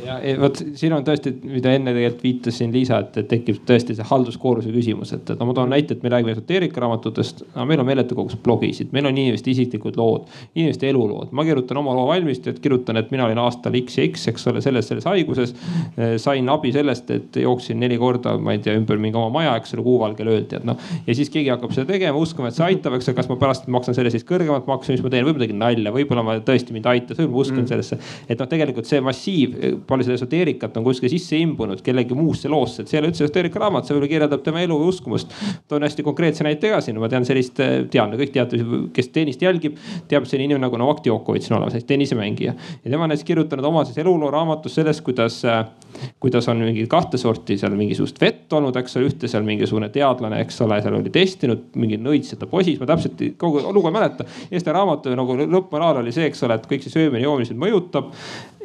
ja 0.09 0.35
vot 0.41 0.59
siin 0.79 0.93
on 0.95 1.05
tõesti, 1.05 1.33
mida 1.43 1.73
enne 1.75 1.93
tegelikult 1.95 2.23
viitasin 2.23 2.73
Liisa, 2.73 2.99
et 3.03 3.17
tekib 3.29 3.61
tõesti 3.67 3.95
see 3.97 4.05
halduskoormuse 4.09 4.71
küsimus, 4.73 5.13
et, 5.15 5.29
et 5.29 5.39
no 5.39 5.47
ma 5.49 5.55
toon 5.57 5.71
näite, 5.73 5.95
et 5.95 6.03
me 6.05 6.11
räägime 6.13 6.33
esoteerikaraamatutest 6.35 7.43
no,. 7.55 7.65
meil 7.69 7.81
on 7.81 7.87
meeletu 7.87 8.17
kogus 8.17 8.37
blogisid, 8.43 8.93
meil 8.95 9.09
on 9.09 9.17
inimeste 9.17 9.51
isiklikud 9.53 9.99
lood, 9.99 10.27
inimeste 10.55 10.89
elulood. 10.89 11.33
ma 11.35 11.45
kirjutan 11.47 11.81
oma 11.81 11.95
loo 11.97 12.07
valmis, 12.09 12.41
et 12.47 12.59
kirjutan, 12.63 12.99
et 13.01 13.11
mina 13.13 13.27
olin 13.27 13.41
aastal 13.43 13.75
X 13.81 13.99
ja 13.99 14.07
X, 14.07 14.27
eks 14.31 14.47
ole, 14.51 14.63
selles, 14.65 14.87
selles 14.89 15.07
haiguses. 15.09 15.55
sain 16.17 16.49
abi 16.49 16.71
sellest, 16.75 17.11
et 17.11 17.39
jooksin 17.43 17.79
neli 17.79 17.97
korda, 17.99 18.35
ma 18.37 18.55
ei 18.55 18.63
tea, 18.63 18.75
ümber 18.79 18.99
mingi 19.01 19.17
oma 19.19 19.29
maja, 19.39 19.55
eks 19.59 19.75
ole, 19.77 19.85
kuuvalgel 19.85 20.31
öeldi, 20.35 20.59
et 20.59 20.67
noh. 20.67 20.79
ja 21.07 21.15
siis 21.17 21.31
keegi 21.33 21.53
hakkab 21.53 21.75
seda 21.75 21.89
tegema, 21.93 22.17
uskuma, 22.19 22.49
et 22.49 22.57
see 22.57 22.65
aitab, 22.67 22.97
eks 22.97 23.09
ole, 23.11 23.19
kas 23.19 23.29
ma 23.31 23.39
pärast 23.41 23.69
maksan 23.71 23.97
selle 23.97 24.13
siis 24.13 24.25
kõrgemat 24.27 24.67
maksu, 24.69 24.93
mis 24.95 25.03
ma 25.05 25.13
teen, 25.13 25.27
võib-olla 25.27 25.47
tegin 25.47 25.61
nalja, 25.61 25.93
võib-olla 25.95 26.25
ma 26.25 26.37
tõesti 26.45 26.75
mind 26.75 26.89
aitas, 26.89 27.19
võib-olla 27.19 27.35
ma 27.35 27.45
uskun 27.45 27.63
mm. 27.63 27.69
sellesse. 27.71 27.99
et 28.29 28.39
noh, 28.39 28.49
tegelikult 28.49 28.89
see 28.89 29.01
massiiv, 29.03 29.55
palju 29.99 30.07
seda 30.07 30.17
esoteerikat 30.19 30.77
on 30.79 30.85
kuskile 30.85 31.11
sisse 31.11 31.37
imbunud 31.39 31.81
kellegi 31.83 32.15
muusse 32.17 32.49
loosse, 32.51 32.83
et 32.83 32.91
see 32.91 32.97
ei 32.97 33.03
ole 33.03 33.11
üldse 33.11 33.25
esoteerika 33.25 33.59
raamat, 33.61 33.85
see 33.85 33.95
võib-olla 33.95 34.11
kirjeldab 34.13 34.43
tema 34.45 34.63
elu 34.63 34.77
või 34.79 34.91
uskumust. 34.93 35.33
toon 35.67 35.83
hästi 35.83 36.05
konkreetse 36.05 36.45
näite 36.47 36.71
ka 36.71 36.79
siin, 36.83 36.99
ma 36.99 37.09
tean 37.11 37.25
sellist, 37.27 37.59
tean, 37.91 38.15
kõik 38.19 38.33
teate, 38.35 38.59
kes 38.95 39.11
tennist 39.15 39.43
jälgib, 39.43 39.77
teab 40.07 40.27
selline 40.29 40.49
inimene 40.49 40.67
nagu 40.67 40.79
Novak 40.79 41.03
Djokovic 41.05 41.49
on 41.51 41.57
olemas, 41.59 41.83
tennisemängija. 41.89 42.53
ja 42.83 42.91
tema 42.91 43.03
on 43.03 43.13
näiteks 43.13 43.27
kirjutanud 43.27 43.65
oma 43.65 43.85
siis 43.85 43.97
eluloo 43.97 44.31
raamatus 44.31 44.75
sellest, 44.79 45.03
kuidas, 45.03 45.41
kuidas 46.19 46.47
on 46.47 46.63
mingi 46.63 46.85
kahte 46.87 47.17
sorti 47.17 47.57
seal 47.57 47.75
mingisugust 47.75 48.21
vett 48.21 48.53
olnud, 48.53 48.75
eks 48.79 48.97
ole, 48.97 49.09
ühte 49.09 49.27
seal 49.31 49.43
mingisugune 49.47 49.89
teadlane, 49.93 50.41
eks 50.45 50.61
ole, 50.65 50.79
seal 50.81 50.99
oli 50.99 51.11
testinud 51.13 51.75
mingi 51.79 51.99
nõidseta 51.99 52.47
posis, 52.49 52.79
ma 52.79 52.87
täpselt 52.89 53.21
kogu 53.37 53.63
lugu 53.73 53.91
ei 53.91 53.97
mäleta. 53.99 54.25
ja 54.51 54.61
ta 54.63 54.77
raamatu 54.77 55.15
nagu 55.15 55.35
lõppmoraal 55.43 56.03
oli 56.03 56.15
see, 56.15 56.29
eks 56.29 56.47
ole, 56.47 56.59
et 56.59 56.69
kõik 56.69 56.85
see 56.85 56.95
söömine, 56.95 57.23
joomine 57.23 57.59
mõjutab 57.59 58.13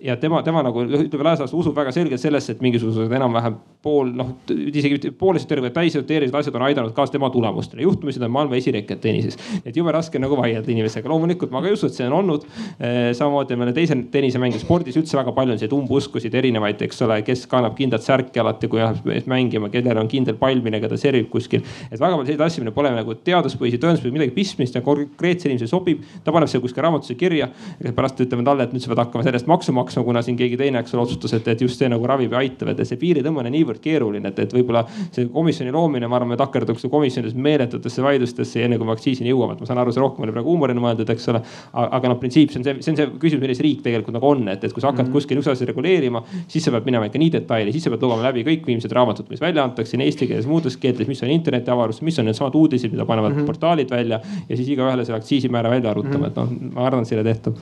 ja 0.04 0.16
tema, 0.20 0.42
tema 0.42 0.62
nagu 0.64 0.84
ütleme 0.84 1.23
laastus 1.24 1.54
usub 1.56 1.76
väga 1.76 1.92
selgelt 1.94 2.22
sellesse, 2.22 2.54
et 2.54 2.62
mingisugused 2.64 3.12
enam-vähem 3.18 3.56
pool 3.84 4.10
noh, 4.16 4.30
isegi 4.48 5.12
pooled 5.18 5.44
täiseteerilised 5.74 6.36
asjad 6.38 6.54
on 6.56 6.64
aidanud 6.68 6.94
kaasa 6.96 7.12
tema 7.12 7.28
tulemustele. 7.30 7.82
juhtumisi 7.84 8.20
ta 8.20 8.28
on 8.28 8.32
maailma 8.32 8.56
esirekad 8.56 9.00
tennises. 9.02 9.36
et 9.64 9.76
jube 9.76 9.92
raske 9.92 10.18
nagu 10.18 10.36
vaielda 10.36 10.72
inimesega, 10.72 11.08
loomulikult 11.08 11.52
ma 11.52 11.60
ka 11.60 11.68
ei 11.68 11.76
usu, 11.76 11.86
et 11.86 11.98
see 11.98 12.06
on 12.06 12.16
olnud. 12.20 12.46
Eh, 12.80 13.12
samamoodi 13.16 13.56
meil 13.56 13.72
on 13.72 13.76
teised 13.76 14.06
tennisemängijad 14.14 14.64
spordis 14.64 14.96
üldse 15.00 15.18
väga 15.18 15.34
palju 15.36 15.52
on 15.52 15.58
selliseid 15.58 15.76
umbuskusid 15.76 16.34
erinevaid, 16.40 16.80
eks 16.86 17.02
ole, 17.04 17.20
kes 17.26 17.44
kannab 17.50 17.76
kindlat 17.76 18.04
särki 18.06 18.40
alati, 18.40 18.70
kui 18.72 18.80
läheb 18.80 19.28
mängima, 19.30 19.68
kellel 19.72 20.00
on 20.00 20.08
kindel 20.08 20.38
pall, 20.40 20.62
millega 20.64 20.88
ta 20.88 20.96
servib 21.00 21.28
kuskil. 21.32 21.60
et 21.90 22.00
väga 22.00 22.16
palju 22.16 22.30
selliseid 22.30 22.46
asju, 22.46 22.64
millel 22.64 22.76
pole 22.78 22.94
nagu 22.94 23.18
teaduspõhise, 23.28 23.80
tõenduspõhise 23.82 24.16
midagi 24.16 24.34
pistmist 24.36 24.74
ja 24.74 24.84
konkreetse 24.86 25.48
inimesele 25.50 25.68
sobib. 25.68 26.00
ta 26.24 26.32
paneb 26.32 26.48
selle 26.48 26.64
kuskile 26.64 26.88
raamatusse 26.88 27.18
kirja, 27.20 27.50
pärast 27.94 28.20
ütleme 28.24 28.44
talle, 28.44 28.64
et 28.64 28.72
nüüd 28.72 28.84
sa 28.84 28.92
pead 28.94 29.04
hakkama 29.04 29.28
sellest 29.28 29.46
maksu 29.50 29.74
maksma 29.76 29.84
maksma, 29.84 30.04
kuna 30.04 30.22
siin 30.22 30.36
keegi 30.38 30.58
teine, 30.58 30.80
eks 30.82 30.94
ole, 30.94 31.06
otsustas, 31.14 31.40
et, 31.40 31.48
et 31.54 31.64
just 31.64 31.80
see 31.80 31.88
nagu 31.90 32.06
ravib 32.06 32.32
ja 32.34 32.42
aitab, 32.42 32.70
et 32.72 32.82
see 32.86 32.98
piiri 33.00 33.22
tõmbamine 33.24 33.52
niivõrd 33.54 33.80
keeruline, 33.84 34.30
et, 34.30 34.38
et 34.44 34.54
võib-olla 34.56 34.84
see 35.14 35.28
komisjoni 35.32 35.72
loomine, 35.74 36.08
ma 36.10 36.18
arvan, 36.18 36.32
me 36.34 36.38
takerduks 36.40 36.86
komisjonides 36.90 37.34
meeletutesse 37.34 38.04
vaidlustesse 38.04 38.64
enne 38.64 38.78
kui 38.78 38.88
me 38.88 38.94
aktsiisini 38.94 39.32
jõuame, 39.32 39.56
et 39.56 39.62
ma 39.62 39.68
saan 39.68 39.80
aru, 39.82 39.94
see 39.94 40.02
rohkem 40.02 40.26
oli 40.26 40.34
praegu 40.34 40.52
huumorina 40.52 40.82
mõeldud, 40.84 41.10
eks 41.14 41.28
ole. 41.32 41.42
aga 41.72 42.10
noh, 42.10 42.18
printsiip, 42.20 42.52
see 42.52 42.60
on 42.60 42.66
see, 42.66 42.76
see 42.84 42.92
on 42.92 43.00
see 43.00 43.08
küsimus, 43.22 43.44
milles 43.44 43.62
riik 43.64 43.82
tegelikult 43.84 44.16
nagu 44.18 44.30
on, 44.30 44.44
et, 44.52 44.64
et 44.64 44.74
kui 44.74 44.82
sa 44.82 44.90
hakkad 44.90 45.06
mm 45.06 45.10
-hmm. 45.10 45.16
kuskil 45.18 45.40
üks 45.40 45.50
asi 45.52 45.68
reguleerima, 45.68 46.22
siis 46.48 46.64
sa 46.64 46.74
pead 46.74 46.88
minema 46.88 47.08
ikka 47.10 47.20
nii 47.22 47.32
detaili, 47.38 47.72
siis 47.72 47.84
sa 47.84 47.92
pead 47.94 48.02
lugema 48.02 48.28
läbi 48.28 48.44
kõik 48.46 48.66
viimsed 48.66 48.92
raamatud, 48.92 49.30
mis 49.30 49.40
välja 49.40 49.64
antakse 49.64 49.96
nii 49.96 50.06
eesti 50.10 50.28
keeles, 50.30 50.46
muudes 50.46 50.76
keeltes, 50.76 51.08
mis 51.08 51.22
on 51.22 51.30
internetiavarus, 51.30 52.02
mis 52.02 52.18
on 52.18 52.30
needsamad 52.30 52.54
uudised, 52.54 52.90
mida 52.90 53.04
panevad 53.04 53.32
mm 53.32 53.40
-hmm. 53.40 53.46
portaalid 53.46 53.90
välja 53.90 54.20
ja 54.48 54.56
siis 54.56 54.68
igaühele 54.68 55.04
selle 55.04 55.18
aktsiisimäära 55.18 55.70
välja 55.70 55.90
arutama 55.90 56.18
mm, 56.18 56.24
-hmm. 56.24 56.26
et 56.26 56.36
noh, 56.36 56.74
ma 56.74 56.86
arvan, 56.86 57.02
et 57.02 57.08
selle 57.08 57.24
tehtud 57.24 57.54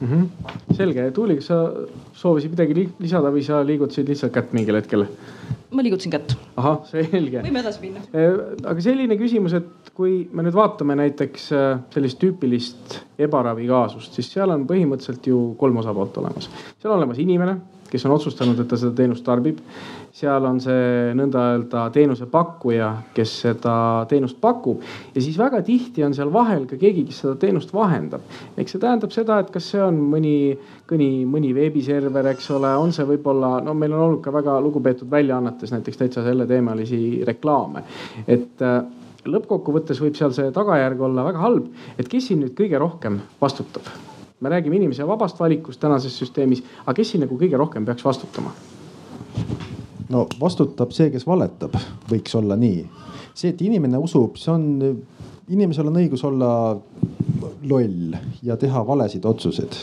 mm. 0.00 0.08
-hmm. 0.08 0.74
selge, 0.74 1.10
Tuuli, 1.10 1.34
kas 1.36 1.46
sa 1.46 1.70
soovisid 2.24 2.54
midagi 2.54 2.88
lisada 3.02 3.32
või 3.32 3.44
sa 3.44 3.60
liigutasid 3.66 4.08
lihtsalt 4.08 4.32
kätt 4.34 4.56
mingil 4.56 4.80
hetkel? 4.80 5.06
ma 5.74 5.82
liigutasin 5.82 6.14
kätt. 6.14 6.36
ahah, 6.56 6.80
selge. 6.88 7.42
võime 7.44 7.60
edasi 7.60 7.82
minna. 7.82 8.04
aga 8.70 8.84
selline 8.84 9.18
küsimus, 9.20 9.56
et 9.58 9.92
kui 9.94 10.24
me 10.32 10.46
nüüd 10.46 10.56
vaatame 10.56 10.96
näiteks 10.98 11.50
sellist 11.94 12.20
tüüpilist 12.22 12.98
ebaravi 13.26 13.68
kaasust, 13.70 14.16
siis 14.16 14.32
seal 14.32 14.54
on 14.54 14.66
põhimõtteliselt 14.70 15.30
ju 15.30 15.44
kolm 15.60 15.82
osapoolt 15.82 16.22
olemas. 16.22 16.50
seal 16.78 16.94
on 16.94 17.00
olemas 17.02 17.22
inimene 17.22 17.58
kes 17.94 18.06
on 18.08 18.16
otsustanud, 18.16 18.58
et 18.58 18.66
ta 18.66 18.78
seda 18.80 18.90
teenust 18.98 19.22
tarbib. 19.26 19.60
Seal 20.14 20.44
on 20.46 20.60
see 20.62 21.10
nõnda 21.18 21.40
öelda 21.54 21.88
teenusepakkuja, 21.94 22.90
kes 23.16 23.32
seda 23.42 23.74
teenust 24.10 24.38
pakub 24.42 24.82
ja 25.14 25.22
siis 25.22 25.38
väga 25.40 25.58
tihti 25.66 26.04
on 26.06 26.14
seal 26.14 26.30
vahel 26.32 26.68
ka 26.70 26.78
keegi, 26.78 27.02
kes 27.08 27.24
seda 27.24 27.34
teenust 27.42 27.72
vahendab. 27.74 28.22
eks 28.56 28.76
see 28.76 28.82
tähendab 28.82 29.14
seda, 29.14 29.40
et 29.42 29.50
kas 29.54 29.72
see 29.72 29.82
on 29.82 29.98
mõni, 30.12 30.36
mõni, 30.90 31.08
mõni 31.26 31.50
veebiserver, 31.56 32.30
eks 32.30 32.46
ole, 32.54 32.70
on 32.78 32.94
see 32.94 33.08
võib-olla, 33.08 33.56
no 33.64 33.74
meil 33.74 33.96
on 33.96 34.04
olnud 34.06 34.22
ka 34.22 34.34
väga 34.34 34.54
lugupeetud 34.62 35.10
väljaannetes 35.10 35.74
näiteks 35.74 35.98
täitsa 36.04 36.22
selleteemalisi 36.26 37.24
reklaame, 37.26 37.82
et 38.28 38.62
äh, 38.62 38.80
lõppkokkuvõttes 39.26 39.98
võib 40.04 40.14
seal 40.18 40.34
see 40.36 40.54
tagajärg 40.54 41.02
olla 41.08 41.26
väga 41.26 41.42
halb, 41.42 41.70
et 41.98 42.10
kes 42.10 42.30
siin 42.30 42.44
nüüd 42.44 42.54
kõige 42.58 42.78
rohkem 42.78 43.18
vastutab 43.42 43.90
me 44.44 44.50
räägime 44.52 44.76
inimese 44.76 45.06
vabast 45.08 45.38
valikust 45.40 45.80
tänases 45.80 46.18
süsteemis, 46.20 46.60
aga 46.84 46.98
kes 47.00 47.14
siin 47.14 47.24
nagu 47.24 47.38
kõige 47.40 47.56
rohkem 47.56 47.86
peaks 47.88 48.04
vastutama? 48.04 48.52
No 50.12 50.26
vastutab 50.40 50.92
see, 50.92 51.10
kes 51.14 51.26
valetab, 51.26 51.76
võiks 52.10 52.34
olla 52.38 52.56
nii. 52.56 52.84
see, 53.34 53.52
et 53.54 53.62
inimene 53.64 53.98
usub, 53.98 54.36
see 54.40 54.52
on, 54.52 54.66
inimesel 55.48 55.90
on 55.90 56.00
õigus 56.02 56.24
olla 56.26 56.50
loll 57.68 58.16
ja 58.42 58.56
teha 58.60 58.84
valesid 58.86 59.24
otsuseid 59.24 59.78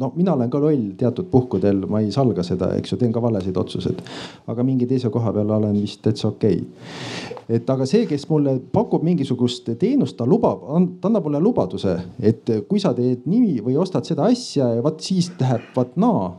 no 0.00 0.12
mina 0.14 0.32
olen 0.32 0.50
ka 0.50 0.60
loll 0.62 0.92
teatud 0.98 1.28
puhkudel, 1.30 1.82
ma 1.90 2.00
ei 2.02 2.12
salga 2.14 2.44
seda, 2.46 2.70
eks 2.78 2.92
ju, 2.92 2.98
teen 3.00 3.12
ka 3.14 3.22
valesid 3.22 3.56
otsuseid. 3.58 4.02
aga 4.46 4.64
mingi 4.66 4.86
teise 4.86 5.10
koha 5.14 5.32
peal 5.34 5.50
olen 5.58 5.76
vist 5.80 6.02
täitsa 6.04 6.28
okei 6.28 6.60
okay.. 6.60 7.56
et 7.58 7.70
aga 7.70 7.86
see, 7.88 8.06
kes 8.10 8.28
mulle 8.30 8.58
pakub 8.72 9.02
mingisugust 9.06 9.70
teenust, 9.80 10.16
ta 10.18 10.26
lubab, 10.28 10.64
ta 11.00 11.10
annab 11.10 11.26
mulle 11.26 11.42
lubaduse, 11.42 11.96
et 12.20 12.52
kui 12.68 12.82
sa 12.82 12.94
teed 12.96 13.26
nii 13.26 13.58
või 13.66 13.78
ostad 13.80 14.06
seda 14.08 14.28
asja 14.30 14.70
ja 14.76 14.84
vot 14.84 15.02
siis 15.04 15.32
läheb 15.40 15.66
vaat 15.76 15.98
naa 15.98 16.30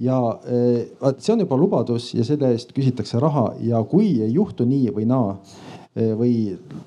ja 0.00 0.18
eh, 0.48 0.80
vaat 1.00 1.20
see 1.22 1.36
on 1.36 1.44
juba 1.44 1.60
lubadus 1.60 2.12
ja 2.16 2.24
selle 2.26 2.54
eest 2.54 2.74
küsitakse 2.76 3.20
raha 3.22 3.52
ja 3.62 3.82
kui 3.88 4.16
ei 4.24 4.32
juhtu 4.34 4.66
nii 4.68 4.90
või 4.96 5.06
naa 5.10 5.36
eh, 5.94 6.12
või 6.16 6.34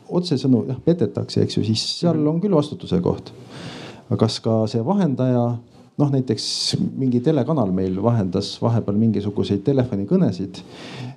otsesõnu 0.09 0.65
jah 0.71 0.81
petetakse, 0.83 1.45
eks 1.45 1.59
ju, 1.59 1.65
siis 1.67 1.85
seal 2.01 2.25
on 2.27 2.41
küll 2.41 2.57
vastutuse 2.57 3.01
koht. 3.05 3.33
kas 4.17 4.39
ka 4.39 4.61
see 4.71 4.83
vahendaja 4.85 5.57
noh, 5.97 6.11
näiteks 6.13 6.77
mingi 6.97 7.21
telekanal 7.25 7.71
meil 7.73 7.97
vahendas 8.03 8.53
vahepeal 8.61 8.97
mingisuguseid 9.01 9.63
telefonikõnesid, 9.65 10.61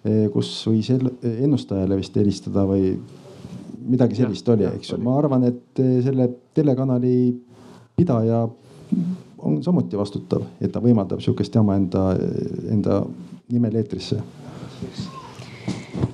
eh, 0.04 0.26
kus 0.32 0.52
võis 0.68 0.90
ennustajale 0.92 1.98
vist 2.00 2.16
helistada 2.16 2.64
või 2.68 2.94
midagi 3.90 4.18
sellist 4.20 4.48
ja, 4.48 4.54
oli, 4.56 4.68
eks 4.70 4.94
ju. 4.94 5.00
ma 5.04 5.18
arvan, 5.20 5.44
et 5.50 5.82
eh, 5.82 5.98
selle 6.04 6.30
telekanali 6.56 7.14
pidaja 7.96 8.46
on 9.40 9.60
samuti 9.64 9.96
vastutav, 9.96 10.44
et 10.60 10.72
ta 10.72 10.82
võimaldab 10.84 11.20
sihukest 11.24 11.54
jama 11.54 11.76
enda, 11.78 12.10
enda 12.72 13.02
nimel 13.52 13.76
eetrisse. 13.80 14.20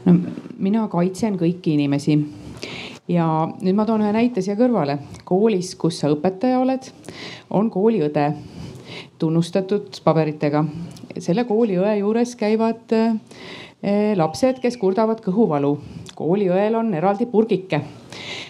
no 0.06 0.18
mina 0.58 0.86
kaitsen 0.90 1.36
kõiki 1.38 1.74
inimesi 1.76 2.16
ja 3.08 3.26
nüüd 3.60 3.76
ma 3.76 3.86
toon 3.86 4.02
ühe 4.02 4.12
näite 4.14 4.42
siia 4.42 4.56
kõrvale. 4.58 4.98
koolis, 5.24 5.74
kus 5.78 6.00
sa 6.00 6.10
õpetaja 6.10 6.58
oled, 6.62 6.90
on 7.50 7.70
kooliõde 7.70 8.32
tunnustatud 9.18 10.00
paberitega. 10.04 10.64
selle 11.18 11.46
kooliõe 11.48 11.96
juures 11.98 12.34
käivad 12.36 12.92
eh, 12.92 14.12
lapsed, 14.16 14.60
kes 14.62 14.76
kurdavad 14.76 15.22
kõhuvalu. 15.24 15.76
kooliõel 16.14 16.74
on 16.74 16.94
eraldi 16.94 17.26
purgike. 17.26 17.80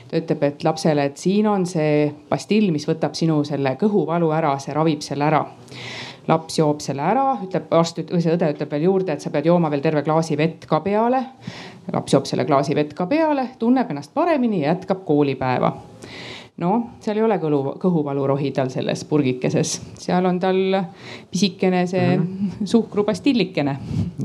ta 0.08 0.16
ütleb, 0.18 0.42
et 0.42 0.64
lapsele, 0.64 1.04
et 1.04 1.16
siin 1.16 1.46
on 1.46 1.66
see 1.66 2.12
pastill, 2.28 2.70
mis 2.72 2.88
võtab 2.88 3.14
sinu 3.14 3.44
selle 3.44 3.76
kõhuvalu 3.80 4.30
ära, 4.32 4.58
see 4.58 4.74
ravib 4.74 5.02
selle 5.02 5.24
ära 5.24 5.44
laps 6.26 6.58
joob 6.58 6.80
selle 6.82 7.02
ära, 7.06 7.36
ütleb 7.44 7.70
arst 7.70 8.00
või 8.10 8.22
see 8.22 8.34
õde 8.34 8.48
ütleb 8.50 8.72
veel 8.74 8.86
juurde, 8.88 9.14
et 9.14 9.22
sa 9.22 9.30
pead 9.30 9.46
jooma 9.46 9.70
veel 9.70 9.82
terve 9.84 10.02
klaasi 10.02 10.36
vett 10.38 10.66
ka 10.66 10.80
peale. 10.82 11.22
laps 11.92 12.12
joob 12.12 12.26
selle 12.26 12.44
klaasi 12.44 12.74
vett 12.74 12.94
ka 12.94 13.06
peale, 13.06 13.50
tunneb 13.58 13.90
ennast 13.90 14.14
paremini 14.14 14.64
ja 14.64 14.72
jätkab 14.74 15.04
koolipäeva 15.06 15.72
noh, 16.56 16.84
seal 17.04 17.18
ei 17.20 17.24
ole 17.26 17.36
kõlu, 17.40 17.58
kõhuvalurohi 17.80 18.50
tal 18.56 18.70
selles 18.72 19.02
purgikeses, 19.08 19.74
seal 20.00 20.24
on 20.28 20.38
tal 20.40 20.58
pisikene 21.30 21.82
see 21.86 22.04
mm 22.14 22.22
-hmm. 22.22 22.68
suhkrupastillikene. 22.72 23.76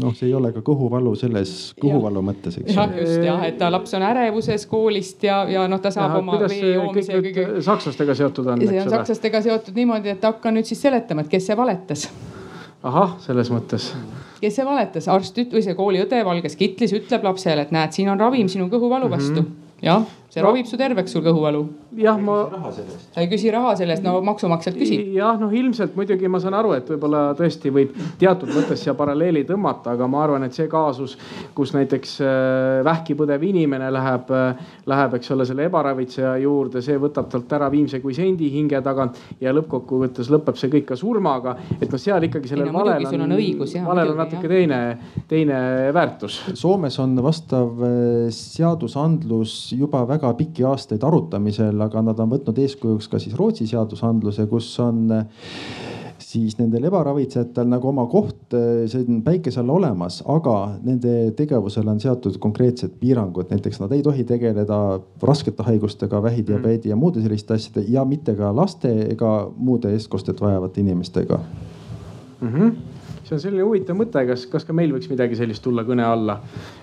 noh, 0.01 0.15
see 0.15 0.29
ei 0.29 0.33
ole 0.33 0.53
ka 0.55 0.63
kõhuvalu 0.63 1.15
selles 1.19 1.73
kõhuvalu 1.81 2.21
ja. 2.23 2.27
mõttes, 2.31 2.57
eks 2.57 2.69
ju. 2.71 2.75
jah, 2.79 2.95
just 2.99 3.25
jah, 3.25 3.43
et 3.43 3.57
ta 3.57 3.71
laps 3.71 3.93
on 3.93 4.07
ärevuses 4.07 4.65
koolist 4.65 5.23
ja, 5.23 5.43
ja 5.49 5.67
noh, 5.67 5.81
ta 5.81 5.91
saab 5.91 6.15
ja, 6.15 6.19
oma 6.19 6.39
vee 6.39 6.73
joomise 6.73 7.13
ja 7.13 7.21
kõige. 7.21 7.47
sakslastega 7.61 8.15
seotud 8.15 8.47
on, 8.47 8.61
eks 8.61 8.69
ole. 8.69 8.79
see 8.79 8.85
on 8.85 8.97
sakslastega 8.97 9.41
seotud 9.41 9.75
niimoodi, 9.75 10.09
et 10.09 10.23
hakka 10.23 10.51
nüüd 10.51 10.65
siis 10.65 10.81
seletama, 10.81 11.21
et 11.21 11.27
kes 11.27 11.51
see 11.51 11.57
valetas 11.57 12.07
ahah, 12.83 13.17
selles 13.19 13.51
mõttes. 13.51 13.91
kes 14.39 14.55
see 14.55 14.65
valetas, 14.65 15.07
arst 15.07 15.37
või 15.51 15.61
see 15.61 15.75
kooliõde 15.75 16.23
valges 16.25 16.55
kitlis 16.55 16.93
ütleb 16.93 17.27
lapsele, 17.27 17.61
et 17.61 17.71
näed, 17.71 17.91
siin 17.91 18.09
on 18.09 18.19
ravim 18.19 18.47
sinu 18.47 18.69
kõhuvalu 18.69 19.09
vastu 19.11 19.41
mm. 19.41 19.45
-hmm 19.45 19.69
jah, 19.81 20.05
see 20.31 20.39
no. 20.39 20.47
ravib 20.47 20.67
su 20.67 20.77
terveks, 20.79 21.11
sul 21.11 21.23
kõhuvalu. 21.25 21.61
jah, 21.99 22.19
ma. 22.23 22.37
sa 22.71 23.19
ei 23.19 23.27
küsi 23.27 23.51
raha 23.51 23.73
selle 23.75 23.97
eest, 23.97 24.03
no 24.05 24.13
maksumaksjalt 24.23 24.77
küsi. 24.79 24.99
jah, 25.17 25.35
noh, 25.39 25.51
ilmselt 25.51 25.97
muidugi 25.99 26.29
ma 26.31 26.39
saan 26.39 26.55
aru, 26.55 26.71
et 26.77 26.87
võib-olla 26.93 27.23
tõesti 27.35 27.71
võib 27.75 27.97
teatud 28.21 28.53
mõttes 28.55 28.79
siia 28.79 28.95
paralleeli 28.95 29.43
tõmmata, 29.49 29.97
aga 29.97 30.07
ma 30.07 30.21
arvan, 30.23 30.45
et 30.47 30.55
see 30.55 30.69
kaasus, 30.71 31.17
kus 31.57 31.73
näiteks 31.75 32.13
äh, 32.23 32.79
vähki 32.87 33.17
põdev 33.19 33.43
inimene 33.43 33.89
läheb, 33.91 34.31
äh, 34.31 34.61
läheb, 34.87 35.17
eks 35.19 35.33
ole, 35.35 35.47
selle 35.49 35.67
ebaravitseja 35.67 36.37
juurde, 36.45 36.83
see 36.85 36.95
võtab 37.01 37.27
talt 37.33 37.51
ära 37.59 37.67
viimse 37.73 37.99
kui 38.03 38.15
sendi 38.15 38.47
hinge 38.55 38.79
tagant 38.85 39.19
ja 39.43 39.51
lõppkokkuvõttes 39.55 40.31
lõpeb 40.31 40.59
see 40.59 40.71
kõik 40.77 40.87
ka 40.93 40.99
surmaga. 40.99 41.57
et 41.75 41.91
noh, 41.91 41.99
seal 41.99 42.29
ikkagi 42.29 42.53
sellel 42.53 42.71
no, 42.71 42.77
valel 42.79 43.09
on, 43.09 43.27
on, 43.27 43.35
valel 43.91 44.15
on 44.15 44.23
natuke 44.23 44.47
jah. 44.47 44.55
teine, 44.55 44.79
teine 45.27 45.59
väärtus. 45.91 46.39
Soomes 46.55 46.95
on 47.03 47.19
vastav 47.19 47.83
äh, 47.83 48.31
seadusandlus 48.31 49.75
juba 49.75 50.05
väga 50.07 50.20
pikki 50.37 50.65
aastaid 50.67 51.03
arutamisel, 51.03 51.79
aga 51.81 52.03
nad 52.05 52.19
on 52.19 52.29
võtnud 52.31 52.59
eeskujuks 52.63 53.09
ka 53.11 53.19
siis 53.21 53.37
Rootsi 53.37 53.67
seadusandluse, 53.69 54.45
kus 54.51 54.73
on 54.83 55.07
siis 56.31 56.55
nendel 56.59 56.85
ebaravitsejatel 56.87 57.67
nagu 57.67 57.89
oma 57.89 58.05
koht, 58.11 58.53
see 58.53 59.01
on 59.01 59.19
päikese 59.25 59.59
all 59.61 59.73
olemas, 59.73 60.21
aga 60.29 60.55
nende 60.85 61.31
tegevusele 61.37 61.91
on 61.91 61.99
seatud 62.03 62.37
konkreetsed 62.43 62.93
piirangud, 63.01 63.49
näiteks 63.51 63.81
nad 63.81 63.91
ei 63.95 64.03
tohi 64.05 64.23
tegeleda 64.29 64.77
raskete 65.23 65.65
haigustega, 65.67 66.21
vähidiabeedi 66.23 66.93
ja 66.93 66.99
muude 66.99 67.23
selliste 67.25 67.57
asjade 67.57 67.85
ja 67.89 68.05
mitte 68.05 68.37
ka 68.37 68.53
laste 68.55 68.93
ega 69.09 69.33
muude 69.57 69.91
eestkostet 69.97 70.41
vajavate 70.41 70.81
inimestega 70.85 71.39
mm. 72.41 72.47
-hmm 72.47 72.90
see 73.31 73.37
on 73.37 73.43
selline 73.45 73.63
huvitav 73.63 73.95
mõte, 73.95 74.21
kas, 74.27 74.43
kas 74.51 74.65
ka 74.67 74.73
meil 74.75 74.91
võiks 74.91 75.07
midagi 75.11 75.37
sellist 75.39 75.63
tulla 75.63 75.85
kõne 75.87 76.03
alla? 76.03 76.37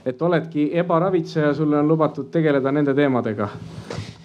et 0.08 0.20
oledki 0.22 0.70
ebaravitseja, 0.80 1.52
sulle 1.56 1.82
on 1.82 1.88
lubatud 1.90 2.30
tegeleda 2.32 2.72
nende 2.72 2.94
teemadega 2.96 3.50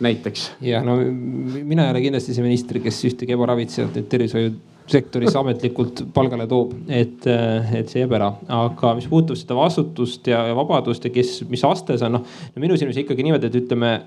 näiteks. 0.04 0.46
jah, 0.64 0.86
no 0.86 0.96
mina 1.02 1.88
ei 1.88 1.96
ole 1.96 2.04
kindlasti 2.06 2.36
see 2.36 2.46
minister, 2.46 2.80
kes 2.84 3.02
ühtegi 3.10 3.36
ebaravitsejat 3.36 4.00
nüüd 4.00 4.08
tervishoiusektoris 4.14 5.36
ametlikult 5.40 6.06
palgale 6.16 6.48
toob, 6.48 6.78
et, 6.88 7.28
et 7.28 7.92
see 7.92 8.06
jääb 8.06 8.16
ära. 8.16 8.32
aga 8.64 8.96
mis 9.00 9.10
puudutab 9.12 9.42
seda 9.42 9.60
vastutust 9.60 10.32
ja, 10.32 10.46
ja 10.48 10.56
vabadust 10.58 11.04
ja 11.04 11.12
kes, 11.14 11.42
mis 11.52 11.66
aste 11.68 12.00
see 12.00 12.08
on, 12.08 12.22
noh 12.22 12.24
no 12.56 12.64
minu 12.64 12.80
silmis 12.80 13.04
ikkagi 13.04 13.28
niimoodi, 13.28 13.52
et 13.52 13.62
ütleme 13.66 13.98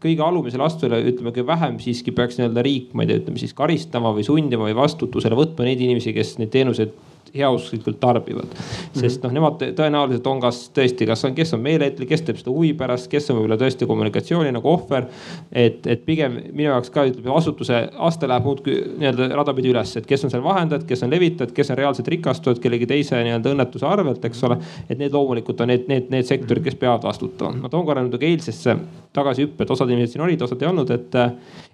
kõige 0.00 0.24
alumisele 0.24 0.64
astmele 0.64 1.02
ütleme, 1.10 1.28
kõige 1.28 1.44
vähem 1.52 1.76
siiski 1.82 2.16
peaks 2.16 2.40
nii-öelda 2.40 2.64
riik, 2.64 2.92
ma 2.96 3.04
ei 3.04 3.10
tea, 3.10 3.20
ütleme 3.20 3.40
siis 3.42 3.52
karistama 3.52 4.14
või 4.16 4.24
sundima 4.24 4.64
või 4.64 4.80
vastutusele 4.80 5.36
võtma 5.36 5.68
neid 5.68 5.82
inimesi, 5.84 6.16
kes 6.16 6.38
neid 6.40 6.56
teenuseid 6.56 6.96
heausklikult 7.34 8.00
tarbivad. 8.00 8.54
sest 8.96 9.22
noh, 9.24 9.32
nemad 9.34 9.62
tõenäoliselt 9.76 10.26
on 10.30 10.40
kas 10.42 10.62
tõesti, 10.74 11.06
kas 11.08 11.24
on, 11.28 11.34
kes 11.36 11.54
on 11.56 11.62
meeleheitlik, 11.64 12.08
kes 12.10 12.24
teeb 12.26 12.40
seda 12.40 12.54
huvi 12.54 12.72
pärast, 12.78 13.10
kes 13.10 13.30
on 13.30 13.40
võib-olla 13.40 13.58
tõesti 13.60 13.88
kommunikatsiooni 13.88 14.52
nagu 14.54 14.70
ohver. 14.70 15.06
et, 15.52 15.86
et 15.86 16.04
pigem 16.06 16.38
minu 16.52 16.68
jaoks 16.70 16.90
ka 16.94 17.04
ütleme 17.08 17.32
vastutuse 17.34 17.82
aste 18.08 18.28
läheb 18.28 18.46
muudkui 18.48 18.76
nii-öelda 19.00 19.30
rada 19.36 19.54
pidi 19.56 19.72
üles, 19.72 19.94
et 19.96 20.06
kes 20.06 20.24
on 20.26 20.32
seal 20.32 20.44
vahendajad, 20.44 20.86
kes 20.88 21.04
on 21.06 21.14
levitajad, 21.14 21.54
kes 21.56 21.70
on 21.70 21.80
reaalselt 21.80 22.08
rikastujad 22.08 22.62
kellegi 22.62 22.88
teise 22.90 23.22
nii-öelda 23.24 23.54
õnnetuse 23.54 23.86
arvelt, 23.86 24.24
eks 24.24 24.44
ole. 24.48 24.58
et 24.88 24.98
need 24.98 25.14
loomulikult 25.14 25.60
on 25.64 25.72
need, 25.72 25.86
need, 25.90 26.10
need 26.12 26.28
sektorid, 26.28 26.64
kes 26.66 26.78
peavad 26.80 27.06
vastutama. 27.06 27.64
ma 27.64 27.72
toon 27.72 27.86
korra 27.86 28.04
nüüd 28.04 28.18
eilsesse 28.20 28.76
tagasihüppe, 29.16 29.64
et 29.64 29.70
osad 29.70 29.90
inimesed 29.90 30.14
siin 30.14 30.24
olid, 30.24 30.42
osad 30.42 30.60
ei 30.62 30.68
olnud, 30.70 30.90
et 30.94 31.16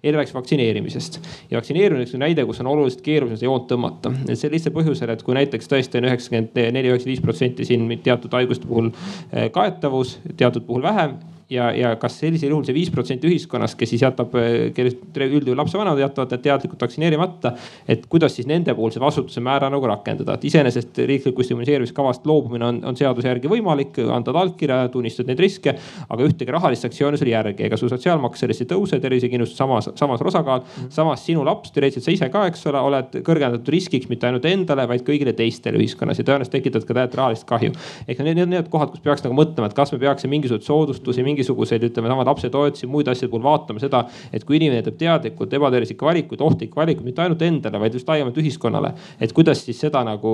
eile 0.02 0.20
rääkis 0.20 0.34
vaktsineerimisest. 0.34 1.20
ja 1.50 1.58
vaktsineerimine 1.58 2.06
on 2.14 2.24
näide, 2.24 2.44
kus 2.46 2.60
on 2.60 2.70
oluliselt 2.72 3.02
keerulisem 3.04 3.40
seda 3.40 3.50
joont 3.50 3.68
tõmmata, 3.70 4.12
et 4.28 4.38
see 4.40 4.50
lihtsal 4.52 4.72
põhjusel, 4.76 5.12
et 5.12 5.22
kui 5.26 5.36
näiteks 5.36 5.45
tõesti 5.70 6.00
on 6.00 6.08
üheksakümmend 6.10 6.56
neli, 6.56 6.90
üheksakümmend 6.90 7.12
viis 7.12 7.24
protsenti 7.24 7.68
siin 7.68 7.88
teatud 8.04 8.34
haiguste 8.36 8.68
puhul 8.68 8.90
eh, 9.32 9.48
kaetavus, 9.54 10.18
teatud 10.36 10.66
puhul 10.66 10.84
vähem 10.86 11.16
ja, 11.50 11.70
ja 11.72 11.92
kas 12.00 12.18
sellisel 12.20 12.50
juhul 12.50 12.64
see 12.66 12.74
viis 12.76 12.90
protsenti 12.92 13.28
ühiskonnast, 13.28 13.76
kes 13.78 13.92
siis 13.92 14.02
jätab, 14.02 14.34
kellest 14.74 15.18
üldjuhul 15.26 15.58
lapsevanemad 15.60 16.00
jätavad 16.02 16.34
need 16.34 16.44
teadlikult 16.46 16.82
vaktsineerimata. 16.86 17.52
et 17.88 18.06
kuidas 18.10 18.34
siis 18.36 18.48
nende 18.50 18.74
puhul 18.74 18.92
see 18.94 19.02
vastutuse 19.02 19.40
määra 19.44 19.70
nagu 19.72 19.86
rakendada, 19.86 20.34
et 20.34 20.44
iseenesest 20.50 20.98
riiklikust 20.98 21.52
immuniseerimiskavast 21.54 22.26
loobumine 22.26 22.66
on, 22.66 22.80
on 22.84 22.98
seaduse 22.98 23.28
järgi 23.28 23.50
võimalik, 23.50 24.00
anda 24.12 24.34
allkirja, 24.40 24.88
tunnistad 24.92 25.30
neid 25.30 25.40
riske. 25.40 25.76
aga 26.08 26.26
ühtegi 26.26 26.52
rahalist 26.52 26.86
sanktsiooni 26.86 27.18
sul 27.20 27.30
ei 27.30 27.36
järgi, 27.36 27.66
ega 27.68 27.78
su 27.78 27.88
sotsiaalmaks 27.88 28.42
sellest 28.42 28.64
ei 28.64 28.70
tõuse, 28.72 29.00
tervisekindlustus 29.00 29.58
samas, 29.58 29.90
samas 29.94 30.22
osakaal 30.22 30.60
mm. 30.60 30.66
-hmm. 30.66 30.90
samas 30.90 31.24
sinu 31.26 31.44
laps, 31.44 31.70
teoreetiliselt 31.70 32.04
sa 32.04 32.16
ise 32.16 32.30
ka, 32.32 32.46
eks 32.50 32.66
ole, 32.66 32.80
oled 32.90 33.20
kõrgendatud 33.22 33.70
riskiks 33.72 34.08
mitte 34.08 34.26
ainult 34.26 34.44
endale, 34.44 34.88
vaid 34.88 35.06
kõigile 35.06 35.32
teistele 35.32 35.78
ühiskonnas 35.78 36.18
ja 36.18 36.24
tõenäoliselt 36.24 36.58
tekitad 36.58 36.84
ka 36.84 36.94
täielikult 36.94 37.20
rahalist 37.22 37.46
kahju. 37.46 37.72
ehk 38.08 38.18
need, 38.18 38.36
need, 38.36 38.48
need 38.48 38.68
kohad, 38.72 38.90
kus 38.90 39.00
peaks 39.00 39.24
nagu 39.24 39.36
mõtlema, 39.36 39.70
et 39.70 39.74
kas 39.74 39.92
me 39.92 39.98
peaksime 39.98 40.34
mingisuguseid 40.36 40.66
soodustusi, 40.66 41.22
mingisuguseid, 41.36 41.84
ütleme, 41.90 42.10
samad 42.10 42.30
lapsetoetusi, 42.30 42.88
muid 42.90 43.08
asjade 43.12 43.30
puhul 43.30 43.44
vaatama 43.44 43.82
seda, 43.82 44.02
et 44.32 44.44
kui 44.46 44.58
inimene 44.58 44.82
teeb 44.86 44.98
teadlikult 45.00 45.52
ebatervislikke 45.58 46.06
valikuid, 46.06 46.42
ohtlikke 46.44 46.80
valikuid, 46.80 47.06
mitte 47.06 47.24
ainult 47.24 47.42
endale, 47.46 47.80
vaid 47.82 47.96
just 47.96 48.08
laiemalt 48.08 48.36
ühiskonnale. 48.40 48.92
et 49.20 49.32
kuidas 49.36 49.64
siis 49.64 49.78
seda 49.80 50.02
nagu 50.06 50.32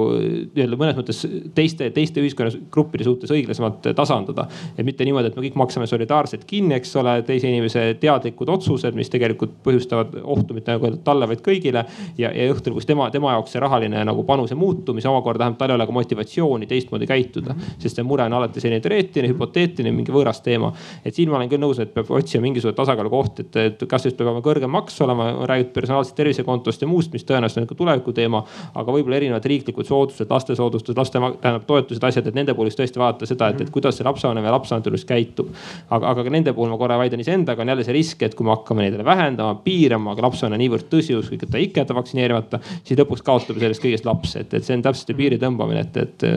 nii-öelda 0.54 0.78
mõnes 0.78 0.98
mõttes 0.98 1.22
teiste, 1.54 1.90
teiste 1.90 2.22
ühiskonnagruppide 2.22 3.04
suhtes 3.06 3.30
õiglasemalt 3.34 3.92
tasandada. 3.96 4.46
et 4.76 4.84
mitte 4.86 5.04
niimoodi, 5.04 5.28
et 5.28 5.36
me 5.36 5.46
kõik 5.46 5.58
maksame 5.58 5.86
solidaarselt 5.86 6.44
kinni, 6.46 6.74
eks 6.78 6.96
ole, 6.96 7.16
teise 7.26 7.48
inimese 7.48 7.96
teadlikud 8.00 8.48
otsused, 8.48 8.94
mis 8.94 9.10
tegelikult 9.10 9.58
põhjustavad 9.64 10.16
ohtu 10.22 10.54
mitte 10.54 10.76
nagu 10.76 10.92
talle, 11.04 11.28
vaid 11.28 11.42
kõigile. 11.44 11.84
ja, 12.18 12.30
ja 12.30 12.48
õhtul, 12.52 12.76
kus 12.78 12.86
tema, 12.86 13.10
tema 13.10 13.32
jaoks 13.36 13.52
see 13.52 13.62
rahaline 13.62 14.04
nagu 14.04 14.24
panuse 14.28 14.54
muutub, 14.54 14.96
mis 14.96 15.06
omakorda 15.06 15.44
tähendab 15.44 15.58
talle 15.58 15.86
ka 15.86 15.92
motivatsiooni 15.92 16.66
teistmoodi 16.70 17.06
käituda. 17.06 17.56
sest 17.78 17.96
see 17.96 18.06
mure 18.06 18.24
on 18.24 18.38
alati 18.38 18.60
selline 18.60 18.80
teoreetiline, 18.80 19.32
hüpoteetiline, 19.32 19.94
mingi 19.94 20.14
võõras 20.14 20.42
teema. 20.44 20.72
Et 21.04 21.14
siin 21.14 21.30
ma 21.30 21.38
olen 21.38 21.50
küll 21.50 21.62
nõus, 21.62 21.80
et 21.82 21.92
peab 21.94 22.10
otsima 22.12 22.46
mingisugust 22.46 22.76
tasakaalukohti, 22.78 23.46
et, 23.46 23.58
et 23.62 23.84
kas 23.88 24.06
just 24.08 24.18
peab 24.18 24.30
olema 24.30 24.44
kõrgem 24.44 24.72
maks 24.72 25.00
olema, 25.04 25.28
räägitud 25.48 25.74
personaalsest 25.76 26.16
tervisekontost 26.18 26.82
ja 26.82 26.90
muust, 26.90 27.12
mis 27.12 27.26
tõenäoliselt 27.28 27.64
on 27.64 27.70
ka 27.70 27.78
tuleviku 27.78 28.14
teema. 28.16 28.42
aga 28.74 28.92
võib-olla 28.92 29.18
erinevad 29.18 29.44
riiklikud 29.44 29.86
soodustused, 29.86 30.30
lastesoodustused, 30.30 30.98
laste 30.98 31.20
tähendab 31.42 31.66
toetused, 31.66 32.04
asjad, 32.04 32.26
et 32.26 32.36
nende 32.36 32.54
puhul 32.54 32.70
just 32.70 32.80
tõesti 32.80 33.00
vaadata 33.00 33.28
seda, 33.28 33.50
et, 33.52 33.60
et 33.64 33.70
kuidas 33.72 33.98
see 33.98 34.06
lapsevanem 34.06 34.44
ja 34.44 34.54
lapsevanem 34.54 34.96
just 34.96 35.08
käitub. 35.08 35.52
aga, 35.90 36.12
aga 36.12 36.24
ka 36.24 36.32
nende 36.32 36.54
puhul 36.56 36.70
ma 36.72 36.78
korra 36.80 36.98
vaidlen 37.00 37.22
iseendaga, 37.24 37.62
on 37.62 37.72
jälle 37.72 37.84
see 37.86 37.96
risk, 37.96 38.22
et 38.22 38.34
kui 38.38 38.46
me 38.46 38.54
hakkame 38.54 38.86
neid 38.86 38.98
vähendama, 39.04 39.56
piirama, 39.64 40.14
aga 40.14 40.26
lapsevanem 40.28 40.62
niivõrd 40.62 40.88
tõsiusklik, 40.92 41.44
et 41.44 41.52
ta 41.52 41.60
ikka 41.62 41.84
jätab 41.84 42.00
vaktsineerimata, 42.00 42.60
siis 42.82 42.98
lõpuks 43.00 43.24
kaotab 43.26 43.60
sellest 43.62 43.82
kõigest 43.84 44.08
laps, 44.08 44.36
et, 44.40 44.54
et 44.54 44.66
see 44.66 44.76
on 44.78 44.84
täpselt 44.84 45.12
see 45.12 45.18
piiri 45.18 45.38
tõmbamine, 45.42 45.84
et, 45.86 45.98
et 46.02 46.26
äh, 46.28 46.34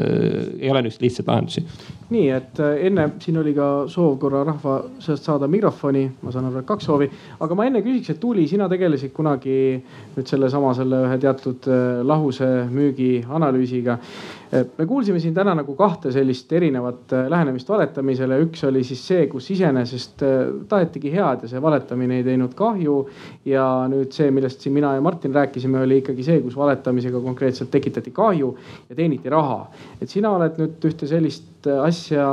ei 0.62 0.72
ole 0.72 0.86
niisuguseid 0.86 1.08
lihtsaid 1.08 1.32
lahendusi. 1.32 1.66
nii, 2.16 2.28
et 2.36 2.62
äh, 2.64 2.78
enne 2.90 3.10
siin 3.24 3.40
oli 3.42 3.56
ka 3.58 3.70
soov 3.92 4.18
korra 4.22 4.45
rahva 4.46 4.76
seast 5.04 5.26
saada 5.28 5.48
mikrofoni, 5.52 6.06
ma 6.22 6.32
saan 6.34 6.50
aru, 6.50 6.62
et 6.62 6.70
kaks 6.70 6.88
soovi, 6.90 7.10
aga 7.42 7.58
ma 7.58 7.68
enne 7.68 7.82
küsiks, 7.86 8.14
et 8.14 8.22
Tuuli, 8.22 8.48
sina 8.48 8.70
tegelesid 8.72 9.14
kunagi 9.16 9.58
nüüd 10.16 10.30
sellesama 10.30 10.74
selle 10.78 11.04
ühe 11.08 11.20
teatud 11.22 11.70
äh, 11.70 12.02
lahuse 12.06 12.50
müügi 12.72 13.12
analüüsiga 13.28 14.00
me 14.78 14.86
kuulsime 14.86 15.20
siin 15.20 15.34
täna 15.34 15.56
nagu 15.58 15.76
kahte 15.76 16.12
sellist 16.12 16.52
erinevat 16.54 17.14
äh, 17.14 17.30
lähenemist 17.32 17.70
valetamisele. 17.70 18.40
üks 18.46 18.64
oli 18.68 18.84
siis 18.84 19.02
see, 19.08 19.28
kus 19.32 19.50
iseenesest 19.52 20.24
äh, 20.26 20.36
tahetigi 20.70 21.12
head 21.14 21.46
ja 21.46 21.52
see 21.52 21.62
valetamine 21.62 22.20
ei 22.20 22.28
teinud 22.28 22.54
kahju. 22.58 22.98
ja 23.46 23.66
nüüd 23.92 24.14
see, 24.16 24.32
millest 24.32 24.62
siin 24.62 24.74
mina 24.74 24.94
ja 24.96 25.02
Martin 25.02 25.34
rääkisime, 25.36 25.82
oli 25.82 26.02
ikkagi 26.04 26.24
see, 26.24 26.40
kus 26.46 26.58
valetamisega 26.58 27.22
konkreetselt 27.22 27.72
tekitati 27.72 28.12
kahju 28.12 28.56
ja 28.90 28.96
teeniti 28.96 29.30
raha. 29.30 29.66
et 30.02 30.10
sina 30.10 30.32
oled 30.38 30.62
nüüd 30.62 30.90
ühte 30.92 31.10
sellist 31.10 31.56
asja 31.66 32.26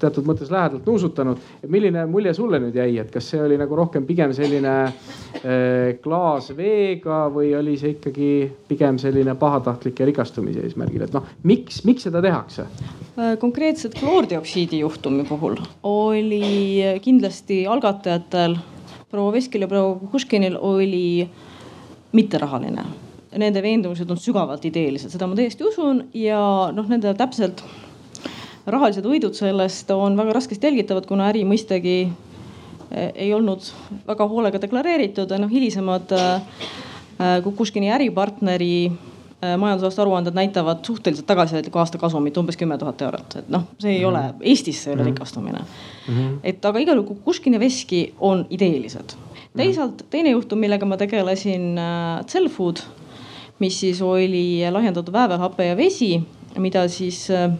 teatud 0.00 0.26
mõttes 0.26 0.50
lähedalt 0.52 0.86
nuusutanud. 0.86 1.38
et 1.62 1.70
milline 1.70 2.06
mulje 2.06 2.34
sulle 2.34 2.60
nüüd 2.62 2.76
jäi, 2.76 2.98
et 2.98 3.10
kas 3.10 3.30
see 3.30 3.42
oli 3.42 3.58
nagu 3.58 3.76
rohkem 3.76 4.06
pigem 4.06 4.32
selline 4.36 4.74
äh, 4.86 5.96
klaas 6.02 6.52
veega 6.56 7.26
või 7.32 7.52
oli 7.58 7.76
see 7.80 7.96
ikkagi 7.96 8.30
pigem 8.68 8.98
selline 9.02 9.34
pahatahtlik 9.34 10.00
ja 10.00 10.06
rikastumise 10.06 10.62
eesmärgil, 10.66 11.06
et 11.06 11.16
noh, 11.16 11.26
miks 11.42 11.65
miks, 11.66 11.82
miks 11.84 12.06
seda 12.06 12.22
tehakse? 12.22 12.66
Äh, 13.18 13.34
konkreetselt 13.40 13.96
kloordioksiidi 13.98 14.80
juhtumi 14.84 15.24
puhul 15.26 15.56
oli 15.82 17.00
kindlasti 17.02 17.64
algatajatel, 17.66 18.56
proua 19.10 19.32
Veskil 19.32 19.66
ja 19.66 19.68
proua 19.68 19.96
Kukuškinil 19.98 20.58
oli 20.60 21.28
mitterahaline. 22.12 22.84
Nende 23.36 23.62
veendumused 23.62 24.10
on 24.10 24.20
sügavalt 24.20 24.64
ideelised, 24.64 25.10
seda 25.12 25.26
ma 25.28 25.36
täiesti 25.36 25.66
usun 25.66 26.06
ja 26.16 26.38
noh, 26.72 26.86
nende 26.88 27.12
täpselt 27.18 27.64
rahalised 28.66 29.04
võidud 29.04 29.36
sellest 29.36 29.90
on 29.92 30.16
väga 30.16 30.38
raskesti 30.38 30.70
jälgitavad, 30.70 31.08
kuna 31.10 31.28
äri 31.32 31.42
mõistagi 31.48 31.98
äh, 32.06 33.10
ei 33.10 33.34
olnud 33.34 33.66
väga 34.06 34.30
hoolega 34.30 34.62
deklareeritud, 34.62 35.34
noh 35.42 35.52
hilisemad 35.52 36.14
äh, 36.14 36.64
Kukuškini 37.16 37.88
äripartneri 37.96 38.74
Äh, 38.84 39.15
majandusaasta 39.58 40.02
aruanded 40.02 40.34
näitavad 40.36 40.84
suhteliselt 40.86 41.26
tagasihoidlikku 41.26 41.78
aasta 41.78 41.98
kasumit 41.98 42.36
umbes 42.36 42.56
kümme 42.56 42.78
tuhat 42.78 43.02
eurot, 43.02 43.36
et 43.40 43.48
noh, 43.52 43.66
see 43.78 43.92
ei 43.92 43.98
mm 43.98 44.04
-hmm. 44.04 44.08
ole, 44.08 44.34
Eestis 44.52 44.82
see 44.82 44.90
ei 44.90 44.94
ole 44.94 45.02
mm 45.02 45.08
-hmm. 45.08 45.12
rikastumine 45.12 45.58
mm. 45.58 46.14
-hmm. 46.14 46.38
et 46.44 46.64
aga 46.64 46.78
igal 46.78 46.96
juhul 46.96 47.08
Kukuškin 47.08 47.54
ja 47.54 47.60
Veski 47.60 48.14
on 48.20 48.46
ideelised. 48.50 49.16
teisalt 49.56 50.04
teine 50.10 50.30
juhtum, 50.30 50.58
millega 50.58 50.86
ma 50.86 50.96
tegelesin 50.96 51.78
äh,, 51.78 52.24
Cellfood, 52.26 52.76
mis 53.58 53.80
siis 53.80 54.02
oli 54.02 54.60
lahjendatud 54.70 55.12
väävelhape 55.12 55.64
ja 55.64 55.76
vesi, 55.76 56.22
mida 56.58 56.88
siis 56.88 57.30
äh, 57.30 57.52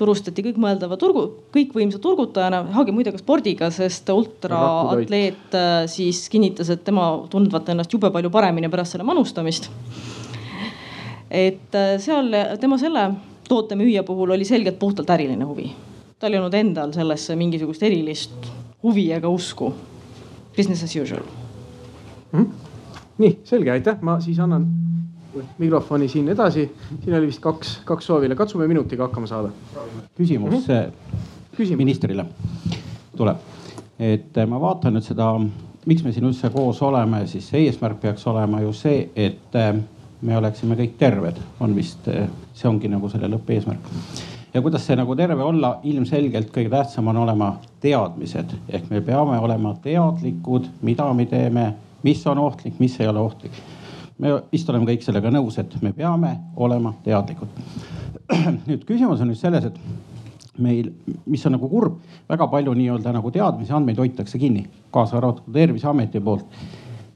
turustati 0.00 0.42
kõikmõeldava 0.42 0.96
turgu, 1.00 1.26
kõikvõimsa 1.54 2.00
turgutajana, 2.02 2.62
Haagi 2.74 2.94
muide 2.94 3.12
ka 3.12 3.20
spordiga, 3.20 3.70
sest 3.74 4.08
ultraatleet 4.08 5.56
äh, 5.56 5.84
siis 5.90 6.24
kinnitas, 6.32 6.70
et 6.72 6.84
tema 6.86 7.12
tundvat 7.30 7.68
ennast 7.68 7.92
jube 7.92 8.10
palju 8.14 8.32
paremini 8.32 8.70
pärast 8.72 8.96
selle 8.96 9.06
manustamist 9.08 9.70
et 11.30 11.74
äh, 11.74 11.96
seal 11.98 12.34
tema 12.60 12.78
selle 12.78 13.10
toote 13.48 13.78
müüja 13.78 14.02
puhul 14.06 14.30
oli 14.30 14.44
selgelt 14.44 14.78
puhtalt 14.78 15.10
äriline 15.10 15.44
huvi. 15.44 15.70
tal 16.18 16.32
ei 16.32 16.38
olnud 16.38 16.54
endal 16.54 16.92
sellesse 16.92 17.36
mingisugust 17.36 17.82
erilist 17.82 18.50
huvi 18.82 19.10
ega 19.12 19.28
usku. 19.28 19.72
Business 20.56 20.84
as 20.84 20.96
usual 20.96 21.22
mm. 22.32 22.40
-hmm. 22.40 22.46
nii 23.18 23.38
selge, 23.44 23.70
aitäh, 23.70 24.00
ma 24.00 24.20
siis 24.20 24.38
annan 24.38 24.66
mikrofoni 25.58 26.08
siin 26.08 26.28
edasi. 26.28 26.72
siin 27.04 27.16
oli 27.16 27.26
vist 27.26 27.40
kaks, 27.40 27.80
kaks 27.84 28.06
soovile, 28.06 28.34
katsume 28.34 28.68
minutiga 28.68 29.02
hakkama 29.02 29.26
saada. 29.26 29.48
küsimus 30.16 30.50
mm 30.50 30.74
-hmm. 30.74 30.92
Küsimus. 31.56 31.76
ministrile 31.76 32.26
tuleb, 33.16 33.36
et 33.98 34.38
äh, 34.38 34.48
ma 34.48 34.60
vaatan 34.60 34.94
nüüd 34.94 35.04
seda, 35.04 35.40
miks 35.86 36.04
me 36.04 36.12
siin 36.12 36.24
üldse 36.24 36.50
koos 36.50 36.82
oleme, 36.82 37.26
siis 37.26 37.54
eesmärk 37.54 38.00
peaks 38.00 38.26
olema 38.26 38.60
ju 38.60 38.72
see, 38.72 39.10
et 39.16 39.56
me 40.22 40.36
oleksime 40.36 40.76
kõik 40.78 40.96
terved, 41.00 41.38
on 41.60 41.74
vist, 41.76 42.08
see 42.54 42.68
ongi 42.68 42.90
nagu 42.92 43.08
selle 43.08 43.30
lõppeesmärk. 43.32 43.88
ja 44.54 44.62
kuidas 44.62 44.84
see 44.86 44.96
nagu 44.98 45.16
terve 45.16 45.42
olla, 45.42 45.78
ilmselgelt 45.82 46.50
kõige 46.52 46.70
tähtsam 46.70 47.08
on 47.08 47.16
olema 47.22 47.52
teadmised 47.80 48.52
ehk 48.68 48.90
me 48.90 49.00
peame 49.00 49.38
olema 49.38 49.74
teadlikud, 49.82 50.68
mida 50.82 51.12
me 51.14 51.26
teeme, 51.26 51.74
mis 52.02 52.26
on 52.26 52.38
ohtlik, 52.38 52.78
mis 52.78 52.98
ei 53.00 53.08
ole 53.08 53.20
ohtlik. 53.20 53.52
me 54.18 54.34
vist 54.52 54.68
oleme 54.70 54.86
kõik 54.92 55.06
sellega 55.06 55.30
nõus, 55.30 55.58
et 55.58 55.82
me 55.82 55.92
peame 55.92 56.36
olema 56.56 56.94
teadlikud. 57.04 57.48
nüüd 58.68 58.84
küsimus 58.84 59.20
on 59.20 59.32
nüüd 59.32 59.40
selles, 59.40 59.64
et 59.64 59.78
meil, 60.60 60.92
mis 61.26 61.46
on 61.46 61.56
nagu 61.56 61.68
kurb, 61.68 61.96
väga 62.28 62.46
palju 62.50 62.74
nii-öelda 62.76 63.14
nagu 63.16 63.30
teadmisi, 63.32 63.72
andmeid 63.72 63.98
hoitakse 63.98 64.38
kinni, 64.38 64.66
kaasa 64.92 65.16
arvatud 65.16 65.48
Terviseameti 65.52 66.20
poolt. 66.20 66.46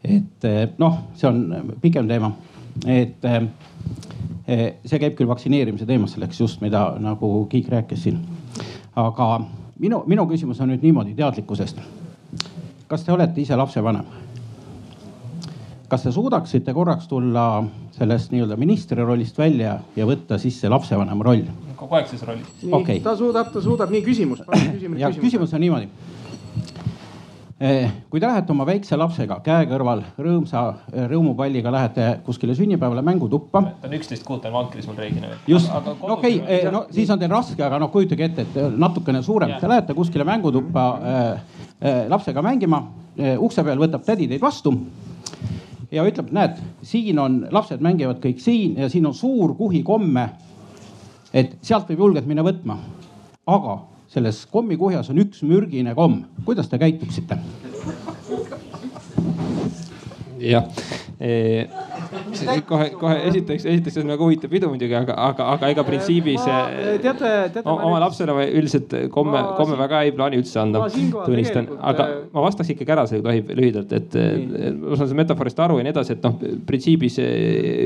et 0.05 0.45
noh, 0.79 0.99
see 1.17 1.29
on 1.29 1.77
pikem 1.81 2.09
teema 2.09 2.33
et 2.87 3.25
eh, 3.25 3.43
eh, 4.47 4.65
see 4.85 5.01
käib 5.01 5.17
küll 5.19 5.31
vaktsineerimise 5.31 5.87
teemas 5.87 6.17
selleks 6.17 6.41
just, 6.41 6.61
mida 6.65 6.87
nagu 7.03 7.47
Kiik 7.51 7.69
rääkis 7.73 8.03
siin. 8.07 8.21
aga 8.97 9.41
minu, 9.79 10.03
minu 10.07 10.27
küsimus 10.31 10.61
on 10.61 10.73
nüüd 10.73 10.83
niimoodi 10.83 11.15
teadlikkusest. 11.15 11.81
kas 12.87 13.05
te 13.05 13.13
olete 13.13 13.41
ise 13.41 13.57
lapsevanem? 13.57 14.05
kas 15.89 16.03
te 16.03 16.13
suudaksite 16.13 16.75
korraks 16.75 17.09
tulla 17.09 17.65
sellest 17.95 18.33
nii-öelda 18.33 18.57
ministri 18.57 19.05
rollist 19.05 19.39
välja 19.39 19.79
ja 19.97 20.07
võtta 20.07 20.39
sisse 20.39 20.69
lapsevanema 20.69 21.25
roll? 21.25 21.47
kogu 21.77 21.95
aeg 21.95 22.09
ses 22.09 22.23
rollis. 22.23 22.51
Okay. 22.73 23.01
ta 23.01 23.17
suudab, 23.17 23.53
ta 23.53 23.61
suudab, 23.61 23.91
nii 23.91 24.03
küsimus. 24.03 24.43
ja 25.03 25.11
küsimus 25.15 25.55
on 25.55 25.61
niimoodi 25.61 25.89
kui 28.11 28.21
te 28.21 28.27
lähete 28.27 28.53
oma 28.53 28.67
väikse 28.69 28.97
lapsega 28.99 29.39
käe 29.45 29.65
kõrval 29.71 30.03
rõõmsa 30.21 30.63
eh, 30.93 31.07
rõõmupalliga, 31.09 31.71
lähete 31.73 32.09
kuskile 32.27 32.55
sünnipäevale 32.55 33.03
mängutuppa. 33.03 33.63
ta 33.81 33.89
on 33.89 33.95
üksteist 33.97 34.25
kuud, 34.27 34.43
ta 34.43 34.51
on 34.51 34.59
vankris 34.59 34.89
mul 34.89 34.99
reeglina 35.01 35.31
veel. 35.31 35.39
just, 35.49 35.71
okei 36.03 36.43
eh, 36.43 36.67
no 36.73 36.85
siis 36.93 37.11
on 37.11 37.23
teil 37.23 37.33
raske, 37.33 37.63
aga 37.65 37.79
noh, 37.81 37.91
kujutage 37.95 38.27
ette, 38.27 38.45
et 38.45 38.77
natukene 38.77 39.23
suurem, 39.23 39.55
te 39.61 39.71
lähete 39.71 39.97
kuskile 39.97 40.27
mängutuppa 40.29 40.85
äh, 40.91 41.31
äh, 41.81 42.03
lapsega 42.13 42.43
mängima 42.45 42.83
äh,. 43.17 43.39
ukse 43.39 43.65
peal 43.65 43.81
võtab 43.81 44.05
tädi 44.05 44.29
teid 44.29 44.45
vastu 44.45 44.75
ja 45.95 46.05
ütleb, 46.05 46.35
näed, 46.35 46.61
siin 46.83 47.19
on, 47.23 47.47
lapsed 47.55 47.81
mängivad 47.85 48.21
kõik 48.21 48.45
siin 48.45 48.77
ja 48.83 48.91
siin 48.93 49.07
on 49.07 49.15
suur 49.15 49.55
kuhikomme. 49.57 50.29
et 51.33 51.57
sealt 51.63 51.89
võib 51.89 51.99
julgelt 51.99 52.27
minna 52.27 52.45
võtma. 52.45 52.77
aga 53.47 53.79
selles 54.15 54.45
kommikuhjas 54.51 55.11
on 55.11 55.19
üks 55.25 55.43
mürgine 55.47 55.95
komm, 55.95 56.23
kuidas 56.47 56.69
te 56.71 56.79
käituksite? 56.79 57.39
jah 60.45 60.67
kohe, 62.69 62.89
kohe 62.99 63.17
esiteks, 63.31 63.67
esiteks 63.69 63.99
on 64.03 64.13
väga 64.15 64.27
huvitav 64.27 64.53
pidu 64.53 64.71
muidugi, 64.71 64.95
aga, 64.99 65.17
aga, 65.29 65.49
aga 65.55 65.71
ega 65.73 65.85
printsiibis. 65.87 66.43
teate, 67.03 67.31
teate. 67.55 67.65
oma 67.65 68.01
lapsele 68.03 68.37
ma 68.37 68.45
üldiselt 68.47 68.95
komme, 69.15 69.41
komme 69.59 69.79
väga 69.79 70.03
ei 70.07 70.13
plaani 70.17 70.41
üldse 70.41 70.61
anda, 70.63 70.85
tunnistan, 71.25 71.69
aga 71.81 72.07
äh, 72.07 72.23
ma 72.35 72.45
vastaks 72.47 72.73
ikkagi 72.75 72.95
ära, 72.97 73.07
see 73.11 73.23
tohib 73.25 73.51
lühidalt, 73.59 73.93
et 73.97 74.17
ma 74.17 74.95
saan 74.95 75.05
sellest 75.05 75.19
metafoorist 75.23 75.63
aru 75.65 75.79
ja 75.81 75.87
nii 75.87 75.95
edasi, 75.95 76.17
et 76.17 76.27
noh, 76.27 76.37
printsiibis 76.69 77.19
äh, 77.23 77.33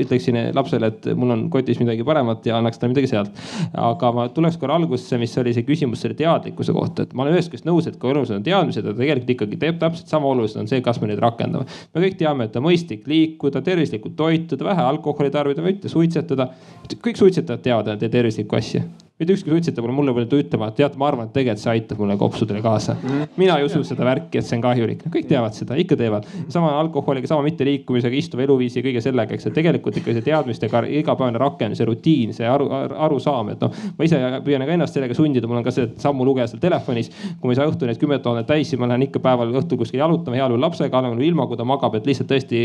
ütleksin 0.03 0.39
lapsele, 0.57 0.91
et 0.93 1.09
mul 1.19 1.35
on 1.35 1.45
kotis 1.53 1.81
midagi 1.81 2.05
paremat 2.07 2.47
ja 2.49 2.59
annaks 2.59 2.81
talle 2.81 2.93
midagi 2.93 3.11
sealt. 3.11 3.33
aga 3.79 4.13
ma 4.15 4.27
tuleks 4.33 4.59
korra 4.61 4.77
algusesse, 4.79 5.19
mis 5.21 5.35
oli 5.41 5.55
see 5.55 5.67
küsimus 5.67 6.03
selle 6.03 6.17
teadlikkuse 6.19 6.75
kohta, 6.75 7.05
et 7.07 7.15
ma 7.15 7.25
olen 7.25 7.37
ühest 7.37 7.51
küljest 7.53 7.67
nõus, 7.69 7.87
et 7.89 7.99
kui 7.99 8.11
olulised 8.13 8.37
on 8.37 8.45
teadmised, 8.45 8.85
aga 8.85 8.97
tegelikult 8.99 9.33
ikkagi 9.35 9.59
teeb 9.61 9.79
täpselt 9.81 10.11
sama 10.11 10.29
olulised 10.33 10.59
on 10.61 10.69
see, 10.69 10.81
kas 10.85 11.01
me 11.01 11.09
neid 11.11 11.21
rakendame. 11.23 11.67
me 11.93 12.03
kõik 12.03 12.17
teame, 12.19 12.49
et 12.49 12.57
on 12.59 12.65
mõistlik 12.65 13.07
liikuda, 13.09 13.61
tervislikult 13.65 14.18
toituda, 14.19 14.67
vähe 14.71 14.87
alkoholi 14.93 15.31
tarbida, 15.33 15.65
mitte 15.65 15.91
suitsetada. 15.91 16.49
kõik 16.95 17.19
suitsetajad 17.19 17.63
teavad, 17.63 17.93
teeb 17.99 18.11
tervislikku 18.11 18.59
asja 18.59 18.83
mitte 19.19 19.33
ükski 19.35 19.51
suitsetaja 19.51 19.83
pole 19.83 19.91
mulle 19.91 20.13
veel 20.15 20.29
ütlema, 20.31 20.69
et 20.71 20.77
tead, 20.79 20.93
ma 20.95 21.09
arvan, 21.09 21.27
et 21.27 21.33
tegelikult 21.35 21.59
see 21.59 21.71
aitab 21.73 21.99
mulle 21.99 22.15
kopsudele 22.19 22.61
kaasa. 22.63 22.93
mina 23.35 23.57
ei 23.59 23.65
usu 23.67 23.81
seda 23.83 24.05
värki, 24.07 24.39
et 24.39 24.47
see 24.47 24.55
on 24.55 24.61
kahjulik, 24.63 25.01
kõik 25.11 25.25
teavad 25.27 25.57
seda, 25.57 25.75
ikka 25.75 25.97
teevad. 25.99 26.27
sama 26.47 26.69
alkoholiga, 26.79 27.27
sama 27.27 27.43
mitteliikumisega, 27.43 28.15
istuva 28.15 28.45
eluviisi, 28.45 28.79
kõige 28.85 29.01
sellega, 29.03 29.35
eks, 29.35 29.49
et 29.49 29.57
tegelikult 29.57 29.99
ikka 29.99 30.15
see 30.15 30.23
teadmistega 30.23 30.85
igapäevane 31.01 31.41
rakendus, 31.41 31.81
see 31.81 31.87
rutiin, 31.89 32.31
see 32.37 32.47
aru, 32.47 32.69
arusaam, 33.07 33.51
et 33.51 33.65
noh. 33.65 33.75
ma 33.97 34.07
ise 34.07 34.21
püüan 34.45 34.63
ka 34.63 34.77
ennast 34.77 34.95
sellega 34.95 35.17
sundida, 35.17 35.51
mul 35.51 35.59
on 35.59 35.67
ka 35.67 35.75
see 35.75 35.91
sammu 35.99 36.23
lugeja 36.23 36.47
seal 36.53 36.63
telefonis. 36.63 37.11
kui 37.41 37.51
ma 37.51 37.57
ei 37.57 37.59
saa 37.59 37.67
õhtul 37.67 37.91
neid 37.91 37.99
kümmet 37.99 38.23
tuhandet 38.23 38.47
täis, 38.47 38.71
siis 38.71 38.79
ma 38.79 38.87
lähen 38.87 39.03
ikka 39.09 39.19
päeval 39.19 39.51
õhtul 39.51 39.83
kuskil 39.83 39.99
jalutama, 39.99 40.39
heal 40.39 40.55
juhul 40.55 40.63
lapsega, 40.63 41.03
olen 41.03 41.19
ilma, 41.27 41.49
kui 41.51 41.59
ta 41.59 41.67
magab, 41.67 41.99
et 41.99 42.07
lihtsalt 42.07 42.31
tõesti 42.31 42.63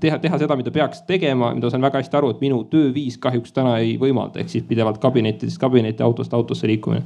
teha, 0.00 0.16
teha 0.24 0.40
seda, 0.40 0.56
mida 0.56 0.72
peaks 0.72 1.04
tegema, 1.04 1.52
mida 1.52 1.68
saan 1.68 1.84
väga 1.84 2.00
hästi 2.00 2.20
aru, 2.22 2.32
et 2.32 2.40
minu 2.40 2.64
tööviis 2.72 3.20
kahjuks 3.20 3.52
täna 3.52 3.76
ei 3.84 3.98
võimalda, 4.00 4.40
ehk 4.40 4.56
siis 4.56 4.64
pidevalt 4.68 5.00
kabinettides 5.02 5.57
autost 5.58 5.60
kabinetti, 5.60 6.02
autost 6.02 6.34
autosse 6.34 6.66
liikumine? 6.66 7.02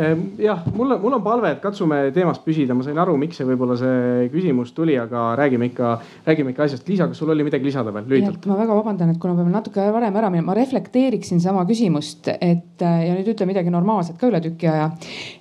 Ehm, 0.00 0.20
jah, 0.38 0.62
mul 0.74 0.94
on, 0.94 1.00
mul 1.02 1.12
on 1.18 1.22
palve, 1.22 1.50
et 1.52 1.58
katsume 1.60 2.10
teemast 2.14 2.44
püsida, 2.44 2.72
ma 2.74 2.84
sain 2.86 2.96
aru, 2.98 3.16
miks 3.20 3.36
see 3.36 3.44
võib-olla 3.44 3.74
see 3.76 4.28
küsimus 4.32 4.70
tuli, 4.72 4.94
aga 4.96 5.34
räägime 5.36 5.68
ikka, 5.68 5.90
räägime 6.26 6.54
ikka 6.54 6.64
asjast. 6.64 6.88
Liisa, 6.88 7.08
kas 7.10 7.20
sul 7.20 7.32
oli 7.34 7.44
midagi 7.44 7.66
lisada 7.66 7.92
veel 7.92 8.06
lühidalt? 8.08 8.46
ma 8.48 8.56
väga 8.56 8.78
vabandan, 8.78 9.12
et 9.12 9.20
kuna 9.20 9.34
peame 9.36 9.52
natuke 9.52 9.84
varem 9.92 10.16
ära 10.16 10.30
minema, 10.32 10.52
ma 10.52 10.56
reflekteeriksin 10.56 11.42
sama 11.42 11.66
küsimust, 11.68 12.30
et 12.32 12.80
ja 12.80 13.12
nüüd 13.18 13.28
ütlen 13.34 13.50
midagi 13.50 13.74
normaalset 13.74 14.16
ka 14.20 14.30
üle 14.30 14.40
tüki 14.40 14.70
aja. 14.70 14.88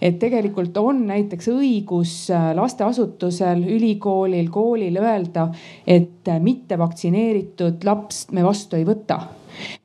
et 0.02 0.20
tegelikult 0.20 0.76
on 0.82 1.06
näiteks 1.08 1.52
õigus 1.54 2.16
äh, 2.34 2.52
lasteasutusel, 2.60 3.64
ülikoolil, 3.78 4.50
koolil 4.52 5.00
öelda, 5.00 5.50
et 5.88 6.34
mitte 6.44 6.78
vaktsineeritud 6.78 7.86
lapst 7.88 8.34
me 8.36 8.44
vastu 8.44 8.76
ei 8.76 8.88
võta 8.90 9.22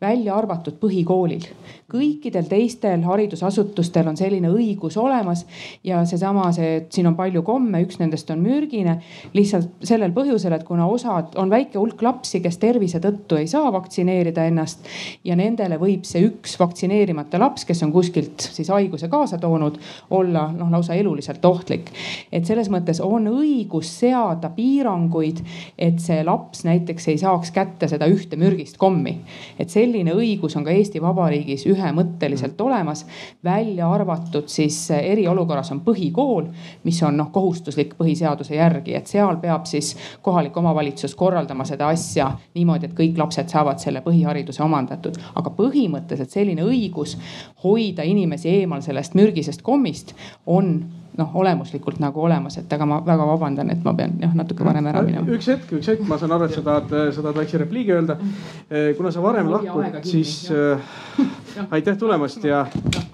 välja 0.01 0.37
arvatud 0.37 0.77
põhikoolil. 0.81 1.47
Kõikidel 1.95 2.49
teistel 2.51 3.05
haridusasutustel 3.07 4.09
on 4.11 4.19
selline 4.19 4.51
õigus 4.51 4.97
olemas 5.01 5.45
ja 5.87 6.03
seesama, 6.09 6.51
see, 6.55 6.81
et 6.81 6.93
siin 6.95 7.09
on 7.09 7.17
palju 7.19 7.45
komme, 7.47 7.81
üks 7.87 8.01
nendest 8.01 8.31
on 8.35 8.43
mürgine. 8.43 8.99
lihtsalt 9.35 9.85
sellel 9.87 10.13
põhjusel, 10.15 10.55
et 10.57 10.67
kuna 10.67 10.87
osad, 10.91 11.35
on 11.41 11.51
väike 11.51 11.79
hulk 11.79 12.03
lapsi, 12.03 12.41
kes 12.45 12.59
tervise 12.63 13.01
tõttu 13.03 13.39
ei 13.39 13.49
saa 13.51 13.73
vaktsineerida 13.73 14.47
ennast 14.51 14.87
ja 15.25 15.37
nendele 15.39 15.79
võib 15.81 16.05
see 16.09 16.27
üks 16.29 16.59
vaktsineerimata 16.61 17.41
laps, 17.41 17.65
kes 17.65 17.83
on 17.87 17.93
kuskilt 17.95 18.49
siis 18.55 18.71
haiguse 18.75 19.09
kaasa 19.09 19.39
toonud, 19.43 19.79
olla 20.11 20.49
noh 20.55 20.71
lausa 20.75 20.95
eluliselt 20.99 21.45
ohtlik. 21.45 21.91
et 22.33 22.47
selles 22.47 22.71
mõttes 22.71 23.01
on 23.05 23.29
õigus 23.31 23.91
seada 24.01 24.51
piiranguid, 24.51 25.41
et 25.79 26.01
see 26.03 26.23
laps 26.25 26.65
näiteks 26.65 27.09
ei 27.09 27.19
saaks 27.19 27.55
kätte 27.55 27.89
seda 27.89 28.09
ühte 28.11 28.37
mürgist 28.41 28.79
kommi 28.79 29.19
et 29.59 29.71
selline 29.73 30.15
õigus 30.17 30.57
on 30.59 30.67
ka 30.67 30.75
Eesti 30.75 31.03
Vabariigis 31.03 31.67
ühemõtteliselt 31.85 32.59
mm. 32.59 32.67
olemas. 32.67 33.07
välja 33.45 33.89
arvatud 33.93 34.49
siis 34.49 34.91
eriolukorras 34.91 35.73
on 35.73 35.81
põhikool, 35.85 36.49
mis 36.85 37.03
on 37.03 37.17
noh 37.17 37.31
kohustuslik 37.33 37.95
põhiseaduse 37.99 38.57
järgi, 38.57 38.95
et 38.95 39.07
seal 39.07 39.37
peab 39.43 39.67
siis 39.69 39.95
kohalik 40.23 40.57
omavalitsus 40.57 41.15
korraldama 41.15 41.65
seda 41.69 41.89
asja 41.89 42.31
niimoodi, 42.55 42.91
et 42.91 42.99
kõik 42.99 43.19
lapsed 43.19 43.49
saavad 43.49 43.79
selle 43.83 44.01
põhihariduse 44.05 44.63
omandatud. 44.63 45.21
aga 45.35 45.51
põhimõtteliselt 45.51 46.31
selline 46.31 46.65
õigus 46.65 47.17
hoida 47.65 48.03
inimesi 48.03 48.51
eemal 48.51 48.83
sellest 48.83 49.15
mürgisest 49.15 49.63
kommist 49.63 50.15
on 50.47 50.77
noh, 51.19 51.31
olemuslikult 51.35 52.01
nagu 52.03 52.23
olemas, 52.27 52.59
et 52.59 52.73
aga 52.75 52.87
ma 52.89 52.99
väga 53.07 53.27
vabandan, 53.29 53.71
et 53.71 53.85
ma 53.87 53.95
pean 53.95 54.17
jah 54.21 54.35
natuke 54.35 54.67
varem 54.67 54.87
ära 54.91 55.03
minema. 55.07 55.27
üks 55.37 55.49
hetk, 55.53 55.71
üks 55.79 55.91
hetk, 55.93 56.03
ma 56.11 56.19
saan 56.19 56.35
aru, 56.35 56.49
et 56.49 56.57
sa 56.57 56.65
tahad, 56.67 56.91
sa 57.15 57.23
tahad 57.23 57.39
väikse 57.39 57.61
repliigi 57.63 57.95
öelda. 57.95 58.17
Eh, 58.71 58.93
kuna 58.99 59.13
sa 59.15 59.23
varem 59.23 59.51
lahkud, 59.53 60.01
siis 60.09 60.35
aitäh 61.71 61.97
tulemast 61.97 62.45
ja 62.45 62.67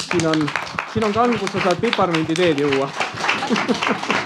siin 0.03 0.27
on, 0.27 0.51
siin 0.93 1.05
on 1.05 1.13
kang, 1.13 1.39
kus 1.39 1.53
sa 1.53 1.61
saad 1.65 1.81
piparmünditeed 1.81 2.59
juua 2.59 2.91
nii, 3.51 3.67
palun. 3.75 4.20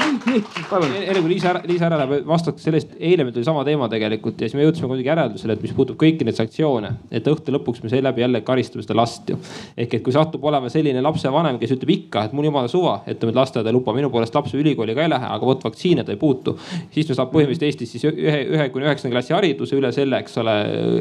Enne 0.00 1.20
kui 1.20 1.32
Liisa 1.32 1.54
Liisa 1.64 1.86
ära 1.88 1.98
läheb, 2.00 2.26
vastaks 2.28 2.64
sellest, 2.66 2.94
eile 2.98 3.24
meil 3.24 3.34
tuli 3.34 3.46
sama 3.46 3.64
teema 3.66 3.88
tegelikult 3.92 4.40
ja 4.40 4.48
siis 4.48 4.56
me 4.58 4.64
jõudsime 4.64 4.90
kuidagi 4.90 5.10
järeldusele, 5.10 5.56
et 5.56 5.64
mis 5.64 5.74
puutub 5.76 5.98
kõiki 6.00 6.26
neid 6.26 6.38
sanktsioone, 6.38 6.92
et 7.12 7.26
õhtu 7.30 7.54
lõpuks 7.54 7.82
me 7.84 7.90
seeläbi 7.92 8.24
jälle 8.24 8.42
karistame 8.46 8.84
seda 8.84 8.96
last 8.98 9.28
ju. 9.30 9.38
ehk 9.76 9.98
et 9.98 10.04
kui 10.04 10.14
satub 10.14 10.44
olema 10.44 10.70
selline 10.72 11.02
lapsevanem, 11.04 11.58
kes 11.60 11.74
ütleb 11.76 11.94
ikka, 11.96 12.24
et 12.28 12.36
mul 12.36 12.48
jumala 12.48 12.70
suva, 12.70 13.00
et 13.06 13.18
ta 13.20 13.28
nüüd 13.28 13.38
lasteaeda 13.38 13.70
ei 13.70 13.76
luba, 13.76 13.94
minu 13.96 14.10
poolest 14.12 14.34
laps 14.36 14.54
ülikooli 14.58 14.96
ka 14.96 15.04
ei 15.06 15.12
lähe, 15.12 15.30
aga 15.36 15.50
vot 15.50 15.64
vaktsiine 15.64 16.04
ta 16.04 16.14
ei 16.14 16.20
puutu. 16.20 16.56
siis 16.94 17.08
ta 17.08 17.18
saab 17.18 17.32
põhimõtteliselt 17.34 17.68
Eestis 17.70 17.92
siis 17.94 18.06
ühe, 18.08 18.40
ühe 18.56 18.68
kuni 18.72 18.88
üheksanda 18.88 19.14
klassi 19.14 19.34
hariduse 19.36 19.76
üle 19.78 19.92
selle, 19.94 20.20
eks 20.24 20.38
ole, 20.42 20.56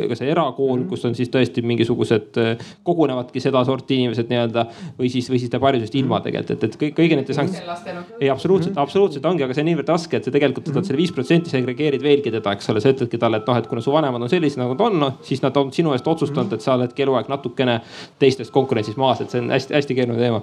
ka 0.09 0.17
see 0.19 0.30
erakool, 0.31 0.85
kus 0.89 1.05
on 1.07 1.15
siis 1.17 1.31
tõesti 1.34 1.63
mingisugused 1.65 2.39
kogunevadki 2.88 3.41
sedasorti 3.43 3.99
inimesed 3.99 4.30
nii-öelda 4.31 4.65
või 4.99 5.11
siis, 5.11 5.30
või 5.31 5.41
siis 5.41 5.51
ta 5.53 5.61
haridusest 5.63 5.95
ilma 5.99 6.21
tegelikult, 6.26 6.63
et, 6.63 6.80
et 6.80 6.95
kõigi 6.97 7.17
nende 7.17 7.35
sanktsioonide. 7.35 8.19
ei, 8.19 8.30
absoluutselt, 8.34 8.77
absoluutselt 8.89 9.25
ongi, 9.29 9.45
aga 9.45 9.55
see 9.55 9.63
on 9.63 9.69
niivõrd 9.69 9.91
raske, 9.93 10.17
et 10.17 10.25
sa 10.25 10.33
tegelikult 10.33 10.71
võtad 10.71 10.87
selle 10.87 10.99
viis 10.99 11.13
protsenti, 11.13 11.53
segregeerid 11.53 12.03
veelgi 12.03 12.33
teda, 12.33 12.55
eks 12.57 12.71
ole, 12.73 12.81
sa 12.83 12.93
ütledki 12.95 13.19
talle, 13.21 13.41
et 13.41 13.49
noh, 13.49 13.59
et 13.61 13.69
kuna 13.69 13.83
su 13.85 13.93
vanemad 13.93 14.25
on 14.25 14.31
sellised, 14.31 14.61
nagu 14.61 14.73
nad 14.73 14.83
on, 14.87 14.97
noh 15.03 15.21
siis 15.25 15.43
nad 15.45 15.55
on 15.61 15.71
sinu 15.75 15.93
eest 15.93 16.09
otsustanud, 16.09 16.57
et 16.57 16.65
sa 16.65 16.75
oledki 16.79 17.05
eluaeg 17.05 17.29
natukene 17.31 17.79
teistest 18.21 18.53
konkurentsis 18.55 18.97
maas, 18.99 19.21
et 19.23 19.31
see 19.31 19.43
on 19.43 19.53
hästi-hästi 19.53 19.99
keeruline 20.01 20.25
teema. 20.25 20.41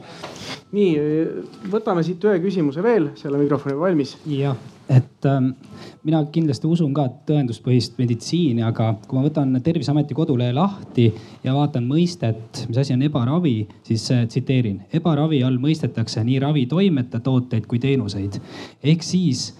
nii, 0.77 0.95
võtame 1.75 2.07
siit 2.07 2.25
ühe 2.31 2.39
küsimuse 2.47 2.87
veel, 2.87 3.13
selle 3.19 3.43
mikrofoni 3.43 3.79
valmis. 3.83 4.17
jah 4.31 4.57
et 4.89 5.27
ähm, 5.27 5.49
mina 6.07 6.21
kindlasti 6.31 6.69
usun 6.71 6.93
ka 6.95 7.07
tõenduspõhist 7.27 7.97
meditsiini, 7.99 8.63
aga 8.63 8.93
kui 9.07 9.19
ma 9.19 9.25
võtan 9.25 9.59
Terviseameti 9.63 10.15
kodulehe 10.15 10.55
lahti 10.55 11.09
ja 11.45 11.55
vaatan 11.57 11.89
mõistet, 11.89 12.63
mis 12.69 12.79
asi 12.79 12.95
on 12.95 13.03
ebaravi, 13.09 13.57
siis 13.87 14.07
äh, 14.15 14.25
tsiteerin. 14.31 14.85
ebaravi 14.95 15.43
all 15.45 15.59
mõistetakse 15.63 16.23
nii 16.27 16.39
ravitoimete, 16.45 17.21
tooteid 17.21 17.67
kui 17.67 17.83
teenuseid. 17.83 18.39
ehk 18.83 19.03
siis 19.03 19.51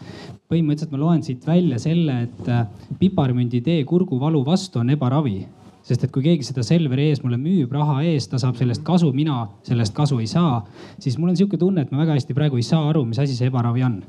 põhimõtteliselt 0.47 0.95
ma 0.95 1.03
loen 1.03 1.23
siit 1.27 1.47
välja 1.47 1.79
selle, 1.83 2.23
et 2.29 2.49
äh, 2.49 2.67
piparmündi 2.99 3.61
tee 3.67 3.85
kurguvalu 3.85 4.45
vastu 4.47 4.79
on 4.85 4.95
ebaravi 4.95 5.41
sest 5.87 6.03
et 6.03 6.11
kui 6.11 6.23
keegi 6.23 6.43
seda 6.43 6.65
Selveri 6.67 7.05
ees 7.11 7.21
mulle 7.23 7.39
müüb 7.39 7.71
raha 7.75 8.01
eest, 8.03 8.31
ta 8.31 8.41
saab 8.43 8.57
sellest 8.59 8.83
kasu, 8.87 9.13
mina 9.15 9.45
sellest 9.67 9.95
kasu 9.95 10.19
ei 10.19 10.27
saa, 10.27 10.65
siis 10.99 11.15
mul 11.19 11.31
on 11.31 11.37
sihuke 11.39 11.59
tunne, 11.59 11.85
et 11.85 11.93
ma 11.95 12.03
väga 12.03 12.17
hästi 12.17 12.35
praegu 12.35 12.59
ei 12.59 12.67
saa 12.67 12.89
aru, 12.91 13.05
mis 13.07 13.21
asi 13.23 13.39
see 13.39 13.47
ebaravi 13.47 13.85
on 13.87 14.01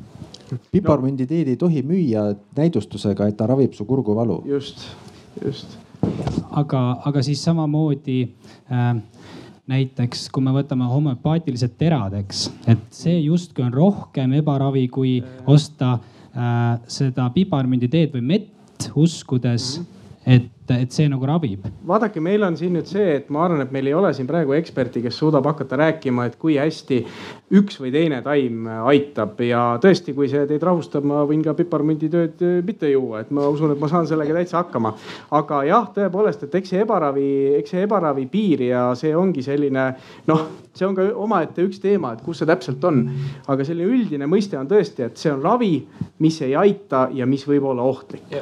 piparmünditeed 0.71 1.47
ei 1.47 1.57
tohi 1.57 1.83
müüa 1.83 2.29
näidustusega, 2.57 3.27
et 3.27 3.37
ta 3.37 3.47
ravib 3.47 3.73
su 3.73 3.85
kurguvalu. 3.85 4.41
just, 4.45 4.87
just. 5.45 5.77
aga, 6.51 7.01
aga 7.05 7.23
siis 7.23 7.43
samamoodi 7.43 8.21
äh, 8.71 9.01
näiteks 9.67 10.29
kui 10.31 10.43
me 10.43 10.53
võtame 10.55 10.87
homöopaatilised 10.87 11.75
terad, 11.79 12.15
eks, 12.21 12.47
et 12.67 12.85
see 12.95 13.19
justkui 13.25 13.65
on 13.65 13.73
rohkem 13.73 14.37
ebaravi, 14.39 14.87
kui 14.87 15.17
osta 15.45 15.97
äh, 15.97 16.79
seda 16.87 17.27
piparmünditeed 17.35 18.15
või 18.15 18.25
mett, 18.33 18.89
uskudes 18.95 19.77
mm, 19.79 19.83
-hmm. 19.83 19.96
Et 20.27 20.51
et, 20.75 20.91
see 20.91 21.07
nagu 21.09 21.25
ravib. 21.27 21.65
vaadake, 21.87 22.21
meil 22.23 22.43
on 22.43 22.57
siin 22.59 22.73
nüüd 22.75 22.89
see, 22.89 23.17
et 23.21 23.29
ma 23.33 23.45
arvan, 23.45 23.61
et 23.63 23.71
meil 23.73 23.87
ei 23.87 23.95
ole 23.95 24.11
siin 24.15 24.27
praegu 24.27 24.55
eksperti, 24.57 25.01
kes 25.05 25.19
suudab 25.19 25.47
hakata 25.47 25.79
rääkima, 25.79 26.27
et 26.27 26.35
kui 26.39 26.57
hästi 26.59 26.99
üks 27.57 27.79
või 27.79 27.93
teine 27.93 28.19
taim 28.25 28.67
aitab 28.89 29.39
ja 29.45 29.61
tõesti, 29.83 30.15
kui 30.17 30.29
see 30.31 30.43
teid 30.49 30.63
rahustab, 30.67 31.07
ma 31.07 31.23
võin 31.27 31.43
ka 31.45 31.55
piparmünditööd 31.57 32.43
äh, 32.43 32.57
mitte 32.67 32.91
juua, 32.91 33.23
et 33.23 33.31
ma 33.31 33.47
usun, 33.51 33.71
et 33.73 33.81
ma 33.81 33.89
saan 33.91 34.09
sellega 34.09 34.35
täitsa 34.35 34.59
hakkama. 34.61 34.93
aga 35.39 35.63
jah, 35.69 35.89
tõepoolest, 35.95 36.47
et 36.47 36.59
eks 36.59 36.73
see 36.73 36.83
ebaravi, 36.83 37.29
eks 37.61 37.75
see 37.75 37.87
ebaravi 37.87 38.27
piir 38.31 38.67
ja 38.67 38.87
see 38.99 39.15
ongi 39.15 39.45
selline 39.45 39.89
noh, 40.27 40.47
see 40.77 40.87
on 40.87 40.95
ka 40.97 41.09
omaette 41.15 41.65
üks 41.65 41.81
teema, 41.83 42.13
et 42.13 42.23
kus 42.25 42.41
see 42.41 42.49
täpselt 42.49 42.83
on. 42.87 43.03
aga 43.47 43.65
selline 43.67 43.89
üldine 43.97 44.29
mõiste 44.29 44.59
on 44.59 44.69
tõesti, 44.69 45.07
et 45.07 45.17
see 45.17 45.33
on 45.33 45.43
ravi, 45.43 45.75
mis 46.23 46.41
ei 46.45 46.55
aita 46.55 47.07
ja 47.13 47.27
mis 47.29 47.45
võib 47.47 47.69
olla 47.71 47.85
ohtlik 47.87 48.37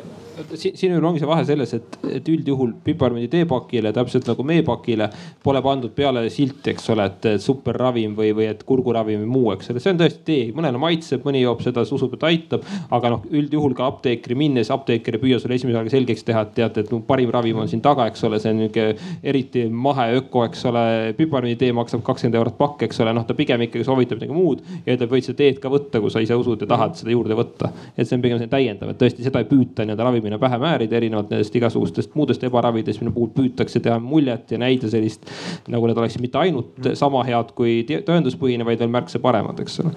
siin, 0.53 0.77
siin 0.77 1.05
ongi 1.05 1.21
see 1.21 1.29
vahe 1.29 1.45
selles, 1.47 1.73
et 1.77 1.97
et 2.15 2.29
üldjuhul 2.29 2.73
piparmündi 2.85 3.27
teepakile, 3.31 3.91
täpselt 3.95 4.27
nagu 4.29 4.43
meepakile, 4.47 5.07
pole 5.43 5.61
pandud 5.63 5.93
peale 5.95 6.25
silti, 6.33 6.73
eks 6.73 6.89
ole, 6.93 7.07
et 7.09 7.27
superravim 7.43 8.15
või, 8.17 8.31
või 8.35 8.47
et 8.51 8.63
kurguravim 8.67 9.23
või 9.23 9.31
muu, 9.31 9.51
eks 9.55 9.71
ole, 9.71 9.81
see 9.83 9.93
on 9.93 9.99
tõesti 10.01 10.23
tee, 10.27 10.45
mõnele 10.55 10.79
maitseb, 10.81 11.23
mõni 11.27 11.41
joob 11.43 11.63
seda, 11.65 11.85
usub, 11.97 12.15
et 12.17 12.25
aitab. 12.29 12.65
aga 12.95 13.11
noh, 13.15 13.25
üldjuhul 13.31 13.75
ka 13.77 13.87
apteekri 13.89 14.37
minnes, 14.37 14.71
apteeker 14.73 15.17
ei 15.17 15.23
püüa 15.23 15.39
sulle 15.41 15.57
esimese 15.59 15.79
ajaga 15.79 15.93
selgeks 15.95 16.25
teha, 16.27 16.45
et 16.45 16.53
teate, 16.59 16.85
et 16.85 16.93
no 16.93 17.01
parim 17.07 17.31
ravim 17.33 17.61
on 17.63 17.71
siin 17.71 17.83
taga, 17.85 18.07
eks 18.11 18.23
ole, 18.27 18.39
see 18.41 18.53
on 18.53 18.61
nihuke 18.63 18.87
eriti 19.23 19.67
mahe 19.69 20.09
öko, 20.19 20.45
eks 20.49 20.65
ole. 20.71 20.85
piparmündi 21.17 21.59
tee 21.59 21.75
maksab 21.75 22.03
kakskümmend 22.25 22.39
eurot 22.39 22.57
pakk, 22.57 22.85
eks 22.87 22.99
ole, 23.03 23.13
noh 23.15 23.25
ta 23.27 23.35
pigem 23.37 23.61
ikkagi 23.65 23.85
soovitab 23.85 24.19
midagi 24.19 24.35
muud 24.35 24.63
ja 24.85 24.95
ütleb, 24.95 25.11
võid 25.11 25.27
seda 25.27 25.37
teed 25.41 25.59
ka 25.61 25.69
võtta, 25.71 26.01
kui 26.01 26.11
sa 26.13 26.23
ise 26.23 26.35
usud 26.37 26.61
ja 26.61 26.67
tahad 26.69 26.97
seda 26.97 27.13
juurde 27.13 27.37
võtta. 27.37 27.71
et 27.95 28.07
see 28.07 28.17
on 28.17 28.23
pigem 28.23 28.39
selline 28.39 28.51
täiendav, 28.51 28.91
et 28.91 28.99
tõesti 29.01 29.25
seda 29.25 29.41
ei 29.43 29.49
püüta 29.49 29.85
nii-öelda 29.85 30.07
ravimina 30.09 30.39
pähe 30.41 30.59
määrida, 30.61 30.97
erinevalt 30.97 31.33
nendest 31.33 31.55
igasugustest 31.55 32.15
muudest 32.15 32.43
ebaravidest, 32.43 33.01
mille 33.01 33.13
puhul 33.15 33.31
püütakse 33.35 33.81
teha 33.83 33.99
muljet 33.99 34.51
ja 34.51 34.61
näida 34.61 34.89
sellist 34.91 35.27
nagu 35.71 35.87
need 35.87 35.97
oleksid 36.01 36.23
mitte 36.23 36.41
ainult 36.41 36.93
sama 36.93 37.23
head 37.27 37.53
kui 37.57 37.83
tõenduspõhine, 37.89 38.65
vaid 38.65 38.81
veel 38.81 38.93
märksa 38.93 39.21
paremad, 39.23 39.59
eks 39.61 39.83
ole 39.83 39.95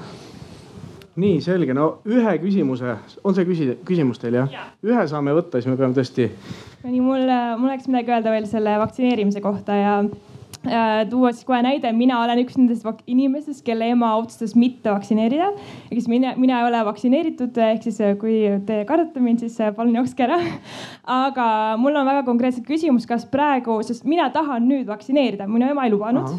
nii 1.19 1.41
selge, 1.43 1.75
no 1.75 1.99
ühe 2.07 2.33
küsimuse, 2.39 2.95
on 3.27 3.35
see 3.35 3.47
küsi-, 3.49 3.75
küsimus 3.87 4.21
teil 4.23 4.37
jah 4.39 4.53
ja.? 4.53 4.69
ühe 4.87 5.07
saame 5.11 5.35
võtta, 5.35 5.59
siis 5.59 5.67
me 5.67 5.75
peame 5.81 5.97
tõesti. 5.97 6.29
nii, 6.85 7.01
mul, 7.03 7.25
mul 7.59 7.73
oleks 7.73 7.89
midagi 7.91 8.15
öelda 8.15 8.35
veel 8.35 8.47
selle 8.47 8.77
vaktsineerimise 8.79 9.43
kohta 9.43 9.75
ja 9.75 9.95
tuua 11.11 11.33
siis 11.33 11.47
kohe 11.49 11.61
näide, 11.65 11.91
mina 11.97 12.21
olen 12.23 12.43
üks 12.43 12.57
nendest 12.59 12.87
inimestest, 13.07 13.63
kelle 13.67 13.89
ema 13.93 14.15
otsustas 14.19 14.55
mitte 14.59 14.91
vaktsineerida. 14.91 15.51
siis 15.93 16.09
mina, 16.09 16.35
mina 16.37 16.61
ei 16.61 16.69
ole 16.69 16.85
vaktsineeritud, 16.85 17.57
ehk 17.71 17.87
siis 17.87 18.01
äh, 18.05 18.17
kui 18.21 18.41
te 18.67 18.83
kardate 18.89 19.21
mind, 19.21 19.45
siis 19.45 19.59
äh, 19.61 19.75
palun 19.75 19.97
jookske 20.01 20.27
ära. 20.29 20.39
aga 21.25 21.49
mul 21.81 21.97
on 21.97 22.07
väga 22.09 22.25
konkreetselt 22.27 22.67
küsimus, 22.69 23.07
kas 23.09 23.27
praegu, 23.31 23.81
sest 23.87 24.07
mina 24.09 24.31
tahan 24.35 24.69
nüüd 24.69 24.89
vaktsineerida, 24.89 25.49
minu 25.51 25.71
ema 25.71 25.87
ei 25.87 25.95
lubanud. 25.95 26.39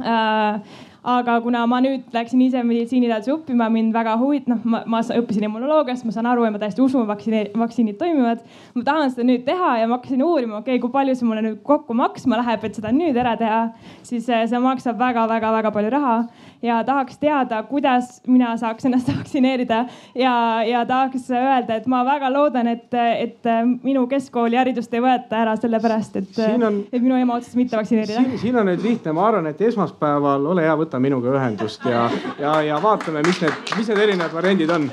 Uh, 0.00 0.60
aga 1.02 1.38
kuna 1.40 1.62
ma 1.66 1.80
nüüd 1.80 2.12
läksin 2.12 2.40
ise 2.44 2.62
meditsiiniteadusi 2.66 3.32
õppima, 3.32 3.70
mind 3.72 3.94
väga 3.96 4.16
huvit-, 4.20 4.48
noh, 4.50 4.60
ma, 4.64 4.82
ma 4.90 5.00
õppisin 5.00 5.46
immunoloogiast, 5.48 6.04
ma 6.04 6.12
saan 6.14 6.28
aru 6.28 6.44
ja 6.44 6.52
ma 6.52 6.60
täiesti 6.60 6.84
usun, 6.84 7.06
vaktsiini, 7.08 7.46
vaktsiinid 7.56 7.98
toimivad. 8.00 8.44
ma 8.74 8.84
tahan 8.84 9.14
seda 9.14 9.26
nüüd 9.28 9.46
teha 9.48 9.78
ja 9.80 9.88
ma 9.88 9.98
hakkasin 9.98 10.22
uurima, 10.24 10.60
okei 10.60 10.76
okay,, 10.76 10.82
kui 10.82 10.92
palju 10.92 11.16
see 11.16 11.28
mulle 11.28 11.44
nüüd 11.46 11.62
kokku 11.66 11.96
maksma 11.96 12.40
läheb, 12.42 12.64
et 12.68 12.76
seda 12.80 12.92
nüüd 12.92 13.16
ära 13.16 13.36
teha, 13.40 13.62
siis 14.06 14.28
eh, 14.28 14.44
see 14.50 14.60
maksab 14.60 15.00
väga-väga-väga 15.00 15.72
palju 15.74 15.94
raha 15.96 16.16
ja 16.62 16.84
tahaks 16.84 17.18
teada, 17.18 17.62
kuidas 17.62 18.20
mina 18.26 18.56
saaks 18.56 18.84
ennast 18.84 19.08
vaktsineerida. 19.16 19.84
Ja, 20.14 20.62
ja 20.66 20.84
tahaks 20.86 21.30
öelda, 21.30 21.76
et 21.76 21.86
ma 21.86 22.02
väga 22.04 22.32
loodan, 22.32 22.68
et, 22.68 22.94
et 22.94 23.50
minu 23.82 24.06
keskkooliharidust 24.10 24.94
ei 24.94 25.04
võeta 25.04 25.42
ära 25.44 25.56
sellepärast, 25.60 26.20
et, 26.20 26.42
on... 26.56 26.82
et 26.92 27.00
minu 27.02 27.16
ema 27.18 27.38
otsustas 27.38 27.58
mitte 27.60 27.78
vaktsineerida. 27.78 28.38
siin 28.42 28.60
on 28.60 28.70
nüüd 28.70 28.84
lihtne, 28.84 29.14
ma 29.16 29.28
arvan, 29.28 29.50
et 29.50 29.60
esmaspäeval 29.70 30.50
ole 30.54 30.66
hea, 30.66 30.76
võta 30.80 31.00
minuga 31.02 31.32
ühendust 31.36 31.84
ja, 31.88 32.08
ja, 32.40 32.58
ja 32.66 32.82
vaatame, 32.82 33.24
mis 33.26 33.40
need, 33.44 33.74
mis 33.78 33.90
need 33.90 34.04
erinevad 34.08 34.36
variandid 34.36 34.76
on 34.76 34.90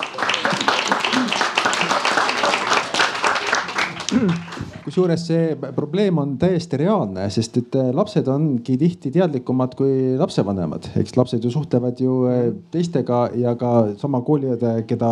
kusjuures 4.97 5.27
see 5.29 5.73
probleem 5.77 6.17
on 6.17 6.31
täiesti 6.41 6.79
reaalne, 6.81 7.27
sest 7.29 7.59
et 7.59 7.75
äh, 7.77 7.91
lapsed 7.93 8.27
ongi 8.33 8.77
tihti 8.81 9.11
teadlikumad 9.13 9.75
kui 9.77 10.15
lapsevanemad, 10.17 10.89
eks 10.97 11.13
lapsed 11.19 11.43
ju 11.45 11.51
suhtlevad 11.53 12.01
ju 12.01 12.23
äh, 12.25 12.47
teistega 12.73 13.27
ja 13.37 13.53
ka 13.59 13.93
sama 14.01 14.23
kooliõde, 14.25 14.79
keda 14.89 15.11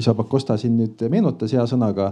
isa 0.00 0.14
Pakosta 0.14 0.56
siin 0.60 0.76
nüüd 0.78 1.02
meenutas 1.12 1.52
hea 1.54 1.64
sõnaga, 1.68 2.10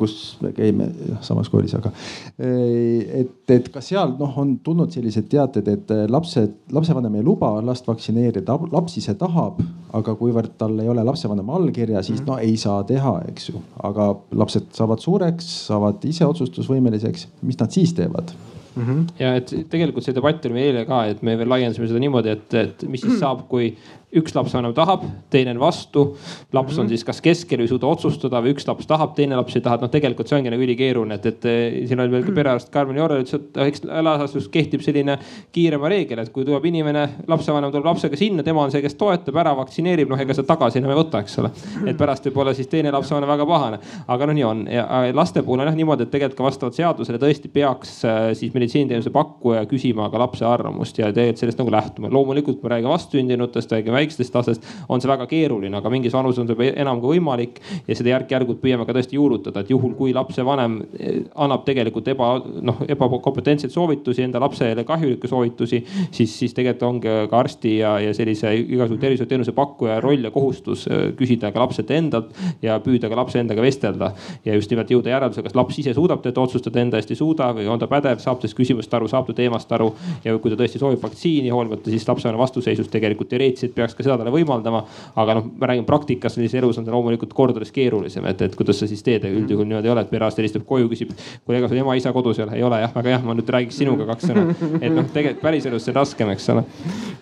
kus 0.00 0.36
me 0.42 0.52
käime 0.56 0.88
samas 1.24 1.50
koolis, 1.52 1.74
aga 1.78 1.92
et, 2.38 3.34
et 3.56 3.70
ka 3.72 3.82
seal 3.84 4.16
noh, 4.18 4.32
on 4.42 4.56
tulnud 4.64 4.92
sellised 4.94 5.28
teated, 5.32 5.68
et 5.72 5.94
lapsed, 6.12 6.56
lapsevanem 6.76 7.18
ei 7.20 7.26
luba 7.26 7.52
last 7.64 7.88
vaktsineerida, 7.88 8.58
laps 8.72 8.98
ise 9.00 9.16
tahab, 9.18 9.62
aga 9.96 10.16
kuivõrd 10.18 10.56
tal 10.60 10.76
ei 10.82 10.90
ole 10.92 11.04
lapsevanema 11.06 11.56
allkirja, 11.60 12.02
siis 12.06 12.24
no 12.26 12.40
ei 12.42 12.56
saa 12.60 12.82
teha, 12.88 13.18
eks 13.30 13.50
ju. 13.52 13.62
aga 13.86 14.10
lapsed 14.36 14.72
saavad 14.76 15.02
suureks, 15.02 15.48
saavad 15.70 16.04
ise 16.08 16.26
otsustusvõimeliseks, 16.28 17.30
mis 17.46 17.58
nad 17.60 17.72
siis 17.72 17.94
teevad 17.96 18.34
mm. 18.76 18.82
-hmm. 18.84 19.04
ja 19.18 19.34
et 19.36 19.52
tegelikult 19.70 20.04
see 20.04 20.14
debatt 20.14 20.44
oli 20.46 20.54
meil 20.54 20.70
eile 20.70 20.84
ka, 20.88 21.04
et 21.10 21.22
me 21.22 21.36
veel 21.38 21.48
laiendasime 21.50 21.88
seda 21.88 22.02
niimoodi, 22.02 22.34
et, 22.36 22.54
et 22.54 22.84
mis 22.90 23.02
siis 23.02 23.18
saab, 23.24 23.46
kui 23.50 23.72
üks 24.16 24.34
lapsevanem 24.36 24.74
tahab, 24.76 25.02
teine 25.30 25.50
on 25.56 25.60
vastu. 25.60 26.16
laps 26.52 26.72
mm 26.72 26.80
on 26.80 26.84
mhm. 26.84 26.88
siis 26.88 27.04
kas 27.04 27.20
keskel 27.20 27.60
ei 27.60 27.68
suuda 27.68 27.86
otsustada 27.86 28.40
või 28.42 28.52
üks 28.54 28.66
laps 28.68 28.86
tahab, 28.86 29.14
teine 29.16 29.36
laps 29.36 29.56
ei 29.56 29.62
taha, 29.64 29.76
et 29.76 29.84
noh, 29.86 29.90
tegelikult 29.90 30.28
see 30.28 30.36
ongi 30.38 30.52
nagu 30.52 30.62
ülikeeruline, 30.62 31.16
et, 31.16 31.26
et 31.26 31.88
siin 31.88 32.00
oli 32.00 32.12
veel 32.12 32.26
ka 32.26 32.34
perearst 32.36 32.70
Karmen 32.72 32.98
Jorre 33.00 33.18
ütles, 33.22 33.34
et 33.34 33.60
eks 33.66 33.84
laias 33.84 34.48
kehtib 34.52 34.84
selline 34.84 35.16
kiirema 35.52 35.88
reegel, 35.90 36.20
et 36.22 36.32
kui 36.32 36.44
tuleb 36.46 36.64
inimene, 36.68 37.06
lapsevanem 37.28 37.72
tuleb 37.72 37.88
lapsega 37.88 38.18
sinna, 38.20 38.44
tema 38.46 38.62
on 38.62 38.74
see, 38.74 38.82
kes 38.84 38.98
toetab, 39.00 39.40
ära 39.42 39.54
vaktsineerib, 39.58 40.10
noh 40.12 40.20
ega 40.20 40.36
seda 40.36 40.52
tagasi 40.52 40.80
enam 40.82 40.92
ei 40.94 41.00
võta, 41.00 41.22
eks 41.24 41.38
ole. 41.42 41.50
et 41.86 41.98
pärast 41.98 42.28
võib-olla 42.28 42.54
siis 42.54 42.70
teine 42.70 42.92
lapsevanem 42.94 43.32
väga 43.32 43.48
pahane, 43.48 43.80
aga 44.06 44.30
noh, 44.30 44.38
nii 44.38 44.46
on 44.46 44.62
ja 44.70 44.86
laste 45.16 45.42
puhul 45.46 45.64
on 45.64 45.70
jah 45.70 45.78
niimoodi, 45.80 46.06
et 46.06 46.12
tegelikult 46.12 46.38
ka 46.38 46.48
vastavalt 46.50 46.78
seadusele 46.78 47.20
tõesti 47.22 47.50
peaks 47.52 47.96
äh, 48.04 48.22
siis 48.38 48.54
meditsiiniteenuse 48.54 49.10
pakkuja 49.14 49.64
küsima 49.70 50.10
ka 50.12 50.20
lapse 50.20 50.46
arvamust 50.46 51.00
ja 51.00 51.10
tegelikult 51.12 51.42
sellest 51.42 51.60
nagu 51.62 51.72
lähtuma. 51.72 52.12
loomulikult 52.12 52.62
me 52.62 52.74
räägime 52.74 52.92
vastsündinutest, 52.92 53.72
räägime 53.72 53.95
väikestest 53.96 54.34
lastest, 54.36 54.66
on 54.88 55.02
see 55.02 55.10
väga 55.10 55.26
keeruline, 55.30 55.76
aga 55.76 55.92
mingis 55.92 56.14
vanuses 56.16 56.42
on 56.42 56.50
see 56.50 56.72
enam 56.76 57.00
kui 57.02 57.16
võimalik. 57.16 57.60
ja 57.86 57.96
seda 57.96 58.12
järk-järgult 58.14 58.60
püüame 58.62 58.86
ka 58.86 58.94
tõesti 58.96 59.18
juurutada, 59.18 59.62
et 59.62 59.70
juhul 59.70 59.94
kui 59.98 60.14
lapsevanem 60.16 60.78
eh, 60.98 61.20
annab 61.34 61.64
tegelikult 61.66 62.08
eba, 62.12 62.30
noh 62.62 62.82
ebakompetentseid 62.88 63.72
soovitusi 63.72 64.24
enda 64.26 64.40
lapsele 64.42 64.84
kahjulikke 64.86 65.28
soovitusi, 65.30 65.82
siis, 66.10 66.32
siis 66.38 66.54
tegelikult 66.54 66.86
ongi 66.86 67.14
ka 67.30 67.38
arsti 67.38 67.76
ja, 67.78 67.96
ja 68.02 68.14
sellise 68.16 68.52
igasugu 68.56 69.00
tervishoiuteenuse 69.02 69.54
pakkuja 69.56 69.98
roll 70.04 70.26
ja 70.26 70.32
kohustus 70.34 70.86
eh, 70.90 71.10
küsida 71.18 71.52
ka 71.54 71.62
lapselt 71.62 71.90
endalt 71.94 72.34
ja 72.62 72.78
püüda 72.82 73.10
ka 73.10 73.18
lapse 73.18 73.40
endaga 73.40 73.62
vestelda. 73.64 74.12
ja 74.44 74.54
just 74.54 74.70
nimelt 74.70 74.90
jõuda 74.90 75.12
järeldusele, 75.12 75.46
kas 75.46 75.56
laps 75.58 75.78
ise 75.82 75.94
suudab 75.96 76.22
teda 76.24 76.42
otsustada, 76.42 76.80
enda 76.80 77.00
eest 77.00 77.12
ei 77.12 77.18
suuda 77.18 77.52
või 77.56 77.68
on 77.70 77.80
ta 77.80 77.88
pädev, 77.90 78.20
saab 78.22 78.40
tast 78.42 78.56
küsimusest 78.56 78.94
aru, 78.94 79.08
saab 79.10 79.28
ta 79.30 79.36
teemast 79.36 79.72
aru. 79.72 79.92
ja 80.24 80.36
kui 80.38 80.52
ta 80.52 80.58
tõesti 80.60 80.80
soovib 80.82 81.02
vaktsiini, 81.02 81.52
hoolimata 81.54 81.90
siis 81.92 82.06
lapsevanema 82.08 82.42
vastuseisust 82.42 82.90
tegelikult 82.92 83.30
teoreetiliselt 83.30 83.74
peaks 83.74 83.85
ka 83.94 84.02
seda 84.02 84.16
talle 84.18 84.32
võimaldama. 84.34 84.82
aga 85.16 85.36
noh, 85.38 85.48
ma 85.60 85.70
räägin 85.70 85.86
praktikas, 85.86 86.34
sellises 86.34 86.58
elus 86.58 86.78
on 86.80 86.86
see 86.86 86.94
loomulikult 86.94 87.32
kordades 87.36 87.72
keerulisem, 87.72 88.26
et, 88.26 88.42
et 88.42 88.56
kuidas 88.56 88.80
sa 88.80 88.88
siis 88.90 89.02
teed, 89.06 89.24
üldjuhul 89.28 89.68
niimoodi 89.68 89.90
ei 89.90 89.94
ole, 89.94 90.04
et 90.06 90.10
perearst 90.10 90.40
helistab 90.40 90.66
koju, 90.68 90.88
küsib. 90.92 91.12
kuule, 91.44 91.60
ega 91.60 91.70
sul 91.70 91.80
ema-isa 91.82 92.12
kodus 92.16 92.40
ei 92.40 92.46
ole? 92.46 92.56
ei 92.58 92.66
ole 92.66 92.80
jah, 92.82 92.94
väga 92.94 93.14
hea, 93.14 93.22
ma 93.26 93.36
nüüd 93.38 93.52
räägiks 93.56 93.80
sinuga 93.82 94.08
kaks 94.12 94.30
sõna. 94.30 94.46
et 94.80 94.92
noh, 94.92 95.08
tegelikult 95.12 95.42
päriselus 95.44 95.86
see 95.86 95.94
on 95.94 96.00
raskem, 96.00 96.32
eks 96.34 96.48
ole. 96.54 96.64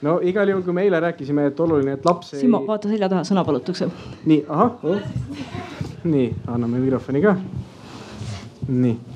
no 0.06 0.18
igal 0.22 0.54
juhul, 0.54 0.64
kui 0.66 0.76
me 0.76 0.86
eile 0.86 1.00
rääkisime, 1.08 1.48
et 1.50 1.64
oluline, 1.66 1.98
et 1.98 2.06
laps 2.06 2.34
ei.... 2.34 2.44
Simo, 2.44 2.64
vaata 2.68 2.92
selja 2.92 3.10
taha, 3.12 3.26
sõna 3.28 3.44
palutakse. 3.46 3.90
nii, 4.24 4.44
ahah 4.48 4.86
oh.. 4.88 5.02
nii, 6.04 6.30
anname 6.46 6.84
mikrofoni 6.84 7.24
ka. 7.24 7.36
nii 8.68 9.13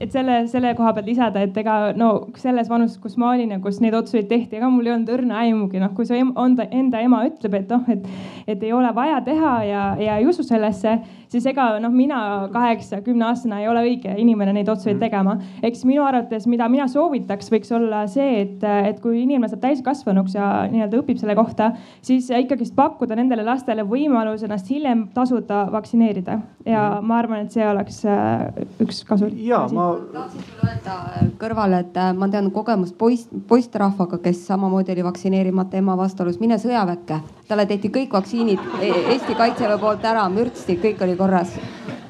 et 0.00 0.12
selle, 0.12 0.36
selle 0.48 0.72
koha 0.78 0.92
pealt 0.96 1.08
lisada, 1.10 1.42
et 1.44 1.56
ega 1.60 1.92
no 1.96 2.10
selles 2.40 2.70
vanuses, 2.70 2.98
kus 3.02 3.16
ma 3.20 3.34
olin 3.34 3.52
ja 3.54 3.60
kus 3.62 3.80
neid 3.84 3.96
otsuseid 3.98 4.28
tehti, 4.30 4.58
ega 4.58 4.70
mul 4.72 4.88
ei 4.88 4.94
olnud 4.94 5.12
õrna 5.16 5.40
aimugi, 5.44 5.80
noh, 5.82 5.92
kui 5.96 6.08
su 6.08 6.16
enda, 6.16 6.66
enda 6.70 7.02
ema 7.04 7.22
ütleb, 7.28 7.58
et 7.60 7.74
noh, 7.74 7.88
et, 7.92 8.06
et 8.48 8.64
ei 8.66 8.72
ole 8.76 8.92
vaja 8.96 9.20
teha 9.26 9.54
ja, 9.68 9.84
ja 10.00 10.18
ei 10.20 10.28
usu 10.30 10.46
sellesse, 10.46 10.98
siis 11.30 11.46
ega 11.46 11.68
noh, 11.82 11.94
mina 11.94 12.48
kaheksa-kümne 12.52 13.28
aastane 13.30 13.62
ei 13.62 13.68
ole 13.70 13.84
õige 13.86 14.16
inimene 14.18 14.56
neid 14.56 14.68
otsuseid 14.68 14.96
mm. 14.96 15.04
tegema. 15.04 15.36
eks 15.62 15.84
minu 15.86 16.04
arvates, 16.04 16.48
mida 16.50 16.68
mina 16.68 16.88
soovitaks, 16.90 17.52
võiks 17.54 17.70
olla 17.76 18.02
see, 18.10 18.42
et, 18.42 18.66
et 18.90 19.00
kui 19.00 19.22
inimene 19.22 19.50
saab 19.50 19.62
täiskasvanuks 19.64 20.34
ja 20.34 20.50
nii-öelda 20.72 21.00
õpib 21.04 21.22
selle 21.22 21.38
kohta, 21.38 21.72
siis 22.02 22.32
ikkagist 22.34 22.74
pakkuda 22.74 23.18
nendele 23.18 23.46
lastele 23.46 23.86
võimalus 23.86 24.42
ennast 24.46 24.68
hiljem 24.70 25.06
tasuta 25.14 25.66
vaktsineerida 25.72 26.40
ja 26.66 26.84
mm. 26.98 27.08
ma 27.08 27.22
arvan, 27.22 27.46
et 27.46 27.54
see 27.54 27.66
oleks 27.66 28.02
äh, 28.10 28.48
üks 28.82 29.04
kasu 29.06 29.20
kasulik. 29.20 29.46
ja 29.46 29.68
ma. 29.72 29.96
tahtsin 30.12 30.40
sulle 30.42 30.70
öelda 30.70 30.96
äh, 31.20 31.28
kõrvale, 31.40 31.80
et 31.84 31.96
äh, 31.96 32.12
ma 32.16 32.28
tean 32.28 32.50
kogemust 32.54 32.96
poiss, 32.98 33.28
poisterahvaga, 33.48 34.18
kes 34.24 34.46
samamoodi 34.46 34.92
oli 34.92 35.04
vaktsineerimata 35.04 35.78
ema 35.80 35.96
vastuolus, 35.96 36.40
mine 36.40 36.58
sõjaväkke. 36.58 37.20
talle 37.48 37.66
tehti 37.66 37.90
kõik 37.90 38.12
vaktsiinid 38.14 38.60
e, 38.80 38.90
Eesti 39.14 39.34
kaitseväe 39.34 39.78
poolt 39.78 40.04
ära, 40.06 40.28
mürtsti, 40.30 40.78
kõik 40.82 41.02
oli 41.02 41.16
korras 41.20 41.54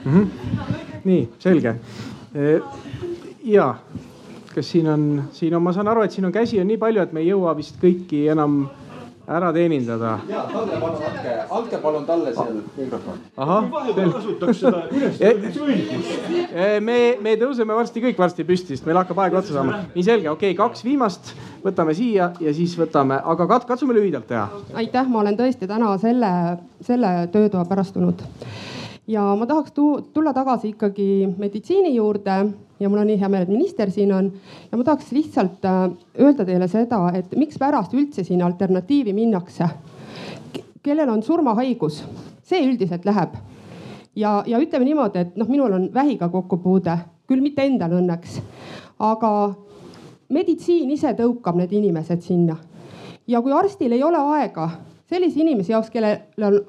mm. 0.04 0.12
-hmm. 0.12 0.26
nii 1.04 1.22
selge. 1.38 1.74
Ja 3.44 3.74
kas 4.54 4.70
siin 4.70 4.88
on, 4.88 5.22
siin 5.32 5.54
on, 5.54 5.62
ma 5.62 5.72
saan 5.72 5.88
aru, 5.88 6.02
et 6.02 6.12
siin 6.12 6.26
on 6.26 6.32
käsi 6.32 6.60
on 6.60 6.66
nii 6.66 6.78
palju, 6.78 7.02
et 7.02 7.12
me 7.12 7.22
ei 7.22 7.30
jõua 7.30 7.54
vist 7.58 7.78
kõiki 7.82 8.26
enam 8.32 8.64
ära 9.30 9.52
teenindada. 9.54 10.16
ja 10.28 10.42
Talle 10.52 10.78
palun 10.80 11.04
andke, 11.06 11.34
andke 11.58 11.78
palun 11.82 12.06
talle 12.06 12.32
seal 12.34 12.56
mikrofon. 12.76 13.20
ahah. 13.36 13.68
kasutaks 14.14 14.60
seda 14.60 14.82
ülesõitmisõigust. 14.90 16.32
me, 16.80 16.98
me 17.22 17.36
tõuseme 17.38 17.76
varsti 17.78 18.02
kõik 18.08 18.18
varsti 18.18 18.46
püsti, 18.48 18.74
sest 18.74 18.88
meil 18.88 18.98
hakkab 18.98 19.22
aeg 19.22 19.38
otsa 19.42 19.54
saama. 19.54 19.84
nii 19.94 20.06
selge, 20.06 20.30
okei 20.30 20.54
okay,, 20.54 20.58
kaks 20.58 20.84
viimast 20.84 21.32
võtame 21.64 21.94
siia 21.94 22.32
ja 22.40 22.54
siis 22.56 22.74
võtame, 22.78 23.20
aga 23.22 23.46
kat-, 23.54 23.68
katsume 23.70 23.94
lühidalt 23.94 24.26
teha. 24.26 24.48
aitäh, 24.82 25.06
ma 25.06 25.22
olen 25.22 25.38
tõesti 25.38 25.70
täna 25.70 25.94
selle, 26.02 26.32
selle 26.90 27.14
töötoa 27.32 27.64
pärast 27.70 27.94
tulnud 27.94 28.26
ja 29.08 29.36
ma 29.36 29.46
tahaks 29.46 29.72
tulla 30.12 30.32
tagasi 30.32 30.68
ikkagi 30.74 31.28
meditsiini 31.38 31.94
juurde 31.94 32.36
ja 32.80 32.88
mul 32.88 32.98
on 32.98 33.06
nii 33.06 33.20
hea 33.20 33.28
meel, 33.28 33.42
et 33.42 33.52
minister 33.52 33.90
siin 33.90 34.12
on. 34.12 34.32
ja 34.72 34.78
ma 34.78 34.84
tahaks 34.84 35.12
lihtsalt 35.12 35.64
äh, 35.64 35.90
öelda 36.20 36.44
teile 36.44 36.68
seda, 36.68 37.00
et 37.14 37.36
mikspärast 37.36 37.94
üldse 37.94 38.24
siin 38.24 38.42
alternatiivi 38.42 39.12
minnakse. 39.12 39.68
kellel 40.82 41.08
on 41.08 41.22
surmahaigus, 41.22 42.04
see 42.42 42.64
üldiselt 42.66 43.04
läheb. 43.04 43.34
ja, 44.16 44.42
ja 44.46 44.58
ütleme 44.58 44.84
niimoodi, 44.84 45.18
et 45.18 45.36
noh, 45.36 45.48
minul 45.48 45.72
on 45.72 45.88
vähiga 45.94 46.28
kokkupuude, 46.28 46.98
küll 47.26 47.40
mitte 47.40 47.62
endal 47.62 47.92
õnneks, 48.00 48.40
aga 48.98 49.54
meditsiin 50.28 50.90
ise 50.90 51.12
tõukab 51.18 51.56
need 51.56 51.72
inimesed 51.72 52.22
sinna. 52.22 52.56
ja 53.26 53.42
kui 53.42 53.52
arstil 53.52 53.92
ei 53.92 54.02
ole 54.02 54.18
aega 54.36 54.70
sellise 55.10 55.40
inimese 55.40 55.72
jaoks, 55.72 55.90
kellel 55.90 56.46
on 56.46 56.60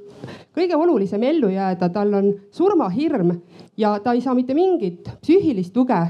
kõige 0.55 0.75
olulisem 0.75 1.23
ellu 1.23 1.51
jääda, 1.51 1.89
tal 1.89 2.13
on 2.13 2.33
surmahirm 2.51 3.35
ja 3.77 3.97
ta 4.03 4.15
ei 4.15 4.21
saa 4.21 4.35
mitte 4.35 4.53
mingit 4.57 5.09
psüühilist 5.21 5.73
tuge. 5.73 6.01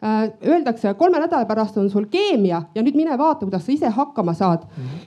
Äh, 0.00 0.30
öeldakse, 0.48 0.94
kolme 0.96 1.18
nädala 1.20 1.44
pärast 1.44 1.76
on 1.76 1.90
sul 1.92 2.06
keemia 2.08 2.62
ja 2.74 2.82
nüüd 2.82 2.96
mine 2.96 3.18
vaata, 3.20 3.44
kuidas 3.44 3.66
sa 3.66 3.72
ise 3.74 3.90
hakkama 3.92 4.32
saad. 4.32 4.62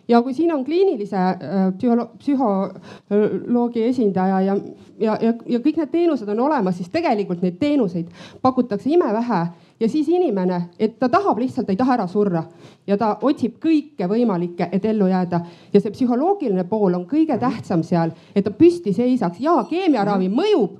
ja 0.07 0.21
kui 0.21 0.33
siin 0.33 0.53
on 0.53 0.61
kliinilise 0.65 1.17
äh, 1.17 1.71
psühholo 1.77 2.05
psühholoogi 2.19 3.87
esindaja 3.87 4.41
ja, 4.41 4.57
ja, 4.99 5.17
ja, 5.21 5.33
ja 5.49 5.59
kõik 5.59 5.79
need 5.81 5.89
teenused 5.89 6.29
on 6.29 6.39
olemas, 6.45 6.77
siis 6.77 6.93
tegelikult 6.93 7.41
neid 7.41 7.57
teenuseid 7.57 8.13
pakutakse 8.41 8.89
imevähe 8.93 9.47
ja 9.83 9.89
siis 9.89 10.07
inimene, 10.07 10.61
et 10.79 10.95
ta 10.99 11.09
tahab 11.11 11.41
lihtsalt, 11.43 11.69
ei 11.69 11.75
taha 11.75 11.97
ära 11.97 12.07
surra. 12.07 12.43
Ja 12.87 12.95
ta 12.97 13.17
otsib 13.21 13.57
kõike 13.63 14.07
võimalikke, 14.07 14.69
et 14.71 14.85
ellu 14.85 15.09
jääda. 15.11 15.41
ja 15.73 15.81
see 15.81 15.91
psühholoogiline 15.91 16.63
pool 16.69 16.95
on 16.95 17.05
kõige 17.05 17.37
tähtsam 17.39 17.83
seal, 17.83 18.15
et 18.35 18.45
ta 18.45 18.51
püsti 18.51 18.93
seisaks. 18.93 19.39
Ja 19.43 19.59
keemiaravi 19.69 20.29
mõjub, 20.29 20.79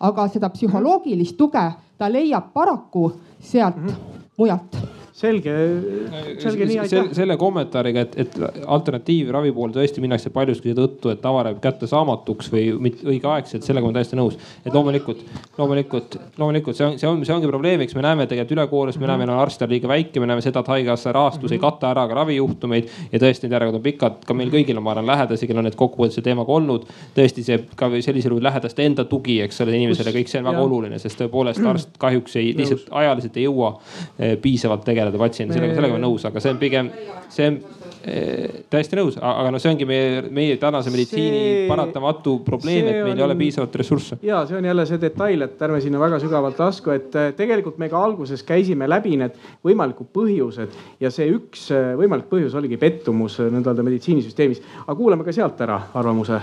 aga 0.00 0.28
seda 0.28 0.50
psühholoogilist 0.54 1.36
tuge 1.36 1.70
ta 1.98 2.10
leiab 2.10 2.52
paraku 2.54 3.10
sealt 3.40 3.80
mujalt 4.38 4.93
selge, 5.14 5.52
selge 6.42 6.66
nii 6.66 6.78
aitäh. 6.82 7.10
selle 7.14 7.36
kommentaariga, 7.38 8.02
et, 8.02 8.14
et 8.18 8.38
alternatiivravi 8.66 9.52
poole 9.54 9.74
tõesti 9.76 10.02
minnakse 10.02 10.32
paljuski 10.34 10.72
seetõttu, 10.72 11.12
et 11.12 11.20
tava 11.22 11.44
jääb 11.46 11.60
kättesaamatuks 11.62 12.50
või 12.50 12.64
õigeaegselt, 12.82 13.62
sellega 13.62 13.86
ma 13.86 13.92
olen 13.92 13.98
täiesti 14.00 14.18
nõus. 14.18 14.34
et 14.64 14.74
loomulikult, 14.74 15.22
loomulikult, 15.58 16.16
loomulikult 16.40 16.78
see 16.78 16.86
on, 16.88 16.98
see 16.98 17.06
on, 17.06 17.22
see 17.26 17.34
ongi 17.36 17.50
probleemiks, 17.50 17.94
me 17.94 18.02
näeme 18.02 18.26
tegelikult 18.26 18.56
ülekoormust, 18.56 19.00
me 19.02 19.10
näeme, 19.12 19.28
arstid 19.38 19.68
on 19.68 19.74
liiga 19.76 19.92
väike, 19.92 20.22
me 20.22 20.30
näeme 20.32 20.42
seda, 20.42 20.64
et 20.64 20.72
haigekassa 20.74 21.14
rahastus 21.14 21.54
ei 21.54 21.62
kata 21.62 21.92
ära 21.92 22.08
ka 22.10 22.18
ravijuhtumeid 22.18 22.90
ja 23.12 23.22
tõesti 23.22 23.46
need 23.46 23.54
järjekorrad 23.54 23.78
on 23.78 23.86
pikad. 23.86 24.18
ka 24.26 24.34
meil 24.34 24.50
kõigil 24.50 24.82
on, 24.82 24.86
ma 24.88 24.96
arvan, 24.96 25.06
lähedasi, 25.12 25.46
kellel 25.46 25.62
on 25.62 25.70
need 25.70 25.78
kokkupuuted 25.78 26.18
selle 26.18 26.26
teemaga 26.26 26.58
olnud. 26.58 26.90
tõesti 27.14 27.46
see 27.46 27.60
ka 27.78 27.92
sellisel 28.00 28.34
juhul 28.34 28.42
lähedaste 28.48 28.82
enda 28.82 29.06
tugi, 29.06 29.38
eks 29.46 29.62
ole, 29.62 29.78
inimesele 29.78 30.10
kõik 30.18 30.32
see 30.32 30.42
on 30.42 30.50
väga 30.50 30.58
ja. 30.58 30.66
oluline, 30.66 30.98
sest 30.98 31.22
tõepoolest 31.22 31.70
arst 31.70 31.94
kahjuks 32.02 32.36
ei, 32.42 32.50
lihtsalt 32.58 32.90
ajaliselt 32.90 33.38
ei 33.38 33.46
jõua 33.46 33.76
eh, 34.18 34.34
piisavalt 34.42 34.82
tegeleda 34.84 35.03
tegeleda 35.04 35.20
patsiendi, 35.20 35.54
sellega, 35.54 35.76
sellega 35.76 35.96
olen 35.96 36.06
nõus, 36.06 36.24
aga 36.28 36.42
see 36.42 36.52
on 36.54 36.60
pigem, 36.60 36.88
see 37.32 37.48
on 37.50 37.58
eh, 38.08 38.62
täiesti 38.72 38.98
nõus, 38.98 39.18
aga 39.20 39.52
noh, 39.52 39.62
see 39.62 39.72
ongi 39.72 39.88
meie, 39.88 40.22
meie 40.34 40.56
tänase 40.60 40.92
meditsiini 40.94 41.42
see, 41.42 41.60
paratamatu 41.70 42.38
probleem, 42.46 42.88
et 42.88 42.98
meil 43.02 43.12
on, 43.12 43.20
ei 43.20 43.26
ole 43.26 43.36
piisavalt 43.38 43.78
ressursse. 43.80 44.18
ja 44.24 44.42
see 44.48 44.58
on 44.58 44.68
jälle 44.70 44.86
see 44.88 45.00
detail, 45.02 45.46
et 45.46 45.62
ärme 45.68 45.80
sinna 45.84 46.00
väga 46.02 46.20
sügavalt 46.22 46.60
lasku, 46.64 46.94
et 46.96 47.20
eh, 47.20 47.30
tegelikult 47.36 47.78
me 47.82 47.90
ka 47.92 48.00
alguses 48.00 48.44
käisime 48.46 48.88
läbi 48.90 49.18
need 49.20 49.38
võimalikud 49.66 50.10
põhjused 50.14 50.76
ja 51.04 51.12
see 51.14 51.30
üks 51.34 51.68
eh, 51.74 51.94
võimalik 52.00 52.30
põhjus 52.32 52.56
oligi 52.58 52.80
pettumus 52.80 53.40
nõnda-öelda 53.44 53.86
meditsiinisüsteemis. 53.86 54.62
aga 54.86 54.98
kuulame 54.98 55.26
ka 55.26 55.36
sealt 55.36 55.60
ära 55.64 55.80
arvamuse 55.94 56.42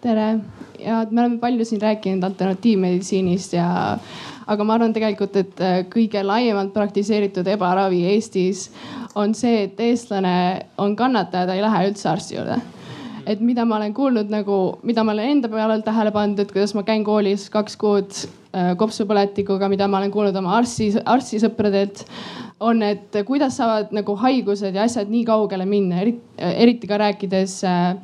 tere 0.00 0.40
ja 0.80 1.04
me 1.10 1.20
oleme 1.20 1.38
palju 1.40 1.64
siin 1.68 1.80
rääkinud 1.82 2.24
alternatiivmeditsiinist 2.24 3.52
ja 3.52 3.66
aga 4.50 4.66
ma 4.66 4.74
arvan 4.74 4.94
tegelikult, 4.96 5.36
et 5.38 5.62
äh, 5.62 5.78
kõige 5.92 6.24
laiemalt 6.26 6.74
praktiseeritud 6.74 7.46
ebaravi 7.54 8.02
Eestis 8.14 8.68
on 9.18 9.34
see, 9.34 9.64
et 9.68 9.80
eestlane 9.80 10.34
on 10.78 10.96
kannataja, 10.98 11.46
ta 11.46 11.56
ei 11.56 11.64
lähe 11.64 11.88
üldse 11.90 12.10
arsti 12.10 12.38
juurde 12.38 12.60
et 13.30 13.40
mida 13.44 13.64
ma 13.68 13.76
olen 13.78 13.92
kuulnud 13.94 14.30
nagu, 14.32 14.58
mida 14.86 15.04
ma 15.04 15.14
olen 15.14 15.36
enda 15.36 15.50
peale 15.52 15.78
tähele 15.86 16.12
pannud, 16.14 16.40
et 16.42 16.52
kuidas 16.52 16.74
ma 16.74 16.84
käin 16.86 17.04
koolis 17.06 17.48
kaks 17.52 17.76
kuud 17.80 18.16
äh, 18.16 18.72
kopsupõletikuga, 18.80 19.68
mida 19.70 19.88
ma 19.90 20.00
olen 20.00 20.12
kuulnud 20.14 20.36
oma 20.40 20.56
arsti, 20.58 20.92
arstisõpradelt. 21.04 22.04
on, 22.60 22.82
et 22.82 23.14
kuidas 23.24 23.56
saavad 23.56 23.92
nagu 23.96 24.16
haigused 24.20 24.74
ja 24.76 24.82
asjad 24.84 25.08
nii 25.08 25.22
kaugele 25.24 25.64
minna, 25.64 26.02
eriti 26.36 26.90
ka 26.90 26.98
rääkides 27.00 27.60
äh, 27.64 27.94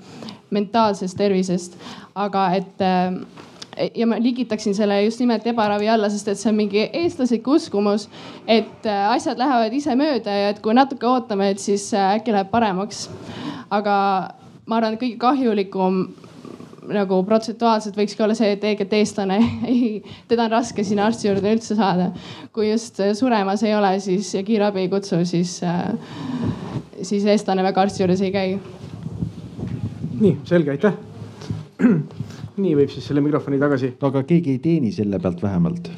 mentaalsest 0.51 1.19
tervisest. 1.19 1.77
aga 2.15 2.49
et 2.57 2.81
äh, 2.81 3.19
ja 3.95 4.07
ma 4.07 4.19
ligitaksin 4.21 4.75
selle 4.75 5.03
just 5.05 5.21
nimelt 5.21 5.47
ebaravi 5.47 5.89
alla, 5.89 6.09
sest 6.13 6.29
et 6.33 6.41
see 6.41 6.51
on 6.51 6.59
mingi 6.59 6.87
eestlaslik 6.87 7.47
uskumus, 7.49 8.09
et 8.49 8.87
äh, 8.89 9.09
asjad 9.13 9.39
lähevad 9.41 9.75
ise 9.77 9.97
mööda 9.99 10.33
ja 10.33 10.53
et 10.55 10.63
kui 10.65 10.75
natuke 10.77 11.09
ootame, 11.09 11.51
et 11.53 11.63
siis 11.63 11.89
äh, 11.95 12.17
äkki 12.17 12.35
läheb 12.35 12.51
paremaks. 12.53 13.07
aga 13.71 13.97
ma 14.67 14.79
arvan, 14.79 14.95
et 14.95 15.01
kõige 15.01 15.19
kahjulikum 15.21 16.07
nagu 16.87 17.19
protsentuaalselt 17.27 17.97
võikski 17.99 18.23
olla 18.23 18.37
see, 18.39 18.53
et 18.55 18.61
tegelikult 18.63 18.95
eestlane 18.95 19.39
ei, 19.73 20.03
teda 20.31 20.47
on 20.47 20.55
raske 20.55 20.85
sinna 20.87 21.09
arsti 21.11 21.29
juurde 21.29 21.57
üldse 21.57 21.77
saada. 21.79 22.13
kui 22.53 22.71
just 22.71 23.01
äh, 23.01 23.13
suremas 23.19 23.65
ei 23.67 23.75
ole, 23.77 23.97
siis 24.01 24.33
ja 24.35 24.45
kiirabi 24.47 24.87
ei 24.87 24.93
kutsu, 24.93 25.21
siis, 25.29 25.59
siis 27.03 27.27
eestlane 27.27 27.67
väga 27.67 27.87
arsti 27.87 28.05
juures 28.05 28.25
ei 28.25 28.33
käi. 28.33 28.59
nii 30.21 30.39
selge, 30.49 30.79
aitäh 30.79 32.26
nii 32.63 32.77
võib 32.79 32.93
siis 32.93 33.07
selle 33.09 33.25
mikrofoni 33.25 33.61
tagasi. 33.63 33.95
no 34.01 34.13
aga 34.13 34.25
keegi 34.29 34.57
ei 34.57 34.63
teeni 34.63 34.93
selle 34.95 35.21
pealt 35.23 35.43
vähemalt 35.43 35.91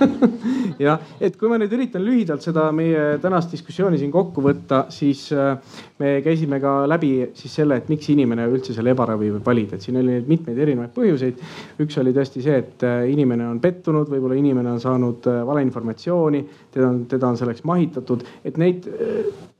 jah, 0.80 1.00
et 1.20 1.36
kui 1.38 1.50
ma 1.50 1.58
nüüd 1.60 1.72
üritan 1.76 2.02
lühidalt 2.04 2.44
seda 2.44 2.66
meie 2.74 3.18
tänast 3.22 3.52
diskussiooni 3.54 3.98
siin 4.00 4.12
kokku 4.14 4.42
võtta, 4.44 4.84
siis 4.94 5.26
äh, 5.34 5.58
me 6.00 6.14
käisime 6.24 6.60
ka 6.62 6.74
läbi 6.90 7.12
siis 7.38 7.58
selle, 7.60 7.80
et 7.80 7.90
miks 7.92 8.08
inimene 8.12 8.46
üldse 8.50 8.74
selle 8.76 8.94
ebaravi 8.94 9.32
võib 9.36 9.46
valida, 9.46 9.76
et 9.76 9.86
siin 9.86 10.00
oli 10.00 10.20
mitmeid 10.26 10.58
erinevaid 10.58 10.94
põhjuseid. 10.96 11.44
üks 11.84 12.00
oli 12.02 12.14
tõesti 12.16 12.44
see, 12.44 12.58
et 12.64 12.86
äh, 12.86 13.04
inimene 13.12 13.48
on 13.50 13.60
pettunud, 13.62 14.10
võib-olla 14.10 14.38
inimene 14.40 14.74
on 14.74 14.82
saanud 14.82 15.30
äh, 15.30 15.42
valeinformatsiooni, 15.52 16.44
teda 16.74 16.90
on, 16.90 17.04
teda 17.10 17.32
on 17.32 17.40
selleks 17.40 17.64
mahitatud, 17.68 18.26
et 18.44 18.60
neid 18.60 18.88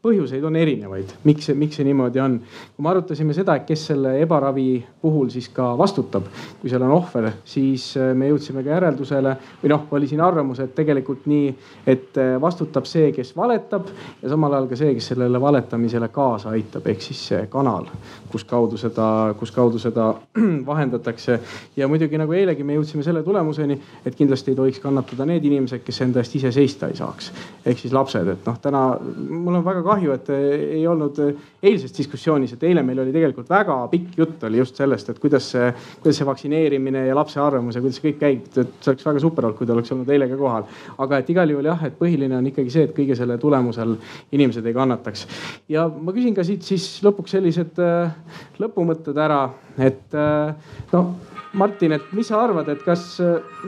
põhjuseid 0.01 0.45
on 0.49 0.57
erinevaid, 0.57 1.11
miks 1.29 1.51
see, 1.51 1.55
miks 1.61 1.77
see 1.77 1.85
niimoodi 1.85 2.21
on. 2.25 2.39
kui 2.73 2.85
me 2.85 2.89
arutasime 2.89 3.35
seda, 3.37 3.59
et 3.59 3.67
kes 3.69 3.83
selle 3.91 4.15
ebaravi 4.23 4.79
puhul 5.03 5.29
siis 5.33 5.51
ka 5.53 5.75
vastutab, 5.77 6.31
kui 6.61 6.71
seal 6.73 6.87
on 6.87 6.95
ohver, 6.95 7.27
siis 7.45 7.85
me 8.17 8.31
jõudsime 8.31 8.65
ka 8.65 8.73
järeldusele 8.73 9.35
või 9.61 9.73
noh, 9.75 9.85
oli 9.93 10.09
siin 10.09 10.23
arvamus, 10.25 10.63
et 10.65 10.73
tegelikult 10.77 11.27
nii, 11.29 11.51
et 11.93 12.17
vastutab 12.41 12.89
see, 12.89 13.11
kes 13.13 13.35
valetab 13.37 13.91
ja 14.23 14.31
samal 14.33 14.57
ajal 14.57 14.71
ka 14.71 14.79
see, 14.81 14.95
kes 14.97 15.11
sellele 15.13 15.43
valetamisele 15.43 16.09
kaasa 16.15 16.55
aitab, 16.57 16.89
ehk 16.89 17.05
siis 17.05 17.21
see 17.33 17.43
kanal, 17.53 17.91
kus 18.33 18.49
kaudu 18.49 18.81
seda, 18.81 19.11
kus 19.37 19.53
kaudu 19.53 19.83
seda 19.83 20.15
vahendatakse. 20.71 21.39
ja 21.77 21.89
muidugi 21.89 22.17
nagu 22.17 22.33
eilegi 22.33 22.65
me 22.65 22.79
jõudsime 22.79 23.05
selle 23.05 23.21
tulemuseni, 23.27 23.77
et 24.07 24.17
kindlasti 24.17 24.55
ei 24.55 24.61
tohiks 24.63 24.81
kannatada 24.81 25.29
need 25.29 25.45
inimesed, 25.45 25.85
kes 25.85 26.01
enda 26.09 26.25
eest 26.25 26.41
ise 26.41 26.57
seista 26.57 26.89
ei 26.89 26.97
saaks. 26.97 27.33
ehk 27.67 27.85
siis 27.85 27.93
lapsed, 27.93 28.33
et 28.33 28.49
noh, 28.49 28.59
täna 28.65 28.85
mul 29.29 29.61
on 29.61 29.65
väga 29.65 29.90
kahju, 29.91 30.17
et 30.17 30.31
ei 30.35 30.83
olnud 30.89 31.19
eilses 31.63 31.93
diskussioonis, 31.97 32.55
et 32.57 32.67
eile 32.71 32.83
meil 32.87 33.03
oli 33.03 33.15
tegelikult 33.15 33.51
väga 33.51 33.77
pikk 33.93 34.19
jutt 34.23 34.45
oli 34.49 34.61
just 34.63 34.79
sellest, 34.81 35.13
et 35.13 35.21
kuidas 35.23 35.51
see, 35.55 35.71
kuidas 36.01 36.21
see 36.21 36.29
vaktsineerimine 36.29 37.07
ja 37.09 37.17
lapse 37.19 37.41
arvamus 37.43 37.77
ja 37.77 37.85
kuidas 37.85 38.01
see 38.01 38.09
kõik 38.09 38.21
käib. 38.23 38.47
et 38.51 38.71
see 38.81 38.93
oleks 38.93 39.09
väga 39.11 39.25
super 39.25 39.49
olnud, 39.49 39.59
kui 39.59 39.69
ta 39.69 39.77
oleks 39.77 39.95
olnud 39.95 40.13
eile 40.15 40.29
ka 40.31 40.39
kohal. 40.41 40.69
aga 41.07 41.21
et 41.21 41.33
igal 41.35 41.55
juhul 41.55 41.71
jah, 41.71 41.87
et 41.89 41.99
põhiline 41.99 42.39
on 42.39 42.51
ikkagi 42.51 42.75
see, 42.75 42.87
et 42.89 42.95
kõige 42.97 43.17
selle 43.19 43.39
tulemusel 43.39 43.97
inimesed 44.33 44.67
ei 44.67 44.77
kannataks. 44.77 45.27
ja 45.69 45.89
ma 45.89 46.15
küsin 46.17 46.37
ka 46.37 46.47
siit 46.47 46.67
siis 46.67 46.87
lõpuks 47.05 47.37
sellised 47.37 47.83
äh, 47.83 48.15
lõpumõtted 48.63 49.19
ära, 49.19 49.43
et 49.79 50.17
äh, 50.17 50.55
noh 50.95 51.30
Martin, 51.53 51.93
et 51.97 52.13
mis 52.15 52.29
sa 52.31 52.39
arvad, 52.45 52.69
et 52.71 52.83
kas, 52.87 53.03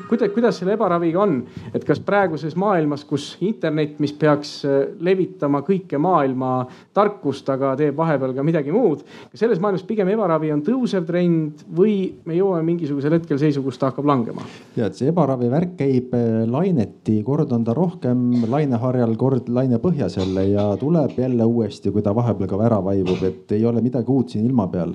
kuidas, 0.06 0.30
kuidas 0.34 0.58
selle 0.60 0.76
ebaraviga 0.76 1.18
on, 1.24 1.40
et 1.74 1.82
kas 1.86 1.98
praeguses 2.04 2.54
maailmas, 2.58 3.02
kus 3.08 3.32
internet, 3.42 3.96
mis 4.02 4.12
peaks 4.14 4.52
äh, 4.68 4.76
levitama 5.02 5.64
kõike 5.66 5.98
maailma 5.98 6.52
tarkust, 6.94 7.48
aga 7.50 7.72
teeb 7.80 7.98
vahepeal 7.98 8.36
ka 8.36 8.44
midagi 8.46 8.74
muud. 8.74 9.02
selles 9.34 9.58
maailmas 9.62 9.82
pigem 9.88 10.12
ebaravi 10.14 10.52
on 10.54 10.62
tõusev 10.62 11.08
trend 11.08 11.64
või 11.74 11.96
me 12.28 12.36
jõuame 12.38 12.62
mingisugusel 12.70 13.16
hetkel 13.18 13.40
seisu, 13.42 13.64
kus 13.66 13.80
ta 13.80 13.90
hakkab 13.90 14.06
langema? 14.06 14.46
ja, 14.76 14.86
et 14.86 14.98
see 14.98 15.10
ebaravi 15.10 15.50
värk 15.50 15.74
käib 15.80 16.14
äh, 16.14 16.44
laineti, 16.46 17.18
kord 17.26 17.50
on 17.52 17.66
ta 17.66 17.74
rohkem 17.74 18.46
laineharjal, 18.46 19.16
kord 19.18 19.50
laine 19.50 19.82
põhjas 19.82 20.20
jälle 20.20 20.46
ja 20.52 20.68
tuleb 20.78 21.18
jälle 21.18 21.50
uuesti, 21.50 21.90
kui 21.90 22.06
ta 22.06 22.14
vahepeal 22.14 22.50
ka 22.52 22.62
ära 22.62 22.78
vaibub, 22.84 23.26
et 23.26 23.58
ei 23.58 23.66
ole 23.66 23.82
midagi 23.82 24.12
uut 24.12 24.30
siin 24.36 24.46
ilma 24.46 24.68
peal 24.70 24.94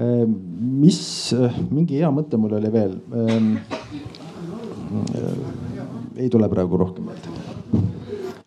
mis, 0.00 1.00
eh, 1.36 1.60
mingi 1.70 1.98
hea 2.00 2.10
mõte 2.14 2.38
mul 2.40 2.56
oli 2.56 2.72
veel. 2.72 2.96
Ehm, 3.20 3.52
eh, 5.14 6.24
ei 6.24 6.28
tule 6.32 6.48
praegu 6.48 6.80
rohkem 6.80 7.10
meelde. 7.10 7.38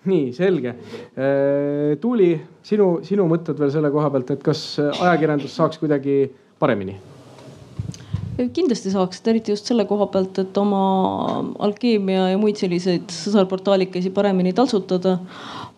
nii 0.04 0.34
selge. 0.36 0.74
Eh, 1.16 1.96
Tuuli, 2.02 2.34
sinu, 2.62 3.00
sinu 3.08 3.24
mõtted 3.30 3.56
veel 3.56 3.72
selle 3.72 3.92
koha 3.92 4.10
pealt, 4.12 4.32
et 4.32 4.42
kas 4.44 4.78
ajakirjandus 4.80 5.56
saaks 5.56 5.80
kuidagi 5.80 6.30
paremini? 6.60 6.98
kindlasti 8.34 8.90
saaks, 8.90 9.20
et 9.22 9.28
eriti 9.28 9.54
just 9.54 9.70
selle 9.70 9.86
koha 9.86 10.08
pealt, 10.12 10.40
et 10.40 10.58
oma 10.58 11.46
alkeemia 11.60 12.32
ja 12.32 12.38
muid 12.38 12.58
selliseid 12.58 13.08
sõsarportaalikesi 13.14 14.12
paremini 14.12 14.54
taltsutada. 14.54 15.20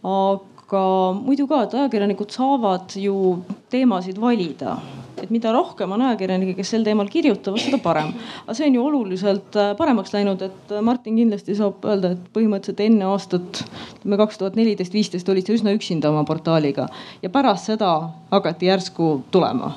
aga 0.02 0.84
muidu 1.22 1.48
ka, 1.48 1.64
et 1.64 1.74
ajakirjanikud 1.74 2.32
saavad 2.32 2.96
ju 2.98 3.44
teemasid 3.70 4.18
valida 4.18 4.80
et 5.22 5.32
mida 5.34 5.52
rohkem 5.56 5.92
on 5.96 6.04
ajakirjanikke, 6.10 6.56
kes 6.60 6.74
sel 6.76 6.86
teemal 6.86 7.10
kirjutavad, 7.12 7.62
seda 7.62 7.80
parem. 7.84 8.14
aga 8.46 8.58
see 8.58 8.68
on 8.70 8.78
ju 8.78 8.86
oluliselt 8.90 9.58
äh, 9.60 9.74
paremaks 9.78 10.14
läinud, 10.16 10.42
et 10.46 10.76
äh, 10.76 10.84
Martin 10.86 11.18
kindlasti 11.20 11.56
saab 11.58 11.86
öelda, 11.86 12.16
et 12.16 12.30
põhimõtteliselt 12.36 12.84
enne 12.86 13.10
aastat, 13.10 13.64
ütleme 14.00 14.20
kaks 14.22 14.42
tuhat 14.42 14.60
neliteist, 14.60 14.94
viisteist 14.96 15.30
olid 15.30 15.48
sa 15.48 15.58
üsna 15.58 15.76
üksinda 15.76 16.12
oma 16.12 16.26
portaaliga 16.28 16.88
ja 17.24 17.34
pärast 17.34 17.72
seda 17.72 17.92
hakati 18.32 18.72
järsku 18.72 19.12
tulema 19.32 19.76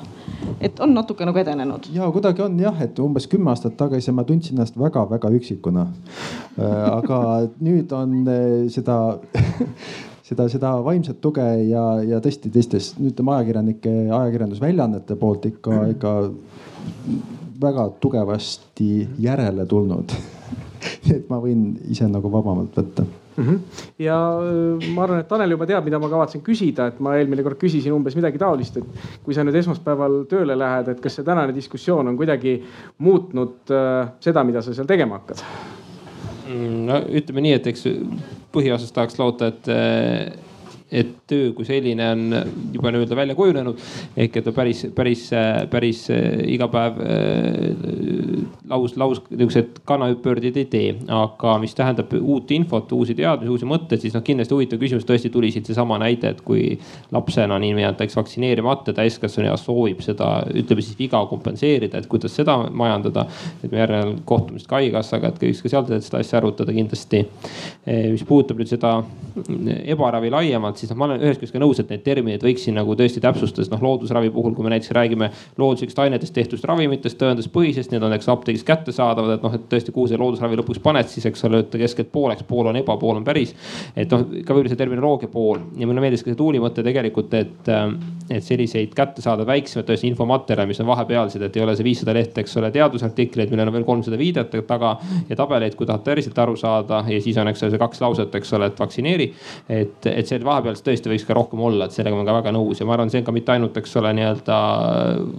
et 0.61 0.79
on 0.83 0.93
natuke 0.93 1.25
nagu 1.27 1.39
edenenud. 1.39 1.89
ja 1.93 2.09
kuidagi 2.11 2.43
on 2.43 2.59
jah, 2.59 2.75
et 2.81 2.99
umbes 2.99 3.27
kümme 3.31 3.51
aastat 3.53 3.77
tagasi 3.79 4.11
ma 4.15 4.23
tundsin 4.27 4.57
ennast 4.57 4.77
väga-väga 4.79 5.31
üksikuna. 5.39 5.87
Äh, 6.59 6.85
aga 6.91 7.21
nüüd 7.63 7.91
on 7.95 8.21
seda 8.71 8.99
seda, 10.29 10.47
seda 10.51 10.73
vaimset 10.85 11.19
tuge 11.21 11.45
ja, 11.69 11.83
ja 12.05 12.21
tõesti 12.23 12.51
teistes, 12.53 12.93
ütleme 13.01 13.37
ajakirjanike, 13.37 13.93
ajakirjandusväljaannete 14.07 15.17
poolt 15.19 15.47
ikka, 15.49 15.85
ikka 15.95 16.17
väga 17.59 17.87
tugevasti 18.03 18.91
järele 19.19 19.65
tulnud 19.69 20.13
et 21.15 21.25
ma 21.31 21.39
võin 21.43 21.73
ise 21.91 22.07
nagu 22.07 22.31
vabamalt 22.31 22.77
võtta 22.77 23.03
mm. 23.03 23.47
-hmm. 23.47 23.81
ja 24.05 24.17
äh, 24.43 24.91
ma 24.93 25.03
arvan, 25.03 25.23
et 25.23 25.27
Tanel 25.27 25.55
juba 25.55 25.67
teab, 25.69 25.87
mida 25.87 25.99
ma 25.99 26.11
kavatsen 26.11 26.43
küsida, 26.45 26.87
et 26.91 27.01
ma 27.03 27.17
eelmine 27.17 27.43
kord 27.43 27.59
küsisin 27.59 27.95
umbes 27.95 28.15
midagi 28.15 28.39
taolist, 28.41 28.77
et 28.77 29.03
kui 29.23 29.35
sa 29.35 29.43
nüüd 29.43 29.57
esmaspäeval 29.59 30.23
tööle 30.31 30.57
lähed, 30.59 30.93
et 30.93 31.03
kas 31.03 31.19
see 31.19 31.27
tänane 31.27 31.55
diskussioon 31.55 32.07
on 32.07 32.17
kuidagi 32.19 32.59
muutnud 33.05 33.75
äh, 33.75 34.13
seda, 34.23 34.43
mida 34.43 34.61
sa 34.61 34.73
seal 34.73 34.87
tegema 34.87 35.19
hakkad? 35.19 35.43
Mm, 36.49 36.85
no 36.89 36.99
ütleme 37.19 37.43
nii, 37.45 37.57
et 37.59 37.67
eks 37.69 37.85
põhiosas 38.53 38.93
tahaks 38.95 39.19
loota, 39.19 39.51
et 39.53 39.67
et 40.91 41.09
töö 41.29 41.51
kui 41.53 41.65
selline 41.67 42.05
on 42.11 42.23
juba 42.73 42.91
nii-öelda 42.91 43.15
välja 43.15 43.35
kujunenud. 43.37 43.77
ehk 44.17 44.37
et 44.41 44.47
päris, 44.55 44.85
päris, 44.95 45.29
päris 45.69 46.05
iga 46.49 46.67
päev 46.71 46.97
äh, 47.05 48.45
laus, 48.69 48.95
laus 48.97 49.21
niisugused 49.29 49.81
kannahüppepöördeid 49.85 50.57
ei 50.57 50.65
tee. 50.65 50.95
aga 51.07 51.57
mis 51.61 51.75
tähendab 51.75 52.13
uut 52.21 52.51
infot, 52.51 52.91
uusi 52.91 53.15
teadmisi, 53.15 53.51
uusi 53.53 53.69
mõtteid, 53.69 54.01
siis 54.01 54.15
noh, 54.17 54.23
kindlasti 54.25 54.55
huvitav 54.55 54.81
küsimus 54.81 55.05
tõesti 55.07 55.31
tuli 55.33 55.51
siit 55.53 55.69
seesama 55.69 55.99
näide, 56.01 56.33
et 56.33 56.41
kui 56.45 56.73
lapsena 57.13 57.59
nii-öelda 57.61 58.05
eks 58.05 58.17
vaktsineerimata 58.17 58.93
täiskasvanu 58.97 59.51
eas 59.51 59.65
soovib 59.67 60.01
seda, 60.05 60.31
ütleme 60.57 60.85
siis 60.85 60.97
viga 60.99 61.21
kompenseerida, 61.29 62.01
et 62.01 62.09
kuidas 62.09 62.35
seda 62.35 62.57
majandada. 62.69 63.27
et 63.63 63.71
me 63.71 63.79
järgnevalt 63.81 64.25
kohtume 64.25 64.59
siis 64.59 64.69
ka 64.69 64.79
haigekassaga, 64.79 65.29
et 65.29 65.43
võiks 65.43 65.61
ka 65.63 65.69
seal 65.69 65.87
seda 66.01 66.23
asja 66.23 66.39
arutada 66.41 66.73
kindlasti. 66.73 67.25
mis 67.85 68.25
puudutab 68.27 68.59
nüüd 68.59 68.71
seda 68.71 68.97
ebaravi 69.89 70.29
laiemalt, 70.33 70.78
siis 70.79 70.91
noh, 70.91 70.99
ma 70.99 71.09
olen 71.09 71.23
ühest 71.23 71.41
küljest 71.41 71.55
ka 71.55 71.61
nõus, 71.61 71.79
et 71.81 71.91
neid 71.91 72.03
termineid 72.05 72.43
võiks 72.45 72.65
siin 72.65 72.77
nagu 72.79 72.95
tõesti 72.97 73.21
täpsustada, 73.23 73.65
sest 73.65 73.73
noh, 73.73 73.81
loodusravi 73.83 74.31
puhul, 74.33 74.55
kui 74.57 74.65
me 74.65 74.73
näiteks 74.73 74.93
räägime 74.95 75.29
looduslikest 75.59 75.99
ainetest 76.03 76.35
tehtud 76.35 76.63
ravimitest, 76.69 77.19
tõenduspõhisest, 77.19 77.93
need 77.93 78.05
on 78.05 78.15
eks 78.15 78.29
apteegis 78.31 78.65
kättesaadavad, 78.67 79.37
et 79.37 79.45
noh, 79.45 79.55
et 79.57 79.67
tõesti, 79.71 79.93
kuhu 79.95 80.09
see 80.09 80.19
loodusravi 80.19 80.59
lõpuks 80.61 80.81
paned, 80.83 81.09
siis 81.11 81.27
eks 81.29 81.45
ole, 81.49 81.63
et 81.65 81.79
keskelt 81.83 82.11
pooleks, 82.13 82.45
pool 82.47 82.71
on 82.71 82.79
eba, 82.79 82.97
pool 83.01 83.19
on 83.19 83.27
päris. 83.27 83.55
et 83.95 84.11
noh, 84.11 84.25
ka 84.25 84.55
võib-olla 84.55 84.73
see 84.73 84.79
terminoloogia 84.79 85.31
pool 85.31 85.61
ja 85.79 85.87
mulle 85.89 86.03
meeldis 86.03 86.23
ka 86.23 86.31
see 86.31 86.39
Tuuli 86.39 86.61
mõte 86.63 86.83
tegelikult, 86.85 87.33
et, 87.35 87.69
et 88.29 88.45
selliseid 88.45 88.93
kättesaadav 88.95 89.47
väiksemaid 89.49 89.87
tõesti 89.89 90.07
infomaterjale, 90.09 90.69
mis 90.69 90.79
on 90.83 90.87
vahepealsed, 90.89 91.43
et 91.43 91.57
ei 91.57 91.65
ole 91.65 91.75
see 91.75 91.87
viissada 91.87 92.15
lehte, 92.15 92.43
eks 92.43 92.55
ole, 92.61 92.71
teadusartikleid, 92.75 93.51
millel 93.51 93.71
on 93.71 93.75
veel 93.75 93.87
kolmsada 93.87 94.19
viidet 94.19 94.55
taga 94.67 94.95
ja 95.29 95.37
tabeleid, 95.39 95.75
kui 95.77 95.87
tahad 95.89 96.05
päriselt 96.05 96.37
aru 96.39 96.55
saada 96.59 97.03
ja 97.09 97.19
siis 97.23 97.37
on, 97.41 97.49
eks 97.51 97.63
ole, 97.63 97.73
see 97.73 97.81
kaks 97.81 98.01
lauset, 98.03 98.35
eks 98.39 98.53
ole, 98.57 98.69
et 98.71 98.79
vaktsineeri. 98.79 99.29
et, 99.69 100.09
et 100.11 100.27
see 100.27 100.39
vahepeal 100.45 100.68
peal 100.69 100.83
tõesti 100.85 101.11
võiks 101.11 101.25
ka 101.27 101.35
rohkem 101.37 101.61
olla, 101.65 101.87
et 101.87 101.95
sellega 101.95 102.15
ma 102.15 102.21
olen 102.21 102.29
ka 102.29 102.35
väga 102.37 102.53
nõus 102.55 102.79
ja 102.79 102.87
ma 102.87 102.95
arvan, 102.95 103.11
see 103.11 103.21
on 103.21 103.27
ka 103.27 103.33
mitte 103.35 103.53
ainult, 103.53 103.77
eks 103.81 103.95
ole, 103.99 104.11
nii-öelda 104.17 104.59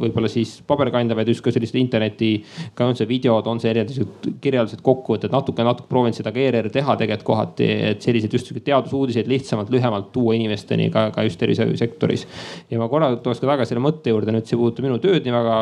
võib-olla 0.02 0.30
siis 0.32 0.56
paberkandja, 0.68 1.16
vaid 1.18 1.30
just 1.32 1.44
ka 1.44 1.52
sellised 1.54 1.78
interneti, 1.80 2.32
ka 2.76 2.88
on 2.90 2.98
see 2.98 3.08
videod, 3.10 3.48
on 3.50 3.62
see 3.62 3.72
erinevad 3.72 4.28
kirjeldused, 4.42 4.82
kokkuvõtted, 4.86 5.32
natuke, 5.34 5.64
natuke 5.66 5.90
proovin 5.90 6.16
seda 6.16 6.34
ka 6.34 6.42
ERR 6.42 6.70
teha 6.74 6.96
tegelikult 7.00 7.28
kohati, 7.30 7.70
et 7.92 8.04
selliseid 8.04 8.34
just 8.34 8.52
teadusuudiseid 8.66 9.28
lihtsamalt, 9.30 9.70
lühemalt 9.72 10.10
tuua 10.14 10.34
inimesteni 10.38 10.90
ka, 10.92 11.08
ka 11.14 11.24
just 11.26 11.40
tervishoiusektoris. 11.40 12.26
ja 12.70 12.80
ma 12.80 12.88
korra 12.92 13.12
tuleks 13.16 13.42
ka 13.42 13.52
tagasi 13.52 13.74
selle 13.74 13.84
mõtte 13.84 14.12
juurde, 14.12 14.34
nüüd 14.34 14.48
see 14.48 14.56
ei 14.56 14.62
puuduta 14.62 14.84
minu 14.84 14.98
tööd 15.02 15.26
nii 15.26 15.36
väga 15.36 15.58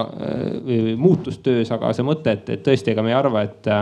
või 0.69 0.97
muutust 1.01 1.43
töös, 1.45 1.71
aga 1.75 1.93
see 1.97 2.07
mõte, 2.07 2.39
et, 2.39 2.55
et 2.57 2.65
tõesti, 2.65 2.95
ega 2.95 3.05
me 3.05 3.13
ei 3.13 3.19
arva, 3.19 3.45
et 3.49 3.73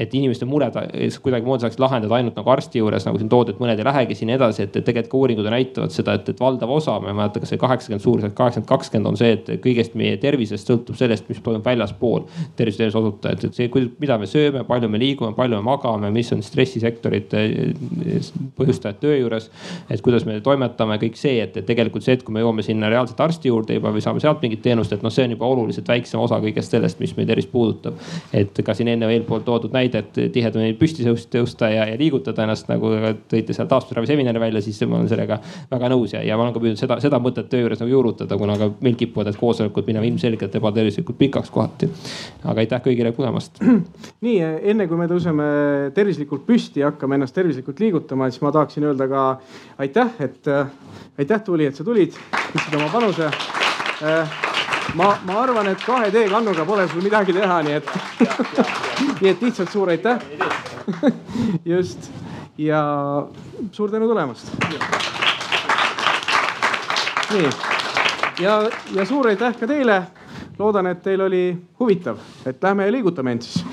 et 0.00 0.14
inimeste 0.16 0.48
mured 0.48 0.76
kuidagimoodi 1.22 1.66
saaks 1.66 1.78
lahendada 1.82 2.16
ainult 2.16 2.38
nagu 2.38 2.52
arsti 2.52 2.80
juures, 2.80 3.04
nagu 3.06 3.20
siin 3.20 3.30
toodud, 3.32 3.58
mõned 3.60 3.80
ei 3.80 3.86
lähegi 3.86 4.16
sinna 4.18 4.36
edasi, 4.38 4.64
et, 4.66 4.76
et 4.76 4.86
tegelikult 4.86 5.10
ka 5.10 5.20
uuringud 5.20 5.48
näitavad 5.52 5.94
seda, 5.94 6.14
et, 6.16 6.28
et 6.32 6.40
valdav 6.40 6.70
osa, 6.72 6.96
ma 7.02 7.10
ei 7.10 7.18
mäleta, 7.18 7.42
kas 7.42 7.52
see 7.52 7.60
kaheksakümmend 7.60 8.04
suuruselt 8.04 8.36
kaheksakümmend, 8.38 8.70
kakskümmend 8.70 9.10
on 9.10 9.18
see, 9.20 9.32
et 9.36 9.50
kõigest 9.64 9.96
meie 9.98 10.16
tervisest 10.22 10.70
sõltub 10.70 10.98
sellest, 10.98 11.28
mis 11.30 11.40
toimub 11.44 11.66
väljaspool 11.66 12.26
tervishoiuteenuse 12.58 13.00
osutajat, 13.00 13.46
et 13.48 13.58
see, 13.58 13.86
mida 14.00 14.18
me 14.20 14.28
sööme, 14.30 14.64
palju 14.68 14.90
me 14.92 15.00
liigume, 15.02 15.34
palju 15.36 15.58
me 15.58 15.66
magame, 15.66 16.12
mis 16.14 16.30
on 16.34 16.44
stressisektorid 16.44 17.34
põhjustajad 18.58 19.00
töö 19.02 19.16
juures. 19.18 19.50
et 19.90 20.00
kuidas 20.04 20.24
me 20.28 20.38
toimetame, 20.44 20.98
kõik 21.02 21.18
see, 21.18 21.40
et, 21.42 21.56
et 21.56 21.66
tegelikult 21.66 22.06
see, 22.06 22.16
et 22.18 22.24
kui 22.24 22.34
me 22.34 22.44
jõuame 22.44 22.64
sinna 22.66 22.90
reaalselt 22.92 23.20
arsti 23.20 23.50
juurde 23.50 23.76
juba 23.76 23.92
või 23.94 24.04
saame 24.04 24.22
sealt 24.22 24.42
mingit 24.44 24.62
teenust, 24.62 24.92
et 24.92 25.02
noh, 25.04 25.12
see 25.12 25.26
on 25.28 25.34
juba 25.36 25.48
oluliselt 25.50 25.88
väiksem 25.88 26.20
osa 26.22 26.40
kõigest 26.42 26.74
sellest, 26.74 27.00
mis 27.02 27.14
meie 27.16 27.28
tervist 27.28 27.50
puudutab. 27.52 27.98
et 28.32 28.62
ka 28.64 28.74
siin 28.74 28.88
enne 28.92 29.08
eelpool 29.10 29.42
toodud 29.46 29.72
näide, 29.74 29.89
et 29.98 30.18
tihedamini 30.34 30.76
püsti 30.78 31.06
tõusta 31.06 31.70
ja, 31.72 31.86
ja 31.90 31.98
liigutada 31.98 32.44
ennast 32.44 32.68
nagu 32.70 32.92
tõite 33.30 33.56
seal 33.56 33.68
taastusravi 33.70 34.10
seminari 34.10 34.42
välja, 34.42 34.62
siis 34.64 34.80
ma 34.86 34.98
olen 34.98 35.10
sellega 35.10 35.40
väga 35.70 35.90
nõus 35.92 36.14
ja, 36.14 36.22
ja 36.26 36.36
ma 36.38 36.46
olen 36.46 36.54
ka 36.56 36.62
püüdnud 36.62 36.80
seda, 36.80 36.98
seda 37.02 37.20
mõtet 37.22 37.50
töö 37.52 37.64
juures 37.64 37.82
nagu 37.82 37.92
juurutada, 37.92 38.38
kuna 38.40 38.56
ka 38.60 38.70
meil 38.84 38.98
kipuvad 39.00 39.30
need 39.30 39.40
koosolekud 39.40 39.88
minema 39.90 40.08
ilmselgelt 40.08 40.56
ebatervislikult 40.60 41.18
pikaks 41.20 41.50
kohati. 41.54 41.90
aga 42.44 42.64
aitäh 42.64 42.84
kõigile 42.84 43.14
tulemast. 43.16 43.62
nii 44.26 44.38
enne 44.72 44.88
kui 44.90 45.00
me 45.00 45.08
tõuseme 45.10 45.48
tervislikult 45.96 46.46
püsti 46.48 46.84
ja 46.84 46.92
hakkame 46.92 47.18
ennast 47.18 47.36
tervislikult 47.36 47.80
liigutama, 47.80 48.30
siis 48.30 48.42
ma 48.44 48.52
tahaksin 48.54 48.88
öelda 48.90 49.08
ka 49.10 49.24
aitäh, 49.78 50.14
et 50.20 50.52
aitäh, 51.18 51.42
Tuuli, 51.44 51.66
et 51.66 51.76
sa 51.76 51.84
tulid, 51.84 52.16
andsid 52.32 52.76
oma 52.78 52.88
panuse 52.92 53.28
äh, 53.30 54.40
ma, 54.94 55.16
ma 55.24 55.40
arvan, 55.42 55.68
et 55.72 55.82
kahe 55.86 56.10
teekannuga 56.10 56.64
pole 56.64 56.88
sul 56.88 57.02
midagi 57.02 57.34
teha, 57.36 57.60
nii 57.66 57.78
et 57.78 57.90
nii 59.20 59.30
et 59.30 59.42
lihtsalt 59.42 59.72
suur 59.72 59.88
aitäh. 59.92 60.18
just 61.72 62.10
ja 62.58 62.82
suur 63.72 63.90
tänu 63.90 64.08
tulemast. 64.08 64.52
nii 67.32 67.50
ja, 68.40 68.62
ja 68.94 69.04
suur 69.06 69.28
aitäh 69.28 69.56
ka 69.56 69.66
teile. 69.66 70.02
loodan, 70.58 70.86
et 70.86 71.02
teil 71.02 71.20
oli 71.24 71.56
huvitav, 71.80 72.18
et 72.46 72.62
lähme 72.62 72.92
liigutame 72.92 73.32
end 73.32 73.42
siis 73.42 73.64